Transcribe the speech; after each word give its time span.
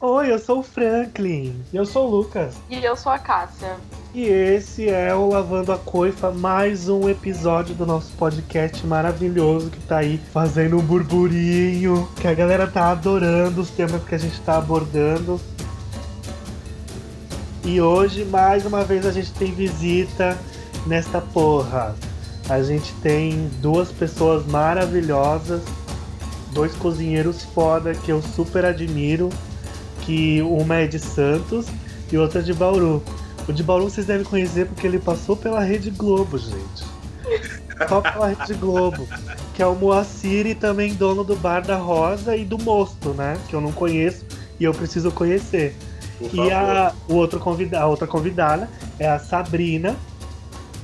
Oi, 0.00 0.30
eu 0.30 0.38
sou 0.38 0.60
o 0.60 0.62
Franklin. 0.62 1.60
E 1.72 1.76
eu 1.76 1.84
sou 1.84 2.06
o 2.06 2.10
Lucas. 2.18 2.54
E 2.70 2.84
eu 2.84 2.96
sou 2.96 3.10
a 3.10 3.18
Cássia. 3.18 3.74
E 4.14 4.22
esse 4.22 4.88
é 4.88 5.12
o 5.12 5.28
Lavando 5.28 5.72
a 5.72 5.76
Coifa, 5.76 6.30
mais 6.30 6.88
um 6.88 7.08
episódio 7.08 7.74
do 7.74 7.84
nosso 7.84 8.12
podcast 8.12 8.86
maravilhoso 8.86 9.70
que 9.70 9.80
tá 9.80 9.96
aí 9.96 10.20
fazendo 10.32 10.78
um 10.78 10.80
burburinho, 10.80 12.08
que 12.20 12.28
a 12.28 12.32
galera 12.32 12.68
tá 12.68 12.92
adorando 12.92 13.60
os 13.60 13.70
temas 13.70 14.00
que 14.04 14.14
a 14.14 14.18
gente 14.18 14.40
tá 14.42 14.58
abordando. 14.58 15.40
E 17.64 17.80
hoje, 17.80 18.24
mais 18.24 18.64
uma 18.64 18.84
vez, 18.84 19.04
a 19.04 19.10
gente 19.10 19.32
tem 19.32 19.50
visita 19.50 20.38
nesta 20.86 21.20
porra. 21.20 21.96
A 22.48 22.62
gente 22.62 22.92
tem 23.02 23.50
duas 23.60 23.90
pessoas 23.90 24.46
maravilhosas, 24.46 25.60
dois 26.52 26.72
cozinheiros 26.76 27.42
foda 27.42 27.96
que 27.96 28.12
eu 28.12 28.22
super 28.22 28.64
admiro, 28.64 29.28
que 30.08 30.40
uma 30.40 30.76
é 30.76 30.86
de 30.86 30.98
Santos 30.98 31.66
e 32.10 32.16
outra 32.16 32.40
é 32.40 32.42
de 32.42 32.54
Bauru. 32.54 33.02
O 33.46 33.52
de 33.52 33.62
Bauru 33.62 33.90
vocês 33.90 34.06
devem 34.06 34.24
conhecer 34.24 34.66
porque 34.66 34.86
ele 34.86 34.98
passou 34.98 35.36
pela 35.36 35.60
Rede 35.60 35.90
Globo, 35.90 36.38
gente. 36.38 36.82
Só 37.86 38.00
pela 38.00 38.28
Rede 38.28 38.54
Globo. 38.54 39.06
Que 39.52 39.62
é 39.62 39.66
o 39.66 39.74
Moacir 39.74 40.46
e 40.46 40.54
também 40.54 40.94
dono 40.94 41.22
do 41.22 41.36
Bar 41.36 41.60
da 41.60 41.76
Rosa 41.76 42.34
e 42.34 42.42
do 42.42 42.56
Mosto, 42.56 43.10
né? 43.10 43.36
Que 43.50 43.54
eu 43.54 43.60
não 43.60 43.70
conheço 43.70 44.24
e 44.58 44.64
eu 44.64 44.72
preciso 44.72 45.12
conhecer. 45.12 45.76
E 46.32 46.50
a, 46.50 46.94
o 47.06 47.14
outro 47.14 47.38
convida, 47.38 47.78
a 47.78 47.86
outra 47.86 48.06
convidada 48.06 48.66
é 48.98 49.06
a 49.06 49.18
Sabrina, 49.18 49.94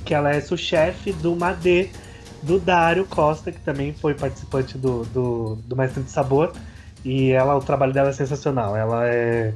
que 0.04 0.12
ela 0.12 0.30
é 0.30 0.40
sous-chefe 0.42 1.12
do 1.14 1.34
Madê, 1.34 1.88
do 2.42 2.58
Dário 2.58 3.06
Costa, 3.06 3.50
que 3.50 3.60
também 3.60 3.94
foi 3.94 4.12
participante 4.12 4.76
do, 4.76 5.02
do, 5.06 5.58
do 5.66 5.74
Mestre 5.74 6.02
de 6.02 6.10
Sabor. 6.10 6.52
E 7.04 7.30
ela, 7.30 7.56
o 7.56 7.62
trabalho 7.62 7.92
dela 7.92 8.08
é 8.08 8.12
sensacional. 8.12 8.76
Ela 8.76 9.08
é. 9.08 9.54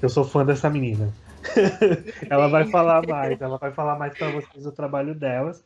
Eu 0.00 0.08
sou 0.08 0.24
fã 0.24 0.44
dessa 0.44 0.70
menina. 0.70 1.12
ela 2.30 2.48
vai 2.48 2.66
falar 2.66 3.06
mais, 3.06 3.40
ela 3.40 3.58
vai 3.58 3.72
falar 3.72 3.98
mais 3.98 4.16
para 4.16 4.30
vocês 4.30 4.66
o 4.66 4.72
trabalho 4.72 5.14
delas. 5.14 5.62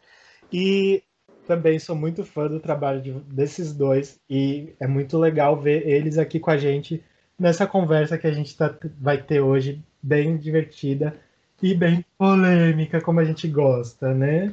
E 0.53 1.03
também 1.47 1.78
sou 1.78 1.97
muito 1.97 2.25
fã 2.25 2.47
do 2.47 2.61
trabalho 2.61 3.00
de, 3.00 3.12
desses 3.12 3.72
dois 3.72 4.20
e 4.28 4.75
é 4.78 4.86
muito 4.86 5.19
legal 5.19 5.56
ver 5.56 5.86
eles 5.88 6.19
aqui 6.19 6.38
com 6.38 6.50
a 6.50 6.58
gente 6.58 7.03
nessa 7.38 7.66
conversa 7.66 8.19
que 8.19 8.27
a 8.27 8.33
gente 8.33 8.56
tá, 8.56 8.75
vai 9.00 9.22
ter 9.22 9.41
hoje, 9.41 9.83
bem 10.03 10.36
divertida 10.36 11.16
e 11.62 11.75
bem 11.75 12.05
polêmica, 12.19 13.00
como 13.00 13.20
a 13.20 13.25
gente 13.25 13.48
gosta, 13.48 14.12
né? 14.12 14.53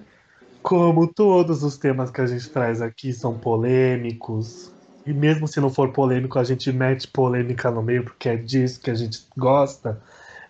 Como 0.61 1.07
todos 1.07 1.63
os 1.63 1.77
temas 1.77 2.09
que 2.11 2.21
a 2.21 2.27
gente 2.27 2.49
traz 2.49 2.81
aqui 2.81 3.11
são 3.13 3.37
polêmicos, 3.37 4.71
e 5.05 5.13
mesmo 5.13 5.47
se 5.47 5.59
não 5.59 5.69
for 5.69 5.91
polêmico, 5.91 6.39
a 6.39 6.43
gente 6.43 6.71
mete 6.71 7.07
polêmica 7.07 7.69
no 7.69 7.81
meio, 7.81 8.03
porque 8.03 8.29
é 8.29 8.35
disso 8.35 8.81
que 8.81 8.89
a 8.89 8.95
gente 8.95 9.25
gosta. 9.37 10.01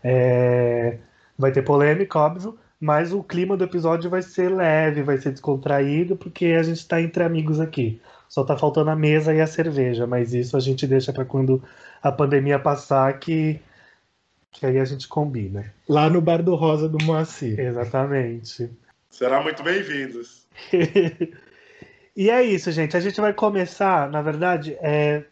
É... 0.03 0.97
Vai 1.38 1.52
ter 1.52 1.62
polêmica, 1.62 2.17
óbvio, 2.17 2.58
mas 2.80 3.12
o 3.12 3.22
clima 3.22 3.58
do 3.58 3.64
episódio 3.64 4.09
vai 4.09 4.22
ser 4.22 4.50
leve, 4.50 5.03
vai 5.03 5.17
ser 5.17 5.31
descontraído, 5.31 6.16
porque 6.16 6.45
a 6.47 6.64
gente 6.64 6.78
está 6.78 7.02
entre 7.02 7.23
amigos 7.23 7.59
aqui. 7.59 8.02
Só 8.30 8.44
tá 8.44 8.58
faltando 8.58 8.89
a 8.89 8.95
mesa 8.95 9.34
e 9.34 9.42
a 9.42 9.47
cerveja, 9.47 10.08
mas 10.08 10.34
isso 10.34 10.56
a 10.56 10.59
gente 10.59 10.88
deixa 10.88 11.12
para 11.12 11.25
quando 11.25 11.62
a 12.02 12.12
pandemia 12.12 12.58
passar 12.58 13.19
que, 13.19 13.59
que 14.52 14.66
aí 14.66 14.80
a 14.80 14.86
gente 14.86 15.08
combina. 15.08 15.73
Lá 15.88 16.09
no 16.09 16.22
Bar 16.22 16.42
do 16.42 16.56
Rosa 16.56 16.88
do 16.88 17.03
Moacir. 17.03 17.59
Exatamente. 17.59 18.69
Será 19.09 19.42
muito 19.42 19.64
bem-vindos. 19.64 20.45
e 22.16 22.30
é 22.30 22.41
isso, 22.44 22.71
gente. 22.71 22.95
A 22.95 22.99
gente 22.99 23.19
vai 23.19 23.33
começar, 23.33 24.09
na 24.09 24.21
verdade, 24.21 24.77
é, 24.81 25.25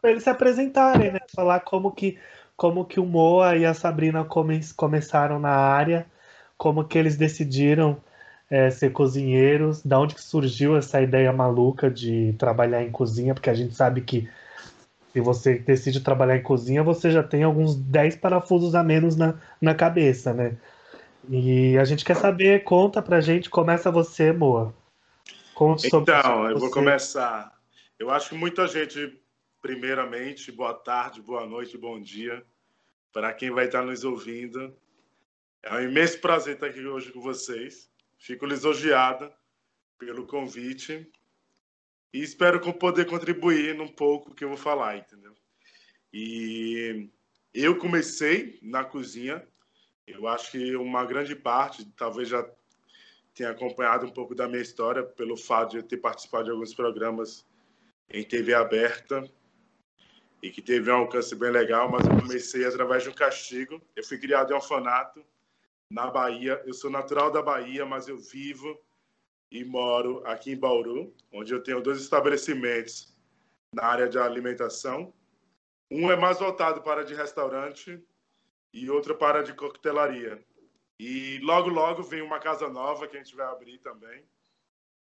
para 0.00 0.10
eles 0.10 0.22
se 0.22 0.30
apresentarem, 0.30 1.12
né? 1.12 1.20
Falar 1.34 1.60
como 1.60 1.92
que, 1.92 2.18
como 2.56 2.84
que 2.84 2.98
o 2.98 3.04
Moa 3.04 3.56
e 3.56 3.66
a 3.66 3.74
Sabrina 3.74 4.24
come, 4.24 4.60
começaram 4.76 5.38
na 5.38 5.50
área, 5.50 6.06
como 6.56 6.84
que 6.84 6.96
eles 6.96 7.16
decidiram 7.16 7.98
é, 8.50 8.70
ser 8.70 8.92
cozinheiros, 8.92 9.82
da 9.82 9.98
onde 9.98 10.14
que 10.14 10.22
surgiu 10.22 10.76
essa 10.76 11.02
ideia 11.02 11.32
maluca 11.32 11.90
de 11.90 12.34
trabalhar 12.38 12.82
em 12.82 12.90
cozinha, 12.90 13.34
porque 13.34 13.50
a 13.50 13.54
gente 13.54 13.74
sabe 13.74 14.00
que 14.00 14.28
se 15.12 15.20
você 15.20 15.58
decide 15.58 16.00
trabalhar 16.00 16.36
em 16.36 16.42
cozinha, 16.42 16.82
você 16.82 17.10
já 17.10 17.22
tem 17.22 17.42
alguns 17.42 17.74
10 17.74 18.16
parafusos 18.16 18.74
a 18.74 18.82
menos 18.82 19.16
na, 19.16 19.34
na 19.60 19.74
cabeça, 19.74 20.32
né? 20.32 20.56
E 21.28 21.76
a 21.78 21.84
gente 21.84 22.04
quer 22.04 22.16
saber, 22.16 22.62
conta 22.64 23.02
pra 23.02 23.20
gente, 23.20 23.50
começa 23.50 23.90
você, 23.90 24.32
Moa. 24.32 24.74
Sobre 25.56 26.12
então, 26.12 26.50
eu 26.50 26.58
vou 26.58 26.70
começar. 26.70 27.50
Eu 27.98 28.10
acho 28.10 28.28
que 28.28 28.34
muita 28.34 28.68
gente, 28.68 29.18
primeiramente, 29.62 30.52
boa 30.52 30.74
tarde, 30.74 31.22
boa 31.22 31.46
noite, 31.46 31.78
bom 31.78 31.98
dia, 31.98 32.44
para 33.10 33.32
quem 33.32 33.50
vai 33.50 33.64
estar 33.64 33.82
nos 33.82 34.04
ouvindo. 34.04 34.76
É 35.62 35.72
um 35.74 35.80
imenso 35.80 36.20
prazer 36.20 36.56
estar 36.56 36.66
aqui 36.66 36.86
hoje 36.86 37.10
com 37.10 37.22
vocês. 37.22 37.90
Fico 38.18 38.44
lisonjeada 38.44 39.34
pelo 39.98 40.26
convite 40.26 41.10
e 42.12 42.22
espero 42.22 42.60
poder 42.74 43.06
contribuir 43.06 43.74
num 43.74 43.88
pouco 43.88 44.34
que 44.34 44.44
eu 44.44 44.48
vou 44.48 44.58
falar, 44.58 44.98
entendeu? 44.98 45.34
E 46.12 47.08
eu 47.54 47.78
comecei 47.78 48.58
na 48.60 48.84
cozinha, 48.84 49.42
eu 50.06 50.28
acho 50.28 50.50
que 50.50 50.76
uma 50.76 51.02
grande 51.06 51.34
parte, 51.34 51.90
talvez 51.96 52.28
já 52.28 52.46
tenha 53.36 53.50
acompanhado 53.50 54.06
um 54.06 54.10
pouco 54.10 54.34
da 54.34 54.48
minha 54.48 54.62
história 54.62 55.04
pelo 55.04 55.36
fato 55.36 55.72
de 55.72 55.76
eu 55.76 55.82
ter 55.82 55.98
participado 55.98 56.44
de 56.44 56.50
alguns 56.50 56.72
programas 56.72 57.46
em 58.08 58.24
TV 58.24 58.54
aberta 58.54 59.30
e 60.42 60.50
que 60.50 60.62
teve 60.62 60.90
um 60.90 60.96
alcance 60.96 61.34
bem 61.34 61.50
legal, 61.50 61.90
mas 61.90 62.06
eu 62.06 62.16
comecei 62.16 62.64
através 62.64 63.02
de 63.02 63.10
um 63.10 63.12
castigo. 63.12 63.80
Eu 63.94 64.02
fui 64.02 64.18
criado 64.18 64.52
em 64.52 64.54
orfanato 64.54 65.22
na 65.90 66.10
Bahia. 66.10 66.62
Eu 66.64 66.72
sou 66.72 66.90
natural 66.90 67.30
da 67.30 67.42
Bahia, 67.42 67.84
mas 67.84 68.08
eu 68.08 68.16
vivo 68.16 68.80
e 69.52 69.62
moro 69.64 70.26
aqui 70.26 70.52
em 70.52 70.56
Bauru, 70.56 71.14
onde 71.30 71.52
eu 71.52 71.62
tenho 71.62 71.82
dois 71.82 72.00
estabelecimentos 72.00 73.14
na 73.70 73.84
área 73.84 74.08
de 74.08 74.18
alimentação. 74.18 75.12
Um 75.90 76.10
é 76.10 76.16
mais 76.16 76.38
voltado 76.38 76.80
para 76.80 77.04
de 77.04 77.14
restaurante 77.14 78.02
e 78.72 78.88
outro 78.88 79.14
para 79.14 79.42
de 79.42 79.52
coquetelaria. 79.52 80.42
E 80.98 81.38
logo, 81.42 81.68
logo 81.68 82.02
vem 82.02 82.22
uma 82.22 82.38
casa 82.38 82.68
nova 82.68 83.06
que 83.06 83.16
a 83.16 83.22
gente 83.22 83.36
vai 83.36 83.46
abrir 83.46 83.78
também, 83.78 84.24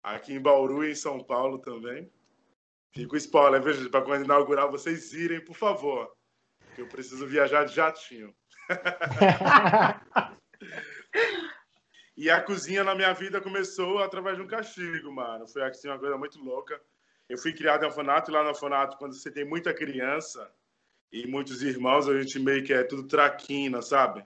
aqui 0.04 0.34
em 0.34 0.42
Bauru 0.42 0.84
e 0.84 0.92
em 0.92 0.96
São 0.96 1.24
Paulo 1.24 1.60
também. 1.60 2.12
Fico 2.94 3.16
spoiler, 3.16 3.62
veja, 3.62 3.90
para 3.90 4.04
quando 4.04 4.26
inaugurar 4.26 4.70
vocês 4.70 5.14
irem, 5.14 5.44
por 5.44 5.56
favor, 5.56 6.14
que 6.76 6.82
eu 6.82 6.88
preciso 6.88 7.26
viajar 7.26 7.66
de 7.66 7.74
jatinho. 7.74 8.36
E 12.22 12.30
a 12.30 12.40
cozinha 12.40 12.84
na 12.84 12.94
minha 12.94 13.14
vida 13.14 13.42
começou 13.42 13.98
através 13.98 14.38
de 14.38 14.44
um 14.44 14.48
castigo, 14.48 15.12
mano. 15.12 15.48
Foi 15.48 15.64
assim, 15.64 15.88
uma 15.88 15.98
coisa 15.98 16.16
muito 16.18 16.40
louca. 16.40 16.80
Eu 17.28 17.36
fui 17.36 17.52
criado 17.52 17.82
em 17.82 17.88
orfanato, 17.88 18.30
e 18.30 18.34
lá 18.34 18.44
no 18.44 18.50
orfanato, 18.50 18.96
quando 18.98 19.16
você 19.16 19.32
tem 19.32 19.44
muita 19.44 19.74
criança 19.74 20.54
e 21.12 21.26
muitos 21.26 21.64
irmãos, 21.64 22.08
a 22.08 22.22
gente 22.22 22.38
meio 22.38 22.64
que 22.64 22.74
é 22.74 22.84
tudo 22.84 23.08
traquina, 23.08 23.82
sabe? 23.82 24.24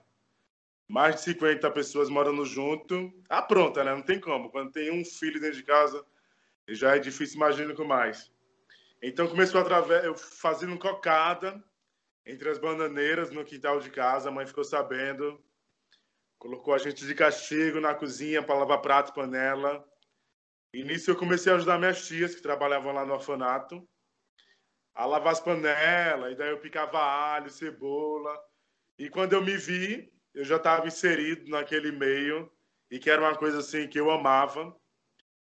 Mais 0.87 1.15
de 1.15 1.21
50 1.21 1.69
pessoas 1.71 2.09
morando 2.09 2.45
junto. 2.45 3.11
Ah, 3.27 3.41
pronta, 3.41 3.83
né? 3.83 3.93
Não 3.93 4.01
tem 4.01 4.19
como. 4.19 4.49
Quando 4.49 4.71
tem 4.71 4.91
um 4.91 5.03
filho 5.03 5.39
dentro 5.39 5.57
de 5.57 5.63
casa, 5.63 6.05
já 6.69 6.95
é 6.95 6.99
difícil, 6.99 7.37
imagino 7.37 7.75
com 7.75 7.83
mais. 7.83 8.31
Então 9.01 9.27
começou 9.27 9.59
através, 9.61 10.03
eu 10.03 10.15
fazendo 10.15 10.77
cocada 10.77 11.63
entre 12.25 12.49
as 12.49 12.57
bananeiras 12.57 13.31
no 13.31 13.43
quintal 13.43 13.79
de 13.79 13.89
casa. 13.89 14.29
A 14.29 14.31
mãe 14.31 14.45
ficou 14.45 14.63
sabendo 14.63 15.43
colocou 16.45 16.75
a 16.75 16.77
gente 16.77 17.05
de 17.05 17.15
castigo 17.15 17.79
na 17.79 17.95
cozinha 17.95 18.43
para 18.43 18.59
lavar 18.59 18.79
prato 18.79 19.13
panela. 19.13 19.83
E 20.71 20.83
nisso 20.83 21.09
eu 21.09 21.15
comecei 21.15 21.51
a 21.51 21.55
ajudar 21.55 21.79
minhas 21.79 22.05
tias, 22.05 22.35
que 22.35 22.41
trabalhavam 22.41 22.93
lá 22.93 23.03
no 23.03 23.13
orfanato, 23.13 23.87
a 24.93 25.05
lavar 25.05 25.33
as 25.33 25.39
panelas, 25.39 26.33
e 26.33 26.35
daí 26.35 26.51
eu 26.51 26.59
picava 26.59 26.99
alho, 26.99 27.49
cebola. 27.49 28.37
E 28.99 29.09
quando 29.09 29.33
eu 29.33 29.41
me 29.41 29.57
vi, 29.57 30.13
eu 30.35 30.43
já 30.43 30.57
estava 30.57 30.85
inserido 30.85 31.49
naquele 31.49 31.91
meio, 31.91 32.51
e 32.91 32.99
que 32.99 33.09
era 33.09 33.21
uma 33.21 33.35
coisa 33.35 33.59
assim 33.59 33.87
que 33.87 33.99
eu 33.99 34.11
amava. 34.11 34.75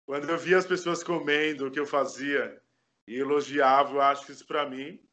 Quando 0.05 0.29
eu 0.29 0.37
via 0.37 0.57
as 0.57 0.65
pessoas 0.65 1.03
comendo 1.03 1.67
o 1.67 1.71
que 1.71 1.79
eu 1.79 1.85
fazia 1.85 2.61
e 3.07 3.15
elogiavam, 3.15 3.95
eu 3.95 4.01
acho 4.01 4.25
que 4.25 4.31
isso 4.31 4.45
para 4.45 4.69
mim 4.69 5.03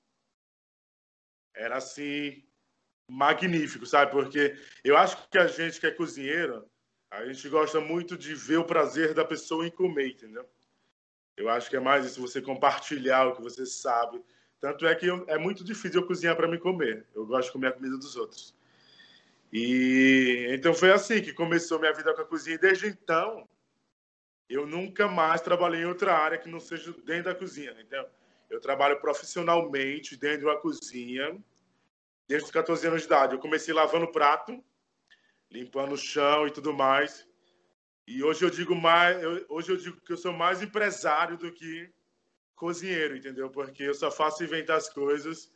era 1.55 1.77
assim 1.79 2.47
magnífico, 3.09 3.87
sabe? 3.87 4.13
Porque 4.13 4.57
eu 4.85 4.97
acho 4.97 5.29
que 5.29 5.39
a 5.39 5.47
gente 5.47 5.81
que 5.81 5.87
é 5.87 5.91
cozinheiro, 5.91 6.69
a 7.11 7.25
gente 7.27 7.49
gosta 7.49 7.81
muito 7.81 8.17
de 8.17 8.35
ver 8.35 8.59
o 8.59 8.65
prazer 8.65 9.15
da 9.15 9.25
pessoa 9.25 9.67
em 9.67 9.71
comer, 9.71 10.11
entendeu? 10.11 10.49
Eu 11.37 11.49
acho 11.49 11.69
que 11.71 11.77
é 11.77 11.81
mais 11.81 12.05
isso, 12.05 12.21
você 12.21 12.43
compartilhar 12.43 13.27
o 13.27 13.37
que 13.37 13.43
você 13.43 13.65
sabe. 13.65 14.23
Tanto 14.61 14.87
é 14.87 14.95
que 14.95 15.07
eu, 15.07 15.25
é 15.29 15.39
muito 15.39 15.65
difícil 15.65 16.03
eu 16.03 16.07
cozinhar 16.07 16.37
para 16.37 16.47
me 16.47 16.59
comer. 16.59 17.07
Eu 17.15 17.27
gosto 17.27 17.49
de 17.49 17.53
comer 17.53 17.69
a 17.69 17.73
comida 17.73 17.97
dos 17.97 18.17
outros. 18.17 18.55
E 19.53 20.47
então 20.51 20.73
foi 20.73 20.91
assim 20.91 21.21
que 21.21 21.33
começou 21.33 21.79
minha 21.79 21.93
vida 21.93 22.15
com 22.15 22.23
a 22.23 22.27
cozinha. 22.27 22.59
Desde 22.59 22.87
então, 22.87 23.47
eu 24.49 24.67
nunca 24.67 25.07
mais 25.07 25.41
trabalhei 25.41 25.83
em 25.83 25.87
outra 25.87 26.15
área 26.15 26.39
que 26.39 26.49
não 26.49 26.61
seja 26.61 26.93
dentro 27.05 27.25
da 27.25 27.35
cozinha. 27.35 27.77
Então, 27.81 28.07
eu 28.49 28.61
trabalho 28.61 29.01
profissionalmente 29.01 30.17
dentro 30.17 30.47
da 30.47 30.57
cozinha 30.57 31.39
desde 32.27 32.47
os 32.47 32.51
14 32.51 32.87
anos 32.87 33.03
de 33.03 33.07
idade. 33.07 33.35
Eu 33.35 33.41
comecei 33.41 33.75
lavando 33.75 34.11
prato, 34.11 34.63
limpando 35.51 35.93
o 35.93 35.99
chão 35.99 36.47
e 36.47 36.51
tudo 36.51 36.73
mais. 36.73 37.27
E 38.07 38.23
hoje 38.23 38.45
eu 38.45 38.51
digo 38.51 38.75
mais, 38.75 39.23
eu, 39.23 39.45
hoje 39.49 39.71
eu 39.71 39.77
digo 39.77 40.01
que 40.01 40.13
eu 40.13 40.17
sou 40.17 40.33
mais 40.33 40.63
empresário 40.63 41.37
do 41.37 41.53
que 41.53 41.93
cozinheiro, 42.55 43.17
entendeu? 43.17 43.51
Porque 43.51 43.83
eu 43.83 43.95
só 43.95 44.11
faço 44.11 44.43
inventar 44.43 44.77
as 44.77 44.89
coisas 44.89 45.53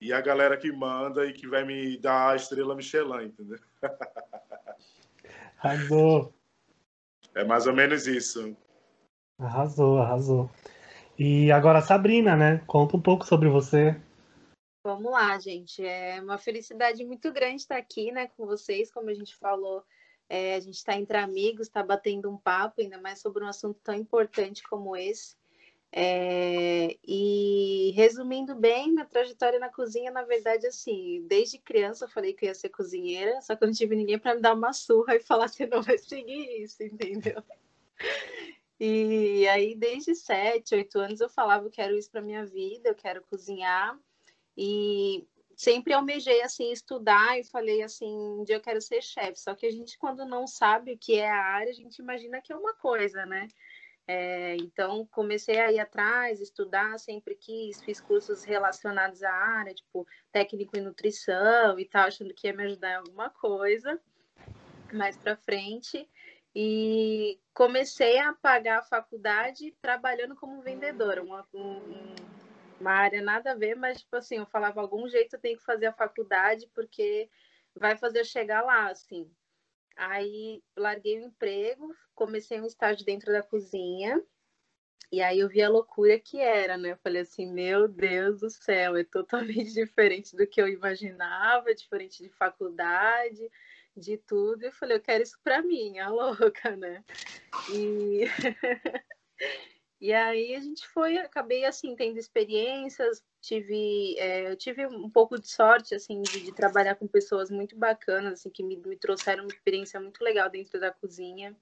e 0.00 0.12
a 0.12 0.20
galera 0.20 0.56
que 0.56 0.70
manda 0.70 1.26
e 1.26 1.32
que 1.32 1.46
vai 1.46 1.64
me 1.64 1.98
dar 1.98 2.30
a 2.30 2.36
estrela 2.36 2.74
Michelin, 2.74 3.26
entendeu? 3.26 3.58
Arrasou. 5.58 6.32
É 7.34 7.44
mais 7.44 7.66
ou 7.66 7.72
menos 7.72 8.06
isso. 8.06 8.56
Arrasou, 9.38 9.98
arrasou. 9.98 10.50
E 11.18 11.50
agora, 11.50 11.80
Sabrina, 11.80 12.36
né? 12.36 12.62
Conta 12.66 12.96
um 12.96 13.00
pouco 13.00 13.26
sobre 13.26 13.48
você. 13.48 14.00
Vamos 14.84 15.10
lá, 15.10 15.38
gente. 15.38 15.84
É 15.84 16.20
uma 16.20 16.38
felicidade 16.38 17.04
muito 17.04 17.32
grande 17.32 17.56
estar 17.62 17.76
aqui, 17.76 18.12
né, 18.12 18.28
com 18.28 18.46
vocês. 18.46 18.90
Como 18.90 19.10
a 19.10 19.14
gente 19.14 19.36
falou, 19.36 19.84
é, 20.28 20.54
a 20.54 20.60
gente 20.60 20.76
está 20.76 20.96
entre 20.96 21.16
amigos, 21.16 21.66
está 21.66 21.82
batendo 21.82 22.30
um 22.30 22.36
papo, 22.36 22.80
ainda 22.80 23.00
mais 23.00 23.20
sobre 23.20 23.42
um 23.42 23.48
assunto 23.48 23.80
tão 23.82 23.94
importante 23.94 24.62
como 24.62 24.96
esse. 24.96 25.36
É, 25.90 26.98
e 27.02 27.92
resumindo 27.94 28.54
bem, 28.54 28.92
minha 28.92 29.06
trajetória 29.06 29.58
na 29.58 29.70
cozinha, 29.70 30.10
na 30.10 30.22
verdade, 30.22 30.66
assim, 30.66 31.24
desde 31.26 31.58
criança 31.58 32.04
eu 32.04 32.10
falei 32.10 32.34
que 32.34 32.44
eu 32.44 32.48
ia 32.48 32.54
ser 32.54 32.68
cozinheira, 32.68 33.40
só 33.40 33.56
que 33.56 33.64
eu 33.64 33.68
não 33.68 33.74
tive 33.74 33.96
ninguém 33.96 34.18
para 34.18 34.34
me 34.34 34.40
dar 34.42 34.54
uma 34.54 34.72
surra 34.72 35.16
e 35.16 35.20
falar 35.24 35.48
você 35.48 35.66
não 35.66 35.82
vai 35.82 35.98
seguir 35.98 36.62
isso, 36.62 36.82
entendeu? 36.82 37.42
E 38.80 39.48
aí, 39.48 39.74
desde 39.74 40.14
sete, 40.14 40.72
oito 40.72 41.00
anos, 41.00 41.20
eu 41.20 41.28
falava 41.28 41.66
eu 41.66 41.70
quero 41.70 41.98
isso 41.98 42.08
para 42.08 42.22
minha 42.22 42.46
vida, 42.46 42.88
eu 42.88 42.94
quero 42.94 43.24
cozinhar. 43.24 43.98
E 44.56 45.26
sempre 45.56 45.92
almejei 45.92 46.40
assim 46.42 46.70
estudar 46.70 47.36
e 47.36 47.42
falei 47.42 47.82
assim, 47.82 48.06
um 48.06 48.44
dia 48.44 48.54
eu 48.54 48.60
quero 48.60 48.80
ser 48.80 49.02
chefe. 49.02 49.40
Só 49.40 49.52
que 49.56 49.66
a 49.66 49.72
gente 49.72 49.98
quando 49.98 50.24
não 50.24 50.46
sabe 50.46 50.92
o 50.92 50.98
que 50.98 51.14
é 51.16 51.28
a 51.28 51.44
área, 51.44 51.70
a 51.70 51.74
gente 51.74 51.98
imagina 51.98 52.40
que 52.40 52.52
é 52.52 52.56
uma 52.56 52.72
coisa, 52.74 53.26
né? 53.26 53.48
É, 54.10 54.56
então, 54.56 55.06
comecei 55.12 55.60
a 55.60 55.70
ir 55.70 55.78
atrás, 55.78 56.40
estudar, 56.40 56.98
sempre 56.98 57.34
quis, 57.34 57.82
fiz 57.82 58.00
cursos 58.00 58.42
relacionados 58.42 59.22
à 59.22 59.30
área, 59.30 59.74
tipo 59.74 60.06
técnico 60.32 60.78
em 60.78 60.80
nutrição 60.80 61.78
e 61.78 61.84
tal, 61.84 62.06
achando 62.06 62.32
que 62.32 62.46
ia 62.46 62.54
me 62.54 62.64
ajudar 62.64 62.92
em 62.92 62.96
alguma 62.96 63.28
coisa 63.28 64.00
mais 64.94 65.14
para 65.18 65.36
frente. 65.36 66.08
E 66.54 67.38
comecei 67.52 68.18
a 68.18 68.32
pagar 68.32 68.78
a 68.78 68.82
faculdade 68.82 69.76
trabalhando 69.82 70.34
como 70.34 70.62
vendedora, 70.62 71.22
uma, 71.22 71.46
um, 71.52 72.14
uma 72.80 72.92
área 72.92 73.20
nada 73.20 73.52
a 73.52 73.54
ver, 73.54 73.76
mas, 73.76 74.00
tipo 74.00 74.16
assim, 74.16 74.38
eu 74.38 74.46
falava, 74.46 74.80
algum 74.80 75.06
jeito 75.06 75.36
eu 75.36 75.40
tenho 75.40 75.58
que 75.58 75.64
fazer 75.64 75.84
a 75.84 75.92
faculdade, 75.92 76.66
porque 76.74 77.28
vai 77.76 77.94
fazer 77.94 78.20
eu 78.20 78.24
chegar 78.24 78.62
lá, 78.62 78.88
assim. 78.88 79.30
Aí 79.98 80.62
larguei 80.76 81.18
o 81.18 81.24
emprego, 81.24 81.92
comecei 82.14 82.60
um 82.60 82.64
estágio 82.64 83.04
dentro 83.04 83.32
da 83.32 83.42
cozinha. 83.42 84.22
E 85.10 85.20
aí 85.20 85.40
eu 85.40 85.48
vi 85.48 85.60
a 85.60 85.68
loucura 85.68 86.20
que 86.20 86.38
era, 86.38 86.76
né? 86.76 86.92
Eu 86.92 86.96
falei 86.98 87.22
assim, 87.22 87.52
meu 87.52 87.88
Deus 87.88 88.40
do 88.40 88.48
céu, 88.48 88.96
é 88.96 89.02
totalmente 89.02 89.72
diferente 89.74 90.36
do 90.36 90.46
que 90.46 90.62
eu 90.62 90.68
imaginava, 90.68 91.74
diferente 91.74 92.22
de 92.22 92.28
faculdade, 92.28 93.50
de 93.96 94.16
tudo. 94.18 94.62
E 94.62 94.66
eu 94.66 94.72
falei, 94.72 94.98
eu 94.98 95.02
quero 95.02 95.24
isso 95.24 95.36
para 95.42 95.62
mim, 95.62 95.98
a 95.98 96.08
louca, 96.10 96.76
né? 96.76 97.02
E 97.74 98.24
E 100.00 100.12
aí 100.12 100.54
a 100.54 100.60
gente 100.60 100.86
foi, 100.88 101.18
acabei 101.18 101.64
assim 101.64 101.96
tendo 101.96 102.18
experiências, 102.18 103.24
tive, 103.40 104.16
é, 104.18 104.50
eu 104.52 104.56
tive 104.56 104.86
um 104.86 105.10
pouco 105.10 105.40
de 105.40 105.48
sorte 105.48 105.92
assim 105.94 106.22
de, 106.22 106.40
de, 106.40 106.52
trabalhar 106.52 106.94
com 106.94 107.08
pessoas 107.08 107.50
muito 107.50 107.76
bacanas, 107.76 108.34
assim 108.34 108.50
que 108.50 108.62
me, 108.62 108.76
me 108.76 108.96
trouxeram 108.96 109.42
uma 109.42 109.52
experiência 109.52 109.98
muito 110.00 110.22
legal 110.22 110.48
dentro 110.48 110.78
da 110.78 110.92
cozinha. 110.92 111.56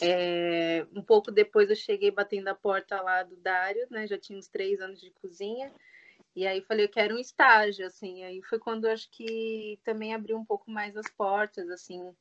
É, 0.00 0.86
um 0.92 1.02
pouco 1.02 1.30
depois 1.30 1.70
eu 1.70 1.76
cheguei 1.76 2.10
batendo 2.10 2.48
a 2.48 2.54
porta 2.54 3.00
lá 3.00 3.22
do 3.22 3.36
Dário, 3.36 3.86
né? 3.90 4.06
Já 4.06 4.18
tinha 4.18 4.38
uns 4.38 4.48
três 4.48 4.80
anos 4.80 5.00
de 5.00 5.10
cozinha. 5.12 5.72
E 6.34 6.46
aí 6.46 6.60
falei, 6.62 6.84
eu 6.84 6.90
quero 6.90 7.16
um 7.16 7.18
estágio, 7.18 7.86
assim. 7.86 8.22
Aí 8.22 8.40
foi 8.42 8.58
quando 8.58 8.86
acho 8.86 9.10
que 9.10 9.78
também 9.84 10.14
abriu 10.14 10.36
um 10.36 10.44
pouco 10.44 10.70
mais 10.70 10.96
as 10.96 11.08
portas, 11.10 11.68
assim, 11.68 12.14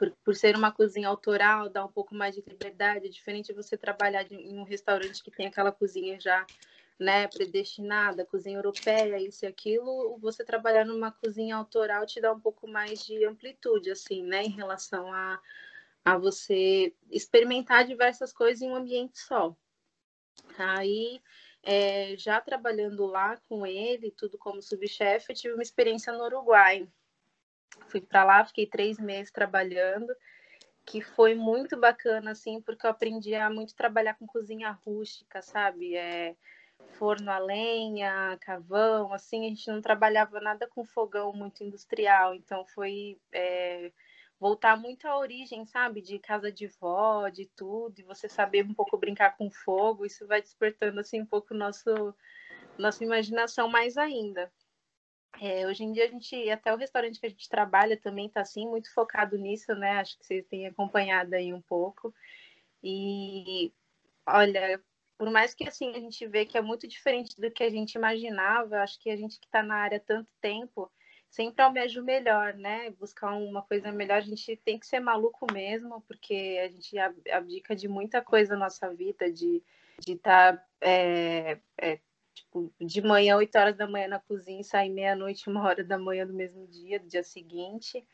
por, 0.00 0.10
por, 0.24 0.34
ser 0.34 0.56
uma 0.56 0.72
cozinha 0.72 1.08
autoral, 1.08 1.68
dá 1.68 1.84
um 1.84 1.92
pouco 1.92 2.14
mais 2.14 2.34
de 2.34 2.40
liberdade. 2.40 3.06
É 3.06 3.10
diferente 3.10 3.52
você 3.52 3.76
trabalhar 3.76 4.22
de, 4.22 4.34
em 4.34 4.58
um 4.58 4.62
restaurante 4.62 5.22
que 5.22 5.30
tem 5.30 5.46
aquela 5.46 5.70
cozinha 5.70 6.18
já 6.18 6.46
né, 6.98 7.28
predestinada, 7.28 8.24
cozinha 8.24 8.56
europeia, 8.56 9.20
isso 9.20 9.44
e 9.44 9.48
aquilo. 9.48 10.16
Você 10.18 10.42
trabalhar 10.42 10.86
numa 10.86 11.12
cozinha 11.12 11.54
autoral 11.54 12.06
te 12.06 12.18
dá 12.18 12.32
um 12.32 12.40
pouco 12.40 12.66
mais 12.66 13.04
de 13.04 13.26
amplitude, 13.26 13.90
assim, 13.90 14.22
né, 14.22 14.42
em 14.42 14.48
relação 14.48 15.12
a, 15.12 15.38
a 16.02 16.16
você 16.16 16.94
experimentar 17.10 17.86
diversas 17.86 18.32
coisas 18.32 18.62
em 18.62 18.70
um 18.70 18.76
ambiente 18.76 19.18
só. 19.18 19.54
Aí, 20.56 21.20
é, 21.62 22.16
já 22.16 22.40
trabalhando 22.40 23.04
lá 23.04 23.36
com 23.50 23.66
ele, 23.66 24.10
tudo 24.10 24.38
como 24.38 24.62
subchefe, 24.62 25.30
eu 25.30 25.36
tive 25.36 25.54
uma 25.54 25.62
experiência 25.62 26.10
no 26.10 26.24
Uruguai 26.24 26.88
Fui 27.88 28.00
para 28.00 28.24
lá, 28.24 28.44
fiquei 28.44 28.66
três 28.66 28.98
meses 28.98 29.32
trabalhando, 29.32 30.14
que 30.86 31.00
foi 31.00 31.34
muito 31.34 31.78
bacana, 31.78 32.32
assim, 32.32 32.60
porque 32.60 32.86
eu 32.86 32.90
aprendi 32.90 33.34
a 33.34 33.50
muito 33.50 33.74
trabalhar 33.74 34.14
com 34.14 34.26
cozinha 34.26 34.70
rústica, 34.84 35.42
sabe? 35.42 35.96
É, 35.96 36.36
forno 36.98 37.30
a 37.30 37.38
lenha, 37.38 38.36
cavão, 38.40 39.12
assim, 39.12 39.46
a 39.46 39.48
gente 39.48 39.68
não 39.68 39.80
trabalhava 39.80 40.40
nada 40.40 40.68
com 40.68 40.84
fogão 40.84 41.32
muito 41.32 41.62
industrial, 41.64 42.34
então 42.34 42.64
foi 42.66 43.18
é, 43.32 43.92
voltar 44.38 44.76
muito 44.76 45.06
à 45.06 45.16
origem, 45.18 45.66
sabe? 45.66 46.00
De 46.00 46.18
casa 46.18 46.50
de 46.50 46.66
vó, 46.80 47.28
de 47.28 47.46
tudo, 47.56 47.98
e 47.98 48.04
você 48.04 48.28
saber 48.28 48.64
um 48.64 48.74
pouco 48.74 48.98
brincar 48.98 49.36
com 49.36 49.50
fogo, 49.50 50.06
isso 50.06 50.26
vai 50.26 50.40
despertando, 50.40 51.00
assim, 51.00 51.20
um 51.20 51.26
pouco 51.26 51.54
nosso, 51.54 52.14
nossa 52.78 53.04
imaginação 53.04 53.68
mais 53.68 53.96
ainda. 53.96 54.50
É, 55.38 55.66
hoje 55.66 55.84
em 55.84 55.92
dia 55.92 56.04
a 56.04 56.08
gente, 56.08 56.50
até 56.50 56.72
o 56.72 56.76
restaurante 56.76 57.20
que 57.20 57.26
a 57.26 57.30
gente 57.30 57.48
trabalha 57.48 57.96
também 57.96 58.26
está 58.26 58.40
assim, 58.40 58.66
muito 58.66 58.92
focado 58.92 59.36
nisso, 59.36 59.74
né? 59.74 59.92
Acho 59.92 60.18
que 60.18 60.26
vocês 60.26 60.44
têm 60.46 60.66
acompanhado 60.66 61.34
aí 61.34 61.52
um 61.52 61.60
pouco. 61.60 62.14
E 62.82 63.72
olha, 64.26 64.82
por 65.18 65.30
mais 65.30 65.54
que 65.54 65.68
assim 65.68 65.90
a 65.94 66.00
gente 66.00 66.26
vê 66.26 66.46
que 66.46 66.58
é 66.58 66.62
muito 66.62 66.88
diferente 66.88 67.40
do 67.40 67.50
que 67.50 67.62
a 67.62 67.70
gente 67.70 67.94
imaginava, 67.94 68.82
acho 68.82 68.98
que 69.00 69.10
a 69.10 69.16
gente 69.16 69.38
que 69.38 69.46
está 69.46 69.62
na 69.62 69.76
área 69.76 69.98
há 69.98 70.00
tanto 70.00 70.28
tempo 70.40 70.90
sempre 71.30 71.62
almeja 71.62 72.00
o 72.00 72.04
melhor, 72.04 72.54
né? 72.54 72.90
Buscar 72.90 73.32
uma 73.32 73.62
coisa 73.62 73.92
melhor, 73.92 74.18
a 74.18 74.20
gente 74.20 74.56
tem 74.56 74.78
que 74.78 74.86
ser 74.86 75.00
maluco 75.00 75.50
mesmo, 75.52 76.02
porque 76.02 76.60
a 76.62 76.68
gente 76.68 76.98
abdica 77.30 77.74
de 77.76 77.88
muita 77.88 78.20
coisa 78.20 78.54
na 78.54 78.64
nossa 78.64 78.92
vida, 78.92 79.30
de 79.30 79.62
estar 80.06 80.56
tá, 80.56 80.66
é, 80.80 81.58
é, 81.78 82.00
tipo, 82.34 82.72
de 82.80 83.02
manhã, 83.02 83.36
8 83.36 83.56
horas 83.58 83.76
da 83.76 83.86
manhã 83.86 84.08
na 84.08 84.18
cozinha 84.20 84.62
sair 84.64 84.90
meia-noite, 84.90 85.48
uma 85.48 85.62
hora 85.62 85.84
da 85.84 85.98
manhã 85.98 86.26
do 86.26 86.32
mesmo 86.32 86.66
dia, 86.66 86.98
do 87.00 87.08
dia 87.08 87.22
seguinte. 87.22 88.04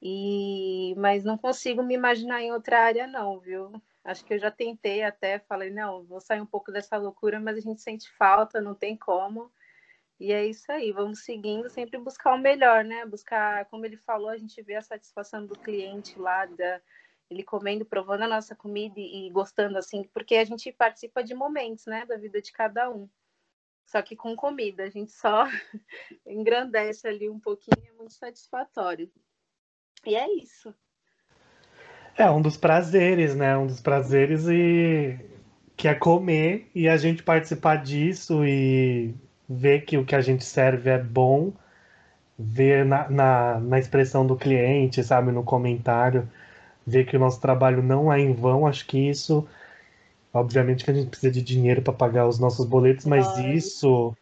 E 0.00 0.94
mas 0.96 1.24
não 1.24 1.38
consigo 1.38 1.82
me 1.82 1.94
imaginar 1.94 2.42
em 2.42 2.52
outra 2.52 2.80
área 2.80 3.06
não, 3.06 3.38
viu? 3.38 3.72
Acho 4.04 4.24
que 4.24 4.34
eu 4.34 4.38
já 4.38 4.50
tentei 4.50 5.02
até, 5.04 5.38
falei, 5.38 5.70
não, 5.70 6.04
vou 6.04 6.20
sair 6.20 6.40
um 6.40 6.46
pouco 6.46 6.72
dessa 6.72 6.96
loucura, 6.96 7.38
mas 7.40 7.56
a 7.58 7.60
gente 7.60 7.80
sente 7.80 8.10
falta, 8.10 8.60
não 8.60 8.74
tem 8.74 8.96
como. 8.96 9.50
E 10.18 10.32
é 10.32 10.44
isso 10.46 10.70
aí, 10.72 10.92
vamos 10.92 11.24
seguindo, 11.24 11.68
sempre 11.70 11.98
buscar 11.98 12.34
o 12.34 12.38
melhor, 12.38 12.84
né? 12.84 13.06
Buscar, 13.06 13.64
como 13.66 13.86
ele 13.86 13.96
falou, 13.96 14.28
a 14.28 14.36
gente 14.36 14.60
vê 14.62 14.76
a 14.76 14.82
satisfação 14.82 15.46
do 15.46 15.54
cliente 15.58 16.18
lá, 16.18 16.46
da, 16.46 16.80
ele 17.30 17.42
comendo, 17.42 17.84
provando 17.84 18.22
a 18.22 18.28
nossa 18.28 18.54
comida 18.54 18.98
e, 18.98 19.28
e 19.28 19.30
gostando, 19.30 19.78
assim, 19.78 20.04
porque 20.12 20.36
a 20.36 20.44
gente 20.44 20.70
participa 20.72 21.22
de 21.24 21.34
momentos, 21.34 21.86
né, 21.86 22.04
da 22.06 22.16
vida 22.16 22.40
de 22.40 22.52
cada 22.52 22.90
um 22.90 23.08
só 23.92 24.00
que 24.00 24.16
com 24.16 24.34
comida. 24.34 24.84
A 24.84 24.88
gente 24.88 25.12
só 25.12 25.46
engrandece 26.26 27.06
ali 27.06 27.28
um 27.28 27.38
pouquinho, 27.38 27.76
é 27.86 27.92
muito 27.92 28.14
satisfatório. 28.14 29.10
E 30.06 30.16
é 30.16 30.34
isso. 30.34 30.74
É 32.16 32.28
um 32.30 32.40
dos 32.40 32.56
prazeres, 32.56 33.34
né? 33.36 33.56
Um 33.56 33.66
dos 33.66 33.80
prazeres 33.80 34.48
e 34.48 35.18
que 35.76 35.88
é 35.88 35.94
comer 35.94 36.70
e 36.74 36.88
a 36.88 36.96
gente 36.96 37.22
participar 37.22 37.76
disso 37.76 38.44
e 38.44 39.14
ver 39.48 39.82
que 39.82 39.98
o 39.98 40.04
que 40.04 40.14
a 40.14 40.20
gente 40.20 40.44
serve 40.44 40.90
é 40.90 40.98
bom, 40.98 41.52
ver 42.38 42.84
na, 42.84 43.08
na, 43.10 43.60
na 43.60 43.78
expressão 43.78 44.26
do 44.26 44.36
cliente, 44.36 45.02
sabe, 45.02 45.32
no 45.32 45.42
comentário, 45.42 46.28
ver 46.86 47.04
que 47.04 47.16
o 47.16 47.20
nosso 47.20 47.40
trabalho 47.40 47.82
não 47.82 48.12
é 48.12 48.20
em 48.20 48.32
vão. 48.32 48.66
Acho 48.66 48.86
que 48.86 48.98
isso 49.10 49.46
Obviamente 50.32 50.84
que 50.84 50.90
a 50.90 50.94
gente 50.94 51.10
precisa 51.10 51.30
de 51.32 51.42
dinheiro 51.42 51.82
para 51.82 51.92
pagar 51.92 52.26
os 52.26 52.38
nossos 52.38 52.66
boletos, 52.66 53.04
mas 53.04 53.26
Ai. 53.36 53.54
isso 53.54 54.16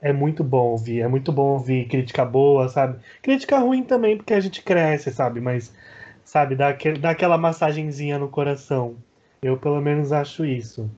é 0.00 0.12
muito 0.12 0.42
bom 0.42 0.70
ouvir. 0.70 1.00
É 1.00 1.08
muito 1.08 1.32
bom 1.32 1.52
ouvir 1.52 1.88
crítica 1.88 2.24
boa, 2.24 2.68
sabe? 2.68 3.02
Crítica 3.22 3.58
ruim 3.58 3.84
também, 3.84 4.16
porque 4.16 4.34
a 4.34 4.40
gente 4.40 4.62
cresce, 4.62 5.10
sabe? 5.12 5.40
Mas, 5.40 5.72
sabe, 6.24 6.56
dá, 6.56 6.68
aquele, 6.70 6.98
dá 6.98 7.10
aquela 7.10 7.38
massagenzinha 7.38 8.18
no 8.18 8.28
coração. 8.28 8.96
Eu, 9.42 9.58
pelo 9.58 9.80
menos, 9.80 10.12
acho 10.12 10.44
isso. 10.44 10.90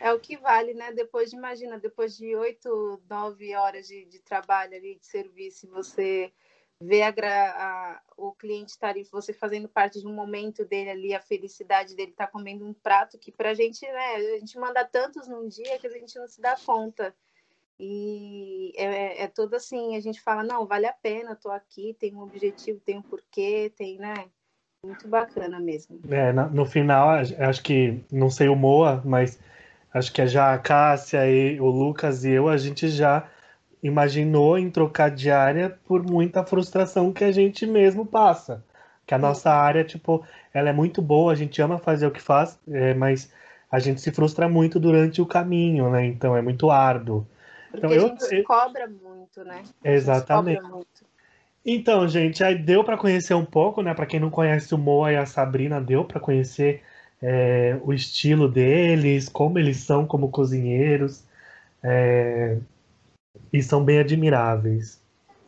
é 0.00 0.12
o 0.12 0.20
que 0.20 0.36
vale, 0.36 0.74
né? 0.74 0.92
Depois 0.92 1.30
de, 1.30 1.36
imagina, 1.36 1.78
depois 1.78 2.16
de 2.16 2.34
oito, 2.36 3.00
nove 3.08 3.54
horas 3.54 3.86
de, 3.86 4.04
de 4.06 4.18
trabalho 4.20 4.74
ali, 4.74 4.96
de 4.98 5.06
serviço, 5.06 5.68
você 5.68 6.32
ver 6.80 7.02
a, 7.02 7.08
a, 7.08 8.00
o 8.16 8.32
cliente 8.32 8.72
estar 8.72 8.94
tá 8.94 9.00
você 9.10 9.32
fazendo 9.32 9.68
parte 9.68 10.00
de 10.00 10.06
um 10.06 10.14
momento 10.14 10.64
dele 10.64 10.90
ali, 10.90 11.14
a 11.14 11.20
felicidade 11.20 11.94
dele 11.94 12.10
estar 12.10 12.26
tá 12.26 12.32
comendo 12.32 12.66
um 12.66 12.74
prato 12.74 13.18
que 13.18 13.32
pra 13.32 13.54
gente, 13.54 13.86
né, 13.86 14.16
a 14.16 14.38
gente 14.38 14.58
manda 14.58 14.84
tantos 14.84 15.26
num 15.26 15.48
dia 15.48 15.78
que 15.78 15.86
a 15.86 15.90
gente 15.90 16.18
não 16.18 16.28
se 16.28 16.40
dá 16.40 16.56
conta. 16.64 17.14
E 17.78 18.72
é, 18.76 19.24
é 19.24 19.28
tudo 19.28 19.54
assim, 19.56 19.96
a 19.96 20.00
gente 20.00 20.20
fala, 20.20 20.42
não, 20.42 20.66
vale 20.66 20.86
a 20.86 20.92
pena, 20.92 21.36
tô 21.36 21.50
aqui, 21.50 21.94
tem 21.98 22.14
um 22.14 22.22
objetivo, 22.22 22.80
tem 22.80 22.98
um 22.98 23.02
porquê, 23.02 23.70
tem, 23.76 23.98
né? 23.98 24.14
Muito 24.82 25.06
bacana 25.08 25.60
mesmo. 25.60 26.00
É, 26.08 26.32
no 26.32 26.64
final, 26.64 27.08
acho 27.10 27.62
que, 27.62 28.02
não 28.10 28.30
sei 28.30 28.48
o 28.48 28.56
Moa, 28.56 29.02
mas 29.04 29.38
acho 29.92 30.10
que 30.12 30.26
já 30.26 30.54
a 30.54 30.58
Cássia 30.58 31.28
e 31.30 31.60
o 31.60 31.66
Lucas 31.66 32.24
e 32.24 32.30
eu, 32.30 32.48
a 32.48 32.56
gente 32.56 32.88
já 32.88 33.28
imaginou 33.82 34.58
em 34.58 34.70
trocar 34.70 35.10
de 35.10 35.30
área 35.30 35.78
por 35.86 36.02
muita 36.02 36.44
frustração 36.44 37.12
que 37.12 37.24
a 37.24 37.32
gente 37.32 37.66
mesmo 37.66 38.04
passa. 38.04 38.64
Que 39.06 39.14
a 39.14 39.18
nossa 39.18 39.50
área, 39.50 39.84
tipo, 39.84 40.24
ela 40.52 40.70
é 40.70 40.72
muito 40.72 41.00
boa, 41.00 41.32
a 41.32 41.36
gente 41.36 41.60
ama 41.62 41.78
fazer 41.78 42.06
o 42.06 42.10
que 42.10 42.20
faz, 42.20 42.58
é, 42.68 42.94
mas 42.94 43.32
a 43.70 43.78
gente 43.78 44.00
se 44.00 44.10
frustra 44.10 44.48
muito 44.48 44.80
durante 44.80 45.20
o 45.20 45.26
caminho, 45.26 45.90
né? 45.90 46.04
Então 46.06 46.36
é 46.36 46.42
muito 46.42 46.70
árduo. 46.70 47.26
Porque 47.70 47.86
então, 47.86 48.06
a 48.06 48.08
gente 48.08 48.34
eu... 48.34 48.44
cobra 48.44 48.88
muito, 48.88 49.44
né? 49.44 49.62
Exatamente. 49.84 50.62
Muito. 50.62 51.06
Então, 51.64 52.06
gente, 52.08 52.44
aí 52.44 52.56
deu 52.56 52.84
para 52.84 52.96
conhecer 52.96 53.34
um 53.34 53.44
pouco, 53.44 53.82
né? 53.82 53.92
Para 53.92 54.06
quem 54.06 54.20
não 54.20 54.30
conhece 54.30 54.74
o 54.74 54.78
Moa 54.78 55.12
e 55.12 55.16
a 55.16 55.26
Sabrina, 55.26 55.80
deu 55.80 56.04
para 56.04 56.20
conhecer 56.20 56.82
é, 57.20 57.76
o 57.82 57.92
estilo 57.92 58.48
deles, 58.48 59.28
como 59.28 59.58
eles 59.58 59.78
são 59.78 60.06
como 60.06 60.30
cozinheiros. 60.30 61.24
É, 61.82 62.56
e 63.52 63.62
são 63.62 63.84
bem 63.84 63.98
admiráveis. 63.98 65.00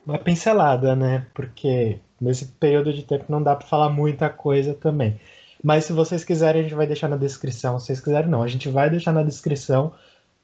Uma 0.07 0.19
pincelada, 0.19 0.97
né? 0.97 1.27
Porque 1.35 1.99
nesse 2.21 2.47
período 2.47 2.93
de 2.93 3.03
tempo 3.03 3.27
não 3.29 3.43
dá 3.43 3.55
para 3.55 3.67
falar 3.67 3.91
muita 3.91 4.29
coisa 4.31 4.75
também. 4.75 5.21
Mas 5.63 5.85
se 5.85 5.93
vocês 5.93 6.25
quiserem, 6.25 6.61
a 6.61 6.63
gente 6.63 6.75
vai 6.75 6.87
deixar 6.87 7.09
na 7.09 7.17
descrição. 7.17 7.79
Se 7.79 7.87
vocês 7.87 8.01
quiserem, 8.01 8.31
não. 8.31 8.43
A 8.43 8.49
gente 8.49 8.69
vai 8.69 8.89
deixar 8.89 9.13
na 9.13 9.23
descrição 9.23 9.93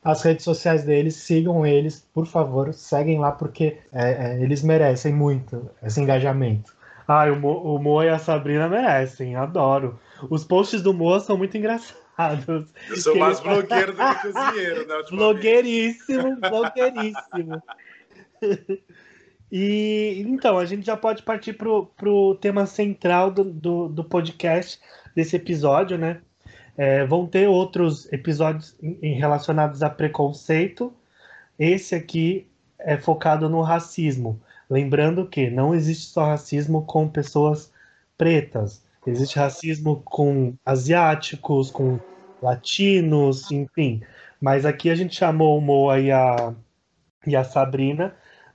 as 0.02 0.22
redes 0.22 0.44
sociais 0.44 0.84
deles. 0.84 1.16
Sigam 1.16 1.64
eles, 1.64 2.06
por 2.12 2.26
favor. 2.26 2.74
Seguem 2.74 3.18
lá, 3.18 3.32
porque 3.32 3.78
é, 3.92 4.32
é, 4.32 4.42
eles 4.42 4.62
merecem 4.62 5.12
muito 5.12 5.70
esse 5.82 6.00
engajamento. 6.00 6.74
Ah, 7.06 7.24
o, 7.30 7.36
Mo, 7.36 7.78
Mo 7.78 8.02
e 8.02 8.08
a 8.08 8.18
Sabrina 8.18 8.68
merecem. 8.68 9.36
Adoro. 9.36 9.98
Os 10.28 10.44
posts 10.44 10.82
do 10.82 10.92
Mo 10.92 11.18
são 11.20 11.36
muito 11.36 11.56
engraçados. 11.56 12.03
Eu 12.88 12.96
sou 12.96 13.16
mais 13.16 13.40
blogueiro 13.40 13.92
do 13.92 13.98
que 13.98 14.32
cozinheiro, 14.32 14.86
né? 14.86 14.94
Blogueiríssimo, 15.10 16.36
blogueiríssimo. 16.36 17.62
E 19.56 20.24
então, 20.26 20.58
a 20.58 20.64
gente 20.64 20.84
já 20.84 20.96
pode 20.96 21.22
partir 21.22 21.52
para 21.52 22.10
o 22.10 22.34
tema 22.34 22.66
central 22.66 23.30
do, 23.30 23.44
do, 23.44 23.88
do, 23.88 24.02
podcast 24.02 24.80
desse 25.14 25.36
episódio, 25.36 25.96
né? 25.96 26.20
É, 26.76 27.06
vão 27.06 27.24
ter 27.24 27.48
outros 27.48 28.12
episódios 28.12 28.76
em, 28.82 29.14
relacionados 29.14 29.82
a 29.82 29.88
preconceito. 29.88 30.92
Esse 31.56 31.94
aqui 31.94 32.48
é 32.80 32.96
focado 32.96 33.48
no 33.48 33.62
racismo. 33.62 34.40
Lembrando 34.68 35.26
que 35.26 35.48
não 35.48 35.72
existe 35.72 36.06
só 36.06 36.26
racismo 36.26 36.84
com 36.84 37.08
pessoas 37.08 37.72
pretas. 38.18 38.83
Existe 39.06 39.38
racismo 39.38 40.02
com 40.04 40.54
asiáticos, 40.64 41.70
com 41.70 41.98
latinos, 42.40 43.50
enfim. 43.50 44.02
Mas 44.40 44.64
aqui 44.64 44.90
a 44.90 44.94
gente 44.94 45.14
chamou 45.14 45.58
o 45.58 45.60
Moa 45.60 46.00
e 46.00 46.10
a, 46.10 46.54
e 47.26 47.36
a 47.36 47.44
Sabrina 47.44 48.14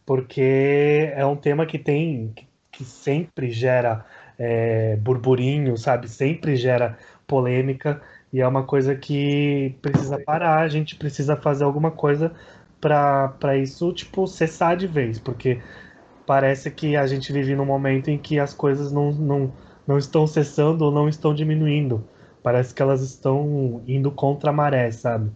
porque 0.09 1.11
é 1.13 1.23
um 1.23 1.35
tema 1.35 1.67
que 1.67 1.77
tem 1.77 2.33
que 2.71 2.83
sempre 2.83 3.51
gera 3.51 4.03
é, 4.39 4.95
burburinho, 4.95 5.77
sabe? 5.77 6.09
Sempre 6.09 6.55
gera 6.55 6.97
polêmica 7.27 8.01
e 8.33 8.41
é 8.41 8.47
uma 8.47 8.63
coisa 8.63 8.95
que 8.95 9.75
precisa 9.83 10.17
parar. 10.17 10.61
A 10.61 10.67
gente 10.67 10.95
precisa 10.95 11.35
fazer 11.35 11.63
alguma 11.63 11.91
coisa 11.91 12.33
para 12.81 13.55
isso, 13.55 13.93
tipo, 13.93 14.25
cessar 14.25 14.75
de 14.75 14.87
vez, 14.87 15.19
porque 15.19 15.61
parece 16.25 16.71
que 16.71 16.95
a 16.95 17.05
gente 17.05 17.31
vive 17.31 17.55
num 17.55 17.65
momento 17.65 18.09
em 18.09 18.17
que 18.17 18.39
as 18.39 18.51
coisas 18.51 18.91
não, 18.91 19.11
não 19.11 19.53
não 19.89 19.97
estão 19.97 20.27
cessando 20.27 20.85
ou 20.85 20.91
não 20.91 21.09
estão 21.09 21.33
diminuindo. 21.33 22.07
Parece 22.43 22.75
que 22.75 22.81
elas 22.81 23.01
estão 23.01 23.81
indo 23.87 24.11
contra 24.11 24.51
a 24.51 24.53
maré, 24.53 24.91
sabe? 24.91 25.31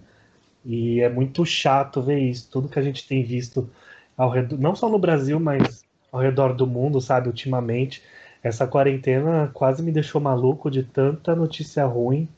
E 0.63 1.01
é 1.01 1.09
muito 1.09 1.43
chato 1.43 2.03
ver 2.03 2.19
isso. 2.19 2.51
Tudo 2.51 2.69
que 2.69 2.77
a 2.77 2.81
gente 2.83 3.07
tem 3.07 3.23
visto 3.23 3.67
ao 4.15 4.29
redor, 4.29 4.59
não 4.59 4.75
só 4.75 4.87
no 4.87 4.99
Brasil, 4.99 5.39
mas 5.39 5.83
ao 6.11 6.21
redor 6.21 6.53
do 6.53 6.67
mundo, 6.67 7.01
sabe? 7.01 7.29
Ultimamente, 7.29 8.03
essa 8.43 8.67
quarentena 8.67 9.49
quase 9.55 9.81
me 9.81 9.91
deixou 9.91 10.21
maluco 10.21 10.69
de 10.69 10.83
tanta 10.83 11.35
notícia 11.35 11.83
ruim 11.85 12.29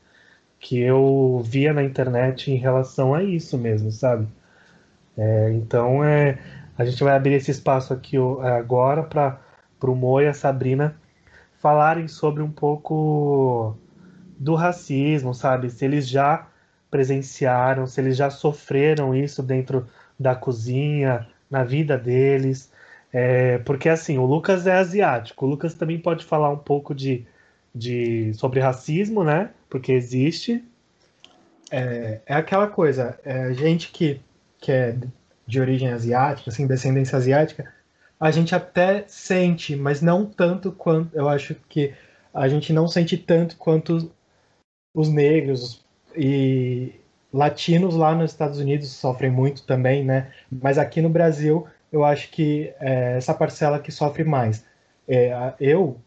que 0.58 0.80
eu 0.80 1.42
via 1.44 1.74
na 1.74 1.84
internet 1.84 2.50
em 2.50 2.56
relação 2.56 3.14
a 3.14 3.24
isso 3.24 3.58
mesmo, 3.58 3.92
sabe? 3.92 4.26
É, 5.18 5.52
então 5.52 6.02
é, 6.02 6.40
a 6.78 6.86
gente 6.86 7.04
vai 7.04 7.14
abrir 7.14 7.34
esse 7.34 7.52
espaço 7.52 7.94
aqui 7.94 8.16
agora 8.42 9.04
para 9.04 9.38
o 9.82 9.96
Mo 9.96 10.22
e 10.22 10.28
a 10.28 10.34
Sabrina 10.34 10.96
falarem 11.66 12.08
sobre 12.08 12.44
um 12.44 12.52
pouco 12.52 13.76
do 14.38 14.54
racismo, 14.54 15.34
sabe? 15.34 15.72
Se 15.72 15.84
eles 15.84 16.08
já 16.08 16.48
presenciaram, 16.92 17.88
se 17.88 18.00
eles 18.00 18.16
já 18.16 18.30
sofreram 18.30 19.16
isso 19.16 19.42
dentro 19.42 19.88
da 20.20 20.36
cozinha, 20.36 21.28
na 21.50 21.64
vida 21.64 21.98
deles. 21.98 22.72
É, 23.12 23.58
porque 23.60 23.90
assim, 23.90 24.20
o 24.20 24.26
Lucas 24.26 24.68
é 24.68 24.74
asiático. 24.74 25.44
O 25.44 25.50
Lucas 25.50 25.74
também 25.74 25.98
pode 25.98 26.24
falar 26.24 26.52
um 26.52 26.58
pouco 26.58 26.94
de, 26.94 27.26
de 27.74 28.32
sobre 28.36 28.60
racismo, 28.60 29.24
né? 29.24 29.50
Porque 29.68 29.92
existe. 29.92 30.64
É, 31.72 32.20
é 32.28 32.36
aquela 32.36 32.68
coisa, 32.68 33.20
é, 33.26 33.52
gente 33.56 33.92
que, 33.92 34.22
que 34.60 34.72
é 34.72 34.96
de 35.48 35.60
origem 35.60 35.90
asiática, 35.90 36.52
assim, 36.52 36.68
descendência 36.68 37.18
asiática, 37.18 37.74
a 38.20 38.32
gente 38.32 38.56
até 38.56 39.04
sente, 39.08 39.76
mas 39.76 40.02
não 40.02 40.26
tanto 40.26 40.72
quanto. 40.72 41.16
Eu 41.16 41.28
acho 41.30 41.56
que 41.70 41.94
a 42.34 42.48
gente 42.48 42.74
não 42.74 42.88
sente 42.88 43.18
tanto 43.18 43.58
quanto 43.58 44.12
os 44.94 45.10
negros 45.10 45.86
e 46.16 46.94
latinos 47.34 47.96
lá 47.96 48.16
nos 48.16 48.32
Estados 48.32 48.60
Unidos 48.60 48.90
sofrem 48.90 49.30
muito 49.30 49.64
também, 49.64 50.04
né? 50.04 50.32
Mas 50.50 50.78
aqui 50.78 51.02
no 51.02 51.10
Brasil, 51.10 51.68
eu 51.92 52.04
acho 52.04 52.30
que 52.32 52.74
é 52.80 53.18
essa 53.18 53.34
parcela 53.34 53.80
que 53.80 53.92
sofre 53.92 54.24
mais. 54.24 54.66
É, 55.08 55.54
eu 55.60 55.98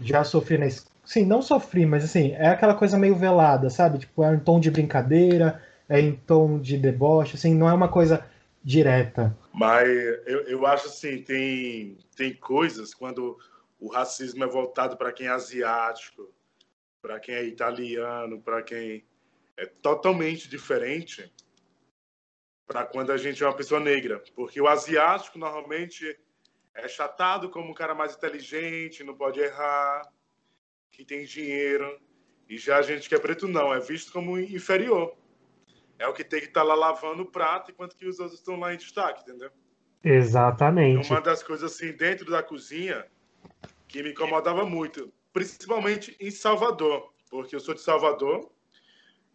já 0.00 0.24
sofri 0.24 0.56
na 0.58 0.68
Sim, 1.04 1.24
não 1.24 1.40
sofri, 1.40 1.86
mas 1.86 2.04
assim, 2.04 2.32
é 2.32 2.48
aquela 2.48 2.74
coisa 2.74 2.98
meio 2.98 3.16
velada, 3.16 3.70
sabe? 3.70 3.98
Tipo, 3.98 4.22
é 4.22 4.34
em 4.34 4.38
tom 4.38 4.60
de 4.60 4.70
brincadeira, 4.70 5.60
é 5.88 5.98
em 5.98 6.12
tom 6.12 6.58
de 6.58 6.76
deboche, 6.76 7.34
assim, 7.34 7.54
não 7.54 7.66
é 7.66 7.72
uma 7.72 7.88
coisa 7.88 8.22
direta. 8.62 9.34
Mas 9.58 9.88
eu, 10.24 10.42
eu 10.42 10.66
acho 10.66 10.86
assim, 10.86 11.20
tem, 11.20 11.98
tem 12.14 12.32
coisas 12.32 12.94
quando 12.94 13.36
o 13.80 13.88
racismo 13.88 14.44
é 14.44 14.46
voltado 14.46 14.96
para 14.96 15.12
quem 15.12 15.26
é 15.26 15.30
asiático, 15.30 16.32
para 17.02 17.18
quem 17.18 17.34
é 17.34 17.44
italiano, 17.44 18.40
para 18.40 18.62
quem 18.62 19.04
é 19.56 19.66
totalmente 19.66 20.48
diferente 20.48 21.32
para 22.68 22.84
quando 22.84 23.10
a 23.10 23.16
gente 23.16 23.42
é 23.42 23.46
uma 23.46 23.56
pessoa 23.56 23.80
negra, 23.80 24.22
porque 24.36 24.60
o 24.60 24.68
asiático 24.68 25.38
normalmente 25.38 26.20
é 26.74 26.86
chatado 26.86 27.48
como 27.48 27.70
um 27.70 27.74
cara 27.74 27.94
mais 27.94 28.14
inteligente, 28.14 29.02
não 29.02 29.16
pode 29.16 29.40
errar, 29.40 30.02
que 30.90 31.02
tem 31.02 31.24
dinheiro, 31.24 31.98
e 32.46 32.58
já 32.58 32.76
a 32.76 32.82
gente 32.82 33.08
que 33.08 33.14
é 33.14 33.18
preto 33.18 33.48
não, 33.48 33.72
é 33.72 33.80
visto 33.80 34.12
como 34.12 34.38
inferior 34.38 35.16
é 35.98 36.06
o 36.06 36.12
que 36.12 36.24
tem 36.24 36.40
que 36.40 36.46
estar 36.46 36.60
tá 36.60 36.66
lá 36.66 36.74
lavando 36.74 37.22
o 37.22 37.30
prato, 37.30 37.70
enquanto 37.70 37.96
que 37.96 38.06
os 38.06 38.18
outros 38.20 38.38
estão 38.38 38.58
lá 38.58 38.72
em 38.72 38.76
destaque, 38.76 39.22
entendeu? 39.22 39.50
Exatamente. 40.02 41.10
Uma 41.10 41.20
das 41.20 41.42
coisas 41.42 41.72
assim 41.72 41.92
dentro 41.92 42.30
da 42.30 42.42
cozinha 42.42 43.06
que 43.88 44.02
me 44.02 44.10
incomodava 44.10 44.64
muito, 44.64 45.12
principalmente 45.32 46.16
em 46.20 46.30
Salvador, 46.30 47.12
porque 47.30 47.56
eu 47.56 47.60
sou 47.60 47.74
de 47.74 47.80
Salvador, 47.80 48.50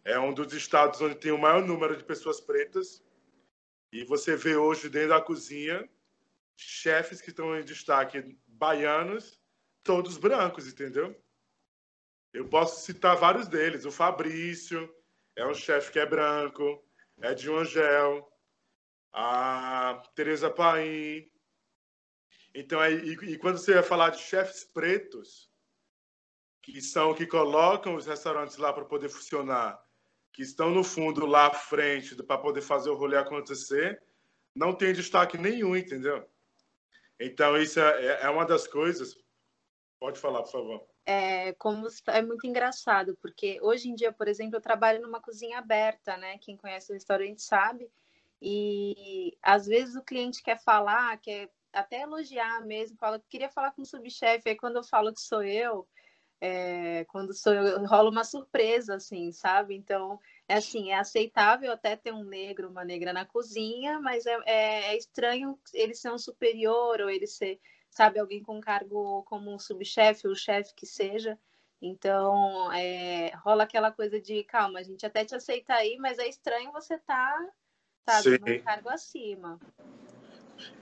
é 0.04 0.18
um 0.18 0.32
dos 0.32 0.52
estados 0.52 1.00
onde 1.00 1.16
tem 1.16 1.32
o 1.32 1.38
maior 1.38 1.64
número 1.64 1.96
de 1.96 2.04
pessoas 2.04 2.40
pretas, 2.40 3.02
e 3.92 4.04
você 4.04 4.36
vê 4.36 4.56
hoje 4.56 4.88
dentro 4.88 5.10
da 5.10 5.20
cozinha 5.20 5.88
chefes 6.56 7.20
que 7.20 7.30
estão 7.30 7.58
em 7.58 7.64
destaque 7.64 8.36
baianos, 8.46 9.40
todos 9.82 10.16
brancos, 10.16 10.68
entendeu? 10.68 11.14
Eu 12.32 12.48
posso 12.48 12.84
citar 12.84 13.16
vários 13.16 13.48
deles, 13.48 13.84
o 13.84 13.92
Fabrício, 13.92 14.92
é 15.36 15.46
um 15.46 15.54
chefe 15.54 15.92
que 15.92 15.98
é 15.98 16.06
branco, 16.06 16.82
é 17.20 17.34
de 17.34 17.50
um 17.50 17.58
Angel, 17.58 18.28
a 19.12 20.02
Teresa 20.14 20.50
Paim. 20.50 21.30
Então, 22.54 22.82
é, 22.82 22.92
e, 22.92 23.12
e 23.12 23.38
quando 23.38 23.58
você 23.58 23.74
vai 23.74 23.82
falar 23.82 24.10
de 24.10 24.18
chefes 24.18 24.64
pretos, 24.64 25.50
que 26.62 26.80
são 26.80 27.14
que 27.14 27.26
colocam 27.26 27.94
os 27.94 28.06
restaurantes 28.06 28.56
lá 28.56 28.72
para 28.72 28.84
poder 28.84 29.08
funcionar, 29.08 29.78
que 30.32 30.42
estão 30.42 30.70
no 30.70 30.82
fundo 30.82 31.26
lá 31.26 31.46
à 31.46 31.54
frente 31.54 32.14
para 32.22 32.38
poder 32.38 32.62
fazer 32.62 32.90
o 32.90 32.96
rolê 32.96 33.16
acontecer, 33.16 34.02
não 34.54 34.74
tem 34.74 34.92
destaque 34.92 35.36
nenhum, 35.36 35.76
entendeu? 35.76 36.28
Então, 37.20 37.56
isso 37.56 37.78
é, 37.80 38.22
é 38.22 38.30
uma 38.30 38.44
das 38.44 38.66
coisas. 38.66 39.16
Pode 40.00 40.18
falar, 40.18 40.42
por 40.42 40.52
favor. 40.52 40.93
É, 41.06 41.52
como 41.54 41.86
é 42.08 42.22
muito 42.22 42.46
engraçado, 42.46 43.16
porque 43.20 43.58
hoje 43.60 43.90
em 43.90 43.94
dia, 43.94 44.10
por 44.10 44.26
exemplo, 44.26 44.56
eu 44.56 44.60
trabalho 44.60 45.02
numa 45.02 45.20
cozinha 45.20 45.58
aberta, 45.58 46.16
né? 46.16 46.38
Quem 46.38 46.56
conhece 46.56 46.90
o 46.90 46.94
restaurante 46.94 47.42
sabe. 47.42 47.90
E 48.40 49.36
às 49.42 49.66
vezes 49.66 49.96
o 49.96 50.02
cliente 50.02 50.42
quer 50.42 50.58
falar, 50.62 51.18
quer 51.18 51.50
até 51.72 52.02
elogiar 52.02 52.64
mesmo, 52.64 52.96
fala 52.96 53.18
que 53.18 53.26
queria 53.28 53.50
falar 53.50 53.72
com 53.72 53.82
o 53.82 53.86
subchefe, 53.86 54.48
aí 54.50 54.56
quando 54.56 54.76
eu 54.76 54.84
falo 54.84 55.12
que 55.12 55.20
sou 55.20 55.42
eu, 55.42 55.86
é, 56.40 57.04
quando 57.06 57.32
sou 57.34 57.52
eu, 57.54 57.84
rola 57.86 58.10
uma 58.10 58.24
surpresa, 58.24 58.96
assim, 58.96 59.32
sabe? 59.32 59.74
Então, 59.74 60.20
é 60.48 60.54
assim, 60.56 60.90
é 60.90 60.98
aceitável 60.98 61.72
até 61.72 61.96
ter 61.96 62.12
um 62.12 62.24
negro, 62.24 62.68
uma 62.68 62.84
negra 62.84 63.12
na 63.12 63.24
cozinha, 63.24 63.98
mas 64.00 64.26
é, 64.26 64.38
é, 64.46 64.92
é 64.92 64.96
estranho 64.96 65.58
ele 65.72 65.94
ser 65.94 66.12
um 66.12 66.18
superior 66.18 67.00
ou 67.00 67.10
ele 67.10 67.26
ser, 67.26 67.58
sabe, 67.94 68.18
alguém 68.18 68.42
com 68.42 68.60
cargo 68.60 69.22
como 69.22 69.54
um 69.54 69.58
subchefe 69.58 70.26
ou 70.26 70.34
chefe 70.34 70.74
que 70.74 70.84
seja. 70.84 71.38
Então, 71.80 72.72
é, 72.72 73.32
rola 73.36 73.64
aquela 73.64 73.92
coisa 73.92 74.20
de, 74.20 74.42
calma, 74.44 74.80
a 74.80 74.82
gente 74.82 75.06
até 75.06 75.24
te 75.24 75.34
aceita 75.34 75.74
aí, 75.74 75.96
mas 75.98 76.18
é 76.18 76.28
estranho 76.28 76.72
você 76.72 76.94
estar, 76.94 77.38
tá, 78.04 78.20
sabe, 78.22 78.38
num 78.38 78.64
cargo 78.64 78.88
acima. 78.88 79.60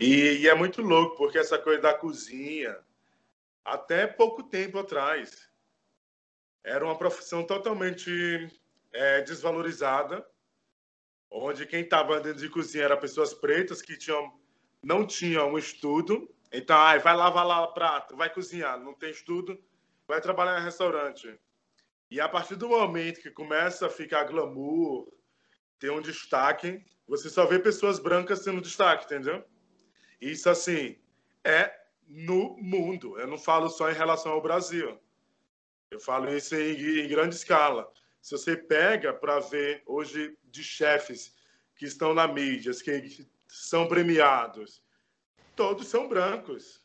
E, 0.01 0.39
e, 0.39 0.49
é 0.49 0.55
muito 0.55 0.81
louco, 0.81 1.17
porque 1.17 1.39
essa 1.39 1.59
coisa 1.59 1.83
da 1.83 1.95
cozinha, 1.95 2.79
até 3.65 4.07
pouco 4.07 4.45
tempo 4.45 4.79
atrás, 4.79 5.51
era 6.65 6.85
uma 6.85 6.97
profissão 6.97 7.45
totalmente 7.45 8.49
é, 8.93 9.21
desvalorizada, 9.23 10.25
onde 11.31 11.67
quem 11.67 11.83
estava 11.83 12.21
dentro 12.21 12.41
de 12.41 12.49
cozinha 12.49 12.85
eram 12.85 13.01
pessoas 13.01 13.35
pretas 13.35 13.83
que 13.83 13.97
tinham, 13.97 14.39
não 14.83 15.07
tinham 15.07 15.53
um 15.53 15.59
estudo. 15.59 16.33
Então, 16.53 16.77
ai, 16.77 16.99
vai 16.99 17.17
lavar 17.17 17.47
lá 17.47 17.63
o 17.63 17.73
prato, 17.73 18.17
vai 18.17 18.29
cozinhar, 18.29 18.79
não 18.79 18.93
tem 18.93 19.11
estudo, 19.11 19.59
vai 20.07 20.21
trabalhar 20.21 20.61
em 20.61 20.65
restaurante. 20.65 21.39
E 22.11 22.21
a 22.21 22.29
partir 22.29 22.57
do 22.57 22.69
momento 22.69 23.23
que 23.23 23.31
começa 23.31 23.87
a 23.87 23.91
ficar 23.91 24.25
glamour, 24.25 25.11
ter 25.79 25.91
um 25.91 26.01
destaque, 26.03 26.85
você 27.09 27.31
só 27.31 27.47
vê 27.47 27.59
pessoas 27.59 27.99
brancas 27.99 28.45
tendo 28.45 28.61
destaque, 28.61 29.07
entendeu? 29.07 29.43
Isso, 30.21 30.51
assim, 30.51 30.99
é 31.43 31.75
no 32.07 32.57
mundo. 32.59 33.19
Eu 33.19 33.27
não 33.27 33.39
falo 33.39 33.71
só 33.71 33.91
em 33.91 33.95
relação 33.95 34.33
ao 34.33 34.43
Brasil. 34.43 35.01
Eu 35.91 35.99
falo 35.99 36.31
isso 36.35 36.55
em, 36.55 37.01
em 37.01 37.09
grande 37.09 37.35
escala. 37.35 37.91
Se 38.21 38.33
você 38.33 38.57
pega 38.57 39.13
para 39.13 39.41
ver 39.41 39.83
hoje 39.87 40.37
de 40.45 40.63
chefes 40.63 41.35
que 41.75 41.87
estão 41.87 42.15
na 42.15 42.29
mídia, 42.29 42.73
que 42.73 43.27
são 43.49 43.89
premiados, 43.89 44.83
todos 45.55 45.89
são 45.89 46.09
brancos. 46.09 46.83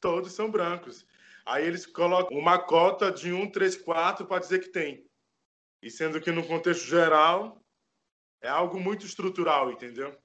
Todos 0.00 0.32
são 0.32 0.50
brancos. 0.50 1.06
Aí 1.46 1.66
eles 1.66 1.86
colocam 1.86 2.36
uma 2.36 2.58
cota 2.58 3.10
de 3.10 3.32
1, 3.32 3.50
3, 3.50 3.76
4 3.76 4.26
para 4.26 4.40
dizer 4.40 4.60
que 4.60 4.68
tem. 4.68 5.06
E 5.82 5.90
sendo 5.90 6.20
que 6.20 6.30
no 6.30 6.46
contexto 6.46 6.84
geral 6.84 7.62
é 8.40 8.48
algo 8.48 8.78
muito 8.80 9.04
estrutural, 9.04 9.70
entendeu? 9.70 10.16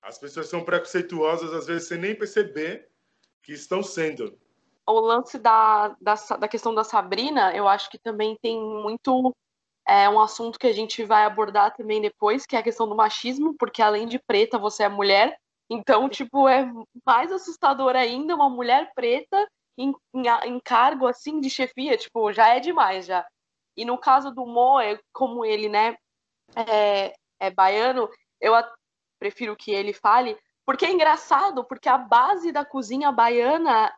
As 0.00 0.18
pessoas 0.18 0.48
são 0.48 0.64
preconceituosas 0.64 1.52
às 1.52 1.66
vezes 1.66 1.88
sem 1.88 1.98
nem 1.98 2.14
perceber 2.14 2.90
que 3.42 3.52
estão 3.52 3.82
sendo 3.82 4.38
o 4.86 5.00
lance 5.00 5.38
da, 5.38 5.96
da, 6.00 6.14
da, 6.38 6.48
questão 6.48 6.74
da 6.74 6.84
Sabrina, 6.84 7.54
eu 7.54 7.68
acho 7.68 7.90
que 7.90 7.98
também 7.98 8.36
tem 8.40 8.60
muito. 8.60 9.34
É 9.86 10.08
um 10.08 10.20
assunto 10.20 10.58
que 10.58 10.66
a 10.66 10.72
gente 10.72 11.04
vai 11.04 11.24
abordar 11.24 11.74
também 11.74 12.00
depois, 12.00 12.46
que 12.46 12.54
é 12.54 12.58
a 12.58 12.62
questão 12.62 12.88
do 12.88 12.94
machismo, 12.94 13.54
porque 13.58 13.82
além 13.82 14.06
de 14.06 14.18
preta, 14.18 14.58
você 14.58 14.84
é 14.84 14.88
mulher. 14.88 15.36
Então, 15.72 16.06
tipo, 16.06 16.46
é 16.46 16.70
mais 17.04 17.32
assustador 17.32 17.96
ainda 17.96 18.34
uma 18.34 18.50
mulher 18.50 18.92
preta 18.94 19.48
em, 19.78 19.94
em, 20.12 20.22
em 20.44 20.60
cargo 20.60 21.06
assim 21.06 21.40
de 21.40 21.48
chefia, 21.48 21.96
tipo, 21.96 22.30
já 22.30 22.48
é 22.48 22.60
demais 22.60 23.06
já. 23.06 23.26
E 23.74 23.82
no 23.82 23.96
caso 23.96 24.30
do 24.30 24.44
Mo, 24.44 24.78
é, 24.78 25.00
como 25.14 25.46
ele, 25.46 25.70
né, 25.70 25.96
é, 26.54 27.14
é 27.40 27.50
baiano, 27.50 28.06
eu 28.38 28.52
prefiro 29.18 29.56
que 29.56 29.70
ele 29.70 29.94
fale, 29.94 30.38
porque 30.66 30.84
é 30.84 30.92
engraçado, 30.92 31.64
porque 31.64 31.88
a 31.88 31.96
base 31.96 32.52
da 32.52 32.66
cozinha 32.66 33.10
baiana 33.10 33.90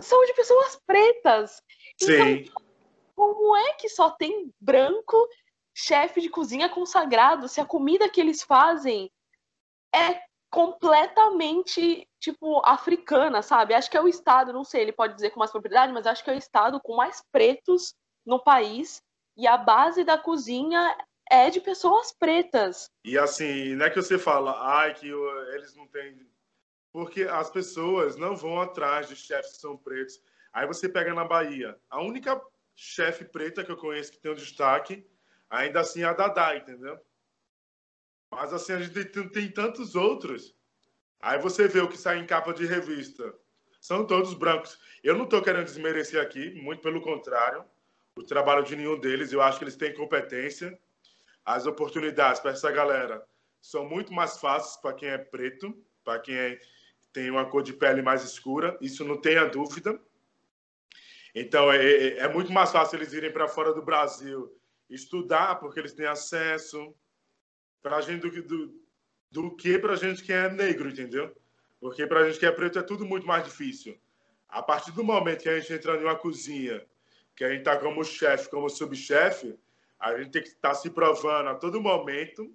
são 0.00 0.20
de 0.26 0.34
pessoas 0.34 0.80
pretas. 0.84 1.62
Então, 2.02 2.26
Sim. 2.26 2.32
Então, 2.32 2.62
como 3.14 3.56
é 3.56 3.74
que 3.74 3.88
só 3.88 4.10
tem 4.10 4.52
branco 4.60 5.16
chefe 5.72 6.20
de 6.20 6.28
cozinha 6.28 6.68
consagrado 6.68 7.48
se 7.48 7.60
a 7.60 7.64
comida 7.64 8.08
que 8.08 8.20
eles 8.20 8.42
fazem 8.42 9.08
é 9.94 10.27
completamente, 10.50 12.08
tipo, 12.18 12.60
africana, 12.64 13.42
sabe? 13.42 13.74
Acho 13.74 13.90
que 13.90 13.96
é 13.96 14.02
o 14.02 14.08
estado, 14.08 14.52
não 14.52 14.64
sei, 14.64 14.82
ele 14.82 14.92
pode 14.92 15.14
dizer 15.14 15.30
com 15.30 15.38
mais 15.38 15.50
propriedade, 15.50 15.92
mas 15.92 16.06
acho 16.06 16.24
que 16.24 16.30
é 16.30 16.34
o 16.34 16.38
estado 16.38 16.80
com 16.80 16.96
mais 16.96 17.22
pretos 17.30 17.94
no 18.24 18.42
país 18.42 19.02
e 19.36 19.46
a 19.46 19.56
base 19.56 20.04
da 20.04 20.18
cozinha 20.18 20.96
é 21.30 21.50
de 21.50 21.60
pessoas 21.60 22.12
pretas. 22.12 22.90
E 23.04 23.18
assim, 23.18 23.74
não 23.74 23.86
é 23.86 23.90
que 23.90 24.00
você 24.00 24.18
fala, 24.18 24.56
ai, 24.58 24.94
que 24.94 25.08
eles 25.52 25.74
não 25.76 25.86
têm 25.86 26.26
porque 26.92 27.22
as 27.22 27.50
pessoas 27.50 28.16
não 28.16 28.34
vão 28.34 28.60
atrás 28.60 29.08
de 29.08 29.14
chefes 29.14 29.52
que 29.52 29.60
são 29.60 29.76
pretos. 29.76 30.20
Aí 30.52 30.66
você 30.66 30.88
pega 30.88 31.14
na 31.14 31.24
Bahia, 31.24 31.78
a 31.88 32.00
única 32.00 32.40
chefe 32.74 33.24
preta 33.24 33.62
que 33.62 33.70
eu 33.70 33.76
conheço 33.76 34.10
que 34.10 34.18
tem 34.18 34.32
um 34.32 34.34
destaque, 34.34 35.06
ainda 35.50 35.80
assim 35.80 36.02
é 36.02 36.06
a 36.06 36.12
Dadá, 36.12 36.56
entendeu? 36.56 36.98
Mas 38.30 38.52
assim, 38.52 38.72
a 38.72 38.80
gente 38.80 39.04
tem, 39.06 39.28
tem 39.28 39.50
tantos 39.50 39.94
outros. 39.94 40.54
Aí 41.20 41.38
você 41.38 41.66
vê 41.66 41.80
o 41.80 41.88
que 41.88 41.96
sai 41.96 42.18
em 42.18 42.26
capa 42.26 42.52
de 42.52 42.66
revista. 42.66 43.34
São 43.80 44.06
todos 44.06 44.34
brancos. 44.34 44.78
Eu 45.02 45.16
não 45.16 45.24
estou 45.24 45.42
querendo 45.42 45.64
desmerecer 45.64 46.20
aqui, 46.20 46.50
muito 46.62 46.82
pelo 46.82 47.00
contrário. 47.00 47.64
O 48.16 48.22
trabalho 48.22 48.64
de 48.64 48.76
nenhum 48.76 48.98
deles, 48.98 49.32
eu 49.32 49.40
acho 49.40 49.58
que 49.58 49.64
eles 49.64 49.76
têm 49.76 49.94
competência. 49.94 50.78
As 51.44 51.66
oportunidades 51.66 52.40
para 52.40 52.50
essa 52.50 52.70
galera 52.70 53.26
são 53.60 53.88
muito 53.88 54.12
mais 54.12 54.38
fáceis 54.38 54.76
para 54.76 54.94
quem 54.94 55.08
é 55.08 55.18
preto, 55.18 55.76
para 56.04 56.18
quem 56.18 56.36
é 56.36 56.58
tem 57.12 57.30
uma 57.30 57.46
cor 57.46 57.62
de 57.62 57.72
pele 57.72 58.02
mais 58.02 58.22
escura, 58.22 58.76
isso 58.80 59.04
não 59.04 59.20
tenha 59.20 59.44
dúvida. 59.46 59.98
Então, 61.34 61.72
é, 61.72 61.84
é, 61.84 62.18
é 62.18 62.28
muito 62.28 62.52
mais 62.52 62.70
fácil 62.70 62.96
eles 62.96 63.12
irem 63.12 63.32
para 63.32 63.48
fora 63.48 63.72
do 63.72 63.82
Brasil 63.82 64.54
estudar, 64.88 65.56
porque 65.56 65.80
eles 65.80 65.94
têm 65.94 66.06
acesso, 66.06 66.94
para 67.82 67.96
a 67.96 68.00
gente 68.00 68.28
do, 68.28 68.42
do, 68.42 68.82
do 69.30 69.56
que 69.56 69.78
para 69.78 69.92
a 69.92 69.96
gente 69.96 70.22
que 70.22 70.32
é 70.32 70.50
negro, 70.50 70.88
entendeu? 70.88 71.34
Porque 71.80 72.06
para 72.06 72.20
a 72.20 72.26
gente 72.26 72.38
que 72.38 72.46
é 72.46 72.50
preto 72.50 72.78
é 72.78 72.82
tudo 72.82 73.04
muito 73.04 73.26
mais 73.26 73.44
difícil. 73.44 73.98
A 74.48 74.62
partir 74.62 74.92
do 74.92 75.04
momento 75.04 75.42
que 75.42 75.48
a 75.48 75.58
gente 75.58 75.72
entra 75.72 75.96
em 75.96 76.04
uma 76.04 76.16
cozinha, 76.16 76.84
que 77.36 77.44
a 77.44 77.50
gente 77.50 77.60
está 77.60 77.76
como 77.76 78.02
chefe, 78.04 78.50
como 78.50 78.68
subchefe, 78.68 79.58
a 79.98 80.16
gente 80.16 80.30
tem 80.30 80.42
que 80.42 80.48
estar 80.48 80.70
tá 80.70 80.74
se 80.74 80.90
provando 80.90 81.48
a 81.48 81.54
todo 81.54 81.80
momento 81.80 82.52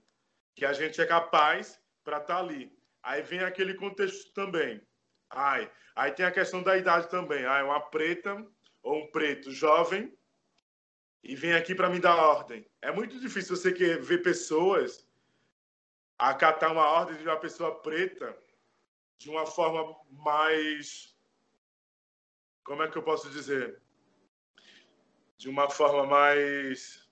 que 0.56 0.66
a 0.66 0.74
gente 0.74 1.00
é 1.02 1.06
capaz 1.06 1.80
para 2.04 2.18
estar 2.18 2.36
tá 2.36 2.40
ali. 2.40 2.72
Aí 3.02 3.22
vem 3.22 3.40
aquele 3.40 3.74
contexto 3.74 4.34
também. 4.34 4.82
Ai, 5.30 5.70
aí 5.96 6.12
tem 6.12 6.26
a 6.26 6.32
questão 6.32 6.62
da 6.62 6.78
idade 6.78 7.10
também. 7.10 7.46
Ai, 7.46 7.64
uma 7.64 7.80
preta 7.80 8.46
ou 8.82 9.04
um 9.04 9.12
preto 9.12 9.52
jovem 9.52 10.14
e 11.24 11.36
vem 11.36 11.54
aqui 11.54 11.74
para 11.74 11.90
me 11.90 12.00
dar 12.00 12.16
ordem. 12.16 12.66
É 12.82 12.92
muito 12.92 13.20
difícil 13.20 13.56
você 13.56 13.72
ver 13.72 14.22
pessoas 14.22 15.08
acatar 16.30 16.72
uma 16.72 16.88
ordem 16.88 17.18
de 17.18 17.28
uma 17.28 17.38
pessoa 17.38 17.76
preta 17.82 18.38
de 19.18 19.30
uma 19.30 19.46
forma 19.46 19.96
mais 20.12 21.14
como 22.64 22.82
é 22.82 22.88
que 22.88 22.98
eu 22.98 23.04
posso 23.04 23.30
dizer? 23.30 23.82
De 25.38 25.50
uma 25.50 25.70
forma 25.70 26.06
mais 26.06 27.04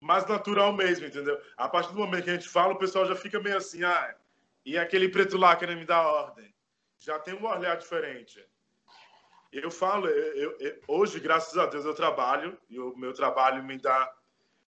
mais 0.00 0.26
natural 0.26 0.72
mesmo, 0.72 1.06
entendeu? 1.06 1.40
A 1.56 1.68
partir 1.68 1.92
do 1.92 1.98
momento 1.98 2.24
que 2.24 2.30
a 2.30 2.34
gente 2.34 2.48
fala, 2.48 2.72
o 2.72 2.78
pessoal 2.78 3.04
já 3.04 3.16
fica 3.16 3.40
meio 3.40 3.56
assim, 3.56 3.82
ah, 3.82 4.16
e 4.64 4.78
aquele 4.78 5.08
preto 5.08 5.36
lá 5.36 5.56
querendo 5.56 5.80
me 5.80 5.84
dar 5.84 6.06
ordem. 6.06 6.54
Já 6.98 7.18
tem 7.18 7.34
um 7.34 7.44
olhar 7.44 7.76
diferente. 7.76 8.44
Eu 9.52 9.70
falo, 9.70 10.06
eu, 10.06 10.56
eu, 10.58 10.80
hoje, 10.86 11.18
graças 11.18 11.58
a 11.58 11.66
Deus, 11.66 11.84
eu 11.84 11.94
trabalho 11.94 12.56
e 12.68 12.78
o 12.78 12.96
meu 12.96 13.12
trabalho 13.12 13.64
me 13.64 13.76
dá 13.76 14.14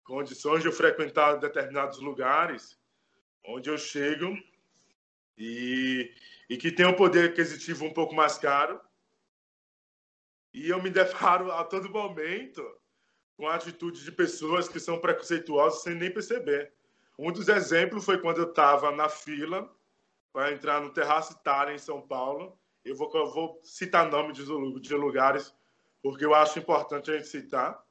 condições 0.05 0.61
de 0.61 0.69
eu 0.69 0.73
frequentar 0.73 1.39
determinados 1.39 1.99
lugares 2.01 2.79
onde 3.45 3.69
eu 3.69 3.77
chego 3.77 4.37
e, 5.37 6.13
e 6.49 6.57
que 6.57 6.73
tem 6.73 6.87
um 6.87 6.95
poder 6.95 7.31
aquisitivo 7.31 7.85
um 7.85 7.93
pouco 7.93 8.15
mais 8.15 8.39
caro. 8.39 8.81
E 10.53 10.69
eu 10.69 10.83
me 10.83 10.91
deparo 10.91 11.51
a 11.53 11.65
todo 11.65 11.91
momento 11.91 12.65
com 13.37 13.49
atitudes 13.49 14.03
de 14.03 14.13
pessoas 14.13 14.69
que 14.69 14.79
são 14.79 15.01
preconceituosas 15.01 15.83
sem 15.83 15.95
nem 15.95 16.11
perceber. 16.11 16.73
Um 17.19 17.33
dos 17.33 17.49
exemplos 17.49 18.05
foi 18.05 18.19
quando 18.19 18.39
eu 18.39 18.49
estava 18.49 18.91
na 18.91 19.09
fila 19.09 19.71
para 20.33 20.53
entrar 20.53 20.81
no 20.81 20.93
Terraço 20.93 21.33
Itália, 21.33 21.75
em 21.75 21.79
São 21.79 22.01
Paulo. 22.01 22.59
Eu 22.85 22.97
vou, 22.97 23.11
eu 23.15 23.31
vou 23.31 23.61
citar 23.63 24.09
nomes 24.11 24.37
de, 24.37 24.45
de 24.81 24.95
lugares, 24.95 25.55
porque 26.03 26.25
eu 26.25 26.35
acho 26.35 26.59
importante 26.59 27.11
a 27.11 27.17
gente 27.17 27.29
citar. 27.29 27.83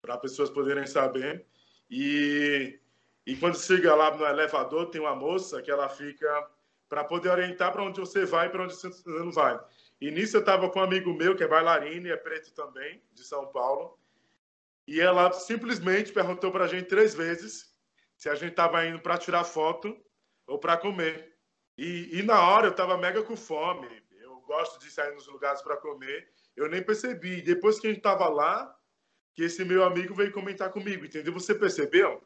para 0.00 0.18
pessoas 0.18 0.50
poderem 0.50 0.86
saber. 0.86 1.46
E, 1.90 2.78
e 3.26 3.34
quando 3.36 3.58
chega 3.58 3.94
lá 3.94 4.14
no 4.14 4.24
elevador, 4.24 4.90
tem 4.90 5.00
uma 5.00 5.14
moça 5.14 5.62
que 5.62 5.70
ela 5.70 5.88
fica 5.88 6.50
para 6.88 7.02
poder 7.02 7.30
orientar 7.30 7.72
para 7.72 7.82
onde 7.82 7.98
você 7.98 8.26
vai 8.26 8.46
e 8.46 8.50
para 8.50 8.64
onde 8.64 8.74
você 8.74 8.90
não 9.06 9.32
vai. 9.32 9.58
E 10.00 10.10
nisso 10.10 10.36
eu 10.36 10.40
estava 10.40 10.68
com 10.68 10.78
um 10.78 10.82
amigo 10.82 11.14
meu 11.14 11.34
que 11.34 11.42
é 11.42 11.48
bailarino 11.48 12.06
e 12.06 12.12
é 12.12 12.16
preto 12.16 12.52
também, 12.52 13.02
de 13.12 13.24
São 13.24 13.46
Paulo. 13.46 13.98
E 14.86 15.00
ela 15.00 15.32
simplesmente 15.32 16.12
perguntou 16.12 16.52
para 16.52 16.64
a 16.64 16.68
gente 16.68 16.86
três 16.86 17.14
vezes 17.14 17.74
se 18.16 18.28
a 18.28 18.34
gente 18.34 18.50
estava 18.50 18.84
indo 18.84 19.00
para 19.00 19.16
tirar 19.16 19.44
foto 19.44 19.96
ou 20.46 20.58
para 20.58 20.76
comer. 20.76 21.34
E, 21.78 22.18
e, 22.18 22.22
na 22.22 22.40
hora 22.48 22.66
eu 22.66 22.70
estava 22.70 22.98
mega 22.98 23.22
com 23.22 23.36
fome. 23.36 23.88
Eu 24.20 24.40
gosto 24.40 24.78
de 24.78 24.90
sair 24.90 25.14
nos 25.14 25.26
lugares 25.26 25.62
para 25.62 25.78
comer. 25.78 26.28
Eu 26.54 26.68
nem 26.68 26.82
percebi. 26.82 27.40
Depois 27.40 27.80
que 27.80 27.86
a 27.86 27.90
gente 27.90 27.98
estava 27.98 28.28
lá, 28.28 28.76
que 29.32 29.42
esse 29.42 29.64
meu 29.64 29.82
amigo 29.82 30.14
veio 30.14 30.30
comentar 30.30 30.70
comigo, 30.70 31.04
entendeu? 31.04 31.32
Você 31.32 31.54
percebeu? 31.54 32.22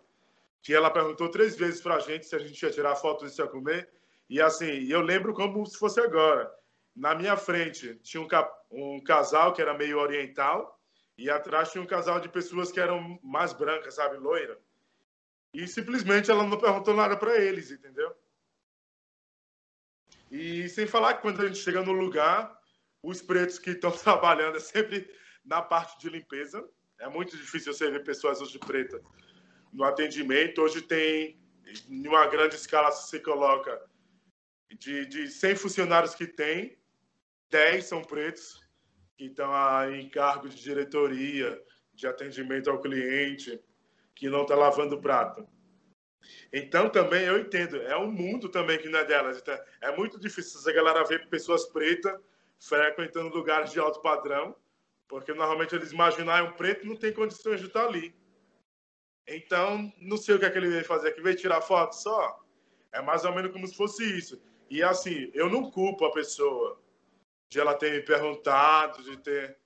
Que 0.63 0.75
ela 0.75 0.91
perguntou 0.91 1.31
três 1.31 1.57
vezes 1.57 1.81
para 1.81 1.97
a 1.97 2.01
gente 2.01 2.27
se 2.27 2.35
a 2.35 2.39
gente 2.39 2.61
ia 2.63 2.71
tirar 2.71 2.97
foto 2.97 3.25
e 3.25 3.31
se 3.31 3.41
ia 3.41 3.47
comer. 3.47 3.89
E 4.29 4.41
assim, 4.41 4.87
eu 4.89 5.01
lembro 5.01 5.33
como 5.33 5.65
se 5.67 5.79
fosse 5.79 6.01
agora. 6.01 6.51
Na 6.95 7.15
minha 7.15 7.37
frente 7.37 7.95
tinha 8.03 8.23
um, 8.23 8.29
um 8.71 9.01
casal 9.03 9.53
que 9.53 9.63
era 9.63 9.73
meio 9.73 9.99
oriental 9.99 10.79
e 11.17 11.31
atrás 11.31 11.71
tinha 11.71 11.83
um 11.83 11.87
casal 11.87 12.21
de 12.21 12.29
pessoas 12.29 12.71
que 12.71 12.81
eram 12.81 13.19
mais 13.23 13.53
brancas, 13.53 13.95
sabe, 13.95 14.17
loira. 14.17 14.59
E 15.55 15.67
simplesmente 15.67 16.31
ela 16.31 16.45
não 16.45 16.59
perguntou 16.59 16.95
nada 16.95 17.17
para 17.17 17.39
eles, 17.39 17.71
entendeu? 17.71 18.15
E 20.31 20.69
sem 20.69 20.87
falar 20.87 21.15
que 21.15 21.23
quando 21.23 21.41
a 21.41 21.47
gente 21.47 21.59
chega 21.59 21.83
no 21.83 21.93
lugar, 21.93 22.57
os 23.03 23.23
pretos 23.23 23.59
que 23.59 23.71
estão 23.71 23.91
trabalhando 23.97 24.57
é 24.57 24.61
sempre 24.61 25.09
na 25.45 25.63
parte 25.63 25.99
de 25.99 26.11
limpeza. 26.11 26.69
É 26.99 27.09
muito 27.09 27.37
difícil 27.37 27.73
você 27.73 27.91
ver 27.91 28.05
pessoas 28.05 28.41
hoje 28.43 28.59
pretas 28.59 29.01
no 29.73 29.85
atendimento. 29.85 30.63
Hoje 30.63 30.83
tem, 30.83 31.39
em 31.89 32.07
uma 32.07 32.27
grande 32.27 32.57
escala, 32.57 32.91
se 32.93 33.21
coloca 33.21 33.81
de, 34.79 35.07
de 35.07 35.29
100 35.29 35.57
funcionários 35.57 36.15
que 36.15 36.27
tem, 36.27 36.79
10 37.51 37.85
são 37.85 38.03
pretos, 38.03 38.61
que 39.17 39.25
estão 39.25 39.53
em 39.93 40.09
cargo 40.09 40.49
de 40.49 40.63
diretoria, 40.63 41.61
de 41.95 42.07
atendimento 42.07 42.71
ao 42.71 42.81
cliente, 42.81 43.61
que 44.15 44.29
não 44.29 44.43
está 44.43 44.55
lavando 44.55 45.01
prato. 45.01 45.47
Então, 46.53 46.89
também 46.89 47.25
eu 47.25 47.39
entendo, 47.39 47.77
é 47.77 47.97
um 47.97 48.11
mundo 48.11 48.49
também 48.49 48.79
que 48.79 48.89
não 48.89 48.99
é 48.99 49.05
delas. 49.05 49.39
Então, 49.39 49.59
é 49.81 49.97
muito 49.97 50.19
difícil 50.19 50.61
essa 50.61 50.73
galera 50.73 51.05
ver 51.05 51.29
pessoas 51.29 51.65
pretas 51.67 52.19
frequentando 52.59 53.35
lugares 53.35 53.71
de 53.71 53.79
alto 53.79 54.01
padrão, 54.01 54.55
porque 55.07 55.33
normalmente 55.33 55.75
eles 55.75 55.93
imaginam 55.93 56.33
ah, 56.33 56.43
um 56.43 56.53
preto 56.53 56.87
não 56.87 56.97
tem 56.97 57.13
condições 57.13 57.61
de 57.61 57.67
estar 57.67 57.87
ali. 57.87 58.15
Então, 59.29 59.93
não 60.01 60.17
sei 60.17 60.35
o 60.35 60.39
que, 60.39 60.47
é 60.47 60.51
que 60.51 60.57
ele 60.57 60.71
veio 60.71 60.85
fazer 60.85 61.09
aqui, 61.09 61.21
veio 61.21 61.37
tirar 61.37 61.61
foto 61.61 61.93
só. 61.95 62.43
É 62.91 63.03
mais 63.03 63.25
ou 63.25 63.35
menos 63.35 63.53
como 63.53 63.67
se 63.67 63.77
fosse 63.77 64.03
isso. 64.19 64.41
E 64.71 64.83
assim, 64.83 65.31
eu 65.35 65.51
não 65.51 65.71
culpo 65.71 66.07
a 66.07 66.13
pessoa 66.13 66.81
de 67.49 67.61
ela 67.61 67.75
ter 67.75 67.93
me 67.93 68.03
perguntado, 68.03 69.03
de 69.03 69.17
ter. 69.19 69.59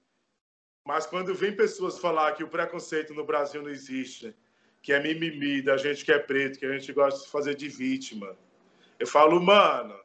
Mas 0.85 1.07
quando 1.07 1.35
vem 1.35 1.55
pessoas 1.55 1.99
falar 1.99 2.33
que 2.33 2.43
o 2.43 2.49
preconceito 2.49 3.15
no 3.15 3.25
Brasil 3.25 3.63
não 3.63 3.71
existe, 3.71 4.35
que 4.83 4.93
é 4.93 5.01
mimimi 5.01 5.63
da 5.63 5.77
gente 5.77 6.05
que 6.05 6.13
é 6.13 6.19
preto, 6.19 6.59
que 6.59 6.67
a 6.67 6.73
gente 6.77 6.93
gosta 6.93 7.25
de 7.25 7.31
fazer 7.31 7.55
de 7.55 7.69
vítima, 7.69 8.37
eu 8.99 9.07
falo, 9.07 9.41
mano, 9.41 9.99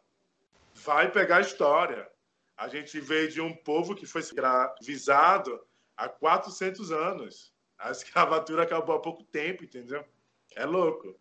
vai 0.75 1.11
pegar 1.11 1.37
a 1.37 1.41
história. 1.41 2.07
A 2.55 2.67
gente 2.67 2.99
veio 2.99 3.29
de 3.29 3.41
um 3.41 3.55
povo 3.55 3.95
que 3.95 4.05
foi 4.05 4.21
escravizado 4.21 5.59
há 5.95 6.07
400 6.07 6.91
anos. 6.91 7.53
A 7.77 7.91
escravatura 7.91 8.63
acabou 8.63 8.95
há 8.95 9.01
pouco 9.01 9.23
tempo, 9.23 9.63
entendeu? 9.63 10.03
É 10.55 10.65
louco. 10.65 11.15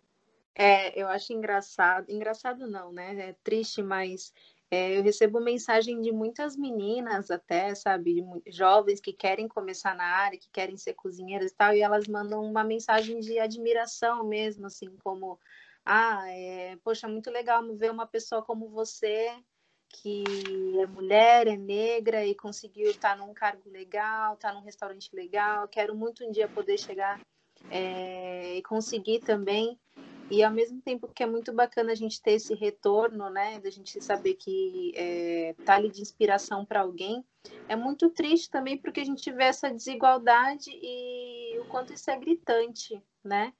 É, 0.54 0.98
eu 1.00 1.06
acho 1.08 1.32
engraçado. 1.32 2.10
Engraçado 2.10 2.66
não, 2.66 2.90
né? 2.90 3.28
É 3.28 3.32
triste, 3.44 3.82
mas 3.82 4.32
é, 4.70 4.96
eu 4.96 5.02
recebo 5.02 5.38
mensagem 5.38 6.00
de 6.00 6.10
muitas 6.10 6.56
meninas 6.56 7.30
até, 7.30 7.74
sabe, 7.74 8.24
jovens 8.48 9.00
que 9.00 9.12
querem 9.12 9.46
começar 9.46 9.94
na 9.94 10.04
área, 10.04 10.38
que 10.38 10.50
querem 10.50 10.76
ser 10.76 10.94
cozinheiras 10.94 11.52
e 11.52 11.54
tal, 11.54 11.74
e 11.74 11.82
elas 11.82 12.08
mandam 12.08 12.42
uma 12.42 12.64
mensagem 12.64 13.20
de 13.20 13.38
admiração 13.38 14.24
mesmo, 14.24 14.66
assim, 14.66 14.96
como, 15.04 15.38
ah, 15.84 16.24
é, 16.30 16.76
poxa, 16.82 17.06
muito 17.06 17.30
legal 17.30 17.62
ver 17.76 17.92
uma 17.92 18.06
pessoa 18.06 18.42
como 18.42 18.68
você, 18.68 19.30
que 19.88 20.24
é 20.80 20.86
mulher, 20.86 21.46
é 21.46 21.56
negra 21.56 22.24
e 22.24 22.34
conseguiu 22.34 22.90
estar 22.90 23.16
num 23.16 23.32
cargo 23.32 23.68
legal, 23.70 24.34
estar 24.34 24.52
num 24.52 24.60
restaurante 24.60 25.14
legal, 25.14 25.68
quero 25.68 25.94
muito 25.94 26.24
um 26.24 26.30
dia 26.30 26.48
poder 26.48 26.78
chegar 26.78 27.20
é, 27.70 28.56
e 28.56 28.62
conseguir 28.62 29.20
também. 29.20 29.78
E 30.28 30.42
ao 30.42 30.50
mesmo 30.50 30.80
tempo 30.80 31.08
que 31.08 31.22
é 31.22 31.26
muito 31.26 31.52
bacana 31.52 31.92
a 31.92 31.94
gente 31.94 32.20
ter 32.20 32.32
esse 32.32 32.52
retorno, 32.54 33.30
né, 33.30 33.60
da 33.60 33.70
gente 33.70 34.02
saber 34.02 34.34
que 34.34 34.92
é, 34.96 35.54
tá 35.64 35.76
ali 35.76 35.88
de 35.88 36.02
inspiração 36.02 36.64
para 36.64 36.80
alguém, 36.80 37.24
é 37.68 37.76
muito 37.76 38.10
triste 38.10 38.50
também 38.50 38.76
porque 38.76 39.00
a 39.00 39.04
gente 39.04 39.30
vê 39.30 39.44
essa 39.44 39.70
desigualdade 39.70 40.70
e 40.72 41.58
o 41.60 41.64
quanto 41.66 41.92
isso 41.92 42.10
é 42.10 42.18
gritante, 42.18 43.00
né? 43.22 43.52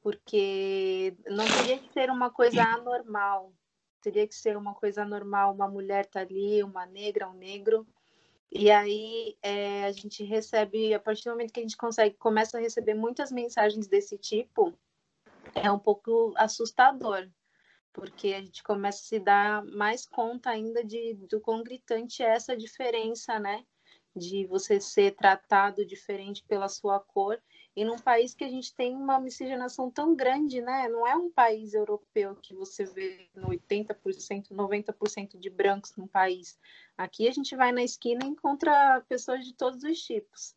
Porque 0.00 1.14
não 1.26 1.44
que 1.44 1.92
ser 1.92 2.08
uma 2.10 2.30
coisa 2.30 2.62
anormal, 2.62 3.52
teria 4.02 4.26
que 4.26 4.34
ser 4.34 4.56
uma 4.56 4.74
coisa 4.74 5.04
normal, 5.04 5.54
uma 5.54 5.68
mulher 5.68 6.06
tá 6.06 6.20
ali, 6.20 6.62
uma 6.62 6.84
negra, 6.84 7.28
um 7.28 7.34
negro, 7.34 7.86
e 8.50 8.70
aí 8.70 9.36
é, 9.40 9.84
a 9.84 9.92
gente 9.92 10.22
recebe, 10.24 10.92
a 10.92 11.00
partir 11.00 11.24
do 11.24 11.30
momento 11.30 11.52
que 11.52 11.60
a 11.60 11.62
gente 11.62 11.76
consegue, 11.76 12.16
começa 12.16 12.58
a 12.58 12.60
receber 12.60 12.92
muitas 12.92 13.32
mensagens 13.32 13.86
desse 13.86 14.18
tipo, 14.18 14.74
é 15.54 15.70
um 15.70 15.78
pouco 15.78 16.34
assustador, 16.36 17.30
porque 17.92 18.34
a 18.34 18.40
gente 18.42 18.62
começa 18.62 18.98
a 18.98 19.06
se 19.06 19.18
dar 19.18 19.64
mais 19.64 20.04
conta 20.04 20.50
ainda 20.50 20.84
de, 20.84 21.14
do 21.14 21.40
quão 21.40 21.62
gritante 21.62 22.22
é 22.22 22.26
essa 22.26 22.56
diferença, 22.56 23.38
né? 23.38 23.64
De 24.14 24.46
você 24.46 24.78
ser 24.78 25.14
tratado 25.14 25.86
diferente 25.86 26.44
pela 26.44 26.68
sua 26.68 27.00
cor 27.00 27.40
e 27.74 27.84
num 27.84 27.98
país 27.98 28.34
que 28.34 28.44
a 28.44 28.48
gente 28.48 28.74
tem 28.74 28.94
uma 28.94 29.18
miscigenação 29.18 29.90
tão 29.90 30.14
grande, 30.14 30.60
né? 30.60 30.88
Não 30.88 31.06
é 31.06 31.16
um 31.16 31.30
país 31.30 31.72
europeu 31.72 32.36
que 32.42 32.54
você 32.54 32.84
vê 32.84 33.26
80%, 33.36 34.48
90% 34.52 35.38
de 35.38 35.48
brancos 35.48 35.94
num 35.96 36.06
país. 36.06 36.58
Aqui 36.96 37.26
a 37.26 37.32
gente 37.32 37.56
vai 37.56 37.72
na 37.72 37.82
esquina 37.82 38.24
e 38.24 38.28
encontra 38.28 39.02
pessoas 39.08 39.44
de 39.44 39.54
todos 39.54 39.82
os 39.82 39.98
tipos. 39.98 40.54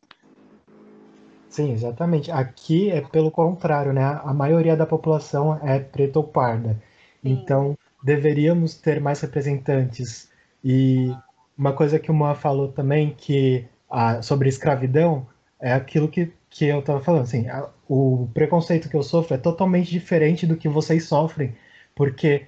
Sim, 1.48 1.72
exatamente. 1.72 2.30
Aqui 2.30 2.90
é 2.90 3.00
pelo 3.00 3.30
contrário, 3.30 3.92
né? 3.92 4.04
A 4.04 4.34
maioria 4.34 4.76
da 4.76 4.84
população 4.84 5.58
é 5.66 5.80
preta 5.80 6.18
ou 6.18 6.24
parda. 6.26 6.74
Sim. 7.22 7.30
Então, 7.30 7.78
deveríamos 8.02 8.76
ter 8.76 9.00
mais 9.00 9.20
representantes. 9.20 10.30
E 10.62 11.16
uma 11.56 11.72
coisa 11.72 11.98
que 11.98 12.10
o 12.10 12.14
Moa 12.14 12.34
falou 12.34 12.70
também, 12.72 13.14
que 13.14 13.66
ah, 13.88 14.20
sobre 14.20 14.48
escravidão, 14.48 15.26
é 15.58 15.72
aquilo 15.72 16.08
que, 16.08 16.32
que 16.56 16.64
eu 16.64 16.80
estava 16.80 17.00
falando. 17.00 17.22
Assim, 17.22 17.48
a, 17.48 17.68
o 17.88 18.28
preconceito 18.32 18.88
que 18.88 18.96
eu 18.96 19.02
sofro 19.02 19.34
é 19.34 19.38
totalmente 19.38 19.90
diferente 19.90 20.46
do 20.46 20.56
que 20.56 20.68
vocês 20.68 21.04
sofrem, 21.04 21.54
porque 21.94 22.46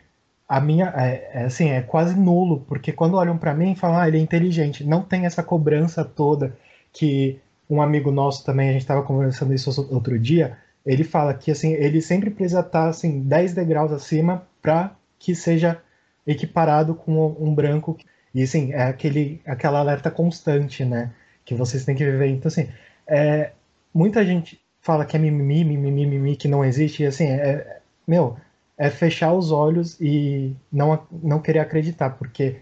a 0.48 0.60
minha 0.60 0.86
é, 0.96 1.30
é 1.34 1.44
assim 1.44 1.68
é 1.68 1.82
quase 1.82 2.18
nulo, 2.18 2.64
porque 2.66 2.90
quando 2.90 3.16
olham 3.16 3.36
para 3.36 3.54
mim 3.54 3.74
falam, 3.74 3.98
ah, 3.98 4.08
ele 4.08 4.16
é 4.16 4.20
inteligente, 4.20 4.82
não 4.82 5.02
tem 5.02 5.26
essa 5.26 5.42
cobrança 5.42 6.04
toda 6.04 6.56
que 6.90 7.38
um 7.68 7.82
amigo 7.82 8.10
nosso 8.10 8.44
também, 8.46 8.70
a 8.70 8.72
gente 8.72 8.80
estava 8.80 9.02
conversando 9.02 9.52
isso 9.52 9.70
outro 9.92 10.18
dia, 10.18 10.56
ele 10.86 11.04
fala 11.04 11.34
que 11.34 11.50
assim, 11.50 11.74
ele 11.74 12.00
sempre 12.00 12.30
precisa 12.30 12.60
estar 12.60 12.88
assim 12.88 13.20
10 13.20 13.52
degraus 13.52 13.92
acima 13.92 14.48
para 14.62 14.96
que 15.18 15.34
seja 15.34 15.82
equiparado 16.26 16.94
com 16.94 17.36
um 17.38 17.54
branco. 17.54 17.98
E 18.34 18.42
assim, 18.42 18.72
é 18.72 18.84
aquele 18.84 19.42
aquela 19.44 19.80
alerta 19.80 20.10
constante, 20.10 20.82
né, 20.84 21.12
que 21.44 21.54
vocês 21.54 21.84
têm 21.84 21.94
que 21.94 22.04
viver. 22.10 22.28
Então 22.28 22.48
assim, 22.48 22.68
é, 23.06 23.52
muita 23.92 24.24
gente 24.24 24.60
fala 24.80 25.04
que 25.04 25.16
é 25.16 25.18
mimimi, 25.18 25.64
mimimi, 25.64 26.06
mimimi, 26.06 26.36
que 26.36 26.48
não 26.48 26.64
existe, 26.64 27.02
e 27.02 27.06
assim, 27.06 27.26
é, 27.26 27.80
meu, 28.06 28.38
é 28.76 28.90
fechar 28.90 29.32
os 29.34 29.50
olhos 29.50 30.00
e 30.00 30.54
não, 30.72 31.06
não 31.10 31.42
querer 31.42 31.58
acreditar, 31.58 32.10
porque 32.10 32.60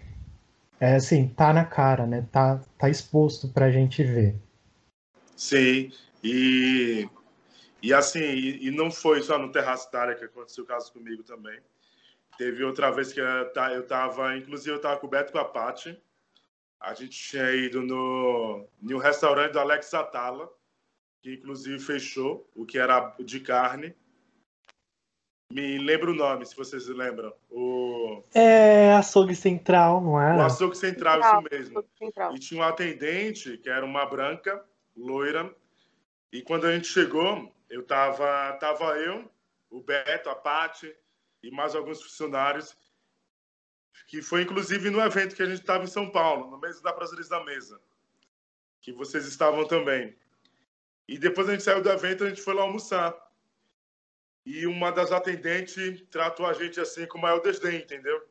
é 0.79 0.95
assim, 0.95 1.27
tá 1.27 1.53
na 1.53 1.63
cara, 1.63 2.05
né? 2.05 2.25
Tá, 2.31 2.59
tá 2.77 2.89
exposto 2.89 3.47
pra 3.47 3.71
gente 3.71 4.03
ver. 4.03 4.35
Sim, 5.35 5.91
e, 6.23 7.07
e 7.81 7.93
assim, 7.93 8.19
e, 8.19 8.67
e 8.67 8.71
não 8.71 8.91
foi 8.91 9.21
só 9.21 9.37
no 9.37 9.51
Terraço 9.51 9.91
da 9.91 10.01
área 10.01 10.15
que 10.15 10.25
aconteceu 10.25 10.63
o 10.63 10.67
caso 10.67 10.91
comigo 10.91 11.23
também. 11.23 11.59
Teve 12.37 12.63
outra 12.63 12.91
vez 12.91 13.13
que 13.13 13.19
eu 13.19 13.79
estava, 13.79 14.37
inclusive 14.37 14.71
eu 14.71 14.77
estava 14.77 14.99
coberto 14.99 15.31
com 15.31 15.39
a 15.39 15.45
Paty. 15.45 15.97
A 16.79 16.93
gente 16.93 17.17
tinha 17.17 17.51
ido 17.55 17.81
no, 17.81 18.67
no 18.79 18.97
restaurante 18.99 19.53
do 19.53 19.59
Alex 19.59 19.91
Atala, 19.93 20.47
que 21.21 21.33
inclusive 21.33 21.79
fechou, 21.79 22.49
o 22.55 22.65
que 22.65 22.77
era 22.77 23.15
de 23.19 23.39
carne. 23.39 23.95
Me 25.51 25.77
lembra 25.77 26.11
o 26.11 26.15
nome, 26.15 26.45
se 26.45 26.55
vocês 26.55 26.87
lembram. 26.87 27.33
O... 27.49 28.21
É 28.33 28.93
Açougue 28.93 29.35
Central, 29.35 30.01
não 30.01 30.21
é? 30.21 30.35
O 30.35 30.41
Açougue 30.41 30.77
Central, 30.77 31.21
Central 31.21 31.41
isso 31.41 31.49
mesmo. 31.51 31.85
Central. 31.97 32.35
E 32.35 32.39
tinha 32.39 32.61
um 32.61 32.63
atendente, 32.63 33.57
que 33.57 33.69
era 33.69 33.85
uma 33.85 34.05
branca, 34.05 34.63
loira, 34.95 35.53
E 36.33 36.41
quando 36.41 36.65
a 36.65 36.73
gente 36.73 36.87
chegou, 36.87 37.53
eu 37.69 37.83
tava, 37.83 38.53
tava 38.59 38.97
eu, 38.97 39.29
o 39.69 39.81
Beto, 39.81 40.29
a 40.29 40.35
Pati 40.35 40.93
e 41.41 41.51
mais 41.51 41.75
alguns 41.75 42.01
funcionários, 42.01 42.75
que 44.07 44.21
foi 44.21 44.41
inclusive 44.41 44.89
no 44.89 45.01
evento 45.01 45.35
que 45.35 45.43
a 45.43 45.45
gente 45.45 45.61
estava 45.61 45.83
em 45.83 45.87
São 45.87 46.09
Paulo, 46.09 46.49
no 46.49 46.59
mês 46.59 46.81
da 46.81 46.93
Prazeres 46.93 47.29
da 47.29 47.43
Mesa, 47.43 47.79
que 48.81 48.91
vocês 48.91 49.25
estavam 49.25 49.65
também. 49.65 50.15
E 51.07 51.17
depois 51.17 51.47
a 51.47 51.53
gente 51.53 51.63
saiu 51.63 51.81
do 51.81 51.89
evento, 51.89 52.23
a 52.23 52.29
gente 52.29 52.41
foi 52.41 52.53
lá 52.53 52.63
almoçar. 52.63 53.15
E 54.45 54.65
uma 54.65 54.91
das 54.91 55.11
atendentes 55.11 56.01
tratou 56.09 56.45
a 56.45 56.53
gente 56.53 56.79
assim 56.79 57.05
com 57.05 57.17
maior 57.17 57.39
desdém, 57.39 57.77
entendeu? 57.77 58.21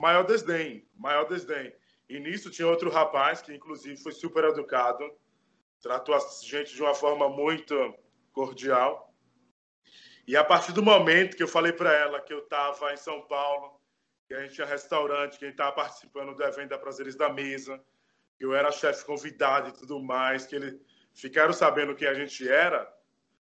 Maior 0.00 0.24
desdém, 0.24 0.88
maior 0.94 1.24
desdém. 1.24 1.74
E 2.08 2.20
nisso 2.20 2.50
tinha 2.50 2.68
outro 2.68 2.90
rapaz 2.90 3.40
que 3.40 3.52
inclusive 3.52 3.96
foi 4.02 4.12
super 4.12 4.44
educado, 4.44 5.10
tratou 5.80 6.14
a 6.14 6.20
gente 6.42 6.74
de 6.74 6.82
uma 6.82 6.94
forma 6.94 7.28
muito 7.28 7.94
cordial. 8.32 9.14
E 10.26 10.36
a 10.36 10.44
partir 10.44 10.72
do 10.72 10.82
momento 10.82 11.36
que 11.36 11.42
eu 11.42 11.48
falei 11.48 11.72
para 11.72 11.92
ela 11.92 12.20
que 12.20 12.32
eu 12.32 12.40
estava 12.40 12.92
em 12.92 12.96
São 12.96 13.22
Paulo, 13.26 13.80
que 14.26 14.34
a 14.34 14.40
gente 14.42 14.54
tinha 14.54 14.66
restaurante, 14.66 15.38
que 15.38 15.44
a 15.44 15.48
gente 15.48 15.54
estava 15.54 15.72
participando 15.72 16.34
do 16.34 16.42
evento 16.42 16.70
da 16.70 16.78
Prazeres 16.78 17.14
da 17.14 17.32
Mesa, 17.32 17.82
que 18.36 18.44
eu 18.44 18.54
era 18.54 18.72
chefe 18.72 19.04
convidado 19.04 19.68
e 19.68 19.72
tudo 19.72 20.02
mais, 20.02 20.46
que 20.46 20.56
eles 20.56 20.80
ficaram 21.16 21.52
sabendo 21.52 21.94
quem 21.94 22.06
a 22.06 22.14
gente 22.14 22.46
era, 22.48 22.86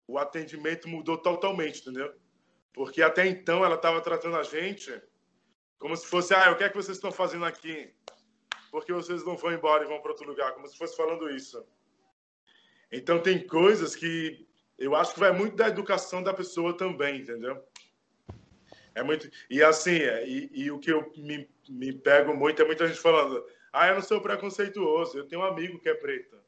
o 0.07 0.17
atendimento 0.17 0.87
mudou 0.87 1.17
totalmente, 1.17 1.81
entendeu? 1.81 2.13
Porque 2.71 3.01
até 3.01 3.25
então 3.25 3.65
ela 3.65 3.75
estava 3.75 3.99
tratando 4.01 4.37
a 4.37 4.43
gente 4.43 5.01
como 5.79 5.95
se 5.97 6.07
fosse, 6.07 6.33
ah, 6.33 6.51
o 6.51 6.55
que 6.55 6.63
é 6.63 6.69
que 6.69 6.75
vocês 6.75 6.97
estão 6.97 7.11
fazendo 7.11 7.43
aqui? 7.43 7.93
Porque 8.71 8.93
vocês 8.93 9.23
não 9.25 9.35
vão 9.35 9.51
embora 9.51 9.83
e 9.83 9.87
vão 9.87 9.99
para 9.99 10.11
outro 10.11 10.27
lugar, 10.27 10.53
como 10.53 10.67
se 10.67 10.77
fosse 10.77 10.95
falando 10.95 11.29
isso. 11.29 11.65
Então 12.91 13.19
tem 13.19 13.45
coisas 13.45 13.95
que 13.95 14.47
eu 14.77 14.95
acho 14.95 15.13
que 15.13 15.19
vai 15.19 15.31
muito 15.31 15.55
da 15.55 15.67
educação 15.67 16.21
da 16.21 16.33
pessoa 16.33 16.75
também, 16.77 17.21
entendeu? 17.21 17.63
É 18.93 19.03
muito 19.03 19.29
e 19.49 19.61
assim 19.63 19.97
é, 19.97 20.27
e, 20.27 20.49
e 20.53 20.71
o 20.71 20.79
que 20.79 20.91
eu 20.91 21.11
me, 21.17 21.49
me 21.67 21.91
pego 21.93 22.33
muito 22.33 22.61
é 22.61 22.65
muita 22.65 22.87
gente 22.87 22.99
falando, 22.99 23.45
ah, 23.73 23.87
eu 23.87 23.95
não 23.95 24.01
sou 24.01 24.21
preconceituoso, 24.21 25.17
eu 25.17 25.27
tenho 25.27 25.41
um 25.41 25.45
amigo 25.45 25.79
que 25.79 25.89
é 25.89 25.93
preta. 25.93 26.44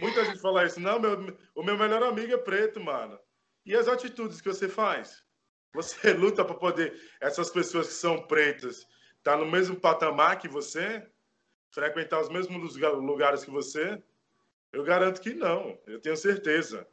Muita 0.00 0.24
gente 0.24 0.40
fala 0.40 0.64
isso, 0.66 0.78
não, 0.78 1.00
meu, 1.00 1.38
o 1.54 1.62
meu 1.62 1.78
melhor 1.78 2.02
amigo 2.02 2.32
é 2.32 2.38
preto, 2.38 2.80
mano. 2.80 3.18
E 3.64 3.74
as 3.74 3.88
atitudes 3.88 4.40
que 4.40 4.48
você 4.48 4.68
faz? 4.68 5.24
Você 5.74 6.12
luta 6.14 6.44
para 6.44 6.54
poder 6.54 7.00
essas 7.20 7.50
pessoas 7.50 7.88
que 7.88 7.94
são 7.94 8.26
pretas 8.26 8.86
tá 9.22 9.36
no 9.36 9.46
mesmo 9.46 9.74
patamar 9.74 10.38
que 10.38 10.46
você? 10.46 11.04
frequentar 11.76 12.22
os 12.22 12.30
mesmos 12.30 12.74
lugares 12.76 13.44
que 13.44 13.50
você? 13.50 14.02
Eu 14.72 14.82
garanto 14.82 15.20
que 15.20 15.34
não. 15.34 15.78
Eu 15.86 16.00
tenho 16.00 16.16
certeza. 16.16 16.86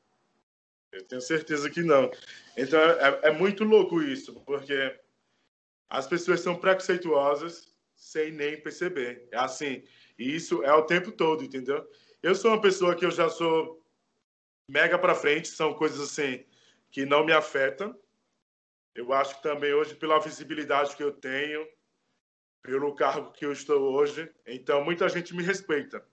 Eu 0.92 1.04
tenho 1.06 1.22
certeza 1.22 1.70
que 1.70 1.82
não. 1.82 2.12
Então 2.58 2.80
é, 2.80 3.20
é 3.24 3.32
muito 3.32 3.64
louco 3.64 4.02
isso, 4.02 4.42
porque 4.42 5.00
as 5.90 6.06
pessoas 6.06 6.42
são 6.42 6.60
preconceituosas 6.60 7.74
sem 7.96 8.32
nem 8.32 8.60
perceber. 8.62 9.28
É 9.32 9.38
assim. 9.38 9.84
E 10.18 10.36
isso 10.36 10.64
é 10.64 10.74
o 10.74 10.86
tempo 10.86 11.12
todo, 11.12 11.44
entendeu? 11.44 11.88
Eu 12.22 12.36
sou 12.36 12.52
uma 12.52 12.62
pessoa 12.62 12.96
que 12.96 13.06
eu 13.06 13.12
já 13.12 13.30
sou 13.30 13.84
mega 14.70 14.98
para 14.98 15.16
frente, 15.16 15.48
são 15.48 15.74
coisas 15.74 16.00
assim 16.00 16.46
que 16.92 17.06
não 17.06 17.26
me 17.26 17.34
afetam. 17.34 17.98
Eu 18.94 19.12
acho 19.12 19.36
que 19.38 19.44
também 19.44 19.74
hoje, 19.74 19.96
pela 19.96 20.20
visibilidade 20.20 20.96
que 20.96 21.04
eu 21.04 21.12
tenho, 21.12 21.68
pelo 22.62 22.94
cargo 22.94 23.32
que 23.32 23.46
eu 23.46 23.52
estou 23.52 23.94
hoje. 23.94 24.32
Então, 24.46 24.84
muita 24.84 25.10
gente 25.10 25.36
me 25.36 25.42
respeita. 25.42 26.06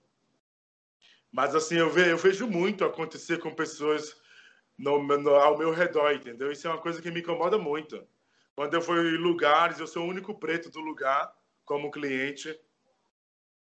Mas, 1.31 1.55
assim, 1.55 1.77
eu, 1.77 1.91
ve, 1.91 2.11
eu 2.11 2.17
vejo 2.17 2.47
muito 2.47 2.85
acontecer 2.85 3.39
com 3.39 3.55
pessoas 3.55 4.19
no, 4.77 5.03
no, 5.03 5.35
ao 5.35 5.59
meu 5.59 5.71
redor, 5.71 6.13
entendeu? 6.13 6.51
Isso 6.51 6.67
é 6.67 6.71
uma 6.71 6.81
coisa 6.81 7.03
que 7.03 7.11
me 7.11 7.21
incomoda 7.21 7.59
muito. 7.59 8.03
Quando 8.57 8.75
eu 8.75 8.81
vou 8.81 8.97
em 8.97 9.19
lugares, 9.19 9.79
eu 9.79 9.87
sou 9.87 10.05
o 10.05 10.09
único 10.09 10.35
preto 10.35 10.71
do 10.71 10.81
lugar, 10.81 11.31
como 11.65 11.91
cliente. 11.91 12.59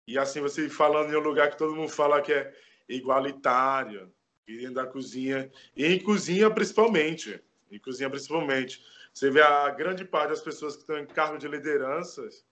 E, 0.07 0.17
assim, 0.17 0.41
você 0.41 0.69
falando 0.69 1.11
em 1.11 1.17
um 1.17 1.21
lugar 1.21 1.49
que 1.49 1.57
todo 1.57 1.75
mundo 1.75 1.89
fala 1.89 2.21
que 2.21 2.33
é 2.33 2.53
igualitário, 2.89 4.11
dentro 4.45 4.73
da 4.73 4.85
cozinha, 4.85 5.49
e 5.75 5.85
em 5.85 5.99
cozinha 5.99 6.49
principalmente. 6.49 7.41
Em 7.71 7.79
cozinha 7.79 8.09
principalmente. 8.09 8.81
Você 9.13 9.29
vê 9.29 9.41
a 9.41 9.69
grande 9.69 10.03
parte 10.03 10.29
das 10.29 10.41
pessoas 10.41 10.75
que 10.75 10.81
estão 10.81 10.97
em 10.97 11.05
cargo 11.05 11.37
de 11.37 11.47
lideranças, 11.47 12.43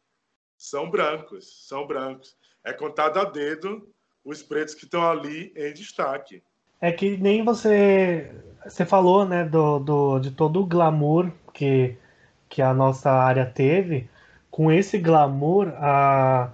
são 0.58 0.90
brancos, 0.90 1.68
são 1.68 1.88
brancos. 1.88 2.38
É 2.64 2.72
contado 2.72 3.20
a 3.20 3.24
dedo 3.24 3.92
os 4.24 4.44
pretos 4.44 4.76
que 4.76 4.86
estão 4.86 5.10
ali 5.10 5.52
em 5.56 5.74
destaque. 5.74 6.44
É 6.80 6.92
que 6.92 7.18
nem 7.18 7.44
você 7.44 8.32
você 8.64 8.86
falou, 8.86 9.26
né, 9.26 9.44
do, 9.44 9.80
do, 9.80 10.20
de 10.20 10.32
todo 10.32 10.62
o 10.62 10.66
glamour 10.66 11.32
que, 11.52 11.98
que 12.48 12.62
a 12.62 12.74
nossa 12.74 13.12
área 13.12 13.46
teve. 13.46 14.08
Com 14.52 14.72
esse 14.72 15.00
glamour, 15.00 15.74
a, 15.78 16.52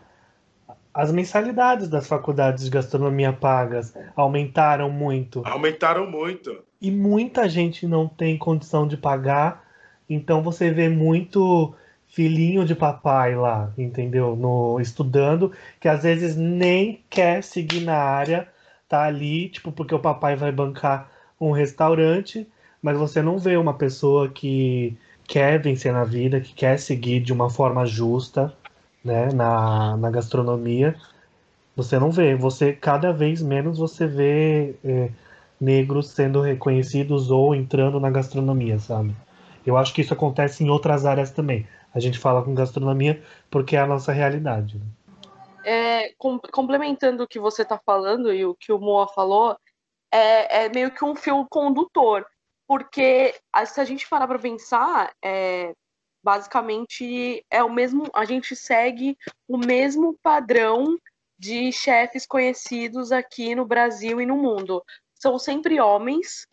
as 0.98 1.12
mensalidades 1.12 1.88
das 1.88 2.08
faculdades 2.08 2.64
de 2.64 2.72
gastronomia 2.72 3.32
pagas 3.32 3.94
aumentaram 4.16 4.90
muito. 4.90 5.44
Aumentaram 5.46 6.10
muito. 6.10 6.58
E 6.82 6.90
muita 6.90 7.48
gente 7.48 7.86
não 7.86 8.08
tem 8.08 8.36
condição 8.36 8.88
de 8.88 8.98
pagar. 8.98 9.64
Então 10.10 10.42
você 10.42 10.72
vê 10.72 10.90
muito 10.90 11.72
filhinho 12.08 12.66
de 12.66 12.74
papai 12.74 13.36
lá, 13.36 13.72
entendeu? 13.78 14.36
No 14.36 14.80
estudando, 14.80 15.52
que 15.80 15.88
às 15.88 16.02
vezes 16.02 16.36
nem 16.36 17.04
quer 17.12 17.44
seguir 17.44 17.82
na 17.82 17.98
área, 17.98 18.48
tá 18.90 19.04
ali, 19.04 19.50
tipo, 19.50 19.72
porque 19.72 19.94
o 19.94 20.00
papai 20.00 20.36
vai 20.36 20.52
bancar 20.52 21.12
um 21.40 21.52
restaurante, 21.52 22.48
mas 22.82 22.98
você 22.98 23.22
não 23.22 23.38
vê 23.38 23.56
uma 23.56 23.76
pessoa 23.76 24.30
que 24.30 24.98
quer 25.28 25.62
vencer 25.62 25.94
na 25.94 26.04
vida, 26.04 26.42
que 26.42 26.56
quer 26.56 26.80
seguir 26.80 27.20
de 27.20 27.32
uma 27.32 27.52
forma 27.52 27.86
justa, 27.86 28.52
né, 29.04 29.32
na, 29.34 29.98
na 29.98 30.10
gastronomia. 30.10 30.96
Você 31.76 32.00
não 32.00 32.12
vê, 32.12 32.36
você 32.36 32.74
cada 32.74 33.12
vez 33.12 33.42
menos 33.42 33.78
você 33.78 34.08
vê 34.08 34.76
é, 34.84 35.10
negros 35.60 36.10
sendo 36.10 36.42
reconhecidos 36.42 37.30
ou 37.30 37.54
entrando 37.54 38.00
na 38.00 38.10
gastronomia, 38.10 38.80
sabe? 38.80 39.16
Eu 39.66 39.78
acho 39.78 39.94
que 39.94 40.02
isso 40.02 40.14
acontece 40.14 40.64
em 40.64 40.70
outras 40.70 41.06
áreas 41.06 41.32
também 41.32 41.68
a 41.98 42.00
gente 42.00 42.20
fala 42.20 42.44
com 42.44 42.54
gastronomia 42.54 43.24
porque 43.50 43.76
é 43.76 43.80
a 43.80 43.88
nossa 43.88 44.12
realidade. 44.12 44.78
Né? 44.78 44.86
É, 45.66 46.14
com, 46.18 46.40
complementando 46.40 47.24
o 47.24 47.28
que 47.28 47.40
você 47.40 47.64
está 47.64 47.80
falando 47.84 48.32
e 48.32 48.46
o 48.46 48.56
que 48.56 48.72
o 48.72 48.80
Moa 48.80 49.08
falou, 49.08 49.58
é, 50.12 50.66
é, 50.66 50.70
meio 50.70 50.92
que 50.92 51.04
um 51.04 51.16
fio 51.16 51.46
condutor, 51.50 52.26
porque 52.68 53.36
se 53.66 53.82
a 53.82 53.84
gente 53.84 54.08
parar 54.08 54.28
para 54.28 54.40
pensar, 54.40 55.12
é, 55.24 55.74
basicamente 56.24 57.46
é 57.50 57.64
o 57.64 57.72
mesmo, 57.72 58.10
a 58.14 58.26
gente 58.26 58.56
segue 58.56 59.18
o 59.48 59.58
mesmo 59.58 60.18
padrão 60.22 60.98
de 61.40 61.72
chefes 61.72 62.26
conhecidos 62.26 63.12
aqui 63.12 63.54
no 63.56 63.66
Brasil 63.66 64.20
e 64.20 64.26
no 64.26 64.38
mundo. 64.38 64.84
São 65.16 65.38
sempre 65.38 65.80
homens 65.80 66.48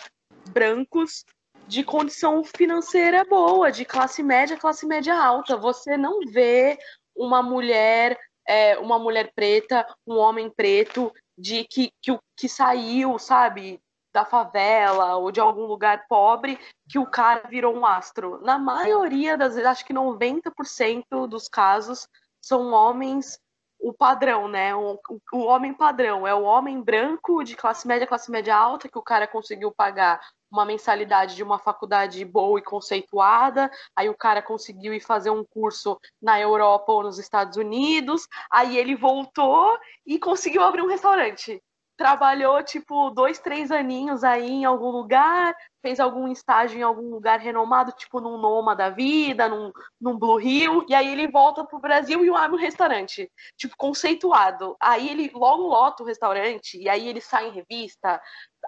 brancos 0.50 1.24
de 1.66 1.82
condição 1.82 2.44
financeira 2.44 3.24
boa, 3.24 3.72
de 3.72 3.84
classe 3.84 4.22
média, 4.22 4.56
classe 4.56 4.86
média 4.86 5.14
alta. 5.14 5.56
Você 5.56 5.96
não 5.96 6.20
vê 6.20 6.78
uma 7.16 7.42
mulher, 7.42 8.18
é, 8.46 8.78
uma 8.78 8.98
mulher 8.98 9.32
preta, 9.34 9.86
um 10.06 10.16
homem 10.16 10.50
preto, 10.50 11.12
de 11.36 11.64
que, 11.64 11.90
que, 12.00 12.16
que 12.36 12.48
saiu, 12.48 13.18
sabe, 13.18 13.80
da 14.14 14.24
favela 14.24 15.16
ou 15.16 15.32
de 15.32 15.40
algum 15.40 15.66
lugar 15.66 16.06
pobre, 16.08 16.58
que 16.88 16.98
o 16.98 17.06
cara 17.06 17.48
virou 17.48 17.74
um 17.74 17.84
astro. 17.84 18.40
Na 18.42 18.58
maioria 18.58 19.36
das 19.36 19.54
vezes, 19.54 19.68
acho 19.68 19.84
que 19.84 19.92
90% 19.92 21.26
dos 21.26 21.48
casos, 21.48 22.08
são 22.40 22.72
homens 22.72 23.40
o 23.80 23.92
padrão, 23.92 24.48
né? 24.48 24.74
O, 24.74 24.98
o, 25.32 25.38
homem 25.40 25.74
padrão 25.74 26.26
é 26.26 26.34
o 26.34 26.42
homem 26.42 26.80
branco 26.80 27.44
de 27.44 27.54
classe 27.54 27.86
média, 27.86 28.06
classe 28.06 28.30
média 28.30 28.56
alta, 28.56 28.88
que 28.88 28.96
o 28.96 29.02
cara 29.02 29.26
conseguiu 29.26 29.70
pagar 29.70 30.20
uma 30.50 30.64
mensalidade 30.64 31.34
de 31.34 31.42
uma 31.42 31.58
faculdade 31.58 32.24
boa 32.24 32.58
e 32.58 32.62
conceituada, 32.62 33.70
aí 33.94 34.08
o 34.08 34.16
cara 34.16 34.40
conseguiu 34.40 34.94
ir 34.94 35.00
fazer 35.00 35.30
um 35.30 35.44
curso 35.44 36.00
na 36.22 36.40
Europa 36.40 36.92
ou 36.92 37.02
nos 37.02 37.18
Estados 37.18 37.58
Unidos, 37.58 38.26
aí 38.50 38.78
ele 38.78 38.94
voltou 38.94 39.76
e 40.06 40.18
conseguiu 40.18 40.62
abrir 40.62 40.80
um 40.80 40.88
restaurante 40.88 41.60
trabalhou 41.96 42.62
tipo 42.62 43.10
dois, 43.10 43.38
três 43.38 43.70
aninhos 43.70 44.24
aí 44.24 44.50
em 44.50 44.64
algum 44.64 44.90
lugar, 44.90 45.54
fez 45.80 46.00
algum 46.00 46.28
estágio 46.28 46.78
em 46.78 46.82
algum 46.82 47.10
lugar 47.10 47.38
renomado, 47.38 47.92
tipo 47.92 48.20
num 48.20 48.38
Noma 48.38 48.74
da 48.74 48.90
vida, 48.90 49.48
num, 49.48 49.70
num 50.00 50.18
Blue 50.18 50.40
Hill, 50.40 50.84
e 50.88 50.94
aí 50.94 51.12
ele 51.12 51.28
volta 51.28 51.64
pro 51.64 51.78
Brasil 51.78 52.24
e 52.24 52.30
abre 52.30 52.56
um 52.56 52.60
restaurante, 52.60 53.30
tipo, 53.56 53.76
conceituado. 53.76 54.76
Aí 54.80 55.08
ele 55.08 55.30
logo 55.34 55.66
lota 55.68 56.02
o 56.02 56.06
restaurante, 56.06 56.78
e 56.78 56.88
aí 56.88 57.06
ele 57.06 57.20
sai 57.20 57.48
em 57.48 57.52
revista, 57.52 58.20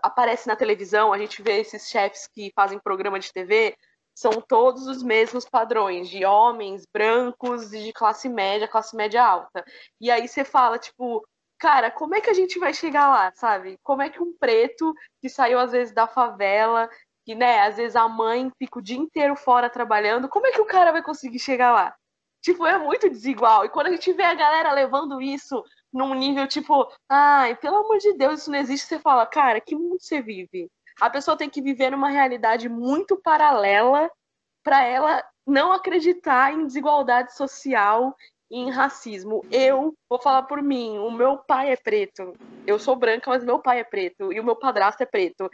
aparece 0.03 0.47
na 0.47 0.57
televisão, 0.57 1.13
a 1.13 1.19
gente 1.19 1.43
vê 1.43 1.61
esses 1.61 1.89
chefs 1.89 2.29
que 2.33 2.53
fazem 2.55 2.79
programa 2.79 3.19
de 3.19 3.33
TV, 3.33 3.77
são 4.15 4.33
todos 4.41 4.87
os 4.87 5.03
mesmos 5.03 5.45
padrões, 5.45 6.09
de 6.09 6.25
homens 6.25 6.85
brancos 6.91 7.73
e 7.73 7.85
de 7.85 7.93
classe 7.93 8.29
média, 8.31 8.67
classe 8.67 8.97
média 8.97 9.23
alta. 9.23 9.63
E 10.01 10.11
aí 10.11 10.27
você 10.27 10.43
fala, 10.43 10.79
tipo, 10.79 11.23
cara, 11.59 11.91
como 11.91 12.15
é 12.15 12.21
que 12.21 12.31
a 12.31 12.35
gente 12.35 12.59
vai 12.59 12.73
chegar 12.75 13.09
lá, 13.09 13.33
sabe? 13.35 13.79
Como 13.83 14.03
é 14.03 14.11
que 14.11 14.23
um 14.23 14.37
preto 14.39 14.95
que 15.21 15.29
saiu 15.29 15.59
às 15.59 15.73
vezes 15.73 15.95
da 15.95 16.07
favela, 16.07 16.89
que, 17.25 17.35
né, 17.35 17.63
às 17.63 17.77
vezes 17.77 17.97
a 17.97 18.09
mãe 18.09 18.51
fica 18.59 18.79
o 18.79 18.83
dia 18.83 18.97
inteiro 18.97 19.35
fora 19.37 19.69
trabalhando, 19.69 20.29
como 20.29 20.47
é 20.47 20.53
que 20.53 20.61
o 20.61 20.67
cara 20.67 20.93
vai 20.93 21.03
conseguir 21.03 21.39
chegar 21.39 21.73
lá? 21.73 21.95
Tipo, 22.41 22.65
é 22.67 22.79
muito 22.79 23.09
desigual. 23.11 23.65
E 23.65 23.69
quando 23.69 23.89
a 23.89 23.91
gente 23.91 24.13
vê 24.13 24.23
a 24.23 24.35
galera 24.35 24.73
levando 24.73 25.21
isso 25.21 25.65
num 25.93 26.15
nível 26.15 26.47
tipo, 26.47 26.87
ai, 27.09 27.57
pelo 27.57 27.79
amor 27.79 27.99
de 27.99 28.13
Deus, 28.15 28.41
isso 28.41 28.51
não 28.51 28.59
existe, 28.59 28.87
você 28.87 28.99
fala, 29.01 29.27
cara, 29.27 29.61
que 29.61 29.75
mundo 29.75 30.01
você 30.01 30.23
vive? 30.23 30.71
A 31.01 31.11
pessoa 31.11 31.37
tem 31.37 31.51
que 31.51 31.61
viver 31.61 31.91
numa 31.91 32.09
realidade 32.09 32.69
muito 32.69 33.17
paralela 33.17 34.11
para 34.63 34.85
ela 34.85 35.25
não 35.47 35.73
acreditar 35.73 36.53
em 36.53 36.67
desigualdade 36.67 37.35
social 37.35 38.17
em 38.51 38.71
racismo. 38.71 39.45
Eu 39.51 39.95
vou 40.09 40.19
falar 40.21 40.43
por 40.43 40.63
mim, 40.63 40.99
o 40.99 41.11
meu 41.11 41.39
pai 41.39 41.73
é 41.73 41.77
preto. 41.77 42.35
Eu 42.67 42.79
sou 42.79 42.97
branca, 42.97 43.31
mas 43.31 43.45
meu 43.45 43.59
pai 43.59 43.81
é 43.81 43.85
preto 43.85 44.33
e 44.33 44.41
o 44.41 44.45
meu 44.45 44.57
padrasto 44.57 45.03
é 45.03 45.07
preto. 45.07 45.51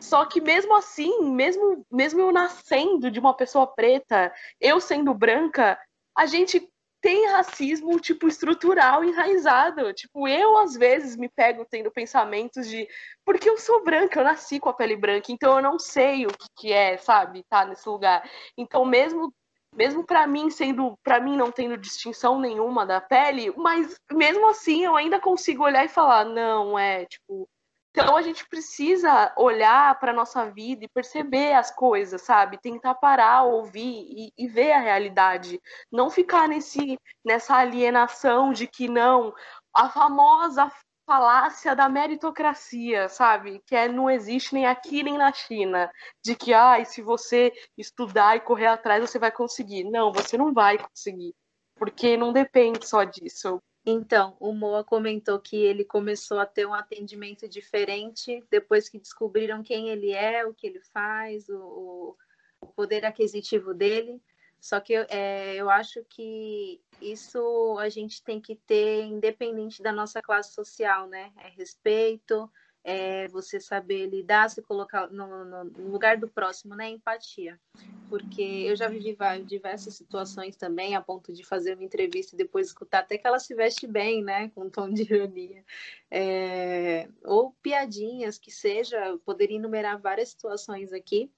Só 0.00 0.24
que 0.24 0.40
mesmo 0.40 0.76
assim, 0.76 1.30
mesmo 1.30 1.84
mesmo 1.90 2.20
eu 2.20 2.32
nascendo 2.32 3.10
de 3.10 3.18
uma 3.18 3.34
pessoa 3.34 3.66
preta, 3.66 4.32
eu 4.60 4.80
sendo 4.80 5.12
branca, 5.12 5.78
a 6.16 6.26
gente 6.26 6.68
tem 7.00 7.28
racismo, 7.28 7.98
tipo, 8.00 8.26
estrutural, 8.26 9.04
enraizado. 9.04 9.92
Tipo, 9.92 10.26
eu, 10.26 10.58
às 10.58 10.74
vezes, 10.74 11.16
me 11.16 11.28
pego 11.28 11.64
tendo 11.64 11.90
pensamentos 11.90 12.68
de... 12.68 12.88
Porque 13.24 13.48
eu 13.48 13.56
sou 13.56 13.84
branca, 13.84 14.18
eu 14.18 14.24
nasci 14.24 14.58
com 14.58 14.68
a 14.68 14.74
pele 14.74 14.96
branca, 14.96 15.30
então 15.30 15.56
eu 15.56 15.62
não 15.62 15.78
sei 15.78 16.26
o 16.26 16.28
que, 16.28 16.46
que 16.56 16.72
é, 16.72 16.96
sabe, 16.96 17.44
tá 17.48 17.64
nesse 17.64 17.88
lugar. 17.88 18.28
Então, 18.56 18.84
mesmo 18.84 19.32
mesmo 19.74 20.04
para 20.04 20.26
mim 20.26 20.50
sendo 20.50 20.98
para 21.02 21.20
mim 21.20 21.36
não 21.36 21.52
tendo 21.52 21.76
distinção 21.76 22.40
nenhuma 22.40 22.84
da 22.86 23.00
pele, 23.00 23.52
mas 23.56 23.96
mesmo 24.12 24.48
assim 24.48 24.84
eu 24.84 24.96
ainda 24.96 25.20
consigo 25.20 25.64
olhar 25.64 25.84
e 25.84 25.88
falar, 25.88 26.24
não, 26.24 26.78
é, 26.78 27.04
tipo, 27.06 27.48
então 27.90 28.16
a 28.16 28.22
gente 28.22 28.46
precisa 28.48 29.32
olhar 29.36 29.98
para 29.98 30.12
nossa 30.12 30.48
vida 30.50 30.84
e 30.84 30.88
perceber 30.88 31.54
as 31.54 31.70
coisas, 31.70 32.22
sabe? 32.22 32.58
Tentar 32.58 32.94
parar, 32.94 33.42
ouvir 33.42 34.06
e, 34.08 34.32
e, 34.38 34.46
ver 34.46 34.72
a 34.72 34.78
realidade. 34.78 35.60
Não 35.90 36.08
ficar 36.08 36.46
nesse, 36.46 36.96
nessa 37.24 37.56
alienação 37.56 38.52
de 38.52 38.66
que 38.68 38.88
não, 38.88 39.34
a 39.74 39.88
famosa 39.88 40.70
falácia 41.08 41.74
da 41.74 41.88
meritocracia, 41.88 43.08
sabe? 43.08 43.62
Que 43.66 43.74
é, 43.74 43.88
não 43.88 44.10
existe 44.10 44.52
nem 44.52 44.66
aqui 44.66 45.02
nem 45.02 45.16
na 45.16 45.32
China. 45.32 45.90
De 46.22 46.36
que, 46.36 46.52
ah, 46.52 46.84
se 46.84 47.00
você 47.00 47.50
estudar 47.78 48.36
e 48.36 48.40
correr 48.40 48.66
atrás, 48.66 49.00
você 49.00 49.18
vai 49.18 49.32
conseguir. 49.32 49.84
Não, 49.84 50.12
você 50.12 50.36
não 50.36 50.52
vai 50.52 50.76
conseguir. 50.76 51.34
Porque 51.76 52.14
não 52.14 52.30
depende 52.30 52.86
só 52.86 53.04
disso. 53.04 53.58
Então, 53.86 54.36
o 54.38 54.52
Moa 54.52 54.84
comentou 54.84 55.40
que 55.40 55.56
ele 55.56 55.82
começou 55.82 56.38
a 56.38 56.44
ter 56.44 56.66
um 56.66 56.74
atendimento 56.74 57.48
diferente 57.48 58.44
depois 58.50 58.86
que 58.86 58.98
descobriram 58.98 59.62
quem 59.62 59.88
ele 59.88 60.10
é, 60.10 60.44
o 60.44 60.52
que 60.52 60.66
ele 60.66 60.80
faz, 60.92 61.48
o, 61.48 62.14
o 62.60 62.66
poder 62.66 63.06
aquisitivo 63.06 63.72
dele. 63.72 64.20
Só 64.60 64.80
que 64.80 64.94
é, 64.94 65.54
eu 65.56 65.70
acho 65.70 66.04
que 66.08 66.80
isso 67.00 67.78
a 67.78 67.88
gente 67.88 68.22
tem 68.22 68.40
que 68.40 68.56
ter 68.56 69.04
independente 69.04 69.82
da 69.82 69.92
nossa 69.92 70.20
classe 70.20 70.52
social, 70.52 71.06
né? 71.06 71.32
É 71.38 71.48
respeito, 71.48 72.50
é 72.82 73.28
você 73.28 73.60
saber 73.60 74.06
lidar, 74.06 74.48
se 74.48 74.62
colocar 74.62 75.10
no, 75.10 75.44
no, 75.44 75.90
lugar 75.90 76.16
do 76.16 76.26
próximo, 76.26 76.74
né? 76.74 76.88
Empatia. 76.88 77.60
Porque 78.08 78.42
eu 78.42 78.74
já 78.74 78.88
vivi 78.88 79.16
diversas 79.44 79.94
situações 79.94 80.56
também, 80.56 80.96
a 80.96 81.00
ponto 81.02 81.32
de 81.32 81.44
fazer 81.44 81.74
uma 81.74 81.84
entrevista 81.84 82.34
e 82.34 82.38
depois 82.38 82.68
escutar 82.68 83.00
até 83.00 83.18
que 83.18 83.26
ela 83.26 83.38
se 83.38 83.54
veste 83.54 83.86
bem, 83.86 84.24
né? 84.24 84.48
Com 84.54 84.62
um 84.62 84.70
tom 84.70 84.90
de 84.90 85.02
ironia. 85.02 85.64
É, 86.10 87.08
ou 87.24 87.52
piadinhas, 87.62 88.38
que 88.38 88.50
seja, 88.50 88.96
eu 89.06 89.18
poderia 89.18 89.58
enumerar 89.58 90.00
várias 90.00 90.30
situações 90.30 90.92
aqui. 90.92 91.30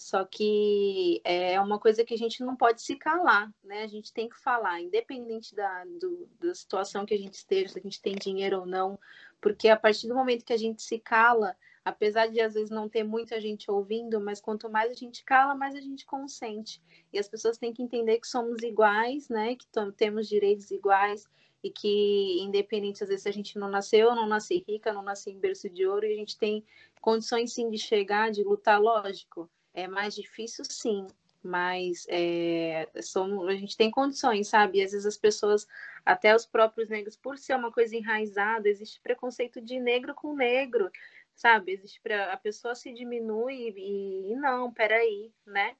Só 0.00 0.24
que 0.24 1.20
é 1.24 1.60
uma 1.60 1.78
coisa 1.78 2.02
que 2.02 2.14
a 2.14 2.16
gente 2.16 2.42
não 2.42 2.56
pode 2.56 2.80
se 2.80 2.96
calar, 2.96 3.52
né? 3.62 3.82
A 3.82 3.86
gente 3.86 4.14
tem 4.14 4.30
que 4.30 4.40
falar, 4.40 4.80
independente 4.80 5.54
da, 5.54 5.84
do, 5.84 6.26
da 6.40 6.54
situação 6.54 7.04
que 7.04 7.12
a 7.12 7.18
gente 7.18 7.34
esteja, 7.34 7.68
se 7.68 7.78
a 7.78 7.82
gente 7.82 8.00
tem 8.00 8.14
dinheiro 8.14 8.60
ou 8.60 8.66
não, 8.66 8.98
porque 9.42 9.68
a 9.68 9.76
partir 9.76 10.08
do 10.08 10.14
momento 10.14 10.42
que 10.42 10.54
a 10.54 10.56
gente 10.56 10.80
se 10.80 10.98
cala, 10.98 11.54
apesar 11.84 12.28
de 12.28 12.40
às 12.40 12.54
vezes 12.54 12.70
não 12.70 12.88
ter 12.88 13.04
muita 13.04 13.38
gente 13.38 13.70
ouvindo, 13.70 14.18
mas 14.22 14.40
quanto 14.40 14.70
mais 14.70 14.90
a 14.90 14.94
gente 14.94 15.22
cala, 15.22 15.54
mais 15.54 15.74
a 15.74 15.82
gente 15.82 16.06
consente. 16.06 16.82
E 17.12 17.18
as 17.18 17.28
pessoas 17.28 17.58
têm 17.58 17.70
que 17.70 17.82
entender 17.82 18.20
que 18.20 18.26
somos 18.26 18.62
iguais, 18.62 19.28
né? 19.28 19.54
Que 19.54 19.66
temos 19.98 20.26
direitos 20.26 20.70
iguais 20.70 21.28
e 21.62 21.70
que, 21.70 22.40
independente, 22.40 23.02
às 23.02 23.10
vezes, 23.10 23.24
se 23.24 23.28
a 23.28 23.32
gente 23.32 23.58
não 23.58 23.68
nasceu, 23.68 24.14
não 24.14 24.26
nasce 24.26 24.64
rica, 24.66 24.94
não 24.94 25.02
nasce 25.02 25.30
em 25.30 25.38
berço 25.38 25.68
de 25.68 25.86
ouro, 25.86 26.06
e 26.06 26.14
a 26.14 26.16
gente 26.16 26.38
tem 26.38 26.64
condições 27.02 27.52
sim 27.52 27.68
de 27.68 27.76
chegar, 27.76 28.30
de 28.30 28.42
lutar, 28.42 28.80
lógico. 28.80 29.46
É 29.72 29.86
mais 29.86 30.14
difícil, 30.14 30.64
sim, 30.64 31.06
mas 31.42 32.04
é, 32.08 32.88
somos, 33.02 33.48
a 33.48 33.54
gente 33.54 33.76
tem 33.76 33.90
condições, 33.90 34.48
sabe? 34.48 34.78
E 34.78 34.82
às 34.82 34.92
vezes 34.92 35.06
as 35.06 35.16
pessoas, 35.16 35.66
até 36.04 36.34
os 36.34 36.44
próprios 36.44 36.88
negros, 36.88 37.16
por 37.16 37.38
ser 37.38 37.54
uma 37.54 37.72
coisa 37.72 37.96
enraizada, 37.96 38.68
existe 38.68 39.00
preconceito 39.00 39.60
de 39.60 39.78
negro 39.78 40.14
com 40.14 40.34
negro, 40.34 40.90
sabe? 41.34 41.72
Existe 41.72 42.00
pra, 42.00 42.32
a 42.32 42.36
pessoa 42.36 42.74
se 42.74 42.92
diminui 42.92 43.72
e, 43.76 44.32
e 44.32 44.36
não, 44.36 44.72
peraí, 44.72 45.32
né? 45.46 45.76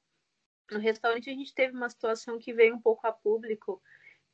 No 0.70 0.78
restaurante 0.78 1.28
a 1.28 1.34
gente 1.34 1.54
teve 1.54 1.76
uma 1.76 1.88
situação 1.90 2.38
que 2.38 2.52
veio 2.52 2.74
um 2.74 2.80
pouco 2.80 3.06
a 3.06 3.12
público 3.12 3.82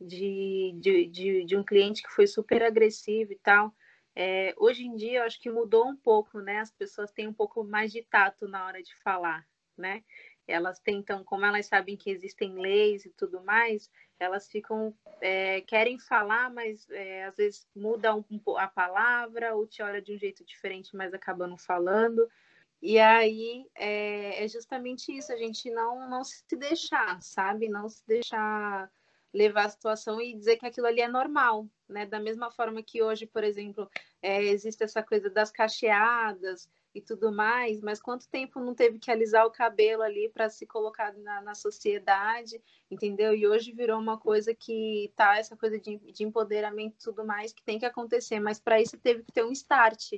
de, 0.00 0.74
de, 0.78 1.06
de, 1.06 1.44
de 1.44 1.56
um 1.56 1.64
cliente 1.64 2.02
que 2.02 2.10
foi 2.10 2.26
super 2.26 2.62
agressivo 2.62 3.32
e 3.32 3.36
tal. 3.36 3.74
É, 4.16 4.54
hoje 4.56 4.84
em 4.84 4.96
dia 4.96 5.18
eu 5.18 5.24
acho 5.24 5.38
que 5.40 5.50
mudou 5.50 5.86
um 5.86 5.96
pouco, 5.96 6.40
né? 6.40 6.58
As 6.60 6.72
pessoas 6.72 7.12
têm 7.12 7.28
um 7.28 7.34
pouco 7.34 7.62
mais 7.62 7.92
de 7.92 8.02
tato 8.02 8.48
na 8.48 8.66
hora 8.66 8.82
de 8.82 8.94
falar, 8.96 9.46
né? 9.76 10.02
elas 10.46 10.78
tentam, 10.78 11.24
como 11.24 11.44
elas 11.44 11.66
sabem 11.66 11.96
que 11.96 12.10
existem 12.10 12.54
leis 12.54 13.04
e 13.04 13.10
tudo 13.10 13.42
mais, 13.42 13.90
elas 14.18 14.48
ficam, 14.48 14.94
é, 15.20 15.60
querem 15.62 15.98
falar, 15.98 16.50
mas 16.50 16.88
é, 16.90 17.24
às 17.24 17.36
vezes 17.36 17.66
muda 17.74 18.14
um, 18.14 18.24
a 18.56 18.68
palavra 18.68 19.54
ou 19.54 19.66
te 19.66 19.82
olha 19.82 20.00
de 20.00 20.14
um 20.14 20.18
jeito 20.18 20.44
diferente, 20.44 20.96
mas 20.96 21.12
acaba 21.12 21.46
não 21.46 21.58
falando. 21.58 22.28
E 22.80 22.98
aí 22.98 23.66
é, 23.74 24.44
é, 24.44 24.48
justamente 24.48 25.10
isso, 25.16 25.32
a 25.32 25.36
gente 25.36 25.70
não, 25.70 26.08
não 26.08 26.22
se 26.22 26.44
deixar, 26.56 27.20
sabe? 27.22 27.68
Não 27.68 27.88
se 27.88 28.06
deixar 28.06 28.90
levar 29.36 29.66
a 29.66 29.68
situação 29.68 30.20
e 30.20 30.34
dizer 30.34 30.56
que 30.56 30.66
aquilo 30.66 30.86
ali 30.86 31.00
é 31.00 31.08
normal, 31.08 31.68
né? 31.88 32.06
Da 32.06 32.18
mesma 32.18 32.50
forma 32.50 32.82
que 32.82 33.02
hoje, 33.02 33.26
por 33.26 33.44
exemplo, 33.44 33.88
é, 34.22 34.42
existe 34.42 34.82
essa 34.82 35.02
coisa 35.02 35.28
das 35.28 35.50
cacheadas, 35.50 36.68
e 36.96 37.00
tudo 37.02 37.30
mais, 37.30 37.82
mas 37.82 38.00
quanto 38.00 38.26
tempo 38.26 38.58
não 38.58 38.74
teve 38.74 38.98
que 38.98 39.10
alisar 39.10 39.44
o 39.44 39.50
cabelo 39.50 40.02
ali 40.02 40.30
para 40.30 40.48
se 40.48 40.66
colocar 40.66 41.12
na, 41.18 41.42
na, 41.42 41.54
sociedade, 41.54 42.58
entendeu? 42.90 43.34
E 43.34 43.46
hoje 43.46 43.70
virou 43.70 44.00
uma 44.00 44.16
coisa 44.16 44.54
que 44.54 45.12
tá 45.14 45.36
essa 45.36 45.54
coisa 45.58 45.78
de, 45.78 45.98
de 45.98 46.24
empoderamento 46.24 46.94
e 46.94 47.04
tudo 47.04 47.22
mais 47.22 47.52
que 47.52 47.62
tem 47.62 47.78
que 47.78 47.84
acontecer, 47.84 48.40
mas 48.40 48.58
para 48.58 48.80
isso 48.80 48.96
teve 48.96 49.22
que 49.24 49.30
ter 49.30 49.44
um 49.44 49.52
start, 49.52 50.12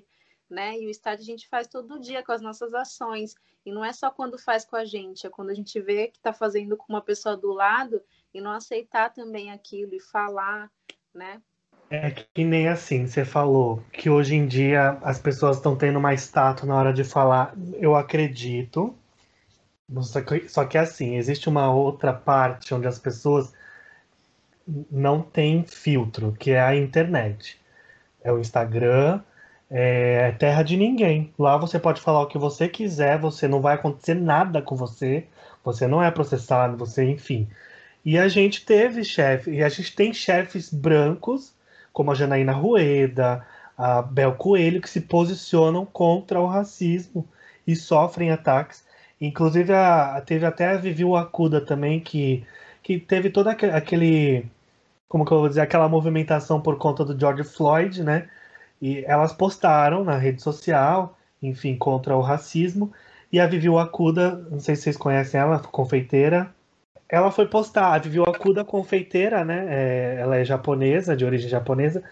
né? 0.48 0.78
E 0.78 0.86
o 0.86 0.90
start 0.90 1.18
a 1.18 1.24
gente 1.24 1.48
faz 1.48 1.66
todo 1.66 1.98
dia 1.98 2.22
com 2.22 2.30
as 2.30 2.40
nossas 2.40 2.72
ações, 2.72 3.34
e 3.66 3.72
não 3.72 3.84
é 3.84 3.92
só 3.92 4.08
quando 4.08 4.38
faz 4.38 4.64
com 4.64 4.76
a 4.76 4.84
gente, 4.84 5.26
é 5.26 5.30
quando 5.30 5.50
a 5.50 5.54
gente 5.54 5.80
vê 5.80 6.06
que 6.06 6.18
está 6.18 6.32
fazendo 6.32 6.76
com 6.76 6.92
uma 6.92 7.02
pessoa 7.02 7.36
do 7.36 7.50
lado 7.52 8.00
e 8.32 8.40
não 8.40 8.52
aceitar 8.52 9.12
também 9.12 9.50
aquilo 9.50 9.94
e 9.94 10.00
falar, 10.00 10.70
né? 11.14 11.40
É 11.90 12.10
que 12.10 12.44
nem 12.44 12.68
assim, 12.68 13.06
você 13.06 13.24
falou 13.24 13.82
que 13.92 14.10
hoje 14.10 14.34
em 14.34 14.46
dia 14.46 14.98
as 15.02 15.18
pessoas 15.18 15.56
estão 15.56 15.74
tendo 15.74 15.98
mais 15.98 16.30
tato 16.30 16.66
na 16.66 16.76
hora 16.76 16.92
de 16.92 17.02
falar. 17.02 17.54
Eu 17.74 17.96
acredito. 17.96 18.94
Só 20.02 20.20
que, 20.20 20.48
só 20.48 20.64
que 20.66 20.76
assim, 20.76 21.16
existe 21.16 21.48
uma 21.48 21.72
outra 21.72 22.12
parte 22.12 22.74
onde 22.74 22.86
as 22.86 22.98
pessoas 22.98 23.54
não 24.90 25.22
têm 25.22 25.64
filtro, 25.64 26.32
que 26.38 26.50
é 26.50 26.60
a 26.60 26.76
internet. 26.76 27.58
É 28.22 28.30
o 28.30 28.38
Instagram, 28.38 29.22
é 29.70 30.32
terra 30.32 30.62
de 30.62 30.76
ninguém. 30.76 31.32
Lá 31.38 31.56
você 31.56 31.78
pode 31.78 32.00
falar 32.02 32.20
o 32.22 32.26
que 32.26 32.36
você 32.36 32.68
quiser, 32.68 33.18
você 33.18 33.48
não 33.48 33.60
vai 33.62 33.74
acontecer 33.76 34.14
nada 34.14 34.60
com 34.60 34.76
você, 34.76 35.26
você 35.64 35.86
não 35.86 36.02
é 36.02 36.10
processado, 36.10 36.76
você, 36.76 37.04
enfim. 37.04 37.48
E 38.08 38.16
a 38.16 38.26
gente 38.26 38.64
teve 38.64 39.04
chefe, 39.04 39.50
e 39.50 39.62
a 39.62 39.68
gente 39.68 39.94
tem 39.94 40.14
chefes 40.14 40.72
brancos 40.72 41.52
como 41.92 42.10
a 42.10 42.14
Janaína 42.14 42.52
Rueda, 42.52 43.46
a 43.76 44.00
Bel 44.00 44.34
Coelho, 44.34 44.80
que 44.80 44.88
se 44.88 45.02
posicionam 45.02 45.84
contra 45.84 46.40
o 46.40 46.46
racismo 46.46 47.28
e 47.66 47.76
sofrem 47.76 48.30
ataques. 48.30 48.82
Inclusive, 49.20 49.74
a, 49.74 50.22
teve 50.24 50.46
até 50.46 50.70
a 50.70 50.78
Vivi 50.78 51.04
Acuda 51.14 51.60
também, 51.60 52.00
que, 52.00 52.46
que 52.82 52.98
teve 52.98 53.28
todo 53.28 53.48
aquele. 53.48 54.46
Como 55.06 55.26
que 55.26 55.30
eu 55.30 55.40
vou 55.40 55.48
dizer? 55.50 55.60
Aquela 55.60 55.86
movimentação 55.86 56.62
por 56.62 56.78
conta 56.78 57.04
do 57.04 57.18
George 57.20 57.44
Floyd, 57.44 58.02
né? 58.02 58.26
E 58.80 59.04
elas 59.04 59.34
postaram 59.34 60.02
na 60.02 60.16
rede 60.16 60.40
social, 60.40 61.18
enfim, 61.42 61.76
contra 61.76 62.16
o 62.16 62.22
racismo. 62.22 62.90
E 63.30 63.38
a 63.38 63.46
Vivi 63.46 63.68
Acuda, 63.68 64.34
não 64.50 64.60
sei 64.60 64.76
se 64.76 64.84
vocês 64.84 64.96
conhecem 64.96 65.38
ela, 65.38 65.58
confeiteira, 65.58 66.50
ela 67.08 67.30
foi 67.30 67.46
postar, 67.48 67.94
a 67.94 67.98
Vivi 67.98 68.20
Akuda 68.20 68.64
confeiteira, 68.64 69.44
né? 69.44 69.66
É, 69.68 70.20
ela 70.20 70.36
é 70.36 70.44
japonesa, 70.44 71.16
de 71.16 71.24
origem 71.24 71.48
japonesa, 71.48 72.02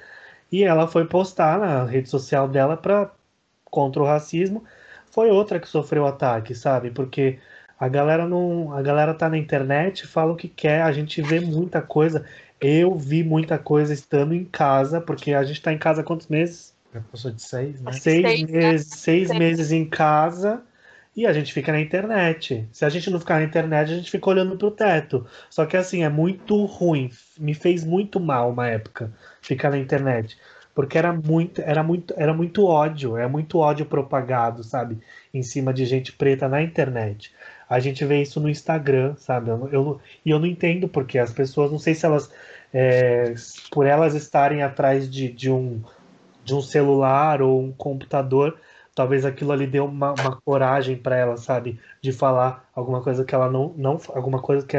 E 0.53 0.65
ela 0.65 0.89
foi 0.89 1.07
postar 1.07 1.59
na 1.59 1.85
rede 1.85 2.09
social 2.11 2.49
dela 2.49 2.77
para 2.77 3.13
contra 3.67 4.03
o 4.03 4.07
racismo. 4.07 4.65
Foi 5.11 5.31
outra 5.31 5.61
que 5.61 5.69
sofreu 5.69 6.07
ataque, 6.07 6.55
sabe? 6.55 6.91
Porque 6.91 7.39
a 7.79 7.89
galera 7.89 8.27
não, 8.29 8.73
a 8.73 8.83
galera 8.83 9.15
tá 9.15 9.29
na 9.29 9.39
internet, 9.39 10.07
fala 10.07 10.33
o 10.33 10.37
que 10.37 10.49
quer, 10.49 10.83
a 10.83 10.93
gente 10.93 11.21
vê 11.23 11.41
muita 11.41 11.83
coisa. 11.83 12.25
Eu 12.61 12.97
vi 12.99 13.23
muita 13.25 13.59
coisa 13.59 13.93
estando 13.93 14.35
em 14.35 14.45
casa, 14.45 15.01
porque 15.01 15.35
a 15.35 15.45
gente 15.45 15.63
tá 15.63 15.73
em 15.73 15.79
casa 15.79 16.01
há 16.03 16.05
quantos 16.05 16.29
meses? 16.29 16.75
Já 16.95 17.01
passou 17.03 17.31
de 17.31 17.43
seis, 17.43 17.83
né? 17.83 17.93
Seis, 17.93 18.23
Seis, 18.23 18.43
né? 18.51 18.79
seis 18.79 19.29
Seis. 19.29 19.39
meses 19.39 19.73
em 19.73 19.85
casa 19.85 20.63
e 21.17 21.27
a 21.27 21.33
gente 21.33 21.53
fica 21.53 21.73
na 21.73 21.81
internet. 21.81 22.69
Se 22.71 22.85
a 22.85 22.91
gente 22.91 23.09
não 23.09 23.19
ficar 23.19 23.37
na 23.37 23.45
internet, 23.45 23.91
a 23.91 23.97
gente 23.97 24.11
fica 24.11 24.29
olhando 24.29 24.57
pro 24.57 24.71
teto. 24.71 25.27
Só 25.49 25.65
que 25.65 25.77
assim, 25.77 26.05
é 26.05 26.09
muito 26.11 26.67
ruim. 26.67 27.11
Me 27.39 27.55
fez 27.55 27.85
muito 27.85 28.21
mal 28.21 28.51
uma 28.51 28.69
época 28.69 29.11
ficar 29.41 29.71
na 29.71 29.79
internet. 29.79 30.37
Porque 30.75 30.99
era 30.99 31.11
muito, 31.15 31.63
era 31.63 31.83
muito, 31.83 32.13
era 32.19 32.35
muito 32.35 32.67
ódio, 32.67 33.17
é 33.17 33.27
muito 33.27 33.59
ódio 33.59 33.87
propagado, 33.87 34.63
sabe? 34.63 34.99
Em 35.33 35.43
cima 35.43 35.73
de 35.73 35.87
gente 35.87 36.13
preta 36.13 36.49
na 36.49 36.63
internet. 36.63 37.33
A 37.67 37.81
gente 37.81 38.05
vê 38.05 38.21
isso 38.21 38.39
no 38.39 38.51
Instagram, 38.51 39.15
sabe? 39.17 39.49
Eu, 39.49 39.69
eu, 39.73 40.01
e 40.23 40.31
eu 40.31 40.39
não 40.39 40.47
entendo 40.47 40.87
porque 40.87 41.19
as 41.19 41.33
pessoas, 41.33 41.73
não 41.73 41.79
sei 41.79 41.95
se 41.95 42.05
elas, 42.05 42.31
é, 42.75 43.35
por 43.71 43.87
elas 43.87 44.15
estarem 44.15 44.63
atrás 44.63 45.11
de, 45.11 45.31
de 45.31 45.51
um 45.51 45.83
de 46.47 46.55
um 46.55 46.63
celular 46.63 47.43
ou 47.43 47.61
um 47.61 47.73
computador, 47.73 48.57
talvez 48.97 49.27
aquilo 49.27 49.53
ali 49.53 49.67
deu 49.67 49.85
uma, 49.85 50.13
uma 50.15 50.41
coragem 50.41 50.97
para 50.97 51.15
ela, 51.17 51.37
sabe, 51.37 51.79
de 52.01 52.13
falar 52.13 52.69
alguma 52.75 53.03
coisa 53.03 53.27
que 53.27 53.35
ela 53.35 53.51
não, 53.51 53.75
não 53.77 54.01
alguma 54.09 54.41
coisa 54.41 54.67
que, 54.67 54.77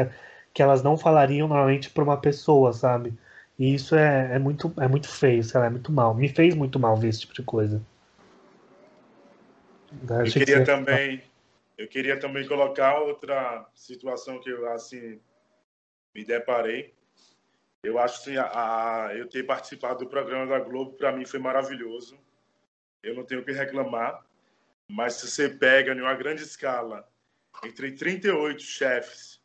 que 0.52 0.60
elas 0.60 0.82
não 0.82 0.98
falariam 0.98 1.46
normalmente 1.46 1.88
para 1.88 2.02
uma 2.02 2.20
pessoa, 2.20 2.72
sabe? 2.72 3.16
E 3.56 3.72
isso 3.72 3.94
é, 3.94 4.34
é 4.34 4.38
muito 4.38 4.72
é 4.78 4.88
muito 4.88 5.08
feio, 5.08 5.42
sei 5.44 5.60
lá, 5.60 5.66
é 5.66 5.70
muito 5.70 5.92
mal. 5.92 6.14
Me 6.14 6.28
fez 6.28 6.54
muito 6.54 6.80
mal 6.80 6.96
ver 6.96 7.08
esse 7.08 7.20
tipo 7.20 7.32
de 7.32 7.42
coisa. 7.42 7.80
Eu 10.02 10.24
que 10.24 10.32
queria 10.32 10.58
você- 10.58 10.64
também, 10.64 11.22
eu 11.78 11.86
queria 11.86 12.18
também 12.18 12.46
colocar 12.46 12.98
outra 12.98 13.66
situação 13.72 14.40
que 14.40 14.50
eu 14.50 14.68
assim 14.72 15.20
me 16.12 16.24
deparei. 16.24 16.92
Eu 17.84 18.00
acho 18.00 18.24
que 18.24 18.36
a, 18.36 19.06
a- 19.06 19.14
eu 19.14 19.28
ter 19.28 19.44
participado 19.44 20.00
do 20.00 20.10
programa 20.10 20.46
da 20.46 20.58
Globo 20.58 20.92
para 20.92 21.12
mim 21.12 21.24
foi 21.24 21.38
maravilhoso. 21.38 22.18
Eu 23.02 23.14
não 23.14 23.24
tenho 23.24 23.40
o 23.40 23.44
que 23.44 23.52
reclamar. 23.52 24.24
Mas 24.88 25.14
se 25.14 25.30
você 25.30 25.48
pega 25.48 25.92
em 25.92 26.00
uma 26.00 26.14
grande 26.14 26.42
escala 26.42 27.06
entre 27.62 27.92
38 27.92 28.62
chefes 28.62 29.42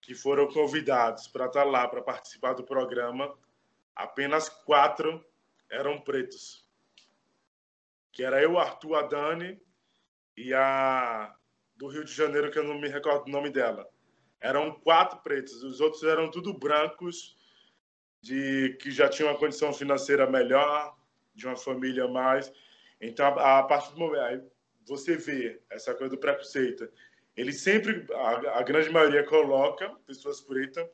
que 0.00 0.14
foram 0.14 0.48
convidados 0.48 1.28
para 1.28 1.46
estar 1.46 1.64
lá 1.64 1.86
para 1.86 2.02
participar 2.02 2.54
do 2.54 2.64
programa, 2.64 3.34
apenas 3.94 4.48
quatro 4.48 5.24
eram 5.70 6.00
pretos. 6.00 6.66
Que 8.12 8.24
era 8.24 8.42
eu, 8.42 8.58
Arthur, 8.58 8.96
a 8.96 9.02
Dani 9.02 9.60
e 10.36 10.52
a 10.52 11.34
do 11.76 11.88
Rio 11.88 12.04
de 12.04 12.12
Janeiro, 12.12 12.50
que 12.50 12.58
eu 12.58 12.64
não 12.64 12.78
me 12.78 12.88
recordo 12.88 13.26
o 13.26 13.30
nome 13.30 13.50
dela. 13.50 13.88
Eram 14.40 14.72
quatro 14.80 15.18
pretos, 15.20 15.62
os 15.62 15.80
outros 15.80 16.02
eram 16.02 16.30
tudo 16.30 16.52
brancos, 16.52 17.36
de 18.20 18.76
que 18.80 18.90
já 18.90 19.08
tinham 19.08 19.30
uma 19.30 19.38
condição 19.38 19.72
financeira 19.72 20.28
melhor, 20.28 20.96
de 21.34 21.46
uma 21.46 21.56
família 21.56 22.06
mais. 22.06 22.52
Então, 23.00 23.26
a, 23.38 23.58
a 23.58 23.62
partir 23.62 23.92
do 23.92 23.98
momento, 23.98 24.22
aí 24.22 24.42
você 24.86 25.16
vê 25.16 25.60
essa 25.70 25.94
coisa 25.94 26.10
do 26.10 26.20
preconceito. 26.20 26.88
Ele 27.36 27.52
sempre, 27.52 28.06
a, 28.12 28.58
a 28.58 28.62
grande 28.62 28.90
maioria 28.90 29.24
coloca 29.24 29.90
pessoas 30.06 30.40
pretas 30.40 30.88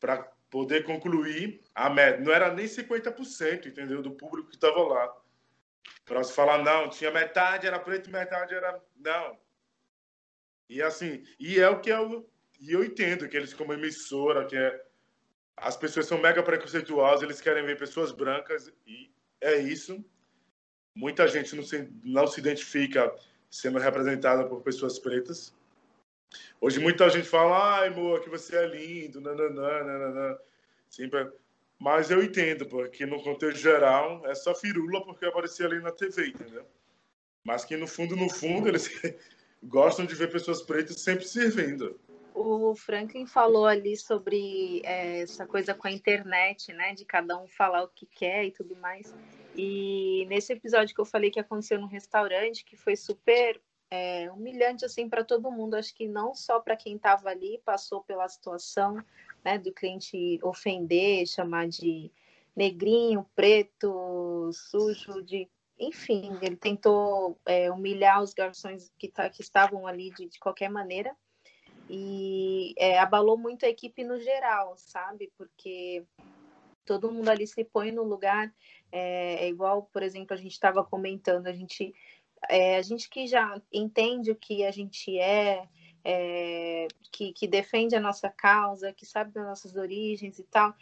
para 0.00 0.22
poder 0.50 0.84
concluir 0.84 1.60
a 1.74 1.88
média. 1.90 2.20
Não 2.20 2.32
era 2.32 2.52
nem 2.52 2.66
50%, 2.66 3.66
entendeu, 3.66 4.02
do 4.02 4.12
público 4.12 4.48
que 4.48 4.56
estava 4.56 4.82
lá. 4.82 5.16
Para 6.04 6.24
se 6.24 6.32
falar, 6.32 6.62
não, 6.62 6.88
tinha 6.88 7.10
metade 7.10 7.66
era 7.66 7.78
preto, 7.78 8.10
metade 8.10 8.54
era. 8.54 8.82
Não. 8.96 9.38
E 10.68 10.82
assim, 10.82 11.24
e 11.38 11.58
é 11.58 11.68
o 11.68 11.80
que 11.80 11.90
eu, 11.90 12.28
e 12.60 12.72
eu 12.72 12.84
entendo 12.84 13.28
que 13.28 13.36
eles, 13.36 13.54
como 13.54 13.72
emissora, 13.72 14.44
que 14.46 14.56
é, 14.56 14.84
as 15.56 15.76
pessoas 15.76 16.06
são 16.06 16.18
mega 16.18 16.42
preconceituosas, 16.42 17.22
eles 17.22 17.40
querem 17.40 17.64
ver 17.64 17.78
pessoas 17.78 18.12
brancas, 18.12 18.72
e 18.86 19.10
é 19.40 19.58
isso. 19.58 20.04
Muita 20.94 21.28
gente 21.28 21.54
não 21.54 21.62
se, 21.62 21.88
não 22.02 22.26
se 22.26 22.40
identifica 22.40 23.14
sendo 23.50 23.78
representada 23.78 24.44
por 24.44 24.62
pessoas 24.62 24.98
pretas. 24.98 25.54
Hoje 26.60 26.80
muita 26.80 27.08
gente 27.08 27.28
fala, 27.28 27.78
ai, 27.78 27.88
amor, 27.88 28.20
que 28.20 28.28
você 28.28 28.56
é 28.56 28.66
lindo, 28.66 29.20
nananã, 29.20 29.84
nananã. 29.84 30.38
Sempre... 30.88 31.30
Mas 31.78 32.10
eu 32.10 32.22
entendo, 32.22 32.66
porque 32.66 33.06
no 33.06 33.22
contexto 33.22 33.60
geral 33.60 34.26
é 34.26 34.34
só 34.34 34.54
firula 34.54 35.04
porque 35.04 35.24
aparecia 35.24 35.66
ali 35.66 35.80
na 35.80 35.92
TV, 35.92 36.28
entendeu? 36.28 36.66
Mas 37.44 37.64
que 37.64 37.76
no 37.76 37.86
fundo, 37.86 38.16
no 38.16 38.28
fundo, 38.28 38.68
eles 38.68 38.90
gostam 39.62 40.04
de 40.04 40.14
ver 40.14 40.30
pessoas 40.30 40.60
pretas 40.60 41.00
sempre 41.00 41.24
servindo. 41.24 41.98
O 42.34 42.74
Franklin 42.74 43.26
falou 43.26 43.66
ali 43.66 43.96
sobre 43.96 44.80
é, 44.84 45.22
essa 45.22 45.46
coisa 45.46 45.74
com 45.74 45.88
a 45.88 45.90
internet, 45.90 46.72
né? 46.72 46.94
De 46.94 47.04
cada 47.04 47.36
um 47.40 47.46
falar 47.46 47.84
o 47.84 47.88
que 47.88 48.06
quer 48.06 48.44
e 48.44 48.50
tudo 48.50 48.76
mais. 48.76 49.14
E 49.60 50.24
nesse 50.28 50.52
episódio 50.52 50.94
que 50.94 51.00
eu 51.00 51.04
falei 51.04 51.32
que 51.32 51.40
aconteceu 51.40 51.80
no 51.80 51.88
restaurante, 51.88 52.64
que 52.64 52.76
foi 52.76 52.94
super 52.94 53.60
é, 53.90 54.30
humilhante 54.30 54.84
assim 54.84 55.08
para 55.08 55.24
todo 55.24 55.50
mundo, 55.50 55.74
acho 55.74 55.92
que 55.96 56.06
não 56.06 56.32
só 56.32 56.60
para 56.60 56.76
quem 56.76 56.94
estava 56.94 57.28
ali, 57.30 57.60
passou 57.64 58.04
pela 58.04 58.28
situação, 58.28 59.04
né? 59.44 59.58
Do 59.58 59.72
cliente 59.72 60.38
ofender, 60.44 61.26
chamar 61.26 61.66
de 61.66 62.08
negrinho, 62.54 63.26
preto, 63.34 64.48
sujo, 64.52 65.24
de 65.24 65.48
enfim, 65.76 66.38
ele 66.40 66.56
tentou 66.56 67.36
é, 67.44 67.70
humilhar 67.70 68.22
os 68.22 68.32
garçons 68.34 68.92
que, 68.96 69.08
tá, 69.08 69.28
que 69.28 69.42
estavam 69.42 69.88
ali 69.88 70.10
de, 70.10 70.28
de 70.28 70.38
qualquer 70.38 70.68
maneira 70.68 71.16
e 71.88 72.74
é, 72.76 72.98
abalou 72.98 73.36
muito 73.36 73.64
a 73.64 73.68
equipe 73.68 74.04
no 74.04 74.20
geral, 74.20 74.76
sabe? 74.76 75.32
Porque 75.36 76.04
todo 76.88 77.12
mundo 77.12 77.28
ali 77.28 77.46
se 77.46 77.62
põe 77.62 77.92
no 77.92 78.02
lugar, 78.02 78.50
é, 78.90 79.44
é 79.44 79.48
igual, 79.48 79.82
por 79.92 80.02
exemplo, 80.02 80.32
a 80.32 80.38
gente 80.38 80.52
estava 80.52 80.82
comentando, 80.82 81.46
a 81.46 81.52
gente, 81.52 81.94
é, 82.48 82.78
a 82.78 82.82
gente 82.82 83.10
que 83.10 83.26
já 83.26 83.60
entende 83.70 84.30
o 84.30 84.34
que 84.34 84.64
a 84.64 84.70
gente 84.70 85.18
é, 85.18 85.68
é 86.02 86.88
que, 87.12 87.34
que 87.34 87.46
defende 87.46 87.94
a 87.94 88.00
nossa 88.00 88.30
causa, 88.30 88.90
que 88.90 89.04
sabe 89.04 89.32
das 89.32 89.44
nossas 89.44 89.76
origens 89.76 90.38
e 90.38 90.44
tal, 90.44 90.74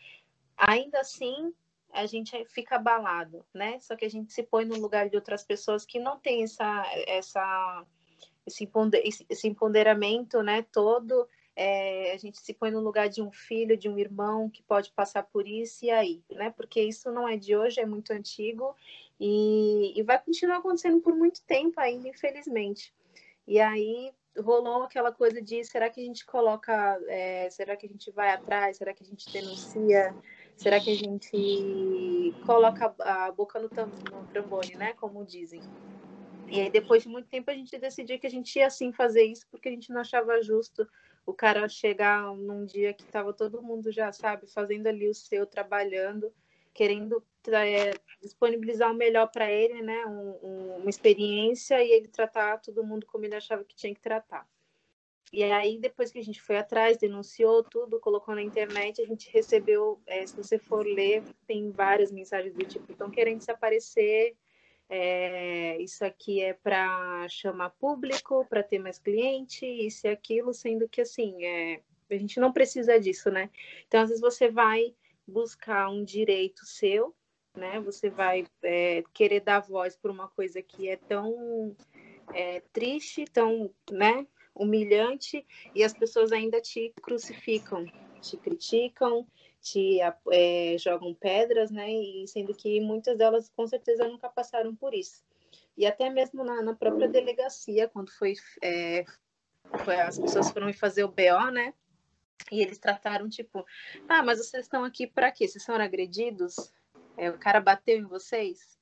ainda 0.57 1.01
assim 1.01 1.53
a 1.93 2.07
gente 2.07 2.45
fica 2.47 2.77
abalado, 2.77 3.45
né? 3.53 3.81
Só 3.81 3.97
que 3.97 4.05
a 4.05 4.11
gente 4.11 4.33
se 4.33 4.43
põe 4.45 4.65
no 4.65 4.77
lugar 4.77 5.09
de 5.09 5.17
outras 5.17 5.43
pessoas 5.43 5.85
que 5.85 5.99
não 5.99 6.21
têm 6.21 6.45
essa, 6.45 6.85
essa 7.07 7.85
esse 8.47 9.49
empoderamento 9.49 10.41
né, 10.41 10.63
todo, 10.71 11.29
é, 11.57 12.13
a 12.13 12.19
gente 12.19 12.39
se 12.39 12.53
põe 12.53 12.71
no 12.71 12.81
lugar 12.81 13.09
de 13.09 13.23
um 13.23 13.33
filho, 13.33 13.79
de 13.79 13.89
um 13.89 13.99
irmão 13.99 14.51
que 14.51 14.63
pode 14.63 14.91
passar 14.93 15.23
por 15.23 15.49
isso 15.49 15.87
e 15.87 15.91
aí, 15.91 16.23
né? 16.31 16.51
Porque 16.51 16.83
isso 16.83 17.11
não 17.11 17.27
é 17.27 17.37
de 17.37 17.57
hoje, 17.57 17.81
é 17.81 17.87
muito 17.87 18.13
antigo 18.13 18.77
e, 19.19 19.99
e 19.99 20.03
vai 20.03 20.23
continuar 20.23 20.59
acontecendo 20.59 21.01
por 21.01 21.17
muito 21.17 21.43
tempo 21.45 21.81
ainda, 21.81 22.09
infelizmente. 22.09 22.93
E 23.47 23.59
aí 23.59 24.13
rolou 24.39 24.83
aquela 24.83 25.11
coisa 25.11 25.41
de 25.41 25.65
será 25.65 25.89
que 25.89 25.99
a 25.99 26.05
gente 26.05 26.27
coloca, 26.27 27.01
é, 27.09 27.49
será 27.49 27.75
que 27.75 27.87
a 27.87 27.89
gente 27.89 28.11
vai 28.11 28.31
atrás, 28.31 28.77
será 28.77 28.93
que 28.93 29.03
a 29.03 29.07
gente 29.07 29.33
denuncia, 29.33 30.15
será 30.59 30.79
que 30.79 30.91
a 30.91 30.95
gente 30.95 32.35
coloca 32.45 32.95
a 32.99 33.33
boca 33.33 33.59
no, 33.59 33.71
tam 33.71 33.87
no 33.87 34.79
né? 34.79 34.93
Como 34.93 35.25
dizem. 35.25 35.63
E 36.49 36.61
aí, 36.61 36.71
depois 36.71 37.03
de 37.03 37.09
muito 37.09 37.29
tempo, 37.29 37.51
a 37.51 37.55
gente 37.55 37.77
decidiu 37.79 38.19
que 38.19 38.27
a 38.27 38.31
gente 38.31 38.57
ia 38.59 38.67
assim 38.67 38.93
fazer 38.93 39.25
isso, 39.25 39.47
porque 39.51 39.69
a 39.69 39.73
gente 39.73 39.91
não 39.91 40.03
achava 40.03 40.41
justo 40.43 40.87
o 41.27 41.35
cara 41.35 41.69
chegar 41.69 42.35
num 42.37 42.65
dia 42.65 42.95
que 42.95 43.03
estava 43.03 43.33
todo 43.33 43.61
mundo 43.61 43.91
já, 43.91 44.13
sabe, 44.13 44.47
fazendo 44.47 44.87
ali 44.87 45.09
o 45.09 45.15
seu, 45.15 45.45
trabalhando, 45.45 46.33
querendo 46.73 47.23
é, 47.49 47.93
disponibilizar 48.23 48.93
o 48.93 48.95
melhor 48.95 49.27
para 49.31 49.51
ele, 49.51 49.83
né, 49.83 50.07
um, 50.07 50.39
um, 50.43 50.77
uma 50.77 50.91
experiência, 50.91 51.83
e 51.83 51.91
ele 51.91 52.07
tratar 52.07 52.61
todo 52.61 52.85
mundo 52.85 53.05
como 53.07 53.25
ele 53.25 53.35
achava 53.35 53.65
que 53.65 53.75
tinha 53.75 53.93
que 53.93 54.01
tratar. 54.01 54.49
E 55.33 55.43
aí, 55.43 55.79
depois 55.79 56.13
que 56.13 56.21
a 56.21 56.23
gente 56.23 56.41
foi 56.41 56.57
atrás, 56.57 56.97
denunciou 56.97 57.65
tudo, 57.65 57.99
colocou 57.99 58.33
na 58.35 58.43
internet, 58.43 59.03
a 59.03 59.07
gente 59.07 59.29
recebeu, 59.31 60.01
é, 60.07 60.25
se 60.25 60.37
você 60.37 60.57
for 60.57 60.87
ler, 60.87 61.25
tem 61.47 61.73
várias 61.73 62.13
mensagens 62.13 62.55
do 62.55 62.65
tipo, 62.65 62.93
estão 62.93 63.11
querendo 63.11 63.41
se 63.41 63.51
aparecer, 63.51 64.37
é, 64.89 65.81
isso 65.81 66.05
aqui 66.05 66.41
é 66.41 66.53
para 66.53 67.29
chamar 67.29 67.71
público, 67.71 68.47
para 68.49 68.63
ter 68.63 68.79
mais 68.79 68.99
cliente, 68.99 69.67
isso 69.67 70.07
e 70.07 70.11
aquilo, 70.11 70.55
sendo 70.55 70.89
que 70.89 71.01
assim, 71.01 71.45
é, 71.45 71.81
a 72.11 72.17
gente 72.17 72.39
não 72.39 72.53
precisa 72.53 72.99
disso, 73.01 73.31
né? 73.31 73.51
Então, 73.87 74.01
às 74.01 74.09
vezes 74.09 74.21
você 74.21 74.49
vai 74.49 74.95
buscar 75.27 75.89
um 75.89 76.05
direito 76.05 76.65
seu, 76.65 77.15
né? 77.57 77.81
Você 77.81 78.09
vai 78.09 78.47
é, 78.63 79.03
querer 79.13 79.41
dar 79.41 79.61
voz 79.61 79.97
para 79.97 80.13
uma 80.13 80.29
coisa 80.29 80.63
que 80.63 80.89
é 80.89 80.97
tão 80.97 81.75
é, 82.33 82.61
triste, 82.73 83.25
tão, 83.25 83.71
né? 83.91 84.27
Humilhante, 84.55 85.45
e 85.75 85.85
as 85.85 85.93
pessoas 85.93 86.33
ainda 86.33 86.61
te 86.63 86.91
crucificam, 87.03 87.85
te 88.23 88.39
criticam, 88.39 89.27
te 89.67 89.99
é, 90.31 90.77
jogam 90.79 91.13
pedras, 91.13 91.73
né? 91.73 91.91
E 91.91 92.27
sendo 92.29 92.55
que 92.55 92.81
muitas 92.81 93.19
delas 93.19 93.49
com 93.49 93.67
certeza 93.67 94.07
nunca 94.07 94.29
passaram 94.29 94.75
por 94.77 94.95
isso. 94.95 95.25
E 95.77 95.85
até 95.85 96.09
mesmo 96.09 96.45
na, 96.45 96.63
na 96.63 96.75
própria 96.75 97.09
delegacia, 97.09 97.89
quando 97.89 98.13
foi, 98.13 98.35
é, 98.63 99.05
foi, 99.85 99.97
as 100.01 100.19
pessoas 100.19 100.51
foram 100.51 100.73
fazer 100.73 101.03
o 101.03 101.09
BO, 101.09 101.51
né? 101.53 101.75
E 102.53 102.63
eles 102.63 102.79
trataram 102.79 103.29
tipo, 103.29 103.67
ah, 104.09 104.23
mas 104.23 104.39
vocês 104.39 104.67
estão 104.67 104.85
aqui 104.85 105.05
para 105.05 105.33
quê? 105.33 105.49
Vocês 105.49 105.65
foram 105.65 105.85
agredidos? 105.85 106.73
É, 107.17 107.29
o 107.29 107.37
cara 107.37 107.61
bateu 107.61 107.99
em 107.99 108.05
vocês? 108.05 108.79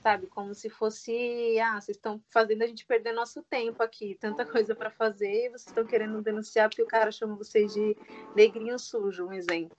Sabe? 0.00 0.28
Como 0.28 0.54
se 0.54 0.70
fosse, 0.70 1.58
ah, 1.58 1.80
vocês 1.80 1.96
estão 1.96 2.22
fazendo 2.28 2.62
a 2.62 2.66
gente 2.66 2.86
perder 2.86 3.12
nosso 3.12 3.42
tempo 3.42 3.82
aqui, 3.82 4.16
tanta 4.20 4.44
coisa 4.46 4.74
para 4.74 4.90
fazer, 4.90 5.46
e 5.46 5.48
vocês 5.48 5.66
estão 5.66 5.84
querendo 5.84 6.22
denunciar 6.22 6.68
porque 6.68 6.82
o 6.82 6.86
cara 6.86 7.10
chama 7.10 7.34
vocês 7.34 7.74
de 7.74 7.96
negrinho 8.36 8.78
sujo, 8.78 9.26
um 9.26 9.32
exemplo. 9.32 9.76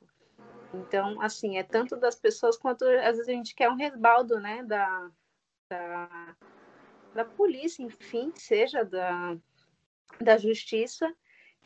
Então, 0.74 1.22
assim, 1.22 1.58
é 1.58 1.64
tanto 1.64 1.96
das 1.96 2.16
pessoas 2.16 2.58
quanto 2.58 2.84
às 2.84 3.18
vezes 3.18 3.30
a 3.30 3.32
gente 3.32 3.54
quer 3.54 3.70
um 3.70 3.76
resbaldo, 3.76 4.40
né, 4.40 4.64
da, 4.64 5.12
da, 5.70 6.36
da 7.14 7.26
polícia, 7.26 7.84
enfim, 7.84 8.32
seja 8.36 8.84
da, 8.84 9.38
da 10.20 10.38
justiça, 10.38 11.14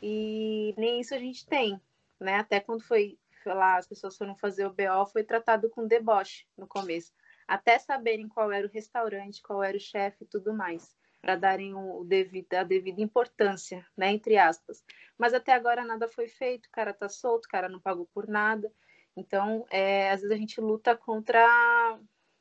e 0.02 0.74
nem 0.76 1.00
isso 1.00 1.14
a 1.14 1.18
gente 1.18 1.46
tem, 1.46 1.80
né? 2.20 2.36
Até 2.36 2.60
quando 2.60 2.82
foi 2.84 3.18
lá, 3.46 3.78
as 3.78 3.86
pessoas 3.86 4.16
foram 4.16 4.36
fazer 4.36 4.66
o 4.66 4.70
BO, 4.70 5.06
foi 5.10 5.24
tratado 5.24 5.70
com 5.70 5.86
deboche 5.86 6.46
no 6.56 6.66
começo, 6.66 7.14
até 7.46 7.78
saberem 7.78 8.28
qual 8.28 8.52
era 8.52 8.66
o 8.66 8.70
restaurante, 8.70 9.42
qual 9.42 9.62
era 9.62 9.76
o 9.76 9.80
chefe 9.80 10.24
e 10.24 10.26
tudo 10.26 10.52
mais, 10.52 10.94
para 11.22 11.34
darem 11.34 11.74
o 11.74 12.04
devido, 12.04 12.52
a 12.52 12.62
devida 12.62 13.00
importância, 13.00 13.86
né, 13.96 14.12
entre 14.12 14.36
aspas. 14.36 14.84
Mas 15.16 15.32
até 15.32 15.52
agora 15.52 15.82
nada 15.82 16.06
foi 16.06 16.28
feito, 16.28 16.66
o 16.66 16.70
cara 16.70 16.92
tá 16.92 17.08
solto, 17.08 17.46
o 17.46 17.48
cara 17.48 17.70
não 17.70 17.80
pagou 17.80 18.06
por 18.12 18.28
nada. 18.28 18.70
Então, 19.18 19.66
é, 19.68 20.10
às 20.10 20.20
vezes 20.20 20.34
a 20.34 20.38
gente 20.38 20.60
luta 20.60 20.96
contra, 20.96 21.44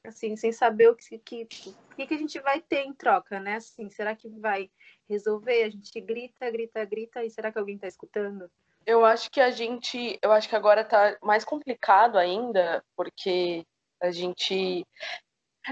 assim, 0.06 0.36
sem 0.36 0.52
saber 0.52 0.90
o 0.90 0.96
que, 0.96 1.18
que, 1.18 1.46
que, 1.46 2.14
a 2.14 2.18
gente 2.18 2.40
vai 2.40 2.62
ter 2.62 2.84
em 2.84 2.94
troca, 2.94 3.40
né? 3.40 3.56
Assim, 3.56 3.90
será 3.90 4.16
que 4.16 4.30
vai 4.30 4.70
resolver? 5.10 5.64
A 5.64 5.70
gente 5.70 6.00
grita, 6.00 6.50
grita, 6.52 6.86
grita, 6.86 7.24
e 7.26 7.32
será 7.32 7.52
que 7.52 7.58
alguém 7.58 7.76
está 7.76 7.88
escutando? 7.88 8.50
Eu 8.86 9.04
acho 9.04 9.32
que 9.32 9.42
a 9.42 9.50
gente, 9.50 10.20
eu 10.22 10.32
acho 10.32 10.48
que 10.48 10.56
agora 10.56 10.86
tá 10.86 11.18
mais 11.22 11.44
complicado 11.44 12.18
ainda, 12.18 12.84
porque 12.96 13.66
a 14.00 14.12
gente 14.12 14.86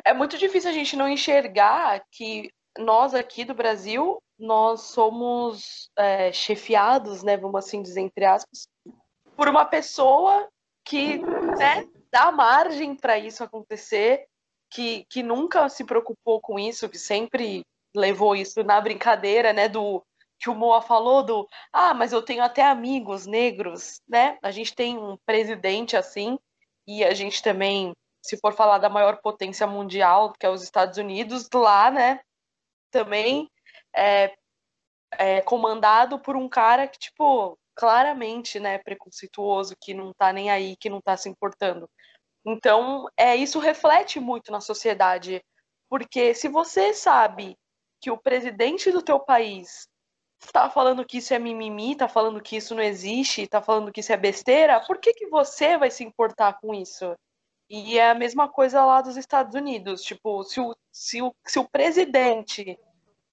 é 0.04 0.12
muito 0.12 0.38
difícil 0.40 0.72
a 0.72 0.74
gente 0.74 0.98
não 0.98 1.08
enxergar 1.08 2.04
que 2.12 2.52
nós 2.78 3.14
aqui 3.14 3.46
do 3.46 3.54
Brasil 3.54 4.22
nós 4.38 4.82
somos 4.82 5.90
é, 5.98 6.34
chefiados, 6.34 7.24
né, 7.24 7.38
vamos 7.38 7.64
assim 7.64 7.82
dizer 7.82 8.02
entre 8.02 8.26
aspas, 8.26 8.68
por 9.38 9.48
uma 9.48 9.64
pessoa 9.64 10.50
que 10.86 11.18
né, 11.18 11.86
dá 12.12 12.32
margem 12.32 12.96
para 12.96 13.18
isso 13.18 13.44
acontecer, 13.44 14.28
que, 14.70 15.06
que 15.10 15.24
nunca 15.24 15.68
se 15.68 15.84
preocupou 15.84 16.40
com 16.40 16.60
isso, 16.60 16.88
que 16.88 17.00
sempre 17.00 17.66
levou 17.96 18.36
isso 18.36 18.64
na 18.64 18.80
brincadeira, 18.80 19.52
né, 19.52 19.68
do 19.68 20.04
que 20.40 20.50
o 20.50 20.56
Moa 20.56 20.82
falou 20.82 21.24
do, 21.24 21.48
ah, 21.72 21.94
mas 21.94 22.12
eu 22.12 22.22
tenho 22.22 22.44
até 22.44 22.64
amigos 22.64 23.26
negros, 23.26 24.02
né? 24.08 24.38
A 24.44 24.52
gente 24.52 24.76
tem 24.76 24.98
um 24.98 25.18
presidente 25.26 25.96
assim, 25.96 26.38
e 26.86 27.04
a 27.04 27.14
gente 27.14 27.42
também, 27.42 27.94
se 28.22 28.38
for 28.38 28.54
falar 28.54 28.78
da 28.78 28.90
maior 28.90 29.22
potência 29.22 29.66
mundial, 29.66 30.34
que 30.38 30.46
é 30.46 30.50
os 30.50 30.62
Estados 30.62 30.98
Unidos, 30.98 31.50
lá, 31.54 31.90
né, 31.90 32.20
também 32.92 33.50
é, 33.96 34.36
é 35.14 35.42
comandado 35.42 36.20
por 36.20 36.36
um 36.36 36.50
cara 36.50 36.88
que, 36.88 37.00
tipo, 37.00 37.58
claramente, 37.76 38.60
né, 38.60 38.78
preconceituoso, 38.80 39.76
que 39.80 39.94
não 39.94 40.14
tá 40.14 40.32
nem 40.32 40.50
aí, 40.50 40.76
que 40.78 40.90
não 40.90 41.02
tá 41.02 41.18
se 41.18 41.30
importando. 41.30 41.90
Então, 42.46 43.08
é, 43.18 43.36
isso 43.36 43.60
reflete 43.60 44.20
muito 44.20 44.52
na 44.52 44.62
sociedade, 44.62 45.44
porque 45.90 46.34
se 46.34 46.48
você 46.48 46.94
sabe 46.94 47.58
que 48.00 48.12
o 48.12 48.18
presidente 48.18 48.92
do 48.92 49.02
teu 49.02 49.20
país 49.20 49.88
tá 50.52 50.70
falando 50.70 51.06
que 51.06 51.18
isso 51.18 51.34
é 51.34 51.40
mimimi, 51.40 51.96
tá 51.96 52.08
falando 52.08 52.42
que 52.42 52.56
isso 52.56 52.76
não 52.76 52.84
existe, 52.84 53.48
tá 53.48 53.62
falando 53.62 53.92
que 53.92 54.00
isso 54.00 54.14
é 54.14 54.18
besteira, 54.18 54.80
por 54.82 55.00
que, 55.00 55.14
que 55.14 55.28
você 55.28 55.78
vai 55.78 55.90
se 55.90 56.04
importar 56.04 56.60
com 56.60 56.74
isso? 56.74 57.16
E 57.70 57.98
é 57.98 58.12
a 58.12 58.16
mesma 58.16 58.48
coisa 58.48 58.86
lá 58.86 59.02
dos 59.02 59.18
Estados 59.18 59.56
Unidos. 59.56 60.04
Tipo, 60.04 60.44
se 60.44 60.60
o, 60.60 60.76
se 60.92 61.22
o, 61.22 61.34
se 61.46 61.58
o 61.58 61.68
presidente 61.68 62.78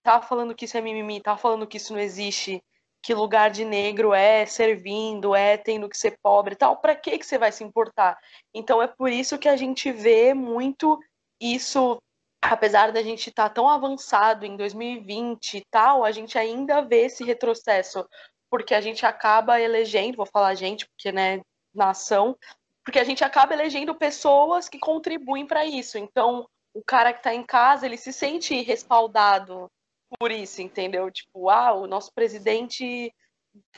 tá 0.03 0.23
falando 0.23 0.55
que 0.55 0.65
isso 0.65 0.77
é 0.77 0.81
mimimi, 0.81 1.21
tá 1.21 1.37
falando 1.37 1.67
que 1.67 1.77
isso 1.77 1.93
não 1.93 2.01
existe, 2.01 2.63
que 3.03 3.13
lugar 3.13 3.51
de 3.51 3.65
negro 3.65 4.15
é 4.15 4.47
servindo, 4.47 5.35
é 5.35 5.57
tendo 5.57 5.89
que 5.89 5.97
ser 5.97 6.17
pobre 6.23 6.55
e 6.55 6.57
tal, 6.57 6.77
para 6.77 6.95
que 6.95 7.19
que 7.19 7.27
você 7.27 7.37
vai 7.37 7.51
se 7.51 7.65
importar? 7.65 8.17
Então 8.55 8.81
é 8.81 8.87
por 8.87 9.11
isso 9.11 9.39
que 9.39 9.49
a 9.49 9.57
gente 9.57 9.91
vê 9.91 10.33
muito 10.33 10.99
isso, 11.41 11.99
apesar 12.41 12.93
da 12.93 13.03
gente 13.03 13.29
estar 13.29 13.49
tá 13.49 13.55
tão 13.55 13.69
avançado 13.69 14.47
em 14.47 14.57
2020 14.57 15.59
e 15.59 15.65
tal, 15.71 16.05
a 16.05 16.13
gente 16.13 16.39
ainda 16.39 16.81
vê 16.81 17.07
esse 17.07 17.25
retrocesso, 17.25 18.07
porque 18.49 18.75
a 18.75 18.81
gente 18.81 19.05
acaba 19.05 19.61
elegendo, 19.61 20.17
vou 20.17 20.27
falar 20.27 20.55
gente, 20.55 20.87
porque 20.87 21.11
né, 21.11 21.41
nação, 21.75 22.37
porque 22.85 23.01
a 23.01 23.05
gente 23.05 23.25
acaba 23.25 23.53
elegendo 23.53 23.95
pessoas 23.95 24.69
que 24.69 24.79
contribuem 24.79 25.47
para 25.47 25.65
isso. 25.65 25.99
Então, 25.99 26.47
o 26.75 26.83
cara 26.85 27.13
que 27.13 27.19
está 27.19 27.35
em 27.35 27.43
casa, 27.43 27.87
ele 27.87 27.97
se 27.97 28.13
sente 28.13 28.61
respaldado 28.63 29.69
por 30.19 30.31
isso, 30.31 30.63
entendeu? 30.63 31.11
Tipo, 31.11 31.49
ah, 31.49 31.73
o 31.73 31.87
nosso 31.87 32.13
presidente 32.13 33.13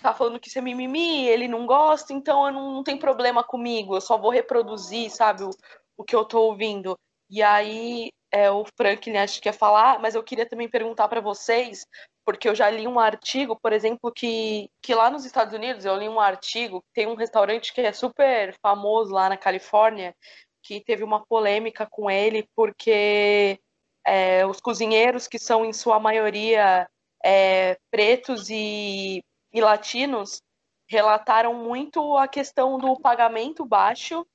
tá 0.01 0.15
falando 0.15 0.39
que 0.39 0.49
isso 0.49 0.59
é 0.59 0.63
mimimi, 0.63 1.27
ele 1.27 1.49
não 1.49 1.67
gosta, 1.67 2.13
então 2.13 2.47
eu 2.47 2.53
não, 2.53 2.73
não 2.73 2.85
tem 2.85 2.97
problema 2.97 3.43
comigo, 3.43 3.97
eu 3.97 4.01
só 4.01 4.17
vou 4.17 4.31
reproduzir, 4.31 5.11
sabe, 5.11 5.43
o, 5.43 5.51
o 5.97 6.05
que 6.05 6.15
eu 6.15 6.25
tô 6.25 6.43
ouvindo. 6.43 6.97
E 7.29 7.43
aí, 7.43 8.11
é, 8.31 8.51
o 8.51 8.65
Franklin 8.77 9.17
acho 9.17 9.37
que 9.37 9.43
quer 9.43 9.53
falar, 9.53 10.01
mas 10.01 10.15
eu 10.15 10.23
queria 10.23 10.49
também 10.49 10.69
perguntar 10.69 11.09
para 11.09 11.21
vocês, 11.21 11.87
porque 12.25 12.49
eu 12.49 12.55
já 12.55 12.71
li 12.71 12.87
um 12.87 12.99
artigo, 12.99 13.59
por 13.61 13.73
exemplo, 13.73 14.13
que, 14.13 14.69
que 14.83 14.95
lá 14.95 15.11
nos 15.11 15.25
Estados 15.25 15.55
Unidos, 15.55 15.85
eu 15.85 15.97
li 15.97 16.09
um 16.09 16.21
artigo, 16.21 16.83
tem 16.93 17.07
um 17.07 17.15
restaurante 17.15 17.73
que 17.73 17.81
é 17.81 17.93
super 17.93 18.55
famoso 18.63 19.13
lá 19.13 19.29
na 19.29 19.37
Califórnia, 19.37 20.15
que 20.63 20.81
teve 20.81 21.05
uma 21.05 21.25
polêmica 21.27 21.87
com 21.91 22.11
ele, 22.11 22.49
porque 22.57 23.59
é, 24.07 24.47
os 24.47 24.61
cozinheiros, 24.61 25.27
que 25.27 25.39
são 25.39 25.65
em 25.65 25.73
sua 25.73 25.99
maioria 25.99 26.89
é, 27.25 27.77
pretos 27.91 28.51
e, 28.51 29.23
e 29.53 29.61
latinos, 29.61 30.43
relataram 30.87 31.55
muito 31.55 32.17
a 32.17 32.29
questão 32.29 32.79
do 32.79 32.99
pagamento 33.01 33.65
baixo 33.65 34.27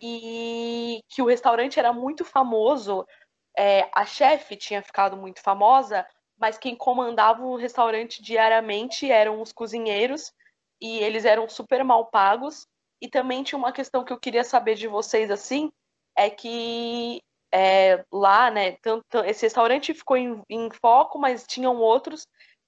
e 0.00 1.00
que 1.08 1.22
o 1.22 1.26
restaurante 1.26 1.78
era 1.78 1.92
muito 1.92 2.24
famoso. 2.24 3.06
É, 3.56 3.88
a 3.94 4.04
chefe 4.04 4.56
tinha 4.56 4.82
ficado 4.82 5.16
muito 5.16 5.40
famosa, 5.40 6.06
mas 6.38 6.58
quem 6.58 6.76
comandava 6.76 7.42
o 7.44 7.56
restaurante 7.56 8.22
diariamente 8.22 9.10
eram 9.10 9.40
os 9.40 9.52
cozinheiros 9.52 10.32
e 10.80 10.98
eles 10.98 11.24
eram 11.24 11.48
super 11.48 11.82
mal 11.84 12.06
pagos. 12.06 12.66
E 13.00 13.08
também 13.08 13.42
tinha 13.42 13.58
uma 13.58 13.72
questão 13.72 14.04
que 14.04 14.12
eu 14.12 14.18
queria 14.18 14.44
saber 14.44 14.74
de 14.74 14.88
vocês 14.88 15.30
assim, 15.30 15.70
é 16.16 16.28
que 16.30 17.20
é, 17.54 18.04
lá, 18.12 18.50
né? 18.50 18.72
Tanto, 18.82 19.18
esse 19.24 19.46
restaurante 19.46 19.94
ficou 19.94 20.16
em, 20.16 20.42
em, 20.50 20.68
foco, 20.72 21.20
mas 21.20 21.46
tinham 21.46 21.76
outros, 21.76 22.26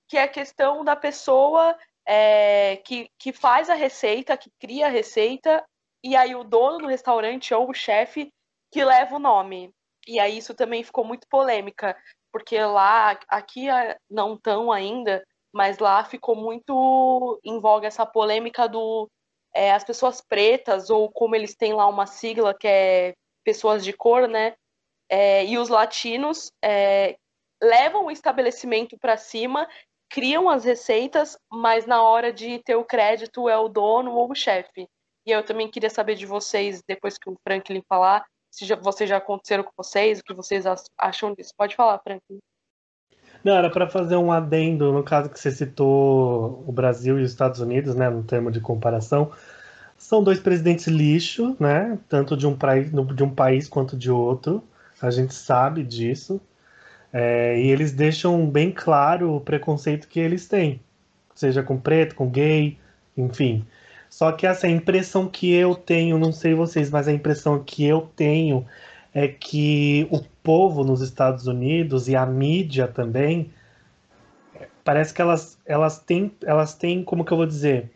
que 0.09 0.16
é 0.16 0.22
a 0.22 0.28
questão 0.28 0.84
da 0.84 0.95
pessoa 0.95 1.76
é, 2.07 2.76
que, 2.84 3.11
que 3.18 3.32
faz 3.32 3.68
a 3.68 3.74
receita, 3.74 4.37
que 4.37 4.49
cria 4.61 4.87
a 4.87 4.91
receita, 4.91 5.64
e 6.05 6.14
aí 6.14 6.37
o 6.37 6.45
dono 6.45 6.78
do 6.78 6.87
restaurante 6.87 7.53
ou 7.53 7.68
o 7.68 7.74
chefe 7.74 8.30
que 8.70 8.84
leva 8.84 9.16
o 9.16 9.18
nome. 9.18 9.72
E 10.07 10.20
aí 10.20 10.39
isso 10.39 10.55
também 10.55 10.84
ficou 10.84 11.05
muito 11.05 11.26
polêmica, 11.28 11.97
porque 12.32 12.57
lá, 12.62 13.18
aqui 13.28 13.68
é, 13.68 13.97
não 14.09 14.39
tão 14.39 14.70
ainda, 14.70 15.26
mas 15.53 15.80
lá 15.80 16.05
ficou 16.05 16.37
muito 16.37 17.41
em 17.45 17.61
voga 17.61 17.89
essa 17.89 18.07
polêmica 18.07 18.68
do 18.68 19.09
é, 19.53 19.72
as 19.72 19.82
pessoas 19.82 20.20
pretas, 20.20 20.91
ou 20.91 21.11
como 21.11 21.34
eles 21.34 21.57
têm 21.57 21.72
lá 21.72 21.89
uma 21.89 22.07
sigla 22.07 22.55
que 22.55 22.68
é 22.68 23.14
pessoas 23.43 23.84
de 23.84 23.93
cor, 23.93 24.28
né? 24.28 24.55
É, 25.09 25.45
e 25.45 25.59
os 25.59 25.69
latinos 25.69 26.53
é, 26.63 27.17
levam 27.63 28.07
o 28.07 28.11
estabelecimento 28.11 28.97
para 28.99 29.17
cima, 29.17 29.69
criam 30.09 30.49
as 30.49 30.65
receitas, 30.65 31.37
mas 31.51 31.87
na 31.87 32.03
hora 32.03 32.33
de 32.33 32.59
ter 32.61 32.77
o 32.77 32.85
crédito 32.85 33.49
é 33.49 33.57
o 33.57 33.69
dono 33.69 34.13
ou 34.13 34.31
o 34.31 34.35
chefe. 34.35 34.87
E 35.27 35.31
eu 35.31 35.45
também 35.45 35.69
queria 35.69 35.91
saber 35.91 36.15
de 36.15 36.27
vocês, 36.27 36.83
depois 36.87 37.19
que 37.19 37.29
o 37.29 37.37
Franklin 37.43 37.83
falar, 37.89 38.25
se 38.51 38.65
já, 38.65 38.77
vocês 38.77 39.11
já 39.11 39.17
aconteceram 39.17 39.65
com 39.65 39.73
vocês, 39.77 40.21
o 40.21 40.25
que 40.25 40.35
vocês 40.35 40.65
acham 40.97 41.35
disso. 41.35 41.53
Pode 41.57 41.75
falar, 41.75 41.99
Franklin. 41.99 42.39
Não, 43.43 43.55
era 43.55 43.71
para 43.71 43.89
fazer 43.89 44.17
um 44.17 44.33
adendo, 44.33 44.93
no 44.93 45.03
caso 45.03 45.29
que 45.29 45.39
você 45.39 45.51
citou 45.51 46.65
o 46.67 46.73
Brasil 46.73 47.19
e 47.19 47.23
os 47.23 47.31
Estados 47.31 47.61
Unidos, 47.61 47.95
né, 47.95 48.09
no 48.09 48.25
termo 48.25 48.51
de 48.51 48.61
comparação. 48.61 49.33
São 49.97 50.23
dois 50.23 50.39
presidentes 50.41 50.87
lixo, 50.87 51.57
né, 51.59 51.99
tanto 52.09 52.37
de 52.37 52.47
um, 52.47 52.57
de 53.15 53.23
um 53.23 53.35
país 53.35 53.69
quanto 53.69 53.97
de 53.97 54.11
outro 54.11 54.63
a 55.01 55.11
gente 55.11 55.35
sabe 55.35 55.83
disso. 55.83 56.41
É, 57.13 57.59
e 57.59 57.71
eles 57.71 57.93
deixam 57.93 58.49
bem 58.49 58.71
claro 58.71 59.37
o 59.37 59.41
preconceito 59.41 60.09
que 60.09 60.21
eles 60.21 60.47
têm, 60.49 60.81
seja 61.35 61.63
com 61.63 61.79
preto, 61.79 62.15
com 62.15 62.29
gay, 62.29 62.79
enfim. 63.17 63.65
Só 64.11 64.33
que 64.33 64.47
essa 64.47 64.69
impressão 64.69 65.29
que 65.29 65.53
eu 65.53 65.75
tenho, 65.75 66.19
não 66.19 66.33
sei 66.33 66.55
vocês, 66.55 66.91
mas 66.91 67.09
a 67.09 67.13
impressão 67.13 67.63
que 67.63 67.85
eu 67.85 68.03
tenho 68.15 68.67
é 69.15 69.29
que 69.29 70.07
o 70.11 70.21
povo 70.43 70.85
nos 70.85 71.01
Estados 71.01 71.47
Unidos 71.47 72.09
e 72.09 72.15
a 72.15 72.27
mídia 72.27 72.87
também 72.87 73.51
parece 74.85 75.13
que 75.13 75.21
elas, 75.21 75.59
elas 75.65 75.99
têm, 75.99 76.33
elas 76.45 76.75
têm, 76.75 77.03
como 77.03 77.25
que 77.25 77.33
eu 77.33 77.37
vou 77.37 77.47
dizer? 77.47 77.91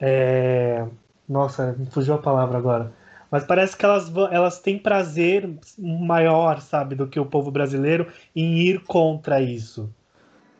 É... 0.00 0.86
Nossa, 1.28 1.76
fugiu 1.90 2.14
a 2.14 2.18
palavra 2.18 2.58
agora. 2.58 2.92
Mas 3.32 3.46
parece 3.46 3.74
que 3.74 3.82
elas, 3.82 4.12
elas 4.30 4.60
têm 4.60 4.78
prazer 4.78 5.48
maior, 5.78 6.60
sabe, 6.60 6.94
do 6.94 7.08
que 7.08 7.18
o 7.18 7.24
povo 7.24 7.50
brasileiro 7.50 8.06
em 8.36 8.58
ir 8.58 8.84
contra 8.84 9.40
isso. 9.40 9.90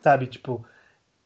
Sabe, 0.01 0.25
tipo, 0.25 0.65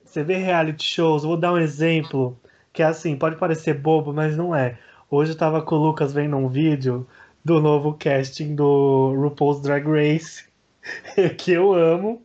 você 0.03 0.25
vê 0.25 0.35
reality 0.35 0.83
shows, 0.83 1.23
vou 1.23 1.37
dar 1.37 1.53
um 1.53 1.57
exemplo, 1.57 2.37
que 2.73 2.83
é 2.83 2.85
assim, 2.87 3.15
pode 3.15 3.37
parecer 3.37 3.75
bobo, 3.75 4.11
mas 4.11 4.35
não 4.35 4.53
é. 4.53 4.77
Hoje 5.09 5.31
eu 5.31 5.37
tava 5.37 5.61
com 5.61 5.75
o 5.75 5.77
Lucas 5.77 6.11
vendo 6.11 6.35
um 6.35 6.49
vídeo 6.49 7.07
do 7.45 7.61
novo 7.61 7.93
casting 7.93 8.53
do 8.53 9.13
RuPaul's 9.15 9.61
Drag 9.61 9.85
Race, 9.87 10.43
que 11.39 11.53
eu 11.53 11.73
amo. 11.73 12.21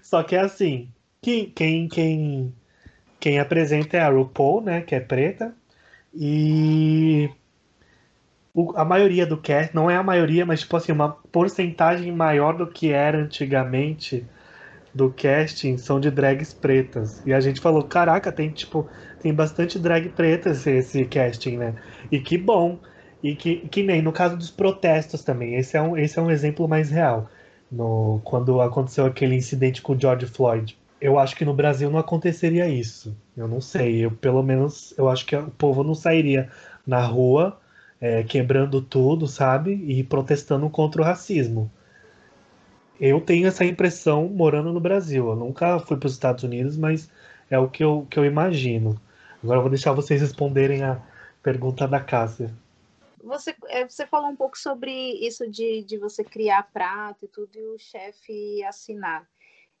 Só 0.00 0.22
que 0.22 0.34
é 0.34 0.40
assim, 0.40 0.88
quem, 1.20 1.50
quem, 1.50 1.88
quem, 1.88 2.54
quem 3.20 3.38
apresenta 3.38 3.98
é 3.98 4.00
a 4.00 4.08
RuPaul, 4.08 4.62
né, 4.62 4.80
que 4.80 4.94
é 4.94 5.00
preta, 5.00 5.54
e 6.14 7.30
o, 8.54 8.72
a 8.76 8.84
maioria 8.84 9.26
do 9.26 9.36
cast, 9.40 9.74
não 9.74 9.90
é 9.90 9.96
a 9.96 10.02
maioria, 10.02 10.44
mas 10.44 10.60
tipo 10.60 10.76
assim, 10.76 10.92
uma 10.92 11.10
porcentagem 11.10 12.12
maior 12.12 12.56
do 12.56 12.66
que 12.66 12.90
era 12.90 13.18
antigamente 13.18 14.26
do 14.94 15.10
casting 15.10 15.78
são 15.78 15.98
de 15.98 16.10
drags 16.10 16.52
pretas. 16.52 17.24
E 17.24 17.32
a 17.32 17.40
gente 17.40 17.60
falou, 17.60 17.82
caraca, 17.84 18.30
tem 18.30 18.50
tipo, 18.50 18.88
tem 19.20 19.34
bastante 19.34 19.78
drag 19.78 20.10
preta 20.10 20.50
esse, 20.50 20.70
esse 20.70 21.04
casting, 21.06 21.56
né? 21.58 21.74
E 22.10 22.20
que 22.20 22.36
bom. 22.36 22.78
E 23.22 23.34
que, 23.36 23.68
que 23.68 23.82
nem 23.82 24.02
no 24.02 24.12
caso 24.12 24.36
dos 24.36 24.50
protestos 24.50 25.22
também, 25.22 25.54
esse 25.54 25.76
é 25.76 25.82
um, 25.82 25.96
esse 25.96 26.18
é 26.18 26.22
um 26.22 26.30
exemplo 26.30 26.68
mais 26.68 26.90
real. 26.90 27.28
No, 27.70 28.20
quando 28.24 28.60
aconteceu 28.60 29.06
aquele 29.06 29.34
incidente 29.34 29.80
com 29.80 29.94
o 29.94 30.00
George 30.00 30.26
Floyd. 30.26 30.78
Eu 31.00 31.18
acho 31.18 31.34
que 31.34 31.44
no 31.44 31.54
Brasil 31.54 31.90
não 31.90 31.98
aconteceria 31.98 32.68
isso. 32.68 33.16
Eu 33.36 33.48
não 33.48 33.60
sei. 33.60 34.04
Eu, 34.04 34.10
pelo 34.12 34.42
menos, 34.42 34.94
eu 34.98 35.08
acho 35.08 35.24
que 35.26 35.34
o 35.34 35.50
povo 35.50 35.82
não 35.82 35.94
sairia 35.94 36.50
na 36.86 37.00
rua 37.00 37.58
é, 38.02 38.24
quebrando 38.24 38.82
tudo, 38.82 39.28
sabe? 39.28 39.74
E 39.74 40.02
protestando 40.02 40.68
contra 40.68 41.00
o 41.00 41.04
racismo. 41.04 41.70
Eu 43.00 43.20
tenho 43.20 43.46
essa 43.46 43.64
impressão 43.64 44.28
morando 44.28 44.72
no 44.72 44.80
Brasil. 44.80 45.28
Eu 45.28 45.36
nunca 45.36 45.78
fui 45.78 45.96
para 45.96 46.08
os 46.08 46.12
Estados 46.12 46.42
Unidos, 46.42 46.76
mas 46.76 47.08
é 47.48 47.56
o 47.56 47.70
que 47.70 47.84
eu, 47.84 48.04
que 48.10 48.18
eu 48.18 48.24
imagino. 48.24 49.00
Agora 49.40 49.58
eu 49.58 49.62
vou 49.62 49.70
deixar 49.70 49.92
vocês 49.92 50.20
responderem 50.20 50.82
a 50.82 51.00
pergunta 51.44 51.86
da 51.86 52.00
Cássia. 52.00 52.52
Você, 53.22 53.54
é, 53.68 53.88
você 53.88 54.04
falou 54.04 54.30
um 54.30 54.36
pouco 54.36 54.58
sobre 54.58 54.90
isso 55.24 55.48
de, 55.48 55.84
de 55.84 55.96
você 55.96 56.24
criar 56.24 56.70
prato 56.72 57.24
e 57.24 57.28
tudo 57.28 57.56
e 57.56 57.64
o 57.66 57.78
chefe 57.78 58.64
assinar. 58.64 59.28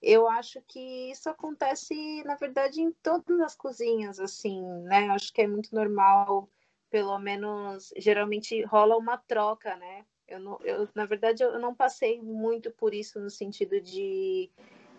Eu 0.00 0.28
acho 0.28 0.60
que 0.68 1.10
isso 1.10 1.28
acontece, 1.28 2.22
na 2.24 2.36
verdade, 2.36 2.80
em 2.80 2.92
todas 3.02 3.40
as 3.40 3.56
cozinhas, 3.56 4.20
assim, 4.20 4.62
né? 4.82 5.08
Acho 5.10 5.32
que 5.32 5.42
é 5.42 5.46
muito 5.46 5.74
normal 5.74 6.48
pelo 6.92 7.18
menos 7.18 7.90
geralmente 7.96 8.62
rola 8.64 8.98
uma 8.98 9.16
troca, 9.16 9.74
né? 9.76 10.04
Eu, 10.28 10.38
não, 10.38 10.58
eu 10.62 10.86
na 10.94 11.06
verdade 11.06 11.42
eu 11.42 11.58
não 11.58 11.74
passei 11.74 12.20
muito 12.20 12.70
por 12.70 12.92
isso 12.92 13.18
no 13.18 13.30
sentido 13.30 13.80
de 13.80 14.50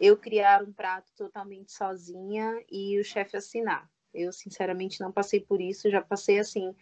eu 0.01 0.17
criar 0.17 0.63
um 0.63 0.73
prato 0.73 1.13
totalmente 1.15 1.71
sozinha 1.71 2.63
e 2.69 2.99
o 2.99 3.03
chefe 3.03 3.37
assinar. 3.37 3.87
Eu 4.11 4.33
sinceramente 4.33 4.99
não 5.01 5.11
passei 5.11 5.39
por 5.39 5.61
isso, 5.61 5.89
já 5.89 6.01
passei 6.01 6.39
assim 6.39 6.75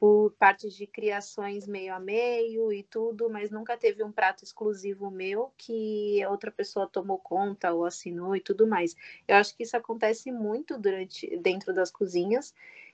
por 0.00 0.32
partes 0.32 0.74
de 0.74 0.86
criações 0.86 1.66
meio 1.66 1.94
a 1.94 2.00
meio 2.00 2.72
e 2.72 2.82
tudo, 2.82 3.30
mas 3.30 3.50
nunca 3.50 3.76
teve 3.76 4.02
um 4.04 4.12
prato 4.12 4.44
exclusivo 4.44 5.10
meu 5.10 5.52
que 5.56 6.20
outra 6.28 6.50
pessoa 6.50 6.88
tomou 6.88 7.18
conta 7.18 7.72
ou 7.72 7.84
assinou 7.84 8.36
e 8.36 8.40
tudo 8.40 8.66
mais. 8.66 8.94
Eu 9.26 9.36
acho 9.36 9.56
que 9.56 9.62
isso 9.62 9.76
acontece 9.76 10.30
muito 10.30 10.76
durante 10.76 11.36
dentro 11.38 11.72
das 11.72 11.90
cozinhas 11.90 12.52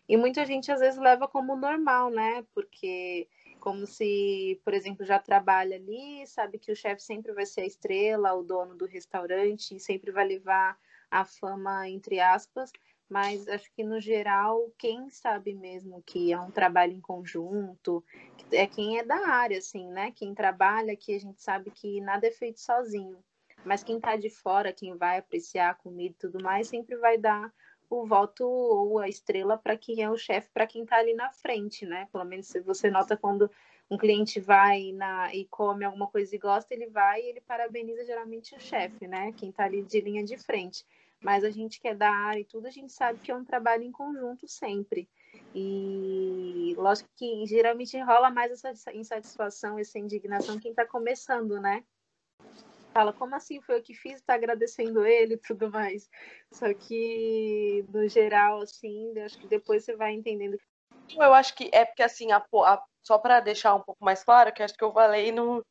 e 0.09 0.16
muita 0.16 0.44
gente 0.44 0.70
às 0.70 0.80
vezes 0.80 0.98
leva 0.98 1.28
como 1.28 1.57
normal, 1.57 2.11
né? 2.11 2.44
Porque 2.55 3.28
como 3.61 3.86
se, 3.86 4.61
por 4.64 4.74
exemplo, 4.74 5.05
já 5.07 5.18
trabalha 5.18 5.76
ali, 5.76 6.26
sabe 6.26 6.59
que 6.59 6.72
o 6.72 6.76
chefe 6.76 7.03
sempre 7.03 7.32
vai 7.32 7.46
ser 7.46 7.61
a 7.61 7.66
estrela, 7.66 8.34
o 8.34 8.42
dono 8.42 8.74
do 8.74 8.86
restaurante, 8.86 9.78
sempre 9.78 10.11
vai 10.11 10.26
levar 10.26 10.76
a 11.11 11.24
fama, 11.24 11.88
entre 11.88 12.18
aspas, 12.18 12.72
mas 13.09 13.46
acho 13.46 13.70
que 13.72 13.84
no 13.84 14.00
geral, 14.00 14.72
quem 14.78 15.11
sabe 15.11 15.55
mesmo 15.55 16.03
que 16.05 16.32
é 16.32 16.40
um 16.40 16.50
trabalho 16.50 16.92
em 16.92 17.00
conjunto, 17.00 18.03
é 18.50 18.66
quem 18.66 18.98
é 18.98 19.05
da 19.05 19.28
área, 19.28 19.59
assim, 19.59 19.86
né? 19.90 20.11
Quem 20.11 20.34
trabalha 20.34 20.94
aqui, 20.94 21.14
a 21.14 21.20
gente 21.20 21.42
sabe 21.42 21.70
que 21.70 22.00
nada 22.00 22.26
é 22.26 22.30
feito 22.30 22.61
sozinho. 22.61 23.22
Mas 23.64 23.84
quem 23.84 24.00
tá 24.00 24.16
de 24.16 24.30
fora, 24.30 24.72
quem 24.72 24.96
vai 24.96 25.18
apreciar 25.18 25.70
a 25.70 25.74
comida 25.74 26.14
e 26.14 26.18
tudo 26.18 26.42
mais, 26.42 26.68
sempre 26.68 26.96
vai 26.96 27.18
dar 27.18 27.53
o 27.93 28.07
voto 28.07 28.49
ou 28.49 28.99
a 28.99 29.09
estrela 29.09 29.59
para 29.59 29.76
quem 29.76 30.03
é 30.03 30.11
o 30.11 30.16
chefe, 30.16 30.49
para 30.53 30.66
quem 30.66 30.82
está 30.82 30.97
ali 30.97 31.12
na 31.12 31.30
frente, 31.30 31.84
né? 31.84 32.09
Pelo 32.11 32.24
menos 32.24 32.47
se 32.47 32.59
você 32.61 32.90
nota 32.90 33.18
quando 33.18 33.51
um 33.90 33.99
cliente 33.99 34.40
vai 34.40 34.93
na, 34.93 35.34
e 35.34 35.45
come 35.45 35.84
alguma 35.84 36.07
coisa 36.07 36.34
e 36.34 36.38
gosta, 36.38 36.72
ele 36.72 36.86
vai 36.86 37.20
e 37.20 37.28
ele 37.28 37.40
parabeniza 37.43 38.03
geralmente 38.07 38.55
o 38.55 38.61
chefe, 38.61 39.07
né? 39.07 39.32
Quem 39.32 39.51
está 39.51 39.64
ali 39.64 39.82
de 39.82 40.01
linha 40.01 40.24
de 40.24 40.38
frente. 40.38 40.86
Mas 41.20 41.45
a 41.45 41.51
gente 41.51 41.78
que 41.78 41.86
é 41.86 41.95
da 41.95 42.11
área 42.11 42.40
e 42.40 42.45
tudo, 42.45 42.66
a 42.66 42.70
gente 42.70 42.93
sabe 42.93 43.20
que 43.20 43.30
é 43.30 43.36
um 43.36 43.45
trabalho 43.45 43.82
em 43.82 43.93
conjunto 43.93 44.49
sempre. 44.49 45.07
E 45.55 46.74
lógico 46.78 47.11
que 47.14 47.45
geralmente 47.47 47.99
rola 48.01 48.30
mais 48.30 48.64
essa 48.64 48.93
insatisfação, 48.95 49.78
essa 49.78 49.99
indignação 49.99 50.59
quem 50.59 50.70
está 50.70 50.86
começando, 50.86 51.61
né? 51.61 51.84
Fala, 52.93 53.12
como 53.12 53.34
assim 53.34 53.61
foi 53.61 53.76
eu 53.76 53.82
que 53.82 53.95
fiz, 53.95 54.20
tá 54.22 54.34
agradecendo 54.34 55.05
ele 55.05 55.34
e 55.34 55.38
tudo 55.38 55.70
mais. 55.70 56.09
Só 56.53 56.72
que, 56.74 57.84
no 57.93 58.07
geral, 58.09 58.61
assim, 58.61 59.18
acho 59.20 59.38
que 59.38 59.47
depois 59.47 59.84
você 59.84 59.97
vai 59.97 60.12
entendendo. 60.12 60.59
Eu 61.16 61.34
acho 61.34 61.55
que 61.55 61.70
é 61.72 61.84
porque, 61.84 62.03
assim, 62.03 62.30
a, 62.32 62.38
a, 62.38 62.82
só 63.03 63.18
para 63.18 63.40
deixar 63.40 63.74
um 63.74 63.80
pouco 63.80 64.05
mais 64.05 64.22
claro, 64.22 64.53
que 64.53 64.62
acho 64.62 64.74
que 64.74 64.84
eu 64.84 64.93
falei 64.93 65.32
no, 65.32 65.64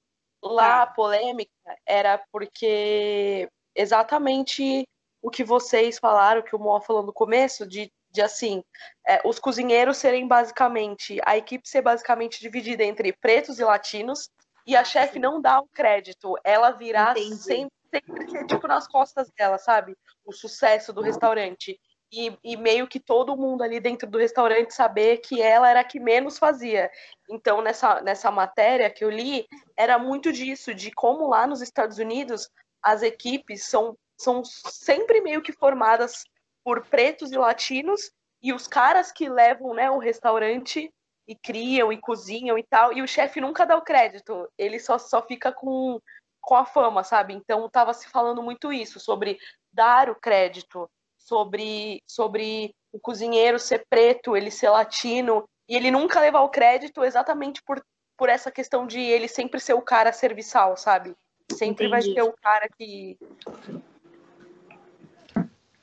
lá, 0.44 0.84
a 0.84 0.88
tá. 0.88 0.94
polêmica 0.94 1.52
era 1.86 2.22
porque 2.32 3.48
exatamente 3.76 4.86
o 5.22 5.30
que 5.30 5.44
vocês 5.44 6.00
falaram, 6.00 6.42
que 6.42 6.56
o 6.56 6.60
Mo 6.60 6.82
falou 6.82 7.04
no 7.04 7.14
começo, 7.14 7.68
de, 7.68 7.92
de 8.10 8.22
assim, 8.22 8.64
é, 9.08 9.22
os 9.24 9.40
cozinheiros 9.40 9.98
serem 9.98 10.28
basicamente, 10.28 11.20
a 11.26 11.38
equipe 11.38 11.68
ser 11.70 11.82
basicamente 11.82 12.40
dividida 12.40 12.84
entre 12.84 13.14
pretos 13.14 13.60
e 13.60 13.64
latinos, 13.64 14.30
e 14.66 14.76
a 14.76 14.84
chefe 14.84 15.20
não 15.20 15.41
dá 15.41 15.59
o 15.59 15.68
crédito. 15.68 16.36
Ela 16.43 16.72
virá 16.72 17.14
sempre, 17.16 17.72
sempre 17.89 18.30
ser, 18.30 18.45
tipo, 18.45 18.68
nas 18.68 18.88
costas 18.88 19.30
dela, 19.32 19.57
sabe? 19.57 19.97
O 20.26 20.32
sucesso 20.32 20.93
do 20.93 21.01
restaurante. 21.01 21.80
E, 22.14 22.38
e, 22.43 22.57
meio 22.57 22.88
que 22.88 22.99
todo 22.99 23.38
mundo 23.38 23.64
ali 23.64 23.80
dentro 23.80 24.09
do 24.09 24.18
restaurante 24.18 24.74
saber 24.74 25.20
que 25.20 25.41
ela 25.41 25.70
era 25.70 25.80
a 25.80 25.84
que 25.84 25.97
menos 25.97 26.38
fazia. 26.38 26.91
Então, 27.30 27.62
nessa, 27.62 28.01
nessa 28.01 28.30
matéria 28.30 28.89
que 28.89 29.05
eu 29.05 29.09
li, 29.09 29.47
era 29.78 29.97
muito 29.97 30.32
disso, 30.34 30.74
de 30.74 30.91
como 30.91 31.30
lá 31.30 31.47
nos 31.47 31.62
Estados 31.62 31.99
Unidos 31.99 32.49
as 32.84 33.01
equipes 33.01 33.64
são, 33.64 33.95
são 34.18 34.43
sempre 34.43 35.22
meio 35.22 35.41
que 35.41 35.53
formadas 35.53 36.26
por 36.64 36.86
pretos 36.86 37.32
e 37.32 37.38
latinos, 37.38 38.12
e 38.41 38.51
os 38.51 38.68
caras 38.68 39.12
que 39.12 39.30
levam 39.30 39.74
né, 39.74 39.89
o 39.89 39.97
restaurante 39.97 40.91
e 41.32 41.36
criam 41.36 41.94
e 41.94 41.98
cozinham 41.98 42.58
e 42.58 42.64
tal, 42.64 42.92
e 42.92 43.02
o 43.02 43.08
chefe 43.08 43.40
nunca 43.40 43.66
dá 43.66 43.78
o 43.78 43.82
crédito, 43.82 44.50
ele 44.58 44.78
só, 44.80 44.98
só 44.98 45.22
fica 45.22 45.52
com, 45.52 46.00
com 46.42 46.56
a 46.56 46.66
fama, 46.66 47.04
sabe? 47.04 47.34
Então 47.34 47.70
tava 47.70 47.94
se 47.94 48.10
falando 48.10 48.44
muito 48.44 48.74
isso, 48.74 49.00
sobre 49.00 49.38
dar 49.72 50.10
o 50.10 50.16
crédito, 50.16 50.90
sobre, 51.18 52.04
sobre 52.06 52.76
o 52.92 53.00
cozinheiro 53.00 53.58
ser 53.58 53.86
preto, 53.90 54.36
ele 54.36 54.52
ser 54.52 54.70
latino, 54.70 55.46
e 55.70 55.76
ele 55.76 55.90
nunca 55.90 56.20
levar 56.20 56.42
o 56.42 56.50
crédito 56.50 57.02
exatamente 57.02 57.62
por, 57.64 57.82
por 58.18 58.28
essa 58.28 58.52
questão 58.52 58.86
de 58.86 59.00
ele 59.00 59.30
sempre 59.30 59.60
ser 59.60 59.74
o 59.74 59.82
cara 59.82 60.12
serviçal, 60.12 60.76
sabe? 60.76 61.16
Sempre 61.54 61.88
Entendi. 61.88 61.90
vai 61.90 62.02
ser 62.02 62.22
o 62.24 62.34
cara 62.34 62.68
que. 62.78 63.18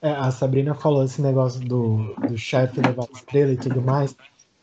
É, 0.03 0.11
a 0.11 0.31
Sabrina 0.31 0.75
falou 0.75 1.05
esse 1.05 1.23
negócio 1.23 1.61
do, 1.61 2.15
do 2.15 2.37
chefe 2.37 2.81
levar 2.81 3.07
estrela 3.13 3.53
e 3.53 3.57
tudo 3.57 3.81
mais. 3.81 4.15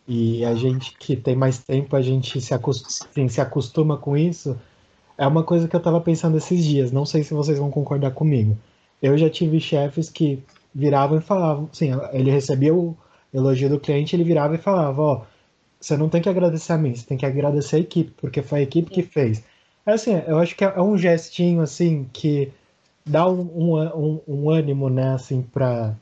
E 0.08 0.46
a 0.46 0.54
gente 0.54 0.96
que 0.98 1.16
tem 1.16 1.36
mais 1.36 1.58
tempo, 1.60 1.96
a 1.96 2.02
gente 2.02 2.40
se 2.40 2.54
acostuma, 2.54 3.30
se 3.30 3.42
acostuma 3.42 3.98
com 3.98 4.16
isso. 4.16 4.58
É 5.18 5.26
uma 5.26 5.44
coisa 5.44 5.68
que 5.68 5.76
eu 5.76 5.80
estava 5.80 6.00
pensando 6.00 6.38
esses 6.38 6.64
dias. 6.64 6.92
Não 6.92 7.06
sei 7.06 7.24
se 7.24 7.34
vocês 7.34 7.58
vão 7.58 7.72
concordar 7.72 8.12
comigo. 8.12 8.58
Eu 9.02 9.18
já 9.18 9.30
tive 9.30 9.60
chefes 9.60 10.10
que 10.10 10.44
viravam 10.74 11.18
e 11.18 11.22
falavam, 11.22 11.70
assim, 11.72 11.92
ele 12.12 12.30
recebia 12.30 12.74
o 12.74 12.96
elogio 13.34 13.70
do 13.70 13.80
cliente, 13.80 14.16
ele 14.16 14.24
virava 14.24 14.56
e 14.56 14.60
falava, 14.60 15.02
ó, 15.02 15.22
você 15.80 15.96
não 15.96 16.10
tem 16.10 16.22
que 16.22 16.30
agradecer 16.30 16.74
a 16.74 16.78
mim, 16.78 16.94
você 16.94 17.06
tem 17.06 17.18
que 17.18 17.26
agradecer 17.26 17.78
a 17.78 17.80
equipe, 17.80 18.12
porque 18.18 18.42
foi 18.42 18.60
a 18.60 18.64
equipe 18.64 18.92
que 18.92 19.02
fez. 19.02 19.44
É 19.86 19.94
assim, 19.94 20.22
eu 20.28 20.38
acho 20.38 20.56
que 20.56 20.64
é 20.64 20.82
um 20.82 20.98
gestinho, 20.98 21.62
assim, 21.62 22.10
que 22.12 22.52
dá 23.06 23.30
um, 23.30 23.42
um, 23.56 23.82
um, 23.82 24.22
um 24.28 24.50
ânimo, 24.50 24.90
né, 24.90 25.14
assim, 25.14 25.42
pra, 25.42 25.96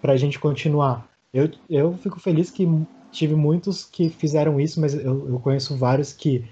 pra 0.00 0.16
gente 0.16 0.38
continuar. 0.38 1.06
Eu, 1.32 1.50
eu 1.68 1.92
fico 1.98 2.18
feliz 2.18 2.50
que 2.50 2.66
tive 3.10 3.34
muitos 3.34 3.84
que 3.84 4.08
fizeram 4.08 4.60
isso, 4.60 4.80
mas 4.80 4.94
eu, 4.94 5.28
eu 5.28 5.40
conheço 5.40 5.76
vários 5.76 6.12
que, 6.12 6.44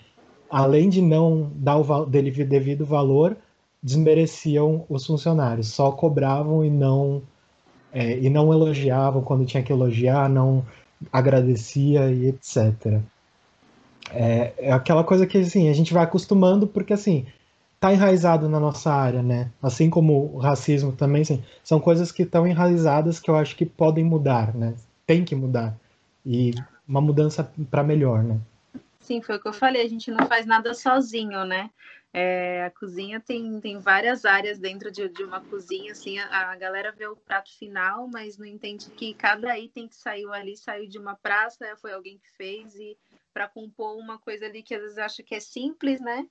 além 0.51 0.89
de 0.89 1.01
não 1.03 1.51
dar 1.55 1.77
o 1.77 2.07
devido 2.07 2.85
valor, 2.85 3.37
desmereciam 3.83 4.85
os 4.89 5.07
funcionários, 5.07 5.69
só 5.69 5.93
cobravam 5.93 6.65
e 6.65 6.71
não 6.71 7.23
é, 7.93 8.19
e 8.19 8.29
não 8.29 8.53
elogiavam 8.53 9.23
quando 9.23 9.47
tinha 9.47 9.63
que 9.63 9.73
elogiar, 9.73 10.29
não 10.29 10.67
agradecia 11.13 12.11
e 12.11 12.27
etc. 12.29 13.01
É, 14.13 14.53
é, 14.59 14.73
aquela 14.73 15.05
coisa 15.05 15.27
que 15.27 15.39
assim 15.39 15.69
a 15.69 15.73
gente 15.73 15.93
vai 15.93 16.05
acostumando 16.05 16.67
porque 16.67 16.93
assim 16.93 17.27
tá 17.79 17.93
enraizado 17.93 18.49
na 18.49 18.59
nossa 18.59 18.93
área, 18.93 19.23
né? 19.23 19.51
Assim 19.63 19.91
como 19.91 20.35
o 20.35 20.39
racismo 20.39 20.93
também, 20.93 21.23
assim, 21.23 21.43
são 21.63 21.79
coisas 21.79 22.11
que 22.11 22.23
estão 22.23 22.47
enraizadas 22.47 23.21
que 23.21 23.31
eu 23.31 23.37
acho 23.37 23.55
que 23.55 23.67
podem 23.67 24.03
mudar, 24.03 24.55
né? 24.55 24.75
Tem 25.07 25.25
que 25.25 25.35
mudar 25.35 25.77
e 26.27 26.51
uma 26.87 27.01
mudança 27.01 27.49
para 27.71 27.85
melhor, 27.85 28.25
né? 28.25 28.41
Sim, 29.01 29.23
foi 29.23 29.37
o 29.37 29.41
que 29.41 29.47
eu 29.47 29.53
falei. 29.53 29.83
A 29.83 29.89
gente 29.89 30.11
não 30.11 30.27
faz 30.27 30.45
nada 30.45 30.75
sozinho, 30.75 31.45
né? 31.45 31.71
É, 32.13 32.65
a 32.65 32.71
cozinha 32.71 33.21
tem, 33.21 33.61
tem 33.61 33.79
várias 33.79 34.25
áreas 34.25 34.59
dentro 34.59 34.91
de, 34.91 35.09
de 35.09 35.23
uma 35.23 35.41
cozinha, 35.41 35.93
assim, 35.93 36.19
a, 36.19 36.51
a, 36.51 36.57
galera 36.57 36.91
vê 36.91 37.07
o 37.07 37.15
prato 37.15 37.55
final, 37.59 38.09
mas 38.09 38.39
não 38.39 38.47
entende 38.47 38.89
que 38.91 39.13
cada 39.13 39.57
item 39.59 39.87
que 39.87 39.95
saiu 39.95 40.33
ali 40.33 40.57
saiu 40.57 40.89
de 40.89 40.99
uma 40.99 41.15
praça, 41.15 41.77
foi 41.77 41.93
alguém 41.93 42.17
que 42.17 42.31
fez, 42.35 42.75
e 42.75 42.97
para 43.35 43.47
compor 43.47 43.99
uma 43.99 44.19
coisa 44.19 44.47
ali 44.47 44.63
que 44.63 44.75
às 44.75 44.81
vezes 44.81 44.99
acha 44.99 45.23
que 45.23 45.35
é 45.35 45.41
simples, 45.41 46.01
né? 46.01 46.27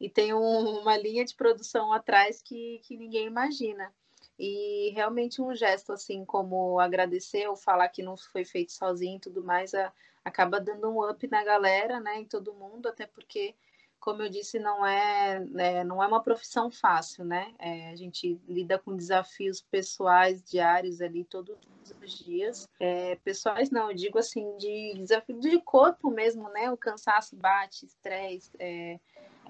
E 0.00 0.10
tem 0.10 0.34
um, 0.34 0.80
uma 0.80 0.96
linha 0.96 1.24
de 1.24 1.36
produção 1.36 1.92
atrás 1.92 2.42
que, 2.42 2.80
que 2.82 2.96
ninguém 2.96 3.26
imagina. 3.26 3.92
E 4.38 4.90
realmente 4.94 5.42
um 5.42 5.54
gesto 5.54 5.92
assim 5.92 6.24
como 6.24 6.78
agradecer 6.78 7.48
ou 7.48 7.56
falar 7.56 7.88
que 7.88 8.02
não 8.02 8.16
foi 8.16 8.44
feito 8.44 8.72
sozinho 8.72 9.16
e 9.16 9.20
tudo 9.20 9.42
mais, 9.42 9.74
a, 9.74 9.92
acaba 10.24 10.60
dando 10.60 10.88
um 10.90 11.08
up 11.08 11.26
na 11.28 11.42
galera, 11.44 12.00
né? 12.00 12.20
Em 12.20 12.24
todo 12.24 12.54
mundo, 12.54 12.88
até 12.88 13.06
porque 13.06 13.54
como 14.00 14.22
eu 14.22 14.28
disse, 14.28 14.58
não 14.58 14.86
é, 14.86 15.44
é, 15.56 15.84
não 15.84 16.02
é 16.02 16.06
uma 16.06 16.22
profissão 16.22 16.70
fácil, 16.70 17.24
né? 17.24 17.52
É, 17.58 17.90
a 17.90 17.96
gente 17.96 18.40
lida 18.48 18.78
com 18.78 18.96
desafios 18.96 19.60
pessoais 19.60 20.42
diários 20.42 21.00
ali 21.00 21.24
todos 21.24 21.56
os 22.02 22.18
dias. 22.18 22.68
É, 22.78 23.16
pessoais 23.16 23.70
não, 23.70 23.90
eu 23.90 23.96
digo 23.96 24.18
assim, 24.18 24.56
de 24.56 24.94
desafio 24.96 25.38
de 25.40 25.60
corpo 25.60 26.10
mesmo, 26.10 26.48
né? 26.50 26.70
O 26.70 26.76
cansaço 26.76 27.36
bate, 27.36 27.86
estresse, 27.86 28.50
é, 28.58 29.00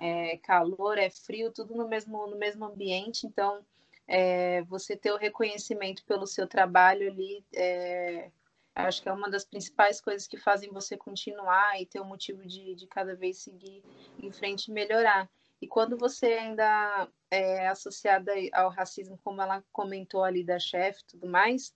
é, 0.01 0.36
calor, 0.39 0.97
é 0.99 1.11
frio, 1.11 1.53
tudo 1.53 1.74
no 1.74 1.86
mesmo, 1.86 2.26
no 2.26 2.36
mesmo 2.36 2.64
ambiente. 2.64 3.26
Então, 3.26 3.64
é, 4.09 4.62
você 4.62 4.96
ter 4.96 5.12
o 5.12 5.18
reconhecimento 5.18 6.04
pelo 6.04 6.26
seu 6.26 6.48
trabalho 6.48 7.09
ali 7.09 7.44
é, 7.54 8.30
Acho 8.78 9.02
que 9.02 9.09
é 9.09 9.12
uma 9.12 9.28
das 9.28 9.44
principais 9.44 10.00
coisas 10.00 10.28
que 10.28 10.36
fazem 10.36 10.70
você 10.70 10.96
continuar 10.96 11.80
e 11.80 11.84
ter 11.84 11.98
o 11.98 12.04
um 12.04 12.06
motivo 12.06 12.46
de, 12.46 12.76
de 12.76 12.86
cada 12.86 13.16
vez 13.16 13.38
seguir 13.38 13.82
em 14.22 14.30
frente 14.30 14.66
e 14.66 14.72
melhorar. 14.72 15.28
E 15.61 15.66
quando 15.66 15.98
você 15.98 16.26
ainda 16.26 17.09
é 17.28 17.66
associada 17.66 18.32
ao 18.52 18.70
racismo, 18.70 19.18
como 19.24 19.42
ela 19.42 19.64
comentou 19.72 20.22
ali 20.22 20.44
da 20.44 20.61
chefe 20.61 21.00
e 21.00 21.06
tudo 21.06 21.26
mais, 21.26 21.74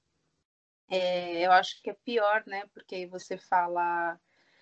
é, 0.88 1.44
eu 1.44 1.50
acho 1.50 1.82
que 1.82 1.90
é 1.90 1.96
pior, 2.04 2.44
né? 2.46 2.66
Porque 2.72 2.94
aí 2.94 3.06
você 3.06 3.36
fala, 3.36 4.16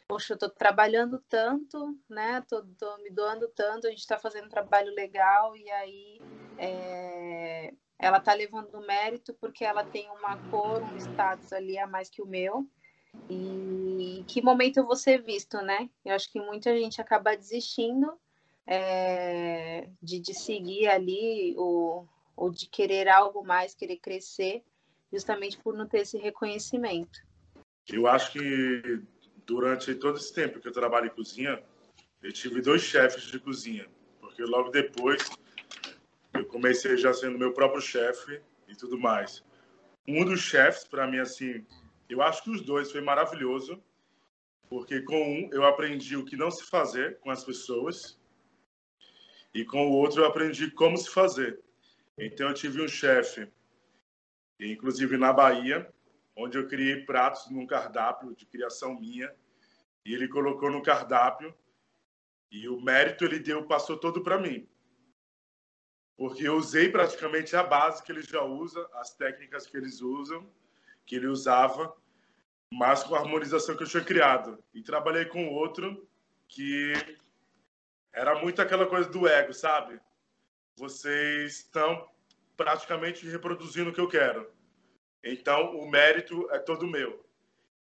poxa, 0.09 0.33
eu 0.33 0.39
tô 0.39 0.49
trabalhando 0.49 1.23
tanto, 1.29 1.95
né? 2.09 2.43
Tô, 2.49 2.65
tô 2.79 2.97
me 3.03 3.11
doando 3.11 3.49
tanto, 3.49 3.87
a 3.87 3.91
gente 3.91 4.01
está 4.01 4.19
fazendo 4.19 4.47
um 4.47 4.51
trabalho 4.51 4.95
legal, 4.95 5.55
e 5.55 5.71
aí 5.71 6.23
é, 6.59 7.73
ela 7.99 8.19
está 8.19 8.33
levando 8.33 8.81
mérito 8.87 9.35
porque 9.35 9.65
ela 9.65 9.85
tem 9.85 10.09
uma 10.11 10.37
cor, 10.51 10.83
um 10.83 10.97
status 10.97 11.53
ali 11.53 11.79
a 11.79 11.87
mais 11.87 12.09
que 12.09 12.23
o 12.23 12.27
meu. 12.27 12.69
E 13.29 14.25
que 14.27 14.43
momento 14.43 14.79
eu 14.79 14.87
vou 14.87 14.97
ser 14.97 15.23
visto, 15.23 15.59
né? 15.59 15.89
Eu 16.05 16.15
acho 16.15 16.31
que 16.33 16.41
muita 16.41 16.77
gente 16.77 17.01
acaba 17.01 17.37
desistindo 17.37 18.13
é, 18.67 19.89
de, 20.03 20.19
de 20.19 20.35
seguir 20.35 20.89
ali 20.89 21.55
ou, 21.57 22.09
ou 22.37 22.51
de 22.51 22.67
querer 22.67 23.09
algo 23.09 23.45
mais, 23.45 23.75
querer 23.75 23.99
crescer, 23.99 24.65
justamente 25.13 25.59
por 25.59 25.77
não 25.77 25.87
ter 25.87 26.01
esse 26.01 26.19
reconhecimento. 26.19 27.21
Eu 27.89 28.07
acho 28.07 28.33
que 28.33 29.03
durante 29.45 29.95
todo 29.95 30.17
esse 30.17 30.33
tempo 30.33 30.61
que 30.61 30.69
eu 30.69 30.73
trabalho 30.73 31.07
em 31.07 31.15
cozinha, 31.15 31.63
eu 32.23 32.33
tive 32.33 32.61
dois 32.61 32.83
chefes 32.83 33.25
de 33.25 33.39
cozinha, 33.39 33.89
porque 34.21 34.43
logo 34.43 34.71
depois 34.71 35.29
comecei 36.61 36.95
já 36.99 37.15
sendo 37.15 37.39
meu 37.39 37.55
próprio 37.55 37.81
chefe 37.81 38.39
e 38.69 38.77
tudo 38.77 38.99
mais. 38.99 39.43
Um 40.07 40.27
dos 40.27 40.41
chefes, 40.41 40.85
para 40.85 41.07
mim, 41.07 41.19
assim, 41.19 41.65
eu 42.07 42.21
acho 42.21 42.45
que 42.45 42.51
os 42.51 42.61
dois 42.61 42.93
foi 42.93 43.01
maravilhoso, 43.01 43.83
porque 44.69 45.01
com 45.01 45.23
um 45.23 45.49
eu 45.55 45.65
aprendi 45.65 46.19
o 46.19 46.25
que 46.25 46.37
não 46.37 46.51
se 46.51 46.65
fazer 46.65 47.19
com 47.21 47.31
as 47.31 47.43
pessoas 47.43 48.21
e 49.55 49.65
com 49.65 49.89
o 49.89 49.93
outro 49.93 50.21
eu 50.21 50.27
aprendi 50.27 50.71
como 50.71 50.99
se 50.99 51.09
fazer. 51.09 51.59
Então 52.19 52.49
eu 52.49 52.55
tive 52.55 52.83
um 52.83 52.89
chefe, 52.89 53.51
inclusive 54.61 55.17
na 55.17 55.33
Bahia, 55.33 55.91
onde 56.37 56.59
eu 56.59 56.69
criei 56.69 57.07
pratos 57.07 57.51
num 57.51 57.67
cardápio 57.67 58.35
de 58.35 58.45
criação 58.45 59.01
minha 59.01 59.35
e 60.05 60.13
ele 60.13 60.29
colocou 60.29 60.71
no 60.71 60.83
cardápio 60.83 61.55
e 62.53 62.69
o 62.69 62.79
mérito 62.83 63.25
ele 63.25 63.39
deu 63.39 63.65
passou 63.65 63.97
todo 63.97 64.23
para 64.23 64.37
mim 64.37 64.69
porque 66.21 66.47
eu 66.47 66.57
usei 66.57 66.91
praticamente 66.91 67.57
a 67.57 67.63
base 67.63 68.03
que 68.03 68.13
ele 68.13 68.21
já 68.21 68.43
usa, 68.43 68.87
as 68.93 69.15
técnicas 69.15 69.67
que 69.67 69.75
eles 69.75 70.03
usam, 70.03 70.47
que 71.07 71.17
ele 71.17 71.27
usava, 71.27 71.97
mas 72.71 73.03
com 73.03 73.15
a 73.15 73.21
harmonização 73.21 73.75
que 73.75 73.85
eu 73.85 73.89
tinha 73.89 74.05
criado. 74.05 74.63
E 74.75 74.83
trabalhei 74.83 75.25
com 75.25 75.49
outro 75.49 76.07
que 76.47 76.93
era 78.13 78.39
muito 78.39 78.61
aquela 78.61 78.87
coisa 78.87 79.09
do 79.09 79.27
ego, 79.27 79.55
sabe? 79.55 79.99
Vocês 80.77 81.61
estão 81.61 82.07
praticamente 82.55 83.27
reproduzindo 83.27 83.89
o 83.89 83.93
que 83.95 84.01
eu 84.01 84.07
quero. 84.07 84.53
Então, 85.25 85.75
o 85.79 85.91
mérito 85.91 86.51
é 86.51 86.59
todo 86.59 86.87
meu. 86.87 87.25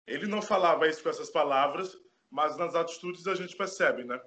Ele 0.07 0.25
não 0.25 0.41
falava 0.41 0.87
isso 0.87 1.03
com 1.03 1.09
essas 1.09 1.29
palavras, 1.29 1.95
mas 2.31 2.57
nas 2.57 2.73
atitudes 2.73 3.27
a 3.27 3.35
gente 3.35 3.55
percebe, 3.55 4.03
né? 4.03 4.19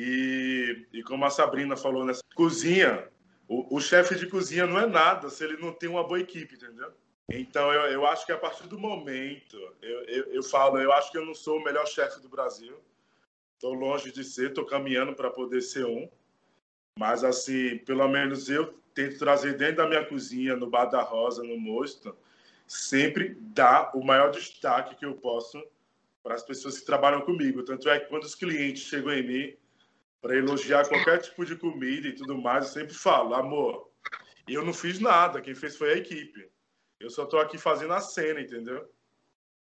E, 0.00 0.86
e 0.92 1.02
como 1.02 1.24
a 1.24 1.30
Sabrina 1.30 1.76
falou 1.76 2.04
nessa 2.04 2.22
cozinha, 2.36 3.08
o, 3.48 3.74
o 3.74 3.80
chefe 3.80 4.14
de 4.14 4.28
cozinha 4.28 4.64
não 4.64 4.78
é 4.78 4.86
nada 4.86 5.28
se 5.28 5.42
ele 5.42 5.56
não 5.56 5.72
tem 5.72 5.88
uma 5.88 6.04
boa 6.04 6.20
equipe, 6.20 6.54
entendeu? 6.54 6.92
Então, 7.28 7.72
eu, 7.72 7.80
eu 7.90 8.06
acho 8.06 8.24
que 8.24 8.30
a 8.30 8.38
partir 8.38 8.68
do 8.68 8.78
momento, 8.78 9.56
eu, 9.82 10.04
eu, 10.04 10.24
eu 10.34 10.42
falo, 10.44 10.78
eu 10.78 10.92
acho 10.92 11.10
que 11.10 11.18
eu 11.18 11.26
não 11.26 11.34
sou 11.34 11.58
o 11.58 11.64
melhor 11.64 11.84
chefe 11.84 12.20
do 12.20 12.28
Brasil. 12.28 12.78
Estou 13.54 13.74
longe 13.74 14.12
de 14.12 14.22
ser, 14.22 14.50
estou 14.50 14.64
caminhando 14.64 15.14
para 15.14 15.30
poder 15.30 15.62
ser 15.62 15.84
um. 15.84 16.08
Mas, 16.96 17.24
assim, 17.24 17.78
pelo 17.78 18.06
menos 18.06 18.48
eu 18.48 18.72
tento 18.94 19.18
trazer 19.18 19.56
dentro 19.56 19.78
da 19.78 19.88
minha 19.88 20.04
cozinha, 20.04 20.54
no 20.54 20.70
Bar 20.70 20.86
da 20.86 21.02
Rosa, 21.02 21.42
no 21.42 21.58
Mosto, 21.58 22.16
sempre 22.68 23.36
dar 23.40 23.90
o 23.96 24.04
maior 24.04 24.30
destaque 24.30 24.94
que 24.94 25.04
eu 25.04 25.14
posso 25.14 25.60
para 26.22 26.36
as 26.36 26.44
pessoas 26.44 26.78
que 26.78 26.86
trabalham 26.86 27.22
comigo. 27.22 27.64
Tanto 27.64 27.90
é 27.90 27.98
que 27.98 28.06
quando 28.06 28.22
os 28.22 28.36
clientes 28.36 28.84
chegam 28.84 29.12
em 29.12 29.26
mim, 29.26 29.56
para 30.20 30.36
elogiar 30.36 30.88
qualquer 30.88 31.18
tipo 31.18 31.44
de 31.44 31.56
comida 31.56 32.08
e 32.08 32.14
tudo 32.14 32.36
mais, 32.36 32.66
eu 32.66 32.72
sempre 32.72 32.94
falo, 32.94 33.34
amor, 33.34 33.90
eu 34.48 34.64
não 34.64 34.72
fiz 34.72 34.98
nada, 34.98 35.40
quem 35.40 35.54
fez 35.54 35.76
foi 35.76 35.92
a 35.92 35.96
equipe. 35.96 36.50
Eu 36.98 37.10
só 37.10 37.24
estou 37.24 37.38
aqui 37.38 37.56
fazendo 37.56 37.92
a 37.92 38.00
cena, 38.00 38.40
entendeu? 38.40 38.88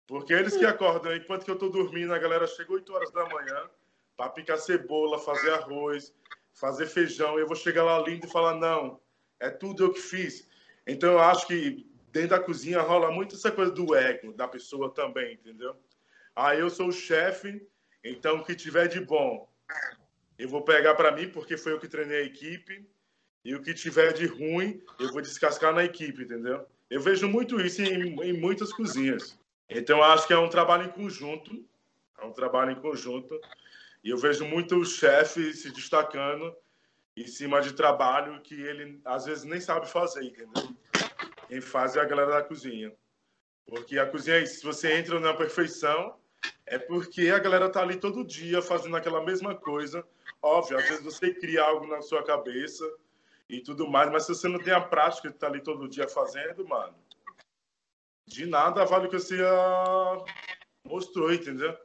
Porque 0.07 0.33
eles 0.33 0.57
que 0.57 0.65
acordam, 0.65 1.15
enquanto 1.15 1.45
que 1.45 1.51
eu 1.51 1.55
estou 1.55 1.69
dormindo, 1.69 2.13
a 2.13 2.19
galera 2.19 2.47
chega 2.47 2.73
8 2.73 2.93
horas 2.93 3.11
da 3.11 3.25
manhã 3.29 3.69
para 4.17 4.29
picar 4.29 4.57
cebola, 4.57 5.19
fazer 5.19 5.51
arroz, 5.51 6.13
fazer 6.53 6.87
feijão, 6.87 7.39
eu 7.39 7.47
vou 7.47 7.55
chegar 7.55 7.83
lá 7.83 7.99
lindo 7.99 8.25
e 8.25 8.29
falar, 8.29 8.55
não, 8.55 8.99
é 9.39 9.49
tudo 9.49 9.83
eu 9.83 9.93
que 9.93 10.01
fiz. 10.01 10.49
Então 10.85 11.11
eu 11.11 11.19
acho 11.19 11.47
que 11.47 11.87
dentro 12.11 12.31
da 12.31 12.39
cozinha 12.39 12.81
rola 12.81 13.11
muito 13.11 13.35
essa 13.35 13.51
coisa 13.51 13.71
do 13.71 13.95
ego 13.95 14.33
da 14.33 14.47
pessoa 14.47 14.93
também, 14.93 15.35
entendeu? 15.35 15.75
Ah, 16.35 16.55
eu 16.55 16.69
sou 16.69 16.87
o 16.87 16.93
chefe, 16.93 17.65
então 18.03 18.37
o 18.37 18.43
que 18.43 18.55
tiver 18.55 18.87
de 18.87 18.99
bom, 18.99 19.49
eu 20.41 20.49
vou 20.49 20.63
pegar 20.63 20.95
para 20.95 21.11
mim 21.11 21.29
porque 21.29 21.55
foi 21.55 21.73
eu 21.73 21.79
que 21.79 21.87
treinei 21.87 22.21
a 22.21 22.25
equipe 22.25 22.83
e 23.45 23.53
o 23.53 23.61
que 23.61 23.73
tiver 23.73 24.11
de 24.11 24.25
ruim 24.25 24.81
eu 24.99 25.11
vou 25.11 25.21
descascar 25.21 25.73
na 25.73 25.83
equipe, 25.83 26.23
entendeu? 26.23 26.65
Eu 26.89 26.99
vejo 26.99 27.27
muito 27.27 27.61
isso 27.61 27.81
em, 27.81 28.19
em 28.21 28.33
muitas 28.33 28.73
cozinhas. 28.73 29.37
Então 29.69 30.01
acho 30.01 30.25
que 30.25 30.33
é 30.33 30.37
um 30.37 30.49
trabalho 30.49 30.85
em 30.85 30.91
conjunto, 30.91 31.63
é 32.19 32.25
um 32.25 32.33
trabalho 32.33 32.71
em 32.71 32.81
conjunto 32.81 33.39
e 34.03 34.09
eu 34.09 34.17
vejo 34.17 34.43
muito 34.45 34.83
chefe 34.83 35.53
se 35.53 35.71
destacando 35.71 36.55
em 37.15 37.27
cima 37.27 37.61
de 37.61 37.73
trabalho 37.73 38.41
que 38.41 38.59
ele 38.59 38.99
às 39.05 39.25
vezes 39.25 39.43
nem 39.43 39.61
sabe 39.61 39.87
fazer, 39.87 40.23
entendeu? 40.23 40.75
Quem 41.47 41.61
faz 41.61 41.95
é 41.95 41.99
a 42.01 42.05
galera 42.05 42.31
da 42.31 42.41
cozinha. 42.41 42.91
Porque 43.67 43.99
a 43.99 44.07
cozinha, 44.07 44.43
se 44.45 44.63
você 44.63 44.93
entra 44.93 45.19
na 45.19 45.33
perfeição, 45.33 46.15
é 46.65 46.79
porque 46.79 47.29
a 47.29 47.37
galera 47.37 47.69
tá 47.69 47.81
ali 47.81 47.97
todo 47.97 48.25
dia 48.25 48.61
fazendo 48.61 48.95
aquela 48.95 49.23
mesma 49.23 49.53
coisa. 49.53 50.03
Óbvio, 50.43 50.77
às 50.77 50.87
vezes 50.87 51.03
você 51.03 51.33
cria 51.33 51.63
algo 51.63 51.85
na 51.85 52.01
sua 52.01 52.23
cabeça 52.23 52.83
e 53.47 53.61
tudo 53.61 53.87
mais, 53.87 54.09
mas 54.11 54.25
se 54.25 54.33
você 54.33 54.47
não 54.47 54.59
tem 54.59 54.73
a 54.73 54.81
prática 54.81 55.29
de 55.29 55.35
estar 55.35 55.47
tá 55.47 55.53
ali 55.53 55.61
todo 55.61 55.87
dia 55.87 56.07
fazendo, 56.07 56.67
mano, 56.67 56.95
de 58.27 58.45
nada 58.45 58.85
vale 58.85 59.07
o 59.07 59.09
que 59.09 59.19
você 59.19 59.43
ah, 59.43 60.17
mostrou, 60.87 61.33
entendeu? 61.33 61.77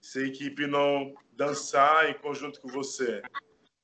Se 0.00 0.20
a 0.20 0.26
equipe 0.26 0.66
não 0.66 1.14
dançar 1.32 2.08
em 2.10 2.14
conjunto 2.14 2.60
com 2.60 2.68
você. 2.68 3.22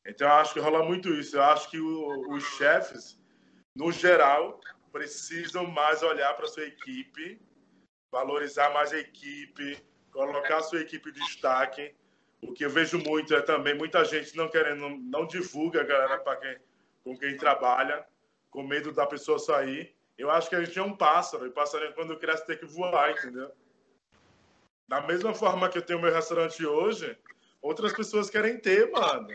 Então, 0.06 0.26
eu 0.26 0.34
acho 0.34 0.54
que 0.54 0.60
rola 0.60 0.82
muito 0.82 1.10
isso. 1.10 1.36
Eu 1.36 1.42
acho 1.42 1.70
que 1.70 1.78
o, 1.78 2.32
os 2.32 2.42
chefes, 2.56 3.20
no 3.76 3.92
geral, 3.92 4.58
precisam 4.90 5.66
mais 5.66 6.02
olhar 6.02 6.34
para 6.34 6.46
sua 6.46 6.64
equipe, 6.64 7.40
valorizar 8.10 8.72
mais 8.72 8.92
a 8.92 8.98
equipe, 8.98 9.78
colocar 10.10 10.58
a 10.58 10.62
sua 10.62 10.80
equipe 10.80 11.10
em 11.10 11.12
destaque. 11.12 11.94
O 12.40 12.52
que 12.52 12.64
eu 12.64 12.70
vejo 12.70 12.98
muito 12.98 13.34
é 13.34 13.40
também 13.40 13.74
muita 13.74 14.04
gente 14.04 14.36
não 14.36 14.48
querendo, 14.48 14.88
não 14.88 15.26
divulga 15.26 15.80
a 15.80 15.84
galera 15.84 16.18
para 16.18 16.36
quem, 16.36 16.56
com 17.02 17.18
quem 17.18 17.36
trabalha, 17.36 18.06
com 18.50 18.62
medo 18.62 18.92
da 18.92 19.06
pessoa 19.06 19.38
sair. 19.38 19.94
Eu 20.16 20.30
acho 20.30 20.48
que 20.48 20.56
a 20.56 20.64
gente 20.64 20.78
é 20.78 20.82
um 20.82 20.96
pássaro, 20.96 21.46
e 21.46 21.50
passarinho 21.50 21.94
quando 21.94 22.18
cresce 22.18 22.46
tem 22.46 22.56
que 22.56 22.66
voar, 22.66 23.10
entendeu? 23.10 23.50
Da 24.88 25.00
mesma 25.02 25.34
forma 25.34 25.68
que 25.68 25.78
eu 25.78 25.82
tenho 25.82 26.00
meu 26.00 26.12
restaurante 26.12 26.64
hoje, 26.64 27.16
outras 27.60 27.92
pessoas 27.92 28.30
querem 28.30 28.58
ter, 28.58 28.90
mano. 28.90 29.28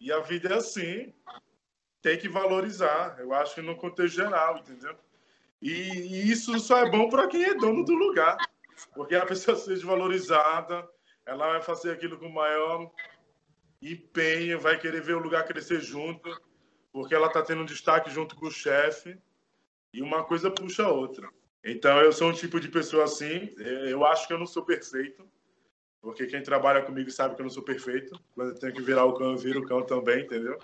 E 0.00 0.10
a 0.10 0.20
vida 0.20 0.48
é 0.48 0.56
assim. 0.56 1.12
Tem 2.00 2.18
que 2.18 2.28
valorizar. 2.28 3.16
Eu 3.18 3.32
acho 3.34 3.54
que 3.54 3.62
no 3.62 3.76
contexto 3.76 4.16
geral, 4.16 4.58
entendeu? 4.58 4.96
E, 5.60 5.70
e 5.70 6.30
isso 6.30 6.58
só 6.58 6.78
é 6.78 6.90
bom 6.90 7.08
para 7.08 7.26
quem 7.28 7.44
é 7.44 7.54
dono 7.54 7.84
do 7.84 7.94
lugar. 7.94 8.36
Porque 8.94 9.14
a 9.14 9.26
pessoa 9.26 9.56
seja 9.58 9.86
valorizada, 9.86 10.88
ela 11.26 11.52
vai 11.52 11.60
fazer 11.60 11.90
aquilo 11.92 12.18
com 12.18 12.28
maior 12.28 12.90
empenho, 13.82 14.60
vai 14.60 14.78
querer 14.78 15.02
ver 15.02 15.16
o 15.16 15.20
lugar 15.20 15.44
crescer 15.44 15.80
junto, 15.80 16.40
porque 16.92 17.14
ela 17.14 17.26
está 17.26 17.42
tendo 17.42 17.62
um 17.62 17.66
destaque 17.66 18.08
junto 18.10 18.36
com 18.36 18.46
o 18.46 18.50
chefe, 18.50 19.18
e 19.92 20.00
uma 20.00 20.24
coisa 20.24 20.50
puxa 20.50 20.84
a 20.84 20.92
outra. 20.92 21.28
Então, 21.64 22.00
eu 22.00 22.12
sou 22.12 22.30
um 22.30 22.32
tipo 22.32 22.60
de 22.60 22.68
pessoa 22.68 23.04
assim, 23.04 23.52
eu 23.58 24.04
acho 24.06 24.26
que 24.26 24.32
eu 24.32 24.38
não 24.38 24.46
sou 24.46 24.64
perfeito, 24.64 25.28
porque 26.00 26.26
quem 26.26 26.42
trabalha 26.42 26.82
comigo 26.82 27.10
sabe 27.10 27.34
que 27.34 27.40
eu 27.40 27.44
não 27.44 27.50
sou 27.50 27.64
perfeito. 27.64 28.16
Quando 28.34 28.50
eu 28.50 28.54
tenho 28.54 28.72
que 28.72 28.82
virar 28.82 29.04
o 29.04 29.14
cão, 29.14 29.32
eu 29.32 29.36
viro 29.36 29.60
o 29.60 29.66
cão 29.66 29.82
também, 29.82 30.22
entendeu? 30.22 30.56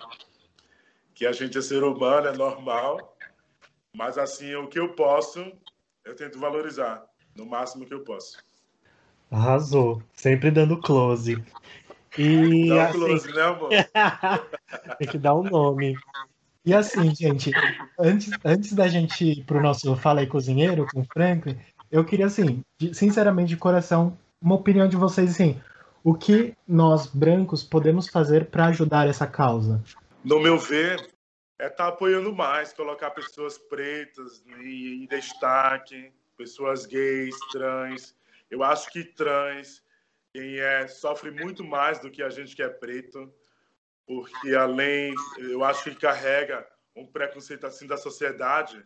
Que 1.13 1.25
a 1.25 1.33
gente 1.33 1.57
é 1.57 1.61
ser 1.61 1.83
humano, 1.83 2.27
é 2.27 2.31
normal. 2.31 3.17
Mas, 3.93 4.17
assim, 4.17 4.55
o 4.55 4.67
que 4.69 4.79
eu 4.79 4.93
posso, 4.93 5.51
eu 6.05 6.15
tento 6.15 6.39
valorizar 6.39 7.05
no 7.35 7.45
máximo 7.45 7.85
que 7.85 7.93
eu 7.93 8.05
posso. 8.05 8.37
Arrasou. 9.33 10.01
Sempre 10.13 10.51
dando 10.51 10.77
close. 10.77 11.43
E, 12.17 12.69
Dá 12.69 12.75
um 12.75 12.81
assim... 12.81 12.99
close, 12.99 13.33
né, 13.33 13.41
amor? 13.41 13.69
Tem 14.99 15.07
que 15.07 15.17
dar 15.17 15.33
um 15.33 15.43
nome. 15.43 15.97
E 16.63 16.73
assim, 16.73 17.13
gente, 17.13 17.51
antes, 17.99 18.31
antes 18.45 18.73
da 18.73 18.87
gente 18.87 19.25
ir 19.25 19.43
pro 19.43 19.61
nosso 19.61 19.95
Fala 19.97 20.21
aí 20.21 20.27
Cozinheiro 20.27 20.85
com 20.93 21.01
o 21.01 21.07
Franklin, 21.11 21.57
eu 21.91 22.05
queria, 22.05 22.27
assim, 22.27 22.63
sinceramente, 22.93 23.49
de 23.49 23.57
coração, 23.57 24.17
uma 24.41 24.55
opinião 24.55 24.87
de 24.87 24.95
vocês, 24.95 25.31
assim, 25.31 25.59
o 26.03 26.13
que 26.13 26.55
nós, 26.67 27.07
brancos, 27.07 27.63
podemos 27.63 28.07
fazer 28.07 28.45
para 28.45 28.67
ajudar 28.67 29.07
essa 29.07 29.27
causa? 29.27 29.83
No 30.23 30.39
meu 30.39 30.57
ver, 30.57 31.09
é 31.59 31.67
estar 31.67 31.85
tá 31.85 31.87
apoiando 31.87 32.33
mais, 32.33 32.71
colocar 32.71 33.11
pessoas 33.11 33.57
pretas 33.57 34.43
em, 34.59 35.03
em 35.03 35.05
destaque, 35.07 36.11
pessoas 36.37 36.85
gays, 36.85 37.35
trans. 37.51 38.15
Eu 38.53 38.63
acho 38.63 38.89
que 38.91 39.03
trans, 39.03 39.83
quem 40.33 40.59
é, 40.59 40.87
sofre 40.87 41.31
muito 41.31 41.63
mais 41.63 41.99
do 41.99 42.11
que 42.11 42.21
a 42.21 42.29
gente 42.29 42.55
que 42.55 42.63
é 42.63 42.69
preto 42.69 43.33
porque 44.05 44.53
além, 44.55 45.13
eu 45.37 45.63
acho 45.63 45.83
que 45.83 45.95
carrega 45.95 46.67
um 46.95 47.05
preconceito 47.05 47.65
assim 47.65 47.87
da 47.87 47.97
sociedade 47.97 48.85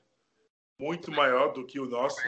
muito 0.80 1.12
maior 1.12 1.54
do 1.54 1.66
que 1.66 1.80
o 1.80 1.88
nosso, 1.88 2.22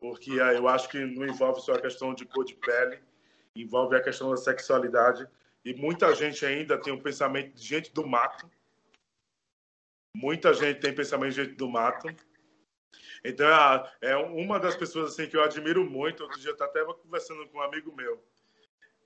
porque 0.00 0.32
eu 0.32 0.66
acho 0.68 0.88
que 0.88 0.98
não 0.98 1.26
envolve 1.26 1.60
só 1.60 1.74
a 1.74 1.80
questão 1.80 2.14
de 2.14 2.24
cor 2.24 2.44
de 2.44 2.54
pele, 2.54 3.00
envolve 3.54 3.96
a 3.96 4.02
questão 4.02 4.30
da 4.30 4.36
sexualidade 4.36 5.28
e 5.64 5.74
muita 5.74 6.14
gente 6.14 6.44
ainda 6.46 6.80
tem 6.80 6.92
um 6.92 7.02
pensamento 7.02 7.54
de 7.54 7.62
gente 7.62 7.92
do 7.92 8.06
mato. 8.06 8.50
Muita 10.16 10.54
gente 10.54 10.80
tem 10.80 10.94
pensamento 10.94 11.34
de 11.34 11.44
gente 11.44 11.54
do 11.56 11.68
mato. 11.68 12.08
Então, 13.24 13.46
é 14.00 14.16
uma 14.16 14.58
das 14.58 14.76
pessoas 14.76 15.12
assim 15.12 15.28
que 15.28 15.36
eu 15.36 15.42
admiro 15.42 15.84
muito. 15.84 16.22
Outro 16.22 16.38
dia 16.38 16.50
eu 16.50 16.54
estava 16.54 16.94
conversando 16.94 17.46
com 17.48 17.58
um 17.58 17.62
amigo 17.62 17.94
meu 17.94 18.22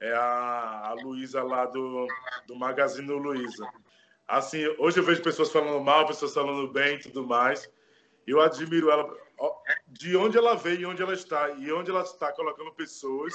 é 0.02 0.12
a, 0.12 0.88
a 0.88 0.92
Luísa 0.94 1.44
lá 1.44 1.64
do, 1.64 2.08
do 2.48 2.56
Magazine 2.56 3.08
Luiza. 3.08 3.64
Assim, 4.26 4.66
hoje 4.78 4.98
eu 4.98 5.04
vejo 5.04 5.22
pessoas 5.22 5.52
falando 5.52 5.80
mal, 5.80 6.06
pessoas 6.06 6.34
falando 6.34 6.66
bem 6.72 6.96
e 6.96 7.00
tudo 7.00 7.24
mais. 7.24 7.70
Eu 8.26 8.40
admiro 8.40 8.90
ela, 8.90 9.16
de 9.86 10.16
onde 10.16 10.36
ela 10.36 10.56
veio 10.56 10.80
e 10.80 10.86
onde 10.86 11.00
ela 11.02 11.14
está. 11.14 11.50
E 11.50 11.72
onde 11.72 11.90
ela 11.90 12.02
está 12.02 12.32
colocando 12.32 12.72
pessoas 12.72 13.32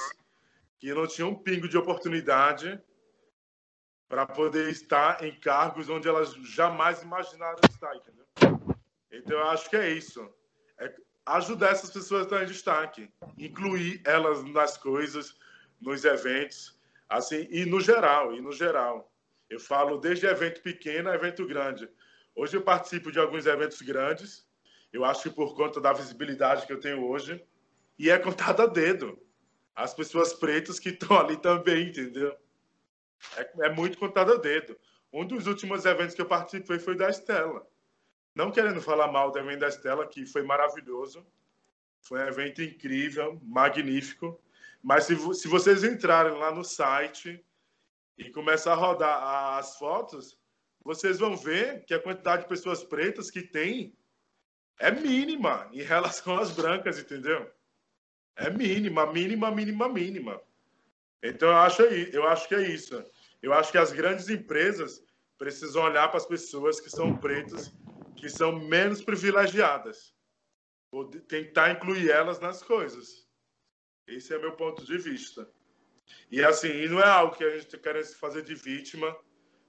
que 0.77 0.93
não 0.93 1.07
tinham 1.07 1.29
um 1.29 1.35
pingo 1.35 1.69
de 1.69 1.77
oportunidade 1.77 2.77
para 4.09 4.25
poder 4.25 4.69
estar 4.69 5.23
em 5.23 5.39
cargos 5.39 5.89
onde 5.89 6.07
elas 6.07 6.33
jamais 6.33 7.01
imaginaram 7.01 7.59
estar, 7.69 7.95
entendeu? 7.95 8.25
Então, 9.09 9.37
eu 9.37 9.47
acho 9.47 9.69
que 9.69 9.77
é 9.77 9.89
isso. 9.89 10.29
É 10.79 10.93
ajudar 11.25 11.71
essas 11.71 11.91
pessoas 11.91 12.21
a 12.21 12.23
estar 12.23 12.43
em 12.43 12.47
destaque. 12.47 13.09
Incluir 13.37 14.01
elas 14.05 14.43
nas 14.43 14.77
coisas, 14.77 15.35
nos 15.81 16.05
eventos, 16.05 16.79
assim, 17.09 17.47
e 17.49 17.65
no 17.65 17.79
geral, 17.79 18.33
e 18.33 18.41
no 18.41 18.51
geral. 18.51 19.11
Eu 19.49 19.59
falo 19.59 19.97
desde 19.97 20.25
evento 20.25 20.61
pequeno 20.61 21.09
a 21.09 21.15
evento 21.15 21.45
grande. 21.45 21.89
Hoje 22.35 22.55
eu 22.55 22.61
participo 22.61 23.11
de 23.11 23.19
alguns 23.19 23.45
eventos 23.45 23.81
grandes, 23.81 24.47
eu 24.91 25.03
acho 25.03 25.23
que 25.23 25.29
por 25.29 25.55
conta 25.55 25.81
da 25.81 25.93
visibilidade 25.93 26.65
que 26.65 26.73
eu 26.73 26.79
tenho 26.79 27.05
hoje, 27.05 27.43
e 27.97 28.09
é 28.09 28.17
contado 28.17 28.61
a 28.61 28.67
dedo. 28.67 29.19
As 29.75 29.93
pessoas 29.93 30.33
pretas 30.33 30.79
que 30.79 30.89
estão 30.89 31.17
ali 31.19 31.37
também, 31.37 31.87
entendeu? 31.89 32.35
É, 33.35 33.67
é 33.67 33.69
muito 33.73 33.97
contado 33.97 34.33
a 34.33 34.37
dedo. 34.37 34.77
Um 35.11 35.25
dos 35.25 35.47
últimos 35.47 35.85
eventos 35.85 36.15
que 36.15 36.21
eu 36.21 36.25
participei 36.25 36.79
foi 36.79 36.95
da 36.95 37.09
Estela. 37.09 37.65
Não 38.37 38.51
querendo 38.51 38.79
falar 38.79 39.11
mal 39.11 39.31
do 39.31 39.39
evento 39.39 39.61
da 39.61 39.67
Estela, 39.67 40.05
que 40.05 40.23
foi 40.23 40.43
maravilhoso. 40.43 41.25
Foi 41.99 42.19
um 42.19 42.27
evento 42.27 42.61
incrível, 42.61 43.41
magnífico. 43.41 44.39
Mas 44.79 45.05
se, 45.05 45.15
se 45.33 45.47
vocês 45.47 45.83
entrarem 45.83 46.37
lá 46.37 46.53
no 46.53 46.63
site 46.63 47.43
e 48.15 48.29
começar 48.29 48.73
a 48.73 48.75
rodar 48.75 49.57
as 49.57 49.79
fotos, 49.79 50.37
vocês 50.83 51.17
vão 51.17 51.35
ver 51.35 51.83
que 51.85 51.95
a 51.95 51.99
quantidade 51.99 52.43
de 52.43 52.47
pessoas 52.47 52.83
pretas 52.83 53.31
que 53.31 53.41
tem 53.41 53.97
é 54.79 54.91
mínima 54.91 55.67
em 55.73 55.81
relação 55.81 56.37
às 56.37 56.51
brancas, 56.51 56.99
entendeu? 56.99 57.49
É 58.35 58.51
mínima, 58.51 59.11
mínima, 59.11 59.49
mínima, 59.49 59.89
mínima. 59.89 60.39
Então 61.23 61.49
eu 61.49 61.57
acho, 61.57 61.81
eu 61.81 62.27
acho 62.27 62.47
que 62.47 62.53
é 62.53 62.69
isso. 62.69 63.03
Eu 63.41 63.51
acho 63.51 63.71
que 63.71 63.79
as 63.79 63.91
grandes 63.91 64.29
empresas 64.29 65.03
precisam 65.39 65.81
olhar 65.81 66.07
para 66.09 66.17
as 66.17 66.25
pessoas 66.27 66.79
que 66.79 66.89
são 66.91 67.17
pretas, 67.17 67.73
que 68.17 68.29
são 68.29 68.51
menos 68.51 69.01
privilegiadas. 69.01 70.13
Tentar 71.27 71.71
incluir 71.71 72.09
elas 72.09 72.39
nas 72.39 72.61
coisas. 72.63 73.27
Esse 74.07 74.33
é 74.33 74.39
meu 74.39 74.53
ponto 74.53 74.83
de 74.83 74.97
vista. 74.97 75.49
E 76.31 76.43
assim, 76.43 76.69
e 76.69 76.87
não 76.87 76.99
é 76.99 77.07
algo 77.07 77.35
que 77.35 77.43
a 77.43 77.57
gente 77.57 77.77
quer 77.77 78.03
se 78.03 78.15
fazer 78.15 78.41
de 78.41 78.55
vítima, 78.55 79.15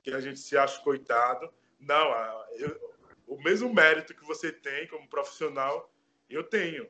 que 0.02 0.10
a 0.10 0.20
gente 0.20 0.40
se 0.40 0.56
acha 0.56 0.80
coitado. 0.82 1.52
Não, 1.78 2.12
eu, 2.52 2.96
o 3.26 3.40
mesmo 3.42 3.72
mérito 3.72 4.14
que 4.14 4.24
você 4.24 4.50
tem 4.50 4.86
como 4.88 5.08
profissional, 5.08 5.92
eu 6.30 6.42
tenho. 6.42 6.88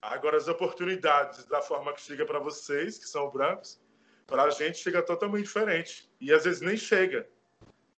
Agora, 0.00 0.36
as 0.36 0.48
oportunidades 0.48 1.44
da 1.46 1.62
forma 1.62 1.92
que 1.92 2.00
chega 2.00 2.24
para 2.24 2.38
vocês, 2.38 2.98
que 2.98 3.08
são 3.08 3.30
brancos, 3.30 3.80
para 4.26 4.44
a 4.44 4.50
gente 4.50 4.78
chega 4.78 5.02
totalmente 5.02 5.44
diferente. 5.44 6.10
E 6.20 6.32
às 6.32 6.44
vezes 6.44 6.60
nem 6.60 6.76
chega. 6.76 7.28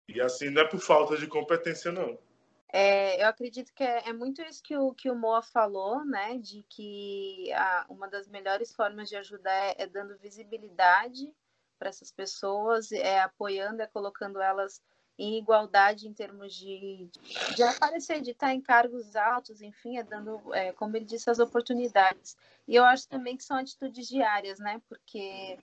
E 0.06 0.20
assim, 0.20 0.50
não 0.50 0.62
é 0.62 0.64
por 0.64 0.80
falta 0.80 1.16
de 1.16 1.26
competência, 1.26 1.92
não. 1.92 2.18
É, 2.70 3.22
eu 3.22 3.28
acredito 3.28 3.72
que 3.74 3.82
é, 3.82 4.08
é, 4.08 4.12
muito 4.12 4.42
isso 4.42 4.62
que 4.62 4.76
o, 4.76 4.92
que 4.92 5.10
o 5.10 5.14
Moa 5.14 5.42
falou, 5.42 6.04
né? 6.04 6.38
De 6.38 6.62
que 6.68 7.50
a, 7.54 7.86
uma 7.88 8.08
das 8.08 8.28
melhores 8.28 8.74
formas 8.74 9.08
de 9.08 9.16
ajudar 9.16 9.52
é, 9.52 9.74
é 9.78 9.86
dando 9.86 10.18
visibilidade 10.18 11.32
para 11.78 11.88
essas 11.88 12.10
pessoas, 12.10 12.92
é 12.92 13.20
apoiando, 13.20 13.80
é 13.80 13.86
colocando 13.86 14.40
elas 14.40 14.82
em 15.18 15.36
igualdade 15.36 16.06
em 16.06 16.12
termos 16.12 16.54
de, 16.54 17.08
de 17.56 17.62
aparecer, 17.62 18.20
de 18.20 18.30
estar 18.30 18.54
em 18.54 18.60
cargos 18.60 19.16
altos, 19.16 19.60
enfim, 19.60 19.98
é 19.98 20.02
dando, 20.04 20.40
é, 20.54 20.72
como 20.72 20.96
ele 20.96 21.04
disse, 21.04 21.28
as 21.28 21.40
oportunidades. 21.40 22.36
E 22.68 22.76
eu 22.76 22.84
acho 22.84 23.08
também 23.08 23.36
que 23.36 23.42
são 23.42 23.56
atitudes 23.56 24.06
diárias, 24.06 24.60
né? 24.60 24.80
Porque 24.88 25.58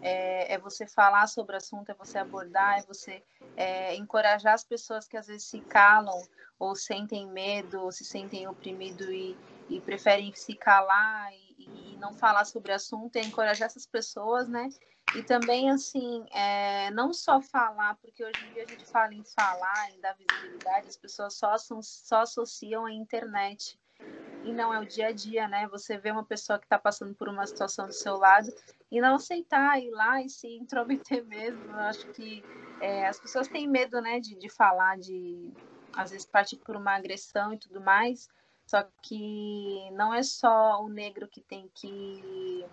é, 0.00 0.54
é 0.54 0.58
você 0.58 0.86
falar 0.86 1.26
sobre 1.26 1.54
o 1.54 1.58
assunto, 1.58 1.90
é 1.90 1.94
você 1.94 2.18
abordar, 2.18 2.78
é 2.78 2.82
você 2.82 3.22
é, 3.56 3.96
encorajar 3.96 4.54
as 4.54 4.62
pessoas 4.62 5.08
que 5.08 5.16
às 5.16 5.26
vezes 5.26 5.44
se 5.44 5.60
calam 5.60 6.22
ou 6.58 6.76
sentem 6.76 7.26
medo, 7.26 7.80
ou 7.80 7.90
se 7.90 8.04
sentem 8.04 8.46
oprimidos 8.46 9.08
e, 9.08 9.36
e 9.68 9.80
preferem 9.80 10.32
se 10.34 10.54
calar 10.54 11.32
e, 11.32 11.49
e, 11.72 11.96
não 11.98 12.14
falar 12.14 12.44
sobre 12.44 12.72
o 12.72 12.74
assunto, 12.74 13.16
é 13.16 13.22
encorajar 13.22 13.66
essas 13.66 13.86
pessoas, 13.86 14.48
né? 14.48 14.68
E 15.12 15.24
também, 15.24 15.70
assim, 15.70 16.24
é, 16.32 16.90
não 16.92 17.12
só 17.12 17.40
falar, 17.40 17.96
porque 17.96 18.24
hoje 18.24 18.44
em 18.44 18.50
dia 18.50 18.62
a 18.62 18.66
gente 18.66 18.88
fala 18.90 19.12
em 19.14 19.24
falar, 19.24 19.90
em 19.90 20.00
dar 20.00 20.14
visibilidade, 20.16 20.88
as 20.88 20.96
pessoas 20.96 21.34
só, 21.36 21.56
só 21.82 22.22
associam 22.22 22.84
a 22.86 22.92
internet. 22.92 23.78
e 24.42 24.52
não 24.54 24.72
é 24.72 24.80
o 24.80 24.86
dia 24.86 25.08
a 25.08 25.12
dia, 25.12 25.46
né? 25.48 25.68
Você 25.68 25.98
vê 25.98 26.10
uma 26.10 26.24
pessoa 26.24 26.58
que 26.58 26.64
está 26.66 26.78
passando 26.78 27.14
por 27.14 27.28
uma 27.28 27.46
situação 27.46 27.86
do 27.86 27.92
seu 27.92 28.16
lado 28.16 28.52
e 28.90 29.00
não 29.00 29.16
aceitar 29.16 29.78
ir 29.80 29.90
lá 29.90 30.22
e 30.22 30.28
se 30.28 30.48
intrometer 30.48 31.24
mesmo. 31.26 31.70
Eu 31.70 31.78
acho 31.80 32.08
que 32.12 32.46
é, 32.80 33.06
as 33.06 33.20
pessoas 33.20 33.48
têm 33.48 33.68
medo, 33.68 34.00
né, 34.00 34.18
de, 34.20 34.36
de 34.36 34.48
falar, 34.48 34.98
de 34.98 35.54
às 35.92 36.10
vezes 36.10 36.26
partir 36.26 36.56
por 36.58 36.76
uma 36.76 36.94
agressão 36.96 37.52
e 37.52 37.58
tudo 37.58 37.80
mais. 37.80 38.28
Só 38.70 38.84
que 39.02 39.90
não 39.90 40.14
é 40.14 40.22
só 40.22 40.80
o 40.80 40.88
negro 40.88 41.26
que 41.26 41.40
tem 41.40 41.68
que 41.74 42.64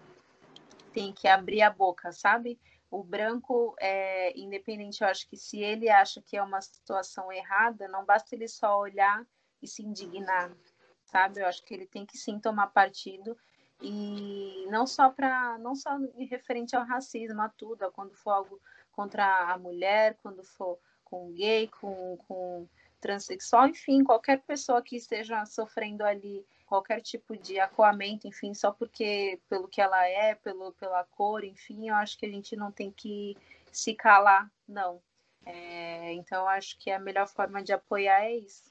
tem 0.93 1.11
que 1.11 1.27
abrir 1.27 1.63
a 1.63 1.71
boca, 1.71 2.11
sabe? 2.11 2.59
O 2.91 3.03
branco, 3.03 3.75
é, 3.79 4.31
independente, 4.39 5.01
eu 5.01 5.07
acho 5.07 5.27
que 5.27 5.35
se 5.35 5.59
ele 5.59 5.89
acha 5.89 6.21
que 6.21 6.37
é 6.37 6.43
uma 6.43 6.61
situação 6.61 7.31
errada, 7.31 7.87
não 7.87 8.05
basta 8.05 8.35
ele 8.35 8.47
só 8.47 8.79
olhar 8.79 9.25
e 9.59 9.67
se 9.67 9.81
indignar, 9.81 10.55
sabe? 11.03 11.41
Eu 11.41 11.47
acho 11.47 11.63
que 11.63 11.73
ele 11.73 11.87
tem 11.87 12.05
que 12.05 12.15
sim 12.15 12.39
tomar 12.39 12.67
partido 12.67 13.35
e 13.81 14.67
não 14.69 14.85
só 14.85 15.09
para 15.09 15.57
não 15.57 15.73
só 15.73 15.97
referente 16.29 16.75
ao 16.75 16.85
racismo, 16.85 17.41
a 17.41 17.49
tudo, 17.49 17.85
a 17.85 17.91
quando 17.91 18.13
for 18.13 18.31
algo 18.33 18.61
contra 18.91 19.51
a 19.51 19.57
mulher, 19.57 20.15
quando 20.21 20.43
for 20.43 20.77
com 21.03 21.31
gay, 21.31 21.67
com, 21.67 22.17
com 22.27 22.69
transexual, 22.99 23.67
enfim, 23.67 24.03
qualquer 24.03 24.41
pessoa 24.43 24.81
que 24.81 24.95
esteja 24.95 25.45
sofrendo 25.45 26.03
ali 26.03 26.45
qualquer 26.67 27.01
tipo 27.01 27.35
de 27.35 27.59
acuamento, 27.59 28.27
enfim, 28.27 28.53
só 28.53 28.71
porque 28.71 29.39
pelo 29.49 29.69
que 29.69 29.81
ela 29.81 30.05
é, 30.05 30.35
pelo, 30.35 30.73
pela 30.73 31.03
cor, 31.05 31.43
enfim, 31.43 31.87
eu 31.87 31.95
acho 31.95 32.17
que 32.19 32.25
a 32.25 32.29
gente 32.29 32.55
não 32.55 32.71
tem 32.71 32.91
que 32.91 33.37
se 33.71 33.95
calar, 33.95 34.51
não. 34.67 35.01
É, 35.45 36.11
então, 36.11 36.41
eu 36.41 36.47
acho 36.49 36.77
que 36.77 36.91
a 36.91 36.99
melhor 36.99 37.25
forma 37.27 37.63
de 37.63 37.71
apoiar 37.71 38.25
é 38.25 38.35
isso. 38.35 38.69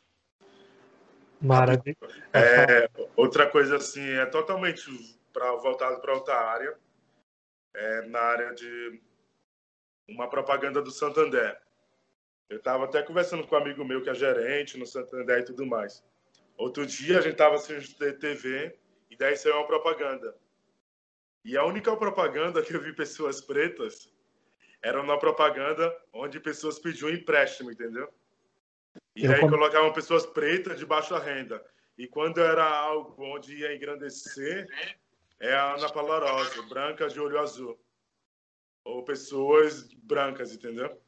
Maravilha. 1.41 1.97
É, 2.35 2.91
outra 3.17 3.51
coisa 3.51 3.77
assim, 3.77 4.07
é 4.07 4.27
totalmente 4.27 4.91
pra, 5.33 5.53
voltado 5.57 5.99
para 6.01 6.13
outra 6.13 6.39
área, 6.39 6.79
é, 7.75 8.03
na 8.03 8.21
área 8.21 8.55
de 8.55 9.01
uma 10.07 10.29
propaganda 10.29 10.83
do 10.83 10.91
Santander. 10.91 11.59
Eu 12.49 12.59
estava 12.59 12.85
até 12.85 13.03
conversando 13.03 13.47
com 13.47 13.55
um 13.55 13.59
amigo 13.59 13.85
meu 13.85 14.03
que 14.03 14.11
é 14.11 14.15
gerente 14.15 14.79
no 14.79 14.87
Santander 14.87 15.41
e 15.41 15.45
tudo 15.45 15.67
mais. 15.67 16.05
Outro 16.57 16.87
dia 16.87 17.19
a 17.19 17.21
gente 17.21 17.33
estava 17.33 17.57
assistindo 17.57 18.19
TV 18.19 18.79
e 19.11 19.17
daí 19.17 19.37
saiu 19.37 19.57
uma 19.57 19.67
propaganda. 19.67 20.35
E 21.45 21.57
a 21.57 21.65
única 21.65 21.97
propaganda 21.97 22.63
que 22.63 22.75
eu 22.75 22.81
vi 22.81 22.93
pessoas 22.93 23.41
pretas 23.41 24.13
era 24.83 25.01
uma 25.01 25.19
propaganda 25.19 25.95
onde 26.13 26.39
pessoas 26.39 26.79
pediam 26.79 27.11
empréstimo, 27.11 27.71
entendeu? 27.71 28.09
E 29.15 29.25
eu 29.25 29.33
aí 29.33 29.41
colocavam 29.41 29.93
pessoas 29.93 30.25
pretas 30.25 30.79
de 30.79 30.87
baixa 30.87 31.19
renda. 31.19 31.65
E 31.99 32.07
quando 32.07 32.41
era 32.41 32.65
algo 32.65 33.15
onde 33.25 33.57
ia 33.57 33.75
engrandecer, 33.75 34.67
é 35.41 35.53
a 35.55 35.75
Ana 35.75 35.91
Paula 35.91 36.19
Rosa, 36.19 36.63
branca 36.63 37.09
de 37.09 37.19
olho 37.19 37.39
azul. 37.39 37.79
Ou 38.85 39.05
pessoas 39.05 39.93
brancas, 39.95 40.55
entendeu? 40.55 41.01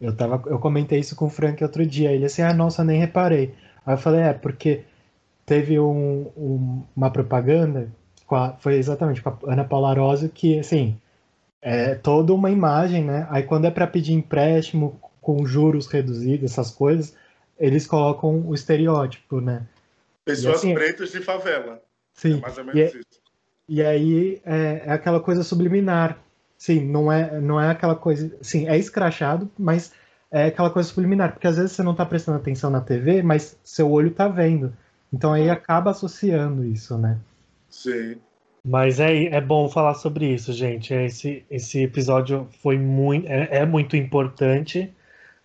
Eu, 0.00 0.14
tava, 0.14 0.42
eu 0.48 0.58
comentei 0.58 0.98
isso 0.98 1.16
com 1.16 1.26
o 1.26 1.30
Frank 1.30 1.62
outro 1.62 1.84
dia. 1.86 2.12
Ele 2.12 2.24
assim, 2.24 2.42
ah, 2.42 2.52
nossa, 2.52 2.84
nem 2.84 2.98
reparei. 2.98 3.54
Aí 3.84 3.94
eu 3.94 3.98
falei, 3.98 4.20
é, 4.20 4.32
porque 4.32 4.82
teve 5.44 5.78
um, 5.78 6.30
um, 6.36 6.82
uma 6.94 7.10
propaganda, 7.10 7.88
a, 8.30 8.52
foi 8.58 8.74
exatamente 8.74 9.22
com 9.22 9.30
a 9.30 9.38
Ana 9.52 9.64
Paula 9.64 9.94
Rosa, 9.94 10.28
que, 10.28 10.58
assim, 10.58 10.98
é 11.62 11.94
toda 11.94 12.34
uma 12.34 12.50
imagem, 12.50 13.04
né? 13.04 13.26
Aí 13.30 13.42
quando 13.42 13.66
é 13.66 13.70
para 13.70 13.86
pedir 13.86 14.12
empréstimo 14.12 15.00
com 15.20 15.46
juros 15.46 15.86
reduzidos, 15.86 16.52
essas 16.52 16.70
coisas, 16.70 17.16
eles 17.58 17.86
colocam 17.86 18.46
o 18.46 18.54
estereótipo, 18.54 19.40
né? 19.40 19.66
Pessoas 20.24 20.56
assim, 20.56 20.74
pretas 20.74 21.10
de 21.10 21.20
favela. 21.20 21.80
Sim. 22.12 22.38
É 22.38 22.40
mais 22.40 22.58
ou 22.58 22.64
menos 22.64 22.78
e, 22.78 22.82
é 22.82 22.86
isso. 22.86 23.20
E 23.68 23.82
aí 23.82 24.40
é, 24.44 24.82
é 24.86 24.92
aquela 24.92 25.20
coisa 25.20 25.42
subliminar. 25.42 26.18
Sim, 26.58 26.86
não 26.86 27.12
é, 27.12 27.40
não 27.40 27.60
é 27.60 27.70
aquela 27.70 27.94
coisa. 27.94 28.34
Sim, 28.40 28.68
é 28.68 28.78
escrachado, 28.78 29.50
mas 29.58 29.92
é 30.30 30.46
aquela 30.46 30.70
coisa 30.70 30.88
subliminar, 30.88 31.32
porque 31.32 31.46
às 31.46 31.56
vezes 31.56 31.72
você 31.72 31.82
não 31.82 31.92
está 31.92 32.04
prestando 32.04 32.38
atenção 32.38 32.70
na 32.70 32.80
TV, 32.80 33.22
mas 33.22 33.58
seu 33.62 33.90
olho 33.90 34.08
está 34.08 34.28
vendo. 34.28 34.72
Então 35.12 35.32
aí 35.32 35.48
acaba 35.48 35.90
associando 35.90 36.64
isso, 36.64 36.98
né? 36.98 37.18
Sim. 37.68 38.16
Mas 38.64 38.98
é, 38.98 39.26
é 39.26 39.40
bom 39.40 39.68
falar 39.68 39.94
sobre 39.94 40.26
isso, 40.26 40.52
gente. 40.52 40.92
Esse, 40.92 41.44
esse 41.48 41.82
episódio 41.84 42.48
foi 42.62 42.76
muito, 42.76 43.28
é, 43.28 43.58
é 43.58 43.66
muito 43.66 43.96
importante. 43.96 44.92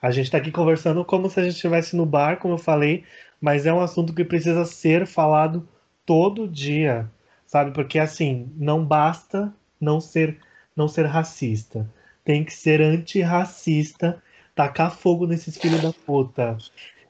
A 0.02 0.10
gente 0.10 0.26
está 0.26 0.40
aqui 0.40 0.52
conversando 0.52 1.06
como 1.06 1.30
se 1.30 1.40
a 1.40 1.44
gente 1.44 1.54
estivesse 1.54 1.96
no 1.96 2.06
bar, 2.06 2.38
como 2.40 2.56
eu 2.56 2.58
falei, 2.58 3.04
mas 3.40 3.68
é 3.68 3.74
um 3.74 3.80
assunto 3.80 4.14
que 4.14 4.26
precisa 4.26 4.66
ser 4.66 5.06
falado 5.06 5.68
todo 6.06 6.48
dia, 6.48 7.10
sabe? 7.46 7.72
Porque 7.72 8.00
assim, 8.00 8.52
não 8.58 8.84
basta 8.84 9.54
não 9.80 10.02
ser 10.02 10.40
não 10.82 10.88
ser 10.88 11.06
racista. 11.06 11.88
Tem 12.26 12.44
que 12.44 12.54
ser 12.54 12.82
antirracista, 12.82 14.22
tacar 14.56 14.92
fogo 14.92 15.28
nesses 15.28 15.58
filhos 15.58 15.82
da 15.82 15.94
puta. 15.94 16.58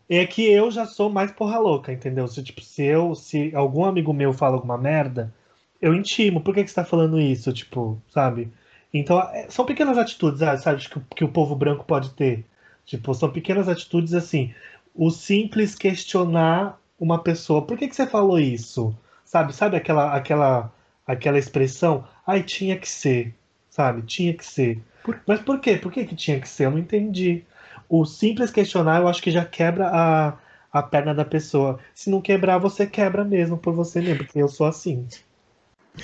É 0.09 0.25
que 0.25 0.43
eu 0.51 0.69
já 0.69 0.85
sou 0.85 1.09
mais 1.09 1.31
porra 1.31 1.57
louca, 1.57 1.91
entendeu? 1.93 2.27
Se, 2.27 2.43
tipo, 2.43 2.61
se 2.61 2.83
eu, 2.83 3.15
se 3.15 3.55
algum 3.55 3.85
amigo 3.85 4.13
meu 4.13 4.33
fala 4.33 4.55
alguma 4.55 4.77
merda, 4.77 5.33
eu 5.81 5.95
intimo. 5.95 6.41
Por 6.41 6.53
que, 6.53 6.63
que 6.63 6.69
você 6.69 6.75
tá 6.75 6.85
falando 6.85 7.19
isso? 7.19 7.51
Tipo, 7.53 8.01
sabe? 8.09 8.51
Então, 8.93 9.19
é, 9.21 9.49
são 9.49 9.65
pequenas 9.65 9.97
atitudes, 9.97 10.41
ah, 10.41 10.57
sabe, 10.57 10.87
que, 10.87 10.99
que 11.15 11.23
o 11.23 11.31
povo 11.31 11.55
branco 11.55 11.85
pode 11.85 12.11
ter. 12.11 12.45
Tipo, 12.85 13.13
são 13.13 13.31
pequenas 13.31 13.69
atitudes 13.69 14.13
assim. 14.13 14.53
O 14.93 15.09
simples 15.11 15.75
questionar 15.75 16.79
uma 16.99 17.19
pessoa, 17.23 17.61
por 17.65 17.77
que, 17.77 17.87
que 17.87 17.95
você 17.95 18.05
falou 18.05 18.39
isso? 18.39 18.95
Sabe, 19.25 19.55
sabe 19.55 19.77
aquela, 19.77 20.13
aquela, 20.15 20.71
aquela 21.07 21.39
expressão? 21.39 22.05
Ai, 22.27 22.43
tinha 22.43 22.77
que 22.77 22.87
ser 22.89 23.33
sabe? 23.71 24.03
Tinha 24.03 24.33
que 24.33 24.45
ser. 24.45 24.79
Por... 25.03 25.19
Mas 25.25 25.41
por 25.41 25.59
quê? 25.59 25.77
Por 25.77 25.91
que, 25.91 26.05
que 26.05 26.15
tinha 26.15 26.39
que 26.39 26.47
ser? 26.47 26.65
Eu 26.65 26.71
não 26.71 26.77
entendi. 26.77 27.43
O 27.89 28.05
simples 28.05 28.51
questionar, 28.51 29.01
eu 29.01 29.07
acho 29.07 29.21
que 29.21 29.31
já 29.31 29.43
quebra 29.43 29.89
a, 29.91 30.37
a 30.71 30.83
perna 30.83 31.15
da 31.15 31.25
pessoa. 31.25 31.79
Se 31.95 32.09
não 32.09 32.21
quebrar, 32.21 32.59
você 32.59 32.85
quebra 32.85 33.23
mesmo 33.23 33.57
por 33.57 33.73
você 33.73 33.99
mesmo, 33.99 34.19
porque 34.19 34.39
eu 34.39 34.47
sou 34.47 34.67
assim. 34.67 35.07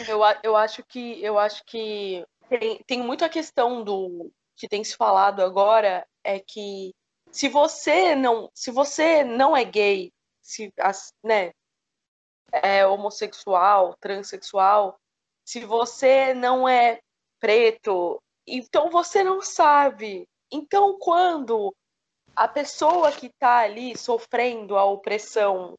Eu, 0.08 0.20
eu 0.44 0.56
acho 0.56 0.84
que 0.84 1.24
eu 1.24 1.38
acho 1.38 1.64
que 1.66 2.26
tem, 2.50 2.82
tem 2.86 3.04
muito 3.04 3.24
a 3.24 3.30
questão 3.30 3.84
do 3.84 4.32
que 4.56 4.68
tem 4.68 4.84
se 4.84 4.98
falado 4.98 5.42
agora 5.42 6.06
é 6.24 6.40
que 6.40 6.94
se 7.32 7.48
você 7.48 8.16
não 8.16 8.50
se 8.54 8.72
você 8.72 9.24
não 9.24 9.56
é 9.56 9.64
gay, 9.64 10.12
se 10.42 10.74
né, 11.24 11.52
é 12.52 12.86
homossexual, 12.86 13.96
transexual, 14.00 15.00
se 15.46 15.62
você 15.62 16.34
não 16.34 16.68
é 16.68 17.00
preto. 17.40 18.22
Então 18.46 18.90
você 18.90 19.24
não 19.24 19.42
sabe. 19.42 20.28
Então 20.52 20.98
quando 21.00 21.74
a 22.36 22.48
pessoa 22.48 23.12
que 23.12 23.28
está 23.28 23.60
ali 23.60 23.98
sofrendo 23.98 24.78
a 24.78 24.86
opressão 24.86 25.76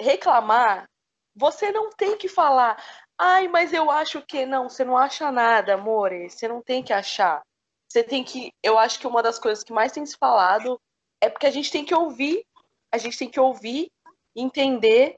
reclamar, 0.00 0.88
você 1.34 1.70
não 1.70 1.90
tem 1.90 2.16
que 2.16 2.28
falar, 2.28 2.82
ai, 3.18 3.48
mas 3.48 3.72
eu 3.72 3.90
acho 3.90 4.22
que 4.22 4.44
não, 4.44 4.68
você 4.68 4.84
não 4.84 4.96
acha 4.96 5.30
nada, 5.30 5.74
amore, 5.74 6.28
você 6.28 6.48
não 6.48 6.62
tem 6.62 6.82
que 6.82 6.92
achar. 6.92 7.42
Você 7.88 8.02
tem 8.02 8.24
que, 8.24 8.52
eu 8.62 8.78
acho 8.78 8.98
que 8.98 9.06
uma 9.06 9.22
das 9.22 9.38
coisas 9.38 9.62
que 9.62 9.72
mais 9.72 9.92
tem 9.92 10.04
se 10.04 10.16
falado 10.18 10.80
é 11.20 11.30
porque 11.30 11.46
a 11.46 11.50
gente 11.50 11.70
tem 11.70 11.84
que 11.84 11.94
ouvir, 11.94 12.44
a 12.92 12.98
gente 12.98 13.16
tem 13.16 13.30
que 13.30 13.40
ouvir, 13.40 13.90
entender 14.34 15.16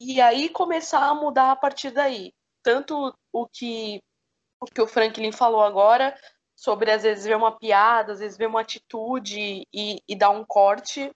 e 0.00 0.20
aí 0.20 0.48
começar 0.48 1.04
a 1.06 1.14
mudar 1.14 1.52
a 1.52 1.56
partir 1.56 1.90
daí. 1.90 2.32
Tanto 2.62 3.14
o 3.32 3.46
que 3.46 4.00
o 4.60 4.66
que 4.66 4.80
o 4.80 4.86
Franklin 4.86 5.32
falou 5.32 5.62
agora, 5.62 6.16
sobre 6.56 6.90
às 6.90 7.02
vezes 7.02 7.24
ver 7.24 7.36
uma 7.36 7.56
piada, 7.56 8.12
às 8.12 8.18
vezes 8.18 8.36
ver 8.36 8.46
uma 8.46 8.60
atitude 8.60 9.66
e, 9.72 10.02
e 10.08 10.16
dar 10.16 10.30
um 10.30 10.44
corte, 10.44 11.10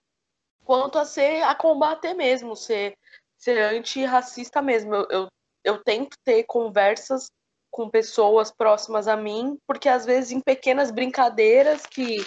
quanto 0.63 0.97
a 0.97 1.05
ser 1.05 1.43
a 1.43 1.53
combater 1.53 2.13
mesmo, 2.13 2.55
ser, 2.55 2.95
ser 3.37 3.59
antirracista 3.59 4.61
mesmo. 4.61 4.95
Eu, 4.95 5.07
eu, 5.09 5.27
eu 5.63 5.83
tento 5.83 6.17
ter 6.23 6.43
conversas 6.43 7.27
com 7.69 7.89
pessoas 7.89 8.51
próximas 8.51 9.07
a 9.07 9.17
mim, 9.17 9.57
porque 9.67 9.89
às 9.89 10.05
vezes 10.05 10.31
em 10.31 10.39
pequenas 10.39 10.91
brincadeiras 10.91 11.85
que, 11.85 12.17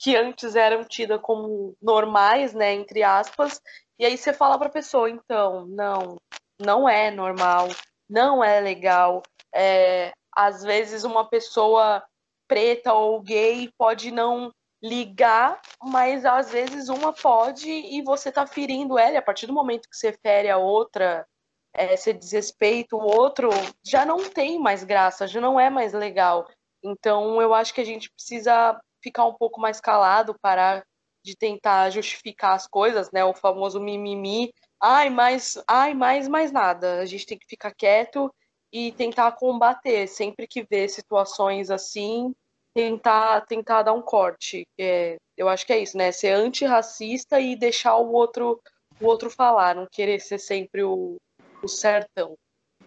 que 0.00 0.16
antes 0.16 0.56
eram 0.56 0.84
tidas 0.84 1.20
como 1.22 1.74
normais, 1.80 2.52
né, 2.52 2.74
entre 2.74 3.02
aspas, 3.02 3.60
e 3.98 4.04
aí 4.04 4.18
você 4.18 4.32
fala 4.32 4.58
para 4.58 4.66
a 4.66 4.72
pessoa, 4.72 5.08
então, 5.08 5.64
não, 5.68 6.16
não 6.60 6.88
é 6.88 7.10
normal, 7.10 7.68
não 8.10 8.42
é 8.42 8.60
legal, 8.60 9.22
é, 9.54 10.12
às 10.36 10.62
vezes 10.62 11.02
uma 11.02 11.26
pessoa 11.26 12.04
preta 12.46 12.92
ou 12.92 13.22
gay 13.22 13.70
pode 13.78 14.10
não 14.10 14.52
ligar, 14.82 15.60
mas 15.82 16.26
às 16.26 16.52
vezes 16.52 16.90
uma 16.90 17.12
pode 17.12 17.70
e 17.70 18.02
você 18.02 18.30
tá 18.30 18.46
ferindo 18.46 18.98
ela. 18.98 19.14
E 19.14 19.16
a 19.16 19.22
partir 19.22 19.46
do 19.46 19.54
momento 19.54 19.88
que 19.88 19.96
você 19.96 20.12
fere 20.12 20.50
a 20.50 20.58
outra, 20.58 21.26
é, 21.74 21.96
você 21.96 22.12
desrespeita 22.12 22.94
o 22.94 23.00
outro, 23.00 23.48
já 23.82 24.04
não 24.04 24.28
tem 24.28 24.58
mais 24.58 24.84
graça, 24.84 25.26
já 25.26 25.40
não 25.40 25.58
é 25.58 25.70
mais 25.70 25.94
legal. 25.94 26.46
Então 26.82 27.40
eu 27.40 27.54
acho 27.54 27.72
que 27.72 27.80
a 27.80 27.84
gente 27.84 28.10
precisa 28.12 28.78
ficar 29.02 29.24
um 29.24 29.34
pouco 29.34 29.60
mais 29.60 29.80
calado, 29.80 30.38
parar 30.40 30.84
de 31.24 31.34
tentar 31.36 31.90
justificar 31.90 32.54
as 32.54 32.66
coisas, 32.66 33.10
né? 33.10 33.24
O 33.24 33.34
famoso 33.34 33.80
mimimi, 33.80 34.52
ai, 34.80 35.10
mais, 35.10 35.58
ai, 35.66 35.94
mais, 35.94 36.28
mais 36.28 36.52
nada. 36.52 37.00
A 37.00 37.04
gente 37.06 37.26
tem 37.26 37.38
que 37.38 37.46
ficar 37.48 37.74
quieto 37.74 38.32
e 38.72 38.92
tentar 38.92 39.32
combater. 39.32 40.06
Sempre 40.06 40.46
que 40.46 40.66
vê 40.68 40.88
situações 40.88 41.70
assim, 41.70 42.32
tentar, 42.74 43.42
tentar 43.42 43.82
dar 43.82 43.92
um 43.92 44.02
corte. 44.02 44.66
É, 44.78 45.16
eu 45.36 45.48
acho 45.48 45.66
que 45.66 45.72
é 45.72 45.78
isso, 45.78 45.96
né? 45.96 46.12
Ser 46.12 46.32
antirracista 46.32 47.40
e 47.40 47.56
deixar 47.56 47.96
o 47.96 48.12
outro, 48.12 48.60
o 49.00 49.06
outro 49.06 49.30
falar, 49.30 49.74
não 49.74 49.86
querer 49.90 50.20
ser 50.20 50.38
sempre 50.38 50.82
o, 50.82 51.16
o 51.62 51.68
certão. 51.68 52.34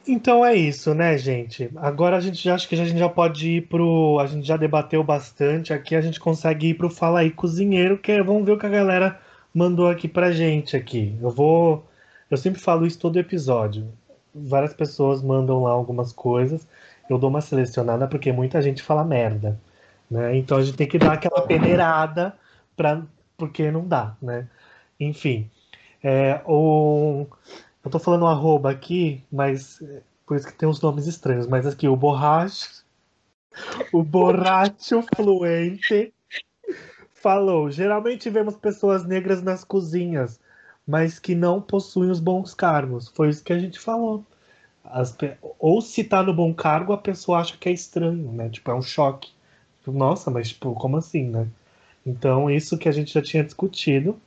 Então 0.07 0.45
é 0.45 0.55
isso, 0.55 0.93
né, 0.93 1.17
gente? 1.17 1.69
Agora 1.75 2.17
a 2.17 2.19
gente 2.19 2.37
já 2.37 2.55
acho 2.55 2.67
que 2.67 2.75
a 2.75 2.85
gente 2.85 2.97
já 2.97 3.09
pode 3.09 3.57
ir 3.57 3.67
pro. 3.67 4.17
A 4.19 4.25
gente 4.25 4.47
já 4.47 4.57
debateu 4.57 5.03
bastante 5.03 5.73
aqui, 5.73 5.95
a 5.95 6.01
gente 6.01 6.19
consegue 6.19 6.69
ir 6.69 6.73
pro 6.75 6.89
Fala 6.89 7.19
aí 7.19 7.31
Cozinheiro, 7.31 7.97
que 7.97 8.11
é, 8.11 8.23
vamos 8.23 8.45
ver 8.45 8.53
o 8.53 8.57
que 8.57 8.65
a 8.65 8.69
galera 8.69 9.19
mandou 9.53 9.87
aqui 9.87 10.07
pra 10.07 10.31
gente 10.31 10.75
aqui. 10.75 11.17
Eu 11.21 11.29
vou. 11.29 11.85
Eu 12.29 12.37
sempre 12.37 12.61
falo 12.61 12.85
isso 12.85 12.99
todo 12.99 13.19
episódio. 13.19 13.91
Várias 14.47 14.73
pessoas 14.73 15.21
mandam 15.21 15.63
lá 15.63 15.71
algumas 15.71 16.11
coisas. 16.11 16.67
Eu 17.09 17.17
dou 17.17 17.29
uma 17.29 17.41
selecionada 17.41 18.07
porque 18.07 18.31
muita 18.31 18.61
gente 18.61 18.83
fala 18.83 19.03
merda. 19.03 19.59
Né? 20.09 20.37
Então 20.37 20.57
a 20.57 20.61
gente 20.61 20.77
tem 20.77 20.87
que 20.87 20.97
dar 20.97 21.13
aquela 21.13 21.41
peneirada 21.41 22.35
pra, 22.75 23.03
porque 23.37 23.71
não 23.71 23.87
dá, 23.87 24.15
né? 24.21 24.47
Enfim. 24.99 25.49
É, 26.03 26.41
o, 26.45 27.27
eu 27.83 27.91
tô 27.91 27.99
falando 27.99 28.25
arroba 28.25 28.71
aqui, 28.71 29.23
mas 29.31 29.81
por 30.25 30.37
isso 30.37 30.47
que 30.47 30.53
tem 30.53 30.67
uns 30.67 30.81
nomes 30.81 31.07
estranhos, 31.07 31.47
mas 31.47 31.65
aqui 31.65 31.87
o 31.87 31.95
borracho, 31.95 32.85
o 33.91 34.03
borracho 34.03 35.03
fluente 35.15 36.13
falou: 37.13 37.69
geralmente 37.69 38.29
vemos 38.29 38.55
pessoas 38.55 39.05
negras 39.05 39.41
nas 39.41 39.63
cozinhas, 39.63 40.39
mas 40.89 41.19
que 41.19 41.35
não 41.35 41.61
possuem 41.61 42.09
os 42.09 42.19
bons 42.19 42.55
cargos. 42.55 43.09
Foi 43.09 43.29
isso 43.29 43.43
que 43.43 43.53
a 43.53 43.59
gente 43.59 43.79
falou. 43.79 44.25
As, 44.83 45.15
ou 45.59 45.81
se 45.83 46.03
tá 46.03 46.23
no 46.23 46.33
bom 46.33 46.51
cargo, 46.51 46.91
a 46.91 46.97
pessoa 46.97 47.41
acha 47.41 47.55
que 47.55 47.69
é 47.69 47.71
estranho, 47.71 48.31
né? 48.31 48.49
Tipo, 48.49 48.71
é 48.71 48.73
um 48.73 48.81
choque. 48.81 49.31
Nossa, 49.85 50.31
mas 50.31 50.49
tipo, 50.49 50.73
como 50.73 50.97
assim, 50.97 51.29
né? 51.29 51.47
Então, 52.03 52.49
isso 52.49 52.75
que 52.75 52.89
a 52.89 52.91
gente 52.91 53.13
já 53.13 53.21
tinha 53.21 53.43
discutido. 53.43 54.19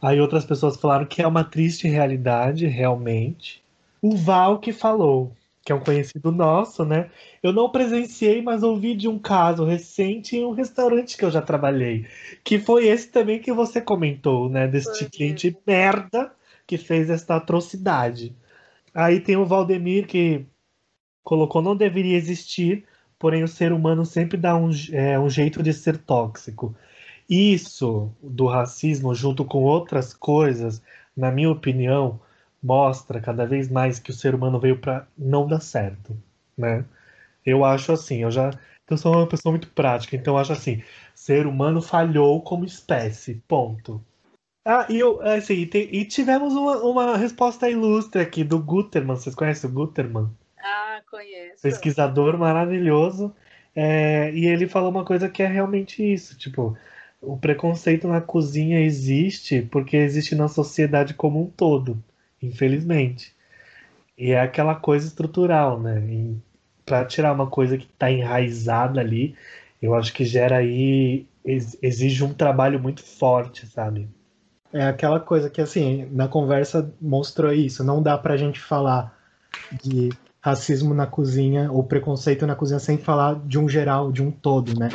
Aí 0.00 0.18
outras 0.22 0.46
pessoas 0.46 0.78
falaram 0.78 1.04
que 1.04 1.20
é 1.20 1.26
uma 1.26 1.44
triste 1.44 1.86
realidade, 1.86 2.66
realmente. 2.66 3.62
O 4.00 4.16
Val 4.16 4.58
que 4.58 4.72
falou, 4.72 5.32
que 5.64 5.70
é 5.70 5.74
um 5.74 5.80
conhecido 5.80 6.32
nosso, 6.32 6.84
né? 6.84 7.10
Eu 7.42 7.52
não 7.52 7.70
presenciei, 7.70 8.42
mas 8.42 8.62
ouvi 8.62 8.94
de 8.94 9.08
um 9.08 9.18
caso 9.18 9.64
recente 9.64 10.36
em 10.36 10.44
um 10.44 10.50
restaurante 10.52 11.16
que 11.16 11.24
eu 11.24 11.30
já 11.30 11.40
trabalhei. 11.40 12.06
Que 12.42 12.58
foi 12.58 12.86
esse 12.88 13.08
também 13.08 13.40
que 13.40 13.52
você 13.52 13.80
comentou, 13.80 14.48
né? 14.48 14.66
Deste 14.66 15.08
cliente 15.08 15.56
merda 15.66 16.32
que 16.66 16.76
fez 16.76 17.10
esta 17.10 17.36
atrocidade. 17.36 18.34
Aí 18.94 19.20
tem 19.20 19.36
o 19.36 19.46
Valdemir 19.46 20.06
que 20.06 20.44
colocou 21.22 21.62
não 21.62 21.76
deveria 21.76 22.16
existir, 22.16 22.84
porém 23.18 23.44
o 23.44 23.48
ser 23.48 23.72
humano 23.72 24.04
sempre 24.04 24.36
dá 24.36 24.56
um, 24.56 24.70
é, 24.92 25.18
um 25.18 25.30
jeito 25.30 25.62
de 25.62 25.72
ser 25.72 25.96
tóxico. 25.98 26.74
Isso 27.28 28.10
do 28.20 28.46
racismo, 28.46 29.14
junto 29.14 29.44
com 29.44 29.62
outras 29.62 30.12
coisas, 30.12 30.82
na 31.16 31.30
minha 31.30 31.50
opinião, 31.50 32.20
mostra 32.62 33.20
cada 33.20 33.46
vez 33.46 33.68
mais 33.68 33.98
que 33.98 34.10
o 34.10 34.14
ser 34.14 34.34
humano 34.34 34.60
veio 34.60 34.78
para 34.78 35.06
não 35.16 35.46
dar 35.46 35.60
certo, 35.60 36.16
né? 36.56 36.84
Eu 37.44 37.64
acho 37.64 37.92
assim, 37.92 38.22
eu 38.22 38.30
já 38.30 38.50
eu 38.88 38.96
sou 38.98 39.14
uma 39.14 39.26
pessoa 39.26 39.52
muito 39.52 39.68
prática, 39.68 40.16
então 40.16 40.34
eu 40.34 40.38
acho 40.38 40.52
assim, 40.52 40.82
ser 41.14 41.46
humano 41.46 41.80
falhou 41.80 42.40
como 42.42 42.64
espécie, 42.64 43.42
ponto. 43.48 44.04
Ah, 44.64 44.86
e 44.88 44.98
eu, 44.98 45.20
assim, 45.22 45.68
e 45.74 46.04
tivemos 46.04 46.54
uma, 46.54 46.76
uma 46.82 47.16
resposta 47.16 47.68
ilustre 47.68 48.20
aqui 48.20 48.44
do 48.44 48.60
Guterman. 48.60 49.16
Vocês 49.16 49.34
conhecem 49.34 49.68
o 49.68 49.72
Guterman? 49.72 50.30
Ah, 50.58 51.00
conheço. 51.10 51.62
Pesquisador 51.62 52.38
maravilhoso. 52.38 53.34
É, 53.74 54.30
e 54.32 54.46
ele 54.46 54.68
falou 54.68 54.90
uma 54.90 55.04
coisa 55.04 55.28
que 55.28 55.42
é 55.42 55.46
realmente 55.46 56.02
isso, 56.02 56.36
tipo, 56.36 56.76
o 57.20 57.38
preconceito 57.38 58.06
na 58.06 58.20
cozinha 58.20 58.80
existe 58.80 59.62
porque 59.62 59.96
existe 59.96 60.34
na 60.34 60.46
sociedade 60.46 61.14
como 61.14 61.42
um 61.42 61.50
todo, 61.50 62.02
infelizmente. 62.42 63.34
E 64.16 64.32
é 64.32 64.40
aquela 64.40 64.74
coisa 64.74 65.06
estrutural, 65.06 65.80
né? 65.80 66.02
Para 66.84 67.04
tirar 67.04 67.32
uma 67.32 67.46
coisa 67.46 67.78
que 67.78 67.84
está 67.86 68.10
enraizada 68.10 69.00
ali, 69.00 69.34
eu 69.80 69.94
acho 69.94 70.12
que 70.12 70.24
gera 70.24 70.58
aí 70.58 71.26
exige 71.44 72.22
um 72.22 72.32
trabalho 72.32 72.78
muito 72.78 73.02
forte, 73.02 73.66
sabe? 73.66 74.08
É 74.72 74.86
aquela 74.86 75.18
coisa 75.18 75.50
que 75.50 75.60
assim 75.60 76.08
na 76.12 76.28
conversa 76.28 76.92
mostrou 77.00 77.52
isso. 77.52 77.82
Não 77.82 78.02
dá 78.02 78.16
para 78.16 78.34
a 78.34 78.36
gente 78.36 78.60
falar 78.60 79.16
de 79.82 80.10
racismo 80.40 80.94
na 80.94 81.06
cozinha 81.06 81.70
ou 81.70 81.84
preconceito 81.84 82.46
na 82.46 82.54
cozinha 82.54 82.78
sem 82.78 82.98
falar 82.98 83.40
de 83.46 83.58
um 83.58 83.68
geral, 83.68 84.10
de 84.10 84.22
um 84.22 84.30
todo, 84.30 84.78
né? 84.78 84.88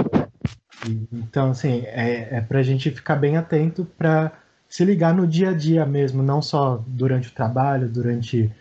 Então, 1.12 1.52
assim, 1.52 1.84
é, 1.86 2.38
é 2.38 2.42
para 2.42 2.60
a 2.60 2.64
gente 2.64 2.92
ficar 2.92 3.16
bem 3.16 3.38
atento 3.38 3.86
para 3.98 4.32
se 4.70 4.84
ligar 4.84 5.14
no 5.14 5.26
dia 5.26 5.50
a 5.50 5.54
dia 5.54 5.86
mesmo, 5.86 6.22
não 6.22 6.42
só 6.42 6.84
durante 6.88 7.30
o 7.30 7.34
trabalho, 7.34 7.88
durante 7.88 8.52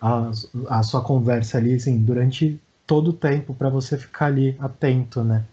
a, 0.00 0.30
a 0.68 0.82
sua 0.82 1.02
conversa 1.02 1.58
ali, 1.58 1.74
assim, 1.74 1.98
durante 1.98 2.60
todo 2.86 3.08
o 3.08 3.12
tempo 3.12 3.54
para 3.54 3.68
você 3.68 3.96
ficar 3.96 4.26
ali 4.26 4.56
atento, 4.60 5.24
né? 5.24 5.44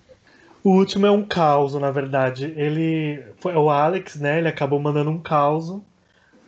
O 0.63 0.71
último 0.71 1.07
é 1.07 1.11
um 1.11 1.23
caos, 1.23 1.73
na 1.73 1.89
verdade. 1.89 2.53
Ele 2.55 3.23
foi 3.39 3.55
o 3.55 3.69
Alex, 3.69 4.17
né? 4.17 4.37
Ele 4.37 4.47
acabou 4.47 4.79
mandando 4.79 5.09
um 5.09 5.17
caos, 5.17 5.81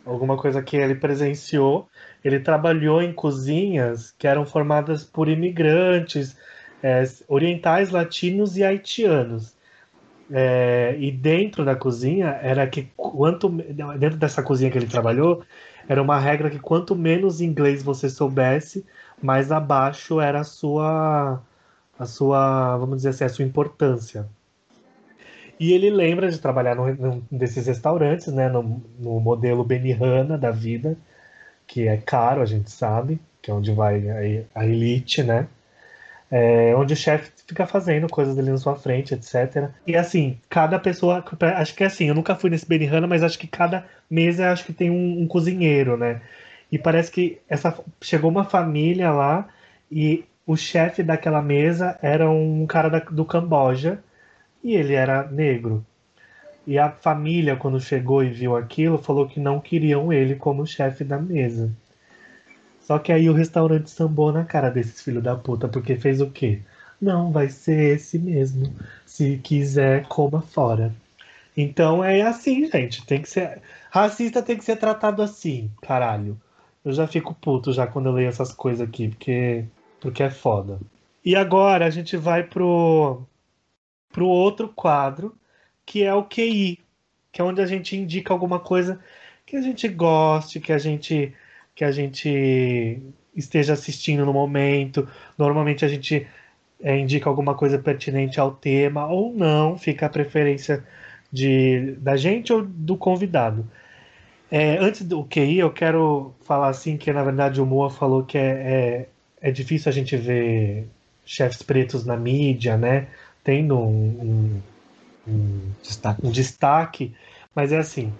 alguma 0.04 0.36
coisa 0.36 0.62
que 0.62 0.76
ele 0.76 0.94
presenciou. 0.94 1.88
Ele 2.24 2.38
trabalhou 2.38 3.02
em 3.02 3.12
cozinhas 3.12 4.14
que 4.16 4.28
eram 4.28 4.46
formadas 4.46 5.02
por 5.02 5.28
imigrantes 5.28 6.36
é, 6.82 7.02
orientais, 7.26 7.90
latinos 7.90 8.56
e 8.56 8.62
haitianos. 8.62 9.56
É, 10.30 10.96
e 10.98 11.10
dentro 11.10 11.64
da 11.64 11.76
cozinha 11.76 12.28
era 12.42 12.66
que 12.66 12.84
quanto 12.96 13.48
dentro 13.48 14.16
dessa 14.16 14.42
cozinha 14.42 14.70
que 14.70 14.78
ele 14.78 14.86
trabalhou 14.86 15.42
era 15.86 16.00
uma 16.02 16.18
regra 16.18 16.48
que 16.48 16.58
quanto 16.58 16.96
menos 16.96 17.42
inglês 17.42 17.82
você 17.82 18.08
soubesse, 18.08 18.86
mais 19.22 19.52
abaixo 19.52 20.20
era 20.20 20.40
a 20.40 20.44
sua 20.44 21.42
a 21.98 22.06
sua 22.06 22.76
vamos 22.78 22.98
dizer 22.98 23.10
assim 23.10 23.24
a 23.24 23.28
sua 23.28 23.44
importância. 23.44 24.26
E 25.58 25.72
ele 25.72 25.90
lembra 25.90 26.30
de 26.30 26.38
trabalhar 26.38 26.74
num, 26.74 26.94
num 26.94 27.22
desses 27.30 27.66
restaurantes, 27.66 28.26
né, 28.28 28.48
no, 28.48 28.82
no 28.98 29.20
modelo 29.20 29.62
Benihana 29.62 30.36
da 30.36 30.50
vida, 30.50 30.96
que 31.66 31.86
é 31.86 31.96
caro, 31.96 32.42
a 32.42 32.46
gente 32.46 32.70
sabe, 32.70 33.20
que 33.40 33.50
é 33.50 33.54
onde 33.54 33.72
vai 33.72 34.08
a, 34.54 34.60
a 34.60 34.66
elite, 34.66 35.22
né? 35.22 35.48
É, 36.36 36.74
onde 36.74 36.94
o 36.94 36.96
chefe 36.96 37.30
fica 37.46 37.64
fazendo 37.64 38.08
coisas 38.08 38.36
ali 38.36 38.50
na 38.50 38.58
sua 38.58 38.74
frente, 38.74 39.14
etc. 39.14 39.70
E 39.86 39.94
assim, 39.94 40.36
cada 40.50 40.80
pessoa, 40.80 41.24
acho 41.56 41.76
que 41.76 41.84
é 41.84 41.86
assim, 41.86 42.08
eu 42.08 42.14
nunca 42.14 42.34
fui 42.34 42.50
nesse 42.50 42.66
Benihana, 42.66 43.06
mas 43.06 43.22
acho 43.22 43.38
que 43.38 43.46
cada 43.46 43.86
mesa 44.10 44.50
acho 44.50 44.64
que 44.64 44.72
tem 44.72 44.90
um, 44.90 45.22
um 45.22 45.28
cozinheiro, 45.28 45.96
né? 45.96 46.20
E 46.72 46.76
parece 46.76 47.12
que 47.12 47.38
essa 47.48 47.78
chegou 48.02 48.32
uma 48.32 48.42
família 48.42 49.12
lá 49.12 49.46
e 49.88 50.24
o 50.44 50.56
chefe 50.56 51.04
daquela 51.04 51.40
mesa 51.40 51.96
era 52.02 52.28
um 52.28 52.66
cara 52.66 52.88
da, 52.88 52.98
do 52.98 53.24
Camboja 53.24 54.02
e 54.62 54.74
ele 54.74 54.94
era 54.94 55.22
negro. 55.30 55.86
E 56.66 56.80
a 56.80 56.90
família, 56.90 57.54
quando 57.54 57.80
chegou 57.80 58.24
e 58.24 58.30
viu 58.30 58.56
aquilo, 58.56 58.98
falou 58.98 59.28
que 59.28 59.38
não 59.38 59.60
queriam 59.60 60.12
ele 60.12 60.34
como 60.34 60.66
chefe 60.66 61.04
da 61.04 61.16
mesa. 61.16 61.70
Só 62.84 62.98
que 62.98 63.10
aí 63.10 63.30
o 63.30 63.32
restaurante 63.32 63.90
sambou 63.90 64.30
na 64.30 64.44
cara 64.44 64.70
desses 64.70 65.00
filhos 65.00 65.22
da 65.22 65.34
puta, 65.34 65.66
porque 65.66 65.96
fez 65.96 66.20
o 66.20 66.30
quê? 66.30 66.60
Não, 67.00 67.32
vai 67.32 67.48
ser 67.48 67.96
esse 67.96 68.18
mesmo. 68.18 68.74
Se 69.06 69.38
quiser, 69.38 70.06
coma 70.06 70.42
fora. 70.42 70.94
Então 71.56 72.04
é 72.04 72.22
assim, 72.22 72.70
gente. 72.70 73.04
Tem 73.06 73.22
que 73.22 73.28
ser. 73.28 73.62
Racista 73.90 74.42
tem 74.42 74.58
que 74.58 74.64
ser 74.64 74.76
tratado 74.76 75.22
assim, 75.22 75.70
caralho. 75.82 76.38
Eu 76.84 76.92
já 76.92 77.06
fico 77.06 77.34
puto 77.34 77.72
já 77.72 77.86
quando 77.86 78.06
eu 78.06 78.12
leio 78.12 78.28
essas 78.28 78.52
coisas 78.52 78.86
aqui, 78.86 79.08
porque, 79.08 79.64
porque 80.00 80.22
é 80.22 80.30
foda. 80.30 80.78
E 81.24 81.34
agora 81.34 81.86
a 81.86 81.90
gente 81.90 82.16
vai 82.18 82.42
pro, 82.42 83.22
pro 84.12 84.26
outro 84.26 84.68
quadro, 84.68 85.34
que 85.86 86.02
é 86.02 86.12
o 86.12 86.24
QI, 86.24 86.80
que 87.32 87.40
é 87.40 87.44
onde 87.44 87.62
a 87.62 87.66
gente 87.66 87.96
indica 87.96 88.34
alguma 88.34 88.60
coisa 88.60 89.00
que 89.46 89.56
a 89.56 89.62
gente 89.62 89.88
goste, 89.88 90.60
que 90.60 90.72
a 90.72 90.78
gente 90.78 91.34
que 91.74 91.84
a 91.84 91.90
gente 91.90 93.02
esteja 93.34 93.72
assistindo 93.72 94.24
no 94.24 94.32
momento. 94.32 95.08
Normalmente 95.36 95.84
a 95.84 95.88
gente 95.88 96.26
é, 96.82 96.96
indica 96.98 97.28
alguma 97.28 97.54
coisa 97.54 97.78
pertinente 97.78 98.38
ao 98.38 98.52
tema 98.52 99.06
ou 99.06 99.32
não, 99.32 99.76
fica 99.76 100.06
a 100.06 100.10
preferência 100.10 100.84
de, 101.32 101.96
da 101.98 102.16
gente 102.16 102.52
ou 102.52 102.62
do 102.62 102.96
convidado. 102.96 103.68
É, 104.50 104.78
antes 104.78 105.02
do 105.02 105.24
QI, 105.24 105.58
eu 105.58 105.72
quero 105.72 106.32
falar 106.44 106.68
assim 106.68 106.96
que 106.96 107.12
na 107.12 107.24
verdade 107.24 107.60
o 107.60 107.66
Moa 107.66 107.90
falou 107.90 108.22
que 108.24 108.38
é, 108.38 109.08
é, 109.42 109.48
é 109.48 109.50
difícil 109.50 109.90
a 109.90 109.92
gente 109.92 110.16
ver 110.16 110.86
chefes 111.24 111.62
pretos 111.62 112.04
na 112.04 112.16
mídia, 112.16 112.76
né? 112.76 113.08
Tendo 113.42 113.78
um, 113.78 114.62
um, 115.26 115.32
um, 115.32 115.60
destaque, 115.82 116.26
um 116.26 116.30
destaque, 116.30 117.14
mas 117.54 117.72
é 117.72 117.78
assim, 117.78 118.12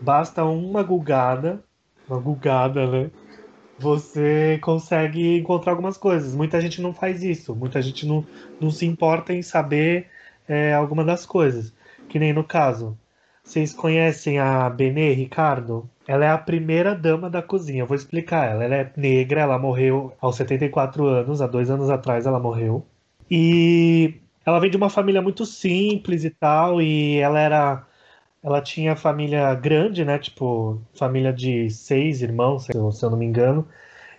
basta 0.00 0.44
uma 0.44 0.82
gulgada 0.82 1.62
uma 2.08 2.18
gugada, 2.18 2.86
né? 2.86 3.10
Você 3.78 4.58
consegue 4.62 5.36
encontrar 5.38 5.72
algumas 5.72 5.98
coisas. 5.98 6.34
Muita 6.34 6.60
gente 6.60 6.80
não 6.80 6.94
faz 6.94 7.22
isso, 7.22 7.54
muita 7.54 7.82
gente 7.82 8.06
não, 8.06 8.24
não 8.60 8.70
se 8.70 8.86
importa 8.86 9.32
em 9.32 9.42
saber 9.42 10.06
é, 10.48 10.72
alguma 10.72 11.04
das 11.04 11.26
coisas. 11.26 11.74
Que 12.08 12.18
nem 12.18 12.32
no 12.32 12.44
caso, 12.44 12.96
vocês 13.42 13.74
conhecem 13.74 14.38
a 14.38 14.68
Benê 14.70 15.12
Ricardo? 15.12 15.88
Ela 16.06 16.24
é 16.24 16.30
a 16.30 16.38
primeira 16.38 16.94
dama 16.94 17.28
da 17.28 17.42
cozinha. 17.42 17.82
Eu 17.82 17.86
vou 17.86 17.96
explicar 17.96 18.50
ela. 18.50 18.64
Ela 18.64 18.74
é 18.76 18.92
negra, 18.96 19.42
ela 19.42 19.58
morreu 19.58 20.12
aos 20.20 20.36
74 20.36 21.04
anos, 21.06 21.42
há 21.42 21.46
dois 21.46 21.70
anos 21.70 21.90
atrás 21.90 22.26
ela 22.26 22.40
morreu. 22.40 22.86
E 23.30 24.14
ela 24.44 24.60
vem 24.60 24.70
de 24.70 24.76
uma 24.76 24.88
família 24.88 25.20
muito 25.20 25.44
simples 25.44 26.24
e 26.24 26.30
tal, 26.30 26.80
e 26.80 27.16
ela 27.18 27.40
era. 27.40 27.85
Ela 28.46 28.62
tinha 28.62 28.94
família 28.94 29.52
grande, 29.56 30.04
né? 30.04 30.20
Tipo, 30.20 30.80
família 30.94 31.32
de 31.32 31.68
seis 31.68 32.22
irmãos, 32.22 32.66
se 32.66 32.76
eu, 32.76 32.92
se 32.92 33.04
eu 33.04 33.10
não 33.10 33.18
me 33.18 33.26
engano. 33.26 33.66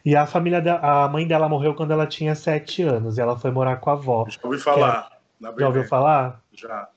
E 0.03 0.17
a 0.17 0.25
família 0.25 0.61
da, 0.61 1.05
a 1.05 1.07
mãe 1.07 1.25
dela 1.25 1.47
morreu 1.47 1.73
quando 1.73 1.91
ela 1.91 2.05
tinha 2.05 2.35
sete 2.35 2.83
anos. 2.83 3.17
E 3.17 3.21
ela 3.21 3.39
foi 3.39 3.51
morar 3.51 3.77
com 3.77 3.89
a 3.89 3.93
avó. 3.93 4.25
Já 4.27 4.39
ouvi 4.43 4.59
falar. 4.59 5.09
Era... 5.41 5.55
Já 5.57 5.67
ouviu 5.67 5.85
falar? 5.85 6.41
Já. 6.51 6.89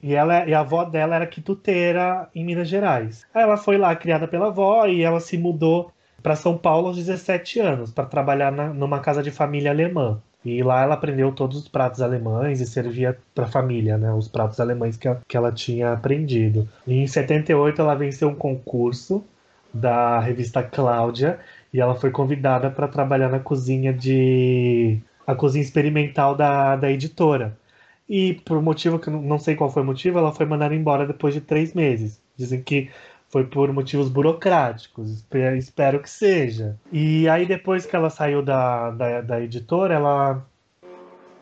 E, 0.00 0.14
ela, 0.14 0.46
e 0.46 0.54
a 0.54 0.60
avó 0.60 0.84
dela 0.84 1.16
era 1.16 1.26
quituteira 1.26 2.30
em 2.32 2.44
Minas 2.44 2.68
Gerais. 2.68 3.26
Aí 3.34 3.42
ela 3.42 3.56
foi 3.56 3.76
lá 3.76 3.96
criada 3.96 4.28
pela 4.28 4.46
avó 4.46 4.86
e 4.86 5.02
ela 5.02 5.18
se 5.18 5.36
mudou 5.36 5.90
para 6.22 6.36
São 6.36 6.56
Paulo 6.56 6.86
aos 6.86 6.96
17 6.96 7.58
anos 7.58 7.92
para 7.92 8.06
trabalhar 8.06 8.52
na, 8.52 8.68
numa 8.72 9.00
casa 9.00 9.24
de 9.24 9.32
família 9.32 9.72
alemã. 9.72 10.22
E 10.46 10.62
lá 10.62 10.82
ela 10.82 10.94
aprendeu 10.94 11.32
todos 11.32 11.58
os 11.58 11.66
pratos 11.66 12.00
alemães 12.00 12.60
e 12.60 12.66
servia 12.66 13.18
para 13.34 13.46
a 13.46 13.48
família, 13.48 13.98
né? 13.98 14.12
Os 14.12 14.28
pratos 14.28 14.60
alemães 14.60 14.96
que, 14.96 15.08
que 15.26 15.36
ela 15.36 15.50
tinha 15.50 15.92
aprendido. 15.92 16.68
E 16.86 16.94
em 16.94 17.06
78 17.06 17.80
ela 17.80 17.96
venceu 17.96 18.28
um 18.28 18.34
concurso 18.34 19.24
da 19.74 20.20
revista 20.20 20.62
Cláudia 20.62 21.40
e 21.74 21.80
ela 21.80 21.96
foi 21.96 22.12
convidada 22.12 22.70
para 22.70 22.86
trabalhar 22.86 23.28
na 23.28 23.40
cozinha 23.40 23.92
de 23.92 25.00
a 25.26 25.34
cozinha 25.34 25.64
experimental 25.64 26.36
da, 26.36 26.76
da 26.76 26.92
editora. 26.92 27.58
E 28.08 28.34
por 28.44 28.62
motivo 28.62 29.00
que 29.00 29.10
não 29.10 29.40
sei 29.40 29.56
qual 29.56 29.68
foi 29.68 29.82
o 29.82 29.84
motivo, 29.84 30.16
ela 30.16 30.32
foi 30.32 30.46
mandada 30.46 30.76
embora 30.76 31.08
depois 31.08 31.34
de 31.34 31.40
três 31.40 31.74
meses. 31.74 32.20
Dizem 32.36 32.62
que 32.62 32.88
foi 33.36 33.44
por 33.44 33.70
motivos 33.70 34.08
burocráticos, 34.08 35.22
espero 35.58 36.00
que 36.00 36.08
seja. 36.08 36.80
E 36.90 37.28
aí 37.28 37.44
depois 37.44 37.84
que 37.84 37.94
ela 37.94 38.08
saiu 38.08 38.40
da, 38.40 38.90
da, 38.92 39.20
da 39.20 39.40
editora, 39.42 39.92
ela, 39.92 40.42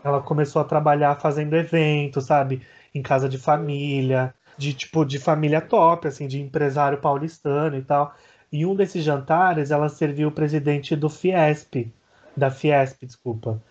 ela 0.03 0.21
começou 0.21 0.61
a 0.61 0.65
trabalhar 0.65 1.15
fazendo 1.21 1.55
eventos, 1.55 2.25
sabe? 2.25 2.63
Em 2.93 3.01
casa 3.01 3.29
de 3.29 3.39
família, 3.39 4.35
de 4.59 4.75
tipo 4.75 5.05
de 5.05 5.21
família 5.21 5.61
top, 5.61 6.09
assim, 6.09 6.27
de 6.27 6.41
empresário 6.43 6.99
paulistano 6.99 7.77
e 7.77 7.83
tal. 7.83 8.13
E 8.51 8.67
um 8.67 8.75
desses 8.75 9.05
jantares 9.05 9.71
ela 9.71 9.89
serviu 9.89 10.31
o 10.31 10.33
presidente 10.33 10.97
do 10.97 11.09
Fiesp, 11.09 11.93
da 12.37 12.51
Fiesp, 12.51 13.07
desculpa 13.07 13.63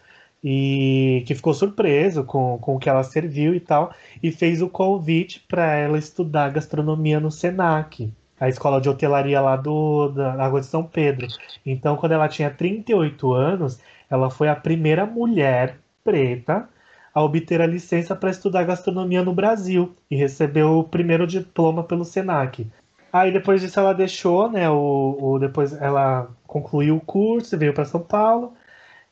e 0.43 1.23
que 1.25 1.33
ficou 1.33 1.53
surpreso 1.53 2.23
com, 2.25 2.57
com 2.59 2.75
o 2.75 2.79
que 2.79 2.89
ela 2.89 3.03
serviu 3.03 3.55
e 3.55 3.59
tal, 3.59 3.93
e 4.21 4.31
fez 4.31 4.61
o 4.61 4.67
convite 4.67 5.39
para 5.47 5.73
ela 5.75 5.97
estudar 5.97 6.51
gastronomia 6.51 7.19
no 7.19 7.31
Senac, 7.31 8.11
a 8.39 8.49
escola 8.49 8.81
de 8.81 8.89
hotelaria 8.89 9.39
lá 9.39 9.55
do, 9.55 10.09
da 10.09 10.33
Água 10.43 10.59
de 10.59 10.65
São 10.65 10.83
Pedro. 10.83 11.27
Então, 11.65 11.95
quando 11.95 12.11
ela 12.11 12.27
tinha 12.27 12.49
38 12.49 13.31
anos, 13.31 13.79
ela 14.09 14.29
foi 14.29 14.49
a 14.49 14.55
primeira 14.55 15.05
mulher 15.05 15.77
preta 16.03 16.67
a 17.13 17.21
obter 17.21 17.61
a 17.61 17.67
licença 17.67 18.15
para 18.15 18.31
estudar 18.31 18.63
gastronomia 18.63 19.23
no 19.23 19.33
Brasil 19.33 19.95
e 20.09 20.15
recebeu 20.15 20.79
o 20.79 20.83
primeiro 20.83 21.25
diploma 21.27 21.83
pelo 21.83 22.03
Senac. 22.03 22.67
Aí 23.13 23.31
depois 23.31 23.61
disso 23.61 23.79
ela 23.79 23.93
deixou, 23.93 24.49
né? 24.49 24.67
O, 24.69 25.17
o 25.21 25.39
depois 25.39 25.73
ela 25.73 26.27
concluiu 26.47 26.97
o 26.97 27.01
curso, 27.01 27.57
veio 27.57 27.71
para 27.71 27.85
São 27.85 28.01
Paulo 28.01 28.53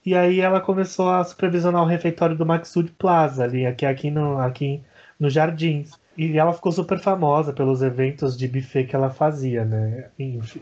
e 0.06 0.16
aí 0.16 0.40
ela 0.40 0.60
começou 0.60 1.10
a 1.10 1.24
supervisionar 1.24 1.84
o 1.84 1.86
refeitório 1.86 2.36
do 2.36 2.46
Maxud 2.46 2.92
Plaza, 2.98 3.44
ali, 3.44 3.66
aqui, 3.66 3.86
aqui, 3.86 4.10
no, 4.10 4.40
aqui 4.40 4.82
no 5.20 5.30
Jardins. 5.30 5.92
E 6.18 6.38
ela 6.38 6.54
ficou 6.54 6.72
super 6.72 7.00
famosa 7.00 7.54
pelos 7.54 7.82
eventos 7.82 8.38
de 8.38 8.48
buffet 8.48 8.86
que 8.86 8.96
ela 8.96 9.10
fazia, 9.10 9.64
né? 9.64 10.10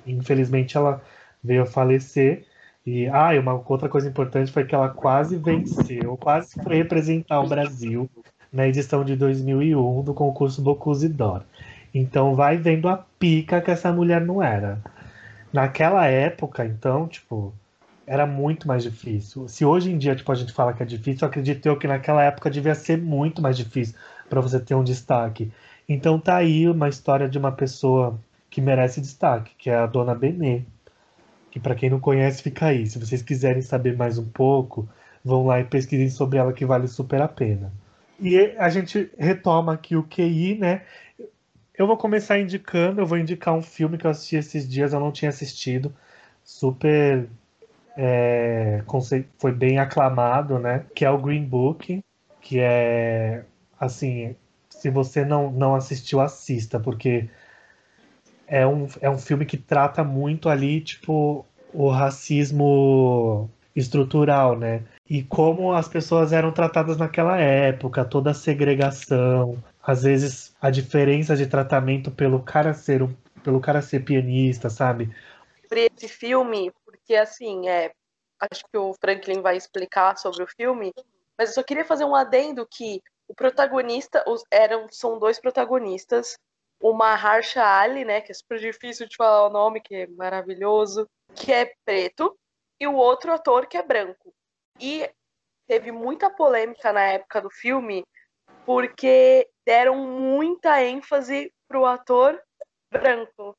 Infelizmente 0.05 0.77
ela 0.77 1.01
veio 1.43 1.63
a 1.63 1.65
falecer. 1.65 2.45
E 2.85 3.07
ah, 3.07 3.33
e 3.35 3.39
uma 3.39 3.53
outra 3.65 3.89
coisa 3.89 4.09
importante 4.09 4.51
foi 4.51 4.65
que 4.65 4.75
ela 4.75 4.89
quase 4.89 5.37
venceu, 5.37 6.17
quase 6.17 6.53
foi 6.63 6.77
representar 6.77 7.39
o 7.41 7.47
Brasil 7.47 8.09
na 8.51 8.67
edição 8.67 9.03
de 9.03 9.15
2001 9.15 10.03
do 10.03 10.13
concurso 10.13 10.61
Bocuse 10.61 11.07
d'Or. 11.09 11.43
Então 11.93 12.35
vai 12.35 12.57
vendo 12.57 12.87
a 12.89 12.97
pica 12.97 13.61
que 13.61 13.71
essa 13.71 13.91
mulher 13.91 14.21
não 14.21 14.41
era. 14.43 14.79
Naquela 15.51 16.05
época, 16.07 16.65
então, 16.65 17.07
tipo, 17.07 17.53
era 18.09 18.25
muito 18.25 18.67
mais 18.67 18.81
difícil. 18.81 19.47
Se 19.47 19.63
hoje 19.63 19.91
em 19.91 19.97
dia 19.97 20.15
tipo, 20.15 20.31
a 20.31 20.35
gente 20.35 20.51
fala 20.51 20.73
que 20.73 20.81
é 20.81 20.85
difícil, 20.85 21.19
eu 21.21 21.29
acredito 21.29 21.63
eu 21.67 21.77
que 21.77 21.87
naquela 21.87 22.23
época 22.23 22.49
devia 22.49 22.73
ser 22.73 22.97
muito 22.97 23.39
mais 23.39 23.55
difícil 23.55 23.95
para 24.27 24.41
você 24.41 24.59
ter 24.59 24.73
um 24.73 24.83
destaque. 24.83 25.51
Então 25.87 26.19
tá 26.19 26.37
aí 26.37 26.67
uma 26.67 26.89
história 26.89 27.29
de 27.29 27.37
uma 27.37 27.51
pessoa 27.51 28.19
que 28.49 28.61
merece 28.61 28.99
destaque, 28.99 29.53
que 29.55 29.69
é 29.69 29.75
a 29.75 29.85
Dona 29.85 30.15
Benê. 30.15 30.63
Que 31.51 31.59
para 31.59 31.75
quem 31.75 31.91
não 31.91 31.99
conhece, 31.99 32.41
fica 32.41 32.65
aí. 32.65 32.87
Se 32.87 32.97
vocês 32.97 33.21
quiserem 33.21 33.61
saber 33.61 33.95
mais 33.95 34.17
um 34.17 34.25
pouco, 34.25 34.89
vão 35.23 35.45
lá 35.45 35.59
e 35.59 35.63
pesquisem 35.63 36.09
sobre 36.09 36.39
ela 36.39 36.51
que 36.51 36.65
vale 36.65 36.87
super 36.87 37.21
a 37.21 37.27
pena. 37.27 37.71
E 38.19 38.39
a 38.57 38.69
gente 38.69 39.11
retoma 39.19 39.73
aqui 39.73 39.95
o 39.95 40.03
QI, 40.03 40.57
né? 40.57 40.81
Eu 41.77 41.85
vou 41.85 41.95
começar 41.95 42.39
indicando, 42.39 43.01
eu 43.01 43.05
vou 43.05 43.19
indicar 43.19 43.53
um 43.53 43.61
filme 43.61 43.99
que 43.99 44.07
eu 44.07 44.11
assisti 44.11 44.35
esses 44.35 44.67
dias, 44.67 44.93
eu 44.93 44.99
não 44.99 45.11
tinha 45.11 45.29
assistido. 45.29 45.93
Super 46.43 47.29
é, 48.01 48.81
foi 49.37 49.51
bem 49.51 49.77
aclamado, 49.77 50.57
né? 50.57 50.85
Que 50.95 51.03
é 51.03 51.11
o 51.11 51.17
Green 51.17 51.43
Book, 51.43 52.01
que 52.39 52.57
é 52.57 53.43
assim, 53.77 54.37
se 54.69 54.89
você 54.89 55.25
não, 55.25 55.51
não 55.51 55.75
assistiu, 55.75 56.21
assista, 56.21 56.79
porque 56.79 57.27
é 58.47 58.65
um, 58.65 58.87
é 59.01 59.09
um 59.09 59.17
filme 59.17 59.45
que 59.45 59.57
trata 59.57 60.01
muito 60.01 60.47
ali, 60.47 60.79
tipo, 60.79 61.45
o 61.73 61.89
racismo 61.89 63.49
estrutural, 63.75 64.57
né? 64.57 64.81
E 65.09 65.21
como 65.21 65.73
as 65.73 65.89
pessoas 65.89 66.31
eram 66.31 66.53
tratadas 66.53 66.95
naquela 66.95 67.37
época, 67.37 68.05
toda 68.05 68.31
a 68.31 68.33
segregação, 68.33 69.61
às 69.83 70.03
vezes 70.03 70.55
a 70.61 70.69
diferença 70.69 71.35
de 71.35 71.47
tratamento 71.47 72.11
pelo 72.11 72.39
cara 72.39 72.73
ser 72.73 73.05
pelo 73.43 73.59
cara 73.59 73.81
ser 73.81 74.05
pianista, 74.05 74.69
sabe? 74.69 75.09
Sobre 75.61 75.89
esse 75.95 76.07
filme, 76.07 76.71
porque 77.09 77.15
assim, 77.15 77.67
é, 77.67 77.91
acho 78.39 78.63
que 78.71 78.77
o 78.77 78.93
Franklin 79.01 79.41
vai 79.41 79.57
explicar 79.57 80.15
sobre 80.15 80.43
o 80.43 80.47
filme, 80.47 80.93
mas 81.35 81.49
eu 81.49 81.55
só 81.55 81.63
queria 81.63 81.83
fazer 81.83 82.05
um 82.05 82.13
adendo 82.13 82.67
que 82.69 83.01
o 83.27 83.33
protagonista, 83.33 84.23
os, 84.27 84.43
eram, 84.51 84.87
são 84.91 85.17
dois 85.17 85.39
protagonistas, 85.39 86.37
o 86.79 86.93
Maharsha 86.93 87.65
Ali, 87.65 88.05
né, 88.05 88.21
que 88.21 88.31
é 88.31 88.35
super 88.35 88.59
difícil 88.59 89.07
de 89.07 89.15
falar 89.15 89.47
o 89.47 89.49
nome, 89.49 89.81
que 89.81 89.95
é 89.95 90.07
maravilhoso, 90.07 91.09
que 91.33 91.51
é 91.51 91.73
preto, 91.83 92.37
e 92.79 92.85
o 92.85 92.93
outro 92.93 93.33
ator 93.33 93.65
que 93.65 93.75
é 93.75 93.81
branco. 93.81 94.31
E 94.79 95.09
teve 95.67 95.91
muita 95.91 96.29
polêmica 96.29 96.93
na 96.93 97.01
época 97.01 97.41
do 97.41 97.49
filme, 97.49 98.05
porque 98.67 99.49
deram 99.65 99.95
muita 99.95 100.79
ênfase 100.83 101.51
pro 101.67 101.87
ator 101.87 102.39
branco. 102.91 103.57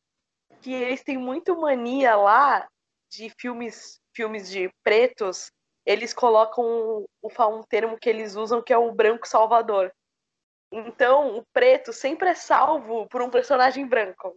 Que 0.63 0.73
eles 0.73 1.03
têm 1.03 1.19
muito 1.19 1.61
mania 1.61 2.15
lá 2.15 2.69
de 3.11 3.31
filmes, 3.39 4.01
filmes 4.15 4.49
de 4.49 4.71
pretos, 4.83 5.51
eles 5.85 6.15
colocam 6.15 7.05
um 7.23 7.63
termo 7.69 7.99
que 7.99 8.09
eles 8.09 8.37
usam 8.37 8.63
que 8.63 8.73
é 8.73 8.79
o 8.79 8.93
branco 8.93 9.27
salvador. 9.27 9.93
Então, 10.73 11.37
o 11.37 11.45
preto 11.53 11.93
sempre 11.93 12.29
é 12.29 12.35
salvo 12.35 13.09
por 13.09 13.21
um 13.21 13.31
personagem 13.31 13.87
branco. 13.87 14.37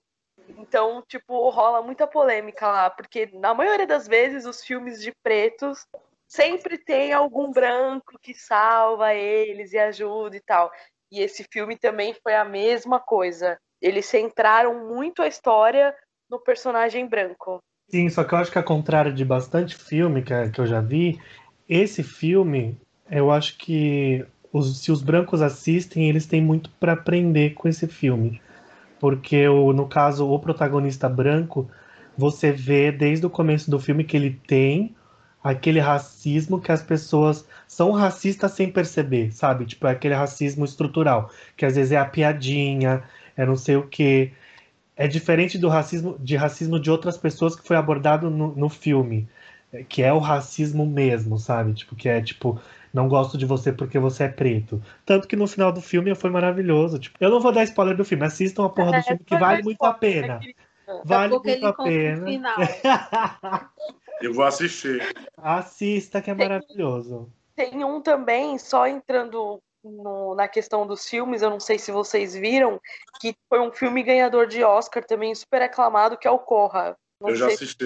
Então, 0.57 1.03
tipo, 1.07 1.49
rola 1.49 1.81
muita 1.81 2.07
polêmica 2.07 2.67
lá, 2.67 2.89
porque 2.89 3.29
na 3.33 3.53
maioria 3.53 3.85
das 3.85 4.07
vezes 4.07 4.45
os 4.45 4.63
filmes 4.63 4.99
de 4.99 5.13
pretos 5.21 5.85
sempre 6.27 6.77
tem 6.77 7.13
algum 7.13 7.51
branco 7.51 8.17
que 8.19 8.33
salva 8.33 9.13
eles 9.13 9.73
e 9.73 9.77
ajuda 9.77 10.35
e 10.35 10.41
tal. 10.41 10.71
E 11.11 11.21
esse 11.21 11.45
filme 11.51 11.77
também 11.77 12.15
foi 12.15 12.33
a 12.33 12.43
mesma 12.43 12.99
coisa. 12.99 13.59
Eles 13.79 14.07
centraram 14.07 14.87
muito 14.87 15.21
a 15.21 15.27
história 15.27 15.95
no 16.27 16.39
personagem 16.39 17.05
branco. 17.05 17.61
Sim, 17.89 18.09
só 18.09 18.23
que 18.23 18.33
eu 18.33 18.37
acho 18.39 18.51
que 18.51 18.57
ao 18.57 18.63
contrário 18.63 19.13
de 19.13 19.23
bastante 19.23 19.75
filme 19.75 20.23
que, 20.23 20.49
que 20.49 20.59
eu 20.59 20.65
já 20.67 20.81
vi, 20.81 21.19
esse 21.69 22.01
filme, 22.03 22.77
eu 23.09 23.31
acho 23.31 23.57
que 23.57 24.25
os, 24.51 24.79
se 24.81 24.91
os 24.91 25.01
brancos 25.01 25.41
assistem, 25.41 26.09
eles 26.09 26.25
têm 26.25 26.41
muito 26.41 26.69
para 26.71 26.93
aprender 26.93 27.51
com 27.53 27.67
esse 27.67 27.87
filme. 27.87 28.41
Porque, 28.99 29.47
o, 29.47 29.73
no 29.73 29.87
caso, 29.87 30.27
o 30.29 30.39
protagonista 30.39 31.09
branco, 31.09 31.69
você 32.17 32.51
vê 32.51 32.91
desde 32.91 33.25
o 33.25 33.29
começo 33.29 33.69
do 33.71 33.79
filme 33.79 34.03
que 34.05 34.17
ele 34.17 34.31
tem 34.47 34.95
aquele 35.43 35.79
racismo 35.79 36.61
que 36.61 36.71
as 36.71 36.81
pessoas 36.81 37.47
são 37.67 37.91
racistas 37.91 38.51
sem 38.53 38.71
perceber, 38.71 39.31
sabe? 39.33 39.65
Tipo, 39.65 39.87
é 39.87 39.91
aquele 39.91 40.13
racismo 40.15 40.63
estrutural, 40.65 41.29
que 41.57 41.65
às 41.65 41.75
vezes 41.75 41.91
é 41.91 41.97
a 41.97 42.05
piadinha, 42.05 43.03
é 43.35 43.45
não 43.45 43.55
sei 43.55 43.75
o 43.75 43.87
quê. 43.87 44.31
É 44.95 45.07
diferente 45.07 45.57
do 45.57 45.67
racismo 45.67 46.17
de 46.19 46.35
racismo 46.35 46.79
de 46.79 46.91
outras 46.91 47.17
pessoas 47.17 47.55
que 47.55 47.65
foi 47.67 47.75
abordado 47.75 48.29
no, 48.29 48.55
no 48.55 48.69
filme, 48.69 49.27
que 49.89 50.03
é 50.03 50.13
o 50.13 50.19
racismo 50.19 50.85
mesmo, 50.85 51.37
sabe? 51.39 51.73
Tipo, 51.73 51.95
que 51.95 52.07
é 52.07 52.21
tipo, 52.21 52.59
não 52.93 53.07
gosto 53.07 53.37
de 53.37 53.45
você 53.45 53.71
porque 53.73 53.97
você 53.97 54.25
é 54.25 54.29
preto. 54.29 54.81
Tanto 55.05 55.27
que 55.27 55.35
no 55.35 55.47
final 55.47 55.71
do 55.71 55.81
filme 55.81 56.13
foi 56.13 56.29
maravilhoso. 56.29 56.99
Tipo, 56.99 57.17
eu 57.19 57.29
não 57.29 57.39
vou 57.39 57.51
dar 57.51 57.63
spoiler 57.63 57.97
do 57.97 58.05
filme, 58.05 58.25
assistam 58.25 58.65
a 58.65 58.69
porra 58.69 58.91
do 58.91 58.97
é, 58.97 59.03
filme 59.03 59.23
que 59.25 59.37
vale 59.37 59.63
muito 59.63 59.83
a 59.83 59.93
pena. 59.93 60.39
Vale 61.03 61.39
muito 61.39 61.65
a 61.65 61.73
pena. 61.73 62.25
Eu 64.21 64.33
vou 64.33 64.45
assistir. 64.45 65.01
Assista, 65.35 66.21
que 66.21 66.29
é 66.29 66.33
maravilhoso. 66.33 67.29
Tem 67.55 67.83
um 67.83 67.99
também, 67.99 68.57
só 68.57 68.87
entrando 68.87 69.61
no, 69.83 70.35
na 70.35 70.47
questão 70.47 70.87
dos 70.87 71.07
filmes, 71.07 71.41
eu 71.41 71.49
não 71.49 71.59
sei 71.59 71.77
se 71.77 71.91
vocês 71.91 72.33
viram, 72.33 72.79
que 73.19 73.35
foi 73.49 73.59
um 73.59 73.71
filme 73.71 74.01
ganhador 74.03 74.47
de 74.47 74.63
Oscar 74.63 75.03
também 75.03 75.33
super 75.35 75.61
aclamado, 75.61 76.17
que 76.17 76.27
é 76.27 76.31
o 76.31 76.39
Corra. 76.39 76.97
Não 77.19 77.29
eu 77.29 77.35
já 77.35 77.47
assisti. 77.47 77.85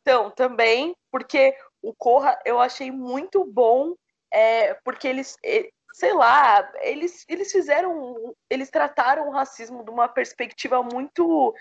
Então, 0.00 0.30
também, 0.30 0.94
porque 1.10 1.56
o 1.82 1.94
Corra 1.94 2.38
eu 2.44 2.60
achei 2.60 2.90
muito 2.90 3.44
bom, 3.44 3.94
é, 4.32 4.74
porque 4.84 5.08
eles, 5.08 5.36
sei 5.92 6.12
lá, 6.12 6.70
eles, 6.80 7.24
eles 7.28 7.50
fizeram, 7.50 8.34
eles 8.48 8.70
trataram 8.70 9.28
o 9.28 9.32
racismo 9.32 9.84
de 9.84 9.90
uma 9.90 10.08
perspectiva 10.08 10.82
muito 10.82 11.54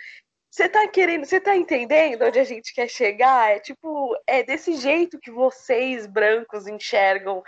você 0.56 0.70
tá 0.70 0.88
querendo, 0.88 1.26
você 1.26 1.38
tá 1.38 1.54
entendendo 1.54 2.22
onde 2.24 2.40
a 2.40 2.44
gente 2.46 2.74
quer 2.74 2.88
chegar? 2.88 3.52
É 3.52 3.60
tipo, 3.60 4.16
é 4.26 4.42
desse 4.42 4.78
jeito 4.78 5.20
que 5.20 5.30
vocês 5.30 6.08
brancos 6.08 6.66
enxergam 6.66 7.44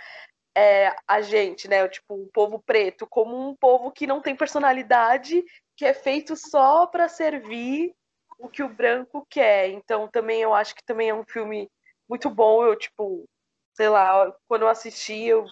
é, 0.58 0.96
a 1.06 1.20
gente, 1.20 1.68
né? 1.68 1.86
Tipo, 1.86 2.14
o 2.14 2.30
povo 2.32 2.58
preto 2.58 3.06
como 3.06 3.48
um 3.48 3.54
povo 3.54 3.92
que 3.92 4.08
não 4.08 4.20
tem 4.20 4.34
personalidade, 4.34 5.44
que 5.76 5.84
é 5.84 5.94
feito 5.94 6.34
só 6.34 6.84
para 6.84 7.08
servir 7.08 7.94
o 8.40 8.48
que 8.48 8.64
o 8.64 8.68
branco 8.68 9.24
quer. 9.30 9.68
Então, 9.68 10.08
também 10.08 10.42
eu 10.42 10.52
acho 10.52 10.74
que 10.74 10.84
também 10.84 11.10
é 11.10 11.14
um 11.14 11.24
filme 11.24 11.70
muito 12.08 12.28
bom. 12.28 12.64
Eu 12.64 12.76
tipo, 12.76 13.24
sei 13.72 13.88
lá, 13.88 14.34
quando 14.48 14.62
eu 14.62 14.68
assisti, 14.68 15.22
eu 15.26 15.46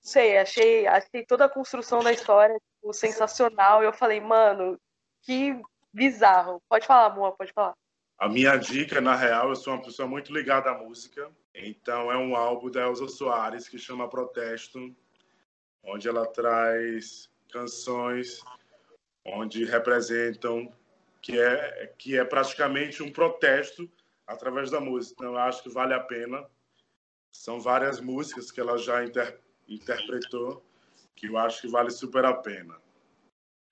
sei, 0.00 0.36
achei, 0.38 0.88
achei 0.88 1.24
toda 1.24 1.44
a 1.44 1.48
construção 1.48 2.00
da 2.00 2.12
história 2.12 2.56
tipo, 2.80 2.92
sensacional. 2.92 3.80
Eu 3.80 3.92
falei, 3.92 4.20
mano, 4.20 4.76
que 5.22 5.56
bizarro. 5.92 6.60
Pode 6.68 6.84
falar, 6.84 7.14
Moa, 7.14 7.30
pode 7.30 7.52
falar. 7.52 7.74
A 8.18 8.28
minha 8.28 8.56
dica, 8.56 9.00
na 9.00 9.14
real, 9.14 9.50
eu 9.50 9.56
sou 9.56 9.72
uma 9.74 9.82
pessoa 9.82 10.08
muito 10.08 10.32
ligada 10.32 10.70
à 10.70 10.74
música. 10.78 11.30
Então, 11.54 12.10
é 12.10 12.16
um 12.16 12.34
álbum 12.34 12.70
da 12.70 12.82
Elza 12.82 13.08
Soares 13.08 13.68
que 13.68 13.78
chama 13.78 14.08
Protesto, 14.08 14.94
onde 15.82 16.08
ela 16.08 16.26
traz 16.26 17.30
canções 17.50 18.42
onde 19.24 19.64
representam 19.64 20.72
que 21.20 21.38
é, 21.38 21.94
que 21.98 22.18
é 22.18 22.24
praticamente 22.24 23.02
um 23.02 23.12
protesto 23.12 23.90
através 24.26 24.70
da 24.70 24.80
música. 24.80 25.14
Então, 25.18 25.34
eu 25.34 25.38
acho 25.38 25.62
que 25.62 25.68
vale 25.68 25.94
a 25.94 26.00
pena. 26.00 26.44
São 27.30 27.60
várias 27.60 28.00
músicas 28.00 28.50
que 28.50 28.60
ela 28.60 28.76
já 28.76 29.04
inter, 29.04 29.40
interpretou 29.68 30.64
que 31.14 31.28
eu 31.28 31.36
acho 31.36 31.62
que 31.62 31.68
vale 31.68 31.90
super 31.90 32.24
a 32.24 32.34
pena. 32.34 32.80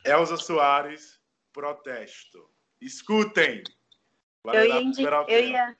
Elza 0.04 0.36
Soares, 0.36 1.20
protesto. 1.52 2.48
Escutem! 2.80 3.62
Eu 4.44 4.64
ia, 4.64 4.80
eu, 5.28 5.44
ia, 5.44 5.76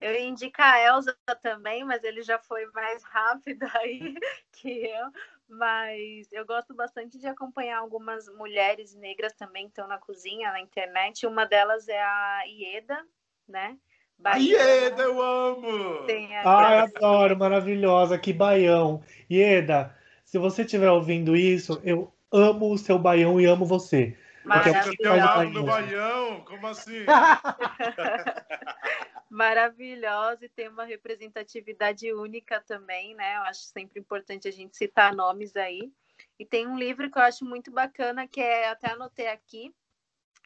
eu 0.00 0.12
ia 0.12 0.26
indicar 0.26 0.74
a 0.74 0.80
Elza 0.80 1.16
também, 1.42 1.84
mas 1.84 2.04
ele 2.04 2.22
já 2.22 2.38
foi 2.38 2.66
mais 2.72 3.02
rápido 3.04 3.66
aí 3.74 4.14
que 4.52 4.86
eu. 4.86 5.10
Mas 5.48 6.30
eu 6.32 6.44
gosto 6.44 6.74
bastante 6.74 7.18
de 7.18 7.26
acompanhar 7.26 7.78
algumas 7.78 8.28
mulheres 8.34 8.94
negras 8.94 9.32
também 9.32 9.64
que 9.64 9.70
estão 9.70 9.86
na 9.86 9.98
cozinha, 9.98 10.50
na 10.50 10.60
internet. 10.60 11.26
Uma 11.26 11.46
delas 11.46 11.88
é 11.88 12.02
a 12.02 12.42
Ieda, 12.46 13.04
né? 13.48 13.78
Baiana. 14.18 14.42
Ieda, 14.42 15.02
eu 15.02 15.22
amo! 15.22 16.06
Ai, 16.44 16.78
adoro, 16.78 17.36
maravilhosa, 17.38 18.18
que 18.18 18.32
baião. 18.32 19.02
Ieda, 19.30 19.94
se 20.24 20.36
você 20.38 20.62
estiver 20.62 20.90
ouvindo 20.90 21.36
isso, 21.36 21.80
eu 21.84 22.12
amo 22.32 22.72
o 22.72 22.78
seu 22.78 22.98
baião 22.98 23.40
e 23.40 23.46
amo 23.46 23.64
você. 23.64 24.16
Maravilhosa. 24.46 25.44
no 25.46 25.64
Baião, 25.64 26.44
como 26.44 26.68
assim? 26.68 27.04
Maravilhosa 29.28 30.46
e 30.46 30.48
tem 30.48 30.68
uma 30.68 30.84
representatividade 30.84 32.12
única 32.12 32.60
também, 32.60 33.16
né? 33.16 33.38
Eu 33.38 33.42
acho 33.42 33.62
sempre 33.62 33.98
importante 33.98 34.46
a 34.46 34.52
gente 34.52 34.76
citar 34.76 35.14
nomes 35.14 35.56
aí. 35.56 35.92
E 36.38 36.46
tem 36.46 36.66
um 36.66 36.78
livro 36.78 37.10
que 37.10 37.18
eu 37.18 37.22
acho 37.22 37.44
muito 37.44 37.72
bacana, 37.72 38.28
que 38.28 38.40
é, 38.40 38.68
até 38.68 38.92
anotei 38.92 39.26
aqui, 39.26 39.74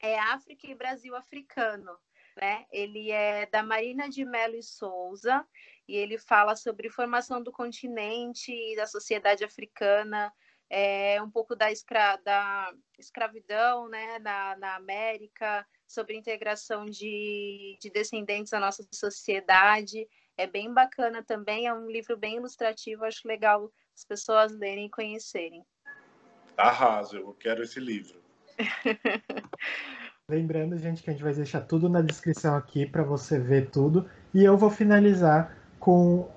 é 0.03 0.19
África 0.19 0.67
e 0.67 0.75
Brasil 0.75 1.15
Africano. 1.15 1.97
Né? 2.41 2.65
Ele 2.73 3.11
é 3.11 3.45
da 3.47 3.63
Marina 3.63 4.09
de 4.09 4.25
Mello 4.25 4.55
e 4.55 4.63
Souza 4.63 5.47
e 5.87 5.95
ele 5.95 6.17
fala 6.17 6.57
sobre 6.57 6.89
formação 6.89 7.43
do 7.43 7.53
continente 7.53 8.51
e 8.51 8.77
da 8.77 8.87
sociedade 8.87 9.45
africana, 9.45 10.33
é, 10.71 11.21
um 11.21 11.29
pouco 11.29 11.57
da, 11.57 11.73
escra 11.73 12.17
da 12.25 12.73
escravidão 12.97 13.89
né, 13.89 14.21
na, 14.21 14.57
na 14.57 14.77
América, 14.77 15.67
sobre 15.87 16.17
integração 16.17 16.87
de, 16.87 17.77
de 17.81 17.91
descendentes 17.91 18.51
da 18.51 18.61
nossa 18.61 18.87
sociedade. 18.93 20.07
É 20.37 20.47
bem 20.47 20.73
bacana 20.73 21.23
também, 21.25 21.67
é 21.67 21.75
um 21.75 21.91
livro 21.91 22.17
bem 22.17 22.37
ilustrativo, 22.37 23.05
acho 23.05 23.27
legal 23.27 23.71
as 23.95 24.05
pessoas 24.05 24.57
lerem 24.57 24.87
e 24.87 24.91
conhecerem. 24.91 25.65
Arraso, 26.57 27.17
eu 27.17 27.35
quero 27.35 27.63
esse 27.63 27.81
livro. 27.81 28.23
Lembrando, 30.29 30.79
gente, 30.79 31.03
que 31.03 31.11
a 31.11 31.13
gente 31.13 31.25
vai 31.25 31.35
deixar 31.35 31.63
tudo 31.63 31.89
na 31.89 32.01
descrição 32.01 32.55
aqui 32.55 32.87
para 32.87 33.03
você 33.03 33.39
ver 33.39 33.71
tudo. 33.71 34.09
E 34.33 34.45
eu 34.45 34.57
vou 34.57 34.71
finalizar 34.71 35.59
com 35.81 36.31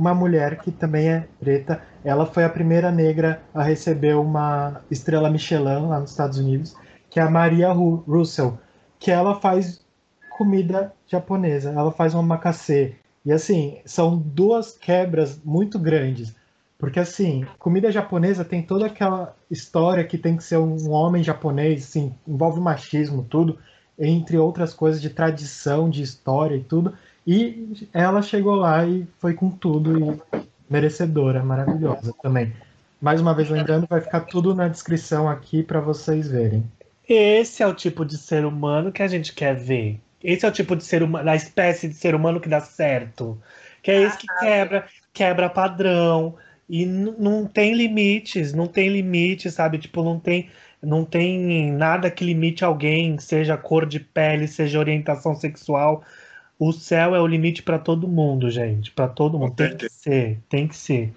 uma 0.00 0.14
mulher 0.14 0.58
que 0.60 0.70
também 0.70 1.08
é 1.08 1.28
preta. 1.38 1.82
Ela 2.02 2.24
foi 2.24 2.42
a 2.42 2.48
primeira 2.48 2.90
negra 2.90 3.42
a 3.52 3.62
receber 3.62 4.16
uma 4.16 4.80
estrela 4.90 5.28
Michelin 5.28 5.88
lá 5.88 6.00
nos 6.00 6.12
Estados 6.12 6.38
Unidos, 6.38 6.74
que 7.10 7.20
é 7.20 7.22
a 7.22 7.30
Maria 7.30 7.70
Russell, 7.70 8.58
que 8.98 9.10
ela 9.10 9.38
faz 9.38 9.84
comida 10.30 10.90
japonesa. 11.06 11.70
Ela 11.70 11.92
faz 11.92 12.14
uma 12.14 12.22
macaxê. 12.22 12.94
E 13.26 13.30
assim, 13.30 13.76
são 13.84 14.16
duas 14.16 14.72
quebras 14.72 15.38
muito 15.44 15.78
grandes. 15.78 16.34
Porque 16.78 16.98
assim, 16.98 17.44
comida 17.58 17.92
japonesa 17.92 18.42
tem 18.42 18.62
toda 18.62 18.86
aquela 18.86 19.36
história 19.50 20.02
que 20.02 20.16
tem 20.16 20.34
que 20.34 20.42
ser 20.42 20.56
um 20.56 20.90
homem 20.90 21.22
japonês, 21.22 21.84
assim, 21.84 22.14
envolve 22.26 22.58
machismo, 22.58 23.22
tudo, 23.28 23.58
entre 23.98 24.38
outras 24.38 24.72
coisas 24.72 25.02
de 25.02 25.10
tradição, 25.10 25.90
de 25.90 26.00
história 26.00 26.56
e 26.56 26.64
tudo. 26.64 26.94
E 27.30 27.88
ela 27.94 28.22
chegou 28.22 28.56
lá 28.56 28.84
e 28.84 29.06
foi 29.20 29.34
com 29.34 29.52
tudo 29.52 30.20
e 30.34 30.40
merecedora, 30.68 31.44
maravilhosa 31.44 32.12
também. 32.20 32.52
Mais 33.00 33.20
uma 33.20 33.32
vez 33.32 33.48
lembrando, 33.48 33.86
vai 33.88 34.00
ficar 34.00 34.22
tudo 34.22 34.52
na 34.52 34.66
descrição 34.66 35.28
aqui 35.28 35.62
para 35.62 35.80
vocês 35.80 36.26
verem. 36.26 36.64
Esse 37.08 37.62
é 37.62 37.66
o 37.68 37.72
tipo 37.72 38.04
de 38.04 38.18
ser 38.18 38.44
humano 38.44 38.90
que 38.90 39.00
a 39.00 39.06
gente 39.06 39.32
quer 39.32 39.54
ver. 39.54 40.00
Esse 40.20 40.44
é 40.44 40.48
o 40.48 40.52
tipo 40.52 40.74
de 40.74 40.82
ser 40.82 41.04
humano, 41.04 41.24
da 41.24 41.36
espécie 41.36 41.86
de 41.86 41.94
ser 41.94 42.16
humano 42.16 42.40
que 42.40 42.48
dá 42.48 42.60
certo. 42.60 43.40
Que 43.80 43.92
é 43.92 44.02
esse 44.02 44.18
que 44.18 44.26
quebra, 44.40 44.88
quebra 45.12 45.48
padrão 45.48 46.34
e 46.68 46.84
não 46.84 47.46
tem 47.46 47.74
limites, 47.74 48.52
não 48.52 48.66
tem 48.66 48.88
limite, 48.88 49.52
sabe? 49.52 49.78
Tipo, 49.78 50.02
não 50.02 50.18
tem 50.18 50.50
não 50.82 51.04
tem 51.04 51.70
nada 51.70 52.10
que 52.10 52.24
limite 52.24 52.64
alguém, 52.64 53.18
seja 53.18 53.56
cor 53.56 53.86
de 53.86 54.00
pele, 54.00 54.48
seja 54.48 54.80
orientação 54.80 55.36
sexual. 55.36 56.02
O 56.60 56.72
céu 56.72 57.16
é 57.16 57.20
o 57.20 57.26
limite 57.26 57.62
para 57.62 57.78
todo 57.78 58.06
mundo, 58.06 58.50
gente. 58.50 58.90
Para 58.90 59.08
todo 59.08 59.38
mundo. 59.38 59.54
Tem 59.54 59.74
que 59.74 59.88
ser, 59.88 60.38
tem 60.46 60.68
que 60.68 60.76
ser. 60.76 61.10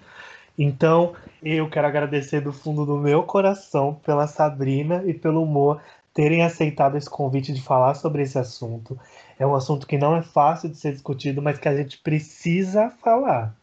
Então, 0.58 1.14
eu 1.44 1.70
quero 1.70 1.86
agradecer 1.86 2.40
do 2.40 2.54
fundo 2.54 2.86
do 2.86 2.98
meu 2.98 3.24
coração 3.24 4.00
pela 4.06 4.26
Sabrina 4.26 5.04
e 5.06 5.14
pelo 5.14 5.46
Mo 5.46 5.78
terem 6.14 6.44
aceitado 6.44 6.96
esse 6.96 7.10
convite 7.10 7.52
de 7.52 7.62
falar 7.62 7.96
sobre 7.96 8.22
esse 8.22 8.40
assunto. 8.40 8.98
É 9.38 9.46
um 9.46 9.54
assunto 9.54 9.86
que 9.86 9.98
não 9.98 10.16
é 10.16 10.22
fácil 10.22 10.70
de 10.70 10.78
ser 10.78 10.94
discutido, 10.94 11.42
mas 11.42 11.60
que 11.60 11.68
a 11.68 11.76
gente 11.76 11.98
precisa 11.98 12.90
falar, 13.04 13.54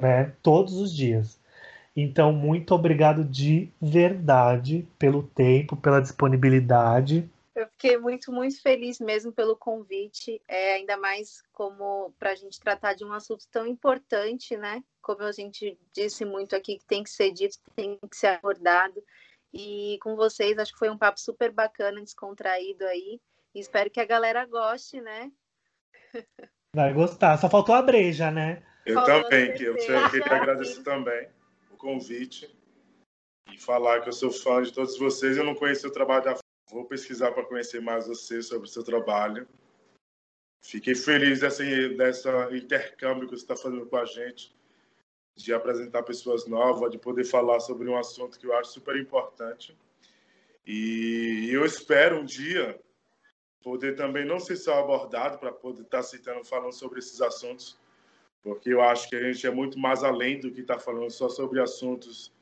né? 0.00 0.30
Todos 0.40 0.74
os 0.74 0.94
dias. 0.94 1.36
Então, 1.96 2.32
muito 2.32 2.72
obrigado 2.76 3.24
de 3.24 3.68
verdade 3.82 4.86
pelo 4.96 5.24
tempo, 5.24 5.74
pela 5.74 6.00
disponibilidade. 6.00 7.28
Eu 7.54 7.68
fiquei 7.68 7.96
muito, 7.96 8.32
muito 8.32 8.60
feliz 8.60 8.98
mesmo 8.98 9.32
pelo 9.32 9.56
convite, 9.56 10.42
é, 10.48 10.74
ainda 10.74 10.96
mais 10.96 11.40
como 11.52 12.12
para 12.18 12.30
a 12.30 12.34
gente 12.34 12.58
tratar 12.58 12.94
de 12.94 13.04
um 13.04 13.12
assunto 13.12 13.46
tão 13.48 13.64
importante, 13.64 14.56
né? 14.56 14.82
Como 15.00 15.22
a 15.22 15.30
gente 15.30 15.78
disse 15.92 16.24
muito 16.24 16.56
aqui, 16.56 16.78
que 16.78 16.84
tem 16.84 17.04
que 17.04 17.10
ser 17.10 17.30
dito, 17.30 17.56
tem 17.76 17.96
que 18.10 18.16
ser 18.16 18.28
abordado. 18.28 19.00
E 19.52 19.98
com 20.02 20.16
vocês, 20.16 20.58
acho 20.58 20.72
que 20.72 20.78
foi 20.80 20.90
um 20.90 20.98
papo 20.98 21.20
super 21.20 21.52
bacana, 21.52 22.02
descontraído 22.02 22.84
aí. 22.86 23.20
E 23.54 23.60
espero 23.60 23.88
que 23.88 24.00
a 24.00 24.04
galera 24.04 24.44
goste, 24.46 25.00
né? 25.00 25.30
Vai 26.74 26.92
gostar. 26.92 27.38
Só 27.38 27.48
faltou 27.48 27.76
a 27.76 27.82
breja, 27.82 28.32
né? 28.32 28.64
Eu 28.84 28.94
faltou 28.94 29.22
também, 29.22 29.54
que 29.54 29.62
eu 29.62 29.76
queria 29.76 30.26
agradecer 30.26 30.82
também 30.82 31.28
o 31.70 31.76
convite 31.76 32.52
e 33.52 33.58
falar 33.60 34.00
que 34.00 34.08
eu 34.08 34.12
sou 34.12 34.32
fã 34.32 34.60
de 34.60 34.72
todos 34.72 34.98
vocês. 34.98 35.36
Eu 35.36 35.44
não 35.44 35.54
conheci 35.54 35.86
o 35.86 35.92
trabalho 35.92 36.24
da 36.24 36.43
Vou 36.74 36.84
pesquisar 36.84 37.30
para 37.30 37.44
conhecer 37.44 37.80
mais 37.80 38.08
você 38.08 38.42
sobre 38.42 38.66
o 38.66 38.68
seu 38.68 38.82
trabalho. 38.82 39.46
Fiquei 40.60 40.96
feliz 40.96 41.38
dessa 41.38 42.52
intercâmbio 42.52 43.28
que 43.28 43.36
você 43.36 43.44
está 43.44 43.54
fazendo 43.54 43.86
com 43.86 43.96
a 43.96 44.04
gente, 44.04 44.52
de 45.36 45.54
apresentar 45.54 46.02
pessoas 46.02 46.48
novas, 46.48 46.90
de 46.90 46.98
poder 46.98 47.22
falar 47.26 47.60
sobre 47.60 47.88
um 47.88 47.96
assunto 47.96 48.36
que 48.40 48.46
eu 48.48 48.52
acho 48.56 48.72
super 48.72 48.96
importante. 48.96 49.78
E 50.66 51.48
eu 51.52 51.64
espero 51.64 52.18
um 52.18 52.24
dia 52.24 52.76
poder 53.62 53.94
também 53.94 54.24
não 54.24 54.40
ser 54.40 54.56
só 54.56 54.80
abordado 54.80 55.38
para 55.38 55.52
poder 55.52 55.82
estar 55.82 55.98
tá 55.98 56.02
citando, 56.02 56.44
falando 56.44 56.72
sobre 56.72 56.98
esses 56.98 57.22
assuntos, 57.22 57.78
porque 58.42 58.70
eu 58.70 58.82
acho 58.82 59.08
que 59.08 59.14
a 59.14 59.22
gente 59.22 59.46
é 59.46 59.50
muito 59.50 59.78
mais 59.78 60.02
além 60.02 60.40
do 60.40 60.50
que 60.50 60.62
está 60.62 60.76
falando 60.76 61.08
só 61.08 61.28
sobre 61.28 61.60
assuntos 61.60 62.32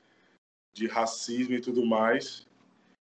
de 0.72 0.86
racismo 0.86 1.54
e 1.54 1.60
tudo 1.60 1.84
mais, 1.84 2.46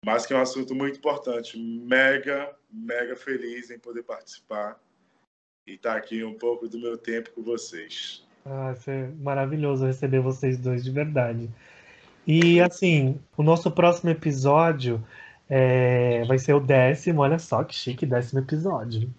mas 0.04 0.26
que 0.26 0.34
é 0.34 0.36
um 0.36 0.42
assunto 0.42 0.74
muito 0.74 0.98
importante. 0.98 1.58
Mega, 1.58 2.54
mega 2.70 3.16
feliz 3.16 3.70
em 3.70 3.78
poder 3.78 4.02
participar 4.02 4.78
e 5.66 5.74
estar 5.74 5.92
tá 5.92 5.96
aqui 5.96 6.24
um 6.24 6.34
pouco 6.34 6.68
do 6.68 6.78
meu 6.78 6.98
tempo 6.98 7.30
com 7.30 7.42
vocês. 7.42 8.24
Ah, 8.44 8.74
é 8.86 9.06
maravilhoso 9.20 9.86
receber 9.86 10.20
vocês 10.20 10.58
dois 10.58 10.82
de 10.82 10.90
verdade. 10.90 11.48
E 12.26 12.60
assim, 12.60 13.20
o 13.36 13.42
nosso 13.42 13.70
próximo 13.70 14.10
episódio 14.10 15.04
é, 15.48 16.24
vai 16.24 16.38
ser 16.38 16.54
o 16.54 16.60
décimo, 16.60 17.20
olha 17.20 17.38
só 17.38 17.62
que 17.62 17.74
chique, 17.74 18.06
décimo 18.06 18.40
episódio. 18.40 19.12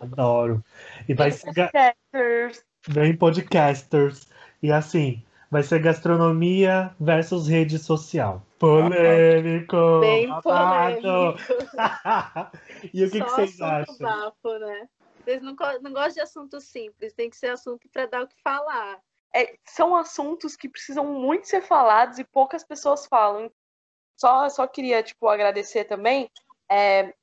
Adoro. 0.00 0.64
E 1.08 1.14
vai 1.14 1.32
ser. 1.32 1.46
Podcasters. 1.46 2.64
Bem 2.88 3.16
podcasters. 3.16 4.28
E 4.62 4.70
assim, 4.70 5.22
vai 5.50 5.62
ser 5.62 5.80
gastronomia 5.80 6.94
versus 7.00 7.48
rede 7.48 7.78
social. 7.78 8.42
Polêmico! 8.58 10.00
Bem 10.00 10.28
polêmico. 10.40 11.38
e 12.92 13.04
o 13.04 13.10
que, 13.10 13.22
que 13.22 13.30
vocês 13.30 13.60
acham? 13.60 13.96
Bafo, 13.98 14.58
né? 14.58 14.88
Vocês 15.24 15.42
não, 15.42 15.54
não 15.82 15.92
gostam 15.92 16.14
de 16.14 16.20
assunto 16.20 16.60
simples, 16.60 17.12
tem 17.12 17.30
que 17.30 17.36
ser 17.36 17.48
assunto 17.48 17.88
para 17.90 18.06
dar 18.06 18.22
o 18.22 18.28
que 18.28 18.40
falar. 18.42 18.98
É, 19.34 19.56
são 19.64 19.94
assuntos 19.94 20.56
que 20.56 20.68
precisam 20.68 21.04
muito 21.04 21.46
ser 21.46 21.62
falados 21.62 22.18
e 22.18 22.24
poucas 22.24 22.64
pessoas 22.64 23.06
falam. 23.06 23.50
Só, 24.16 24.48
só 24.48 24.66
queria 24.66 25.02
tipo, 25.02 25.28
agradecer 25.28 25.84
também. 25.84 26.30
É, 26.70 27.14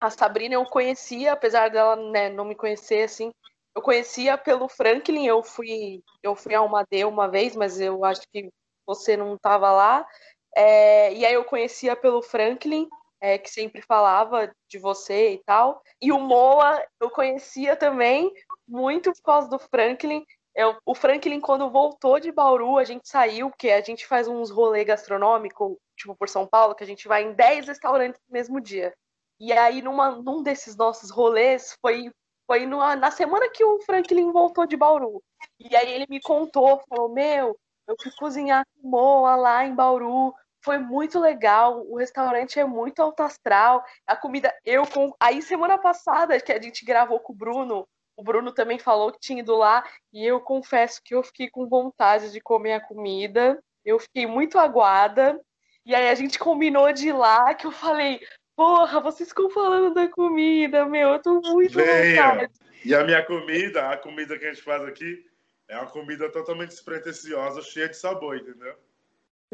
a 0.00 0.10
Sabrina 0.10 0.54
eu 0.54 0.64
conhecia, 0.64 1.32
apesar 1.32 1.70
dela 1.70 1.94
né, 1.94 2.28
não 2.28 2.44
me 2.44 2.54
conhecer 2.54 3.04
assim, 3.04 3.32
eu 3.74 3.82
conhecia 3.82 4.36
pelo 4.36 4.68
Franklin, 4.68 5.26
eu 5.26 5.42
fui, 5.42 6.02
eu 6.22 6.36
fui 6.36 6.54
a 6.54 6.62
uma 6.62 6.84
D 6.84 7.04
uma 7.04 7.28
vez, 7.28 7.56
mas 7.56 7.80
eu 7.80 8.04
acho 8.04 8.22
que 8.32 8.50
você 8.86 9.16
não 9.16 9.34
estava 9.34 9.72
lá. 9.72 10.06
É, 10.54 11.12
e 11.14 11.24
aí 11.24 11.34
eu 11.34 11.44
conhecia 11.44 11.96
pelo 11.96 12.22
Franklin, 12.22 12.88
é, 13.20 13.38
que 13.38 13.50
sempre 13.50 13.80
falava 13.80 14.52
de 14.68 14.78
você 14.78 15.32
e 15.32 15.42
tal. 15.44 15.82
E 16.00 16.12
o 16.12 16.18
Moa 16.18 16.84
eu 17.00 17.10
conhecia 17.10 17.74
também 17.76 18.30
muito 18.68 19.12
por 19.12 19.22
causa 19.22 19.48
do 19.48 19.58
Franklin. 19.58 20.24
Eu, 20.54 20.76
o 20.84 20.94
Franklin, 20.94 21.40
quando 21.40 21.70
voltou 21.70 22.20
de 22.20 22.30
Bauru, 22.30 22.76
a 22.76 22.84
gente 22.84 23.08
saiu, 23.08 23.48
porque 23.48 23.70
a 23.70 23.80
gente 23.80 24.06
faz 24.06 24.28
uns 24.28 24.50
rolê 24.50 24.84
gastronômico, 24.84 25.80
tipo 25.96 26.14
por 26.14 26.28
São 26.28 26.46
Paulo, 26.46 26.74
que 26.74 26.84
a 26.84 26.86
gente 26.86 27.08
vai 27.08 27.22
em 27.22 27.32
10 27.32 27.68
restaurantes 27.68 28.20
no 28.28 28.32
mesmo 28.34 28.60
dia. 28.60 28.92
E 29.40 29.50
aí, 29.52 29.80
numa, 29.80 30.10
num 30.10 30.42
desses 30.42 30.76
nossos 30.76 31.10
rolês, 31.10 31.74
foi 31.80 32.12
foi 32.52 32.66
numa, 32.66 32.94
na 32.94 33.10
semana 33.10 33.48
que 33.48 33.64
o 33.64 33.80
Franklin 33.80 34.30
voltou 34.30 34.66
de 34.66 34.76
Bauru. 34.76 35.22
E 35.58 35.74
aí 35.74 35.90
ele 35.90 36.04
me 36.06 36.20
contou, 36.20 36.82
falou: 36.86 37.08
Meu, 37.08 37.58
eu 37.88 37.96
fui 37.98 38.12
cozinhar 38.18 38.66
com 38.74 38.90
Moa 38.90 39.34
lá 39.36 39.64
em 39.64 39.74
Bauru. 39.74 40.34
Foi 40.62 40.76
muito 40.76 41.18
legal. 41.18 41.82
O 41.88 41.96
restaurante 41.96 42.60
é 42.60 42.64
muito 42.66 43.00
alto 43.00 43.22
astral. 43.22 43.82
A 44.06 44.14
comida, 44.14 44.54
eu 44.66 44.86
com. 44.86 45.14
Aí 45.18 45.40
semana 45.40 45.78
passada, 45.78 46.38
que 46.38 46.52
a 46.52 46.60
gente 46.60 46.84
gravou 46.84 47.18
com 47.20 47.32
o 47.32 47.36
Bruno, 47.36 47.88
o 48.18 48.22
Bruno 48.22 48.52
também 48.52 48.78
falou 48.78 49.10
que 49.10 49.18
tinha 49.18 49.40
ido 49.40 49.56
lá. 49.56 49.82
E 50.12 50.22
eu 50.22 50.38
confesso 50.38 51.00
que 51.02 51.14
eu 51.14 51.22
fiquei 51.22 51.48
com 51.48 51.66
vontade 51.66 52.30
de 52.32 52.40
comer 52.40 52.74
a 52.74 52.86
comida. 52.86 53.58
Eu 53.82 53.98
fiquei 53.98 54.26
muito 54.26 54.58
aguada. 54.58 55.40
E 55.86 55.94
aí 55.94 56.10
a 56.10 56.14
gente 56.14 56.38
combinou 56.38 56.92
de 56.92 57.08
ir 57.08 57.12
lá, 57.14 57.54
que 57.54 57.66
eu 57.66 57.72
falei, 57.72 58.20
Porra, 58.54 59.00
vocês 59.00 59.30
ficam 59.30 59.48
falando 59.50 59.94
da 59.94 60.08
comida, 60.08 60.84
meu, 60.84 61.10
eu 61.10 61.18
tô 61.22 61.40
muito 61.40 61.74
Venha. 61.74 62.50
E 62.84 62.94
a 62.94 63.04
minha 63.04 63.24
comida, 63.24 63.90
a 63.90 63.96
comida 63.96 64.38
que 64.38 64.44
a 64.44 64.52
gente 64.52 64.62
faz 64.62 64.82
aqui, 64.82 65.24
é 65.68 65.76
uma 65.78 65.86
comida 65.86 66.30
totalmente 66.30 66.70
despretensiosa, 66.70 67.62
cheia 67.62 67.88
de 67.88 67.96
sabor, 67.96 68.36
entendeu? 68.36 68.74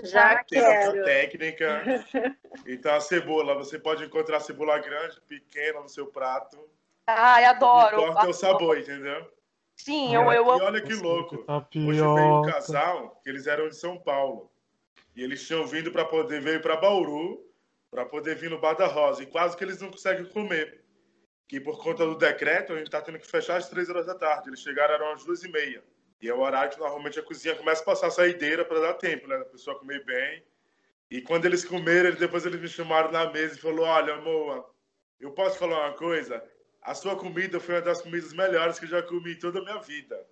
Já 0.02 0.42
Tem 0.44 0.60
quero. 0.60 1.04
técnica. 1.04 1.82
Então 2.66 2.94
a 2.94 3.00
cebola, 3.00 3.54
você 3.54 3.78
pode 3.78 4.04
encontrar 4.04 4.40
cebola 4.40 4.78
grande, 4.78 5.20
pequena 5.22 5.80
no 5.80 5.88
seu 5.88 6.06
prato. 6.06 6.58
Ai, 7.06 7.44
adoro. 7.44 8.00
Importa 8.00 8.28
o 8.28 8.32
sabor, 8.32 8.78
entendeu? 8.78 9.26
Sim, 9.76 10.14
eu, 10.14 10.30
eu 10.32 10.50
amo. 10.50 10.60
E 10.60 10.64
olha 10.64 10.80
que 10.80 10.94
louco. 10.94 11.44
Hoje 11.46 12.00
veio 12.00 12.40
um 12.40 12.42
casal, 12.42 13.20
que 13.22 13.30
eles 13.30 13.46
eram 13.46 13.68
de 13.68 13.76
São 13.76 13.98
Paulo. 13.98 14.50
E 15.14 15.22
eles 15.22 15.46
tinham 15.46 15.66
vindo 15.66 15.90
para 15.90 16.04
poder, 16.04 16.40
veio 16.40 16.60
para 16.60 16.76
Bauru 16.76 17.47
para 17.90 18.04
poder 18.04 18.36
vir 18.36 18.50
no 18.50 18.60
Bar 18.60 18.74
da 18.74 18.86
Rosa. 18.86 19.22
E 19.22 19.26
quase 19.26 19.56
que 19.56 19.64
eles 19.64 19.80
não 19.80 19.90
conseguem 19.90 20.24
comer. 20.26 20.84
Que 21.46 21.60
por 21.60 21.82
conta 21.82 22.04
do 22.04 22.16
decreto, 22.16 22.72
a 22.72 22.76
gente 22.76 22.86
está 22.86 23.00
tendo 23.00 23.18
que 23.18 23.26
fechar 23.26 23.56
às 23.56 23.68
três 23.68 23.88
horas 23.88 24.06
da 24.06 24.14
tarde. 24.14 24.50
Eles 24.50 24.60
chegaram 24.60 25.12
às 25.12 25.24
duas 25.24 25.42
e 25.42 25.48
meia. 25.48 25.82
E 26.20 26.28
é 26.28 26.34
o 26.34 26.40
horário 26.40 26.72
que 26.72 26.78
normalmente 26.78 27.18
a 27.18 27.22
cozinha 27.22 27.54
começa 27.54 27.82
a 27.82 27.84
passar 27.84 28.08
a 28.08 28.10
saideira 28.10 28.64
para 28.64 28.80
dar 28.80 28.94
tempo, 28.94 29.26
né? 29.26 29.36
A 29.36 29.44
pessoa 29.44 29.78
comer 29.78 30.04
bem. 30.04 30.44
E 31.10 31.22
quando 31.22 31.46
eles 31.46 31.64
comeram, 31.64 32.10
depois 32.12 32.44
eles 32.44 32.60
me 32.60 32.68
chamaram 32.68 33.10
na 33.10 33.30
mesa 33.30 33.54
e 33.54 33.60
falou: 33.60 33.86
Olha, 33.86 34.14
amor, 34.14 34.74
eu 35.20 35.32
posso 35.32 35.58
falar 35.58 35.86
uma 35.86 35.96
coisa? 35.96 36.42
A 36.82 36.94
sua 36.94 37.16
comida 37.16 37.58
foi 37.60 37.76
uma 37.76 37.82
das 37.82 38.02
comidas 38.02 38.32
melhores 38.32 38.78
que 38.78 38.84
eu 38.84 38.90
já 38.90 39.02
comi 39.02 39.32
em 39.32 39.38
toda 39.38 39.60
a 39.60 39.62
minha 39.62 39.80
vida. 39.80 40.26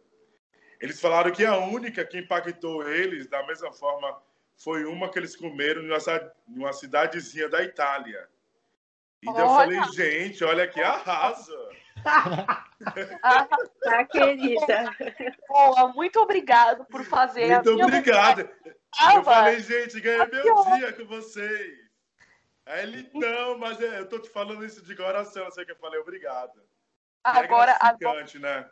Eles 0.80 1.00
falaram 1.00 1.30
que 1.30 1.44
a 1.44 1.56
única 1.56 2.04
que 2.04 2.18
impactou 2.18 2.86
eles, 2.86 3.26
da 3.28 3.46
mesma 3.46 3.72
forma 3.72 4.20
foi 4.56 4.84
uma 4.84 5.10
que 5.10 5.18
eles 5.18 5.36
comeram 5.36 5.82
numa 6.48 6.72
cidadezinha 6.72 7.48
da 7.48 7.62
Itália. 7.62 8.28
E 9.22 9.28
olha. 9.28 9.40
eu 9.40 9.48
falei, 9.48 9.82
gente, 9.92 10.44
olha 10.44 10.66
que 10.68 10.80
arrasa! 10.80 11.52
ah, 13.22 13.48
tá, 13.82 14.04
querida. 14.04 14.94
Boa, 15.48 15.88
muito 15.88 16.20
obrigado 16.20 16.84
por 16.86 17.04
fazer. 17.04 17.48
Muito 17.54 17.82
obrigado. 17.82 18.48
Eu 19.14 19.24
falei, 19.24 19.60
gente, 19.60 20.00
ganhei 20.00 20.26
meu 20.26 20.64
dia 20.76 20.92
com 20.92 21.06
vocês. 21.06 21.86
Aí 22.66 22.82
ele, 22.82 23.10
não, 23.14 23.58
mas 23.58 23.80
é, 23.80 24.00
eu 24.00 24.08
tô 24.08 24.18
te 24.18 24.28
falando 24.28 24.64
isso 24.64 24.82
de 24.82 24.96
coração, 24.96 25.44
você 25.44 25.64
que 25.64 25.72
eu 25.72 25.76
falei, 25.76 26.00
obrigado. 26.00 26.60
Agora, 27.22 27.72
é 27.72 27.78
agora, 27.80 28.26
né? 28.38 28.70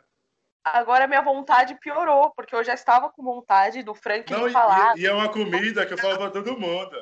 Agora 0.65 1.05
minha 1.05 1.21
vontade 1.21 1.75
piorou, 1.75 2.31
porque 2.31 2.55
eu 2.55 2.63
já 2.63 2.73
estava 2.73 3.07
com 3.09 3.21
vontade 3.23 3.83
do 3.83 3.93
Frank 3.93 4.31
Não, 4.31 4.49
falar. 4.49 4.97
E, 4.97 5.01
e, 5.01 5.05
é 5.05 5.13
uma 5.13 5.29
comida 5.29 5.85
que 5.85 5.93
eu 5.93 5.97
falo 5.97 6.17
para 6.17 6.31
todo 6.31 6.59
mundo. 6.59 6.97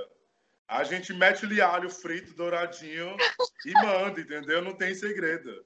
A 0.68 0.84
gente 0.84 1.14
mete 1.14 1.46
o 1.46 1.66
alho 1.66 1.90
frito, 1.90 2.36
douradinho 2.36 3.16
e 3.66 3.72
manda, 3.74 4.20
entendeu? 4.20 4.62
Não 4.62 4.74
tem 4.74 4.94
segredo. 4.94 5.66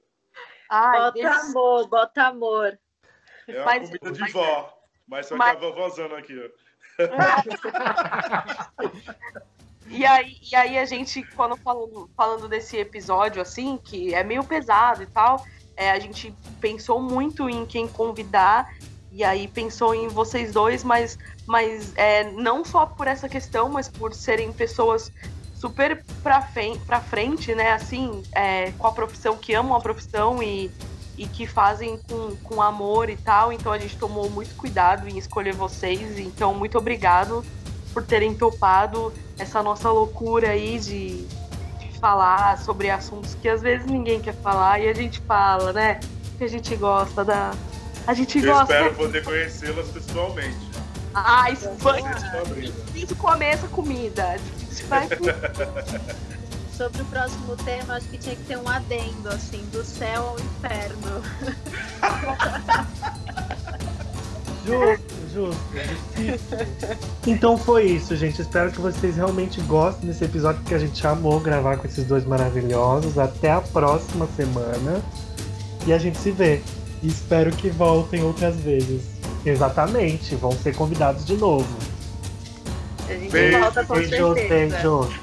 Ai, 0.70 0.96
bota 0.96 1.28
amor, 1.28 1.88
bota 1.88 2.22
amor. 2.22 2.78
É 3.48 3.56
uma 3.56 3.64
mas, 3.64 3.86
comida 3.86 4.12
de 4.12 4.20
mas... 4.20 4.32
vó, 4.32 4.78
mas 5.06 5.26
só 5.26 5.36
mas... 5.36 5.50
que 5.50 5.56
a 5.56 5.68
vovózona 5.68 6.18
aqui, 6.18 6.38
ó. 6.38 6.48
E 9.90 10.04
aí, 10.04 10.36
e 10.52 10.54
aí 10.54 10.78
a 10.78 10.84
gente, 10.84 11.22
quando 11.34 11.56
falando, 11.56 12.10
falando 12.14 12.46
desse 12.46 12.76
episódio, 12.76 13.40
assim, 13.40 13.78
que 13.78 14.14
é 14.14 14.22
meio 14.22 14.44
pesado 14.44 15.02
e 15.02 15.06
tal, 15.06 15.42
é, 15.78 15.92
a 15.92 15.98
gente 16.00 16.34
pensou 16.60 17.00
muito 17.00 17.48
em 17.48 17.64
quem 17.64 17.86
convidar 17.86 18.74
e 19.12 19.22
aí 19.22 19.46
pensou 19.46 19.94
em 19.94 20.08
vocês 20.08 20.52
dois, 20.52 20.82
mas, 20.82 21.16
mas 21.46 21.92
é, 21.96 22.24
não 22.32 22.64
só 22.64 22.84
por 22.84 23.06
essa 23.06 23.28
questão, 23.28 23.68
mas 23.68 23.88
por 23.88 24.12
serem 24.12 24.52
pessoas 24.52 25.12
super 25.54 26.04
pra, 26.22 26.46
pra 26.84 27.00
frente, 27.00 27.54
né? 27.54 27.72
Assim, 27.72 28.22
é, 28.32 28.72
com 28.72 28.88
a 28.88 28.92
profissão, 28.92 29.36
que 29.36 29.54
amam 29.54 29.76
a 29.76 29.80
profissão 29.80 30.42
e, 30.42 30.68
e 31.16 31.26
que 31.28 31.46
fazem 31.46 31.98
com, 32.08 32.36
com 32.42 32.60
amor 32.60 33.08
e 33.08 33.16
tal. 33.16 33.52
Então 33.52 33.72
a 33.72 33.78
gente 33.78 33.96
tomou 33.96 34.28
muito 34.28 34.54
cuidado 34.56 35.08
em 35.08 35.16
escolher 35.16 35.54
vocês. 35.54 36.18
Então, 36.18 36.52
muito 36.54 36.76
obrigado 36.76 37.44
por 37.94 38.04
terem 38.04 38.34
topado 38.34 39.12
essa 39.38 39.62
nossa 39.62 39.90
loucura 39.90 40.50
aí 40.50 40.78
de, 40.78 41.24
falar 41.98 42.58
sobre 42.58 42.90
assuntos 42.90 43.34
que 43.34 43.48
às 43.48 43.60
vezes 43.60 43.86
ninguém 43.86 44.20
quer 44.20 44.34
falar 44.34 44.80
e 44.80 44.88
a 44.88 44.94
gente 44.94 45.20
fala, 45.20 45.72
né? 45.72 46.00
Que 46.36 46.44
a 46.44 46.48
gente 46.48 46.74
gosta 46.76 47.24
da. 47.24 47.52
A 48.06 48.14
gente 48.14 48.38
Eu 48.38 48.54
gosta. 48.54 48.72
espero 48.74 48.94
poder 48.94 49.24
conhecê-las 49.24 49.88
pessoalmente. 49.88 50.56
Ah, 51.14 51.50
isso 51.50 51.68
foi. 51.78 52.00
Isso 52.94 53.16
começa 53.16 53.66
a 53.66 53.68
comida. 53.68 54.36
Vai... 54.88 55.08
Sobre 56.76 57.02
o 57.02 57.04
próximo 57.06 57.56
tema, 57.56 57.94
acho 57.94 58.06
que 58.06 58.18
tinha 58.18 58.36
que 58.36 58.44
ter 58.44 58.56
um 58.56 58.68
adendo, 58.68 59.28
assim, 59.30 59.64
do 59.72 59.84
céu 59.84 60.28
ao 60.28 60.38
inferno. 60.38 61.22
Ju, 64.64 64.72
justo. 64.96 65.17
Então 67.26 67.56
foi 67.58 67.84
isso, 67.84 68.16
gente. 68.16 68.40
Espero 68.40 68.70
que 68.72 68.80
vocês 68.80 69.16
realmente 69.16 69.60
gostem 69.62 70.08
desse 70.08 70.24
episódio, 70.24 70.60
porque 70.60 70.74
a 70.74 70.78
gente 70.78 71.06
amou 71.06 71.38
gravar 71.40 71.76
com 71.76 71.86
esses 71.86 72.04
dois 72.04 72.24
maravilhosos. 72.24 73.18
Até 73.18 73.52
a 73.52 73.60
próxima 73.60 74.26
semana. 74.36 75.02
E 75.86 75.92
a 75.92 75.98
gente 75.98 76.18
se 76.18 76.30
vê. 76.30 76.60
E 77.02 77.08
espero 77.08 77.50
que 77.52 77.70
voltem 77.70 78.22
outras 78.22 78.56
vezes. 78.56 79.02
Exatamente, 79.44 80.34
vão 80.34 80.52
ser 80.52 80.74
convidados 80.74 81.24
de 81.24 81.36
novo. 81.36 81.68
A 83.08 83.12
gente 83.12 83.30
Beijo, 83.30 83.58
volta 83.60 83.84
com 83.84 83.94
Beijos, 83.94 84.38
certeza. 84.38 84.76
beijos. 84.76 85.14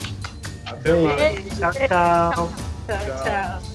Até 0.65 0.93
mais. 1.01 1.59
Tchau, 1.59 1.71
tchau. 1.73 2.49
Tchau, 2.87 3.23
tchau. 3.23 3.74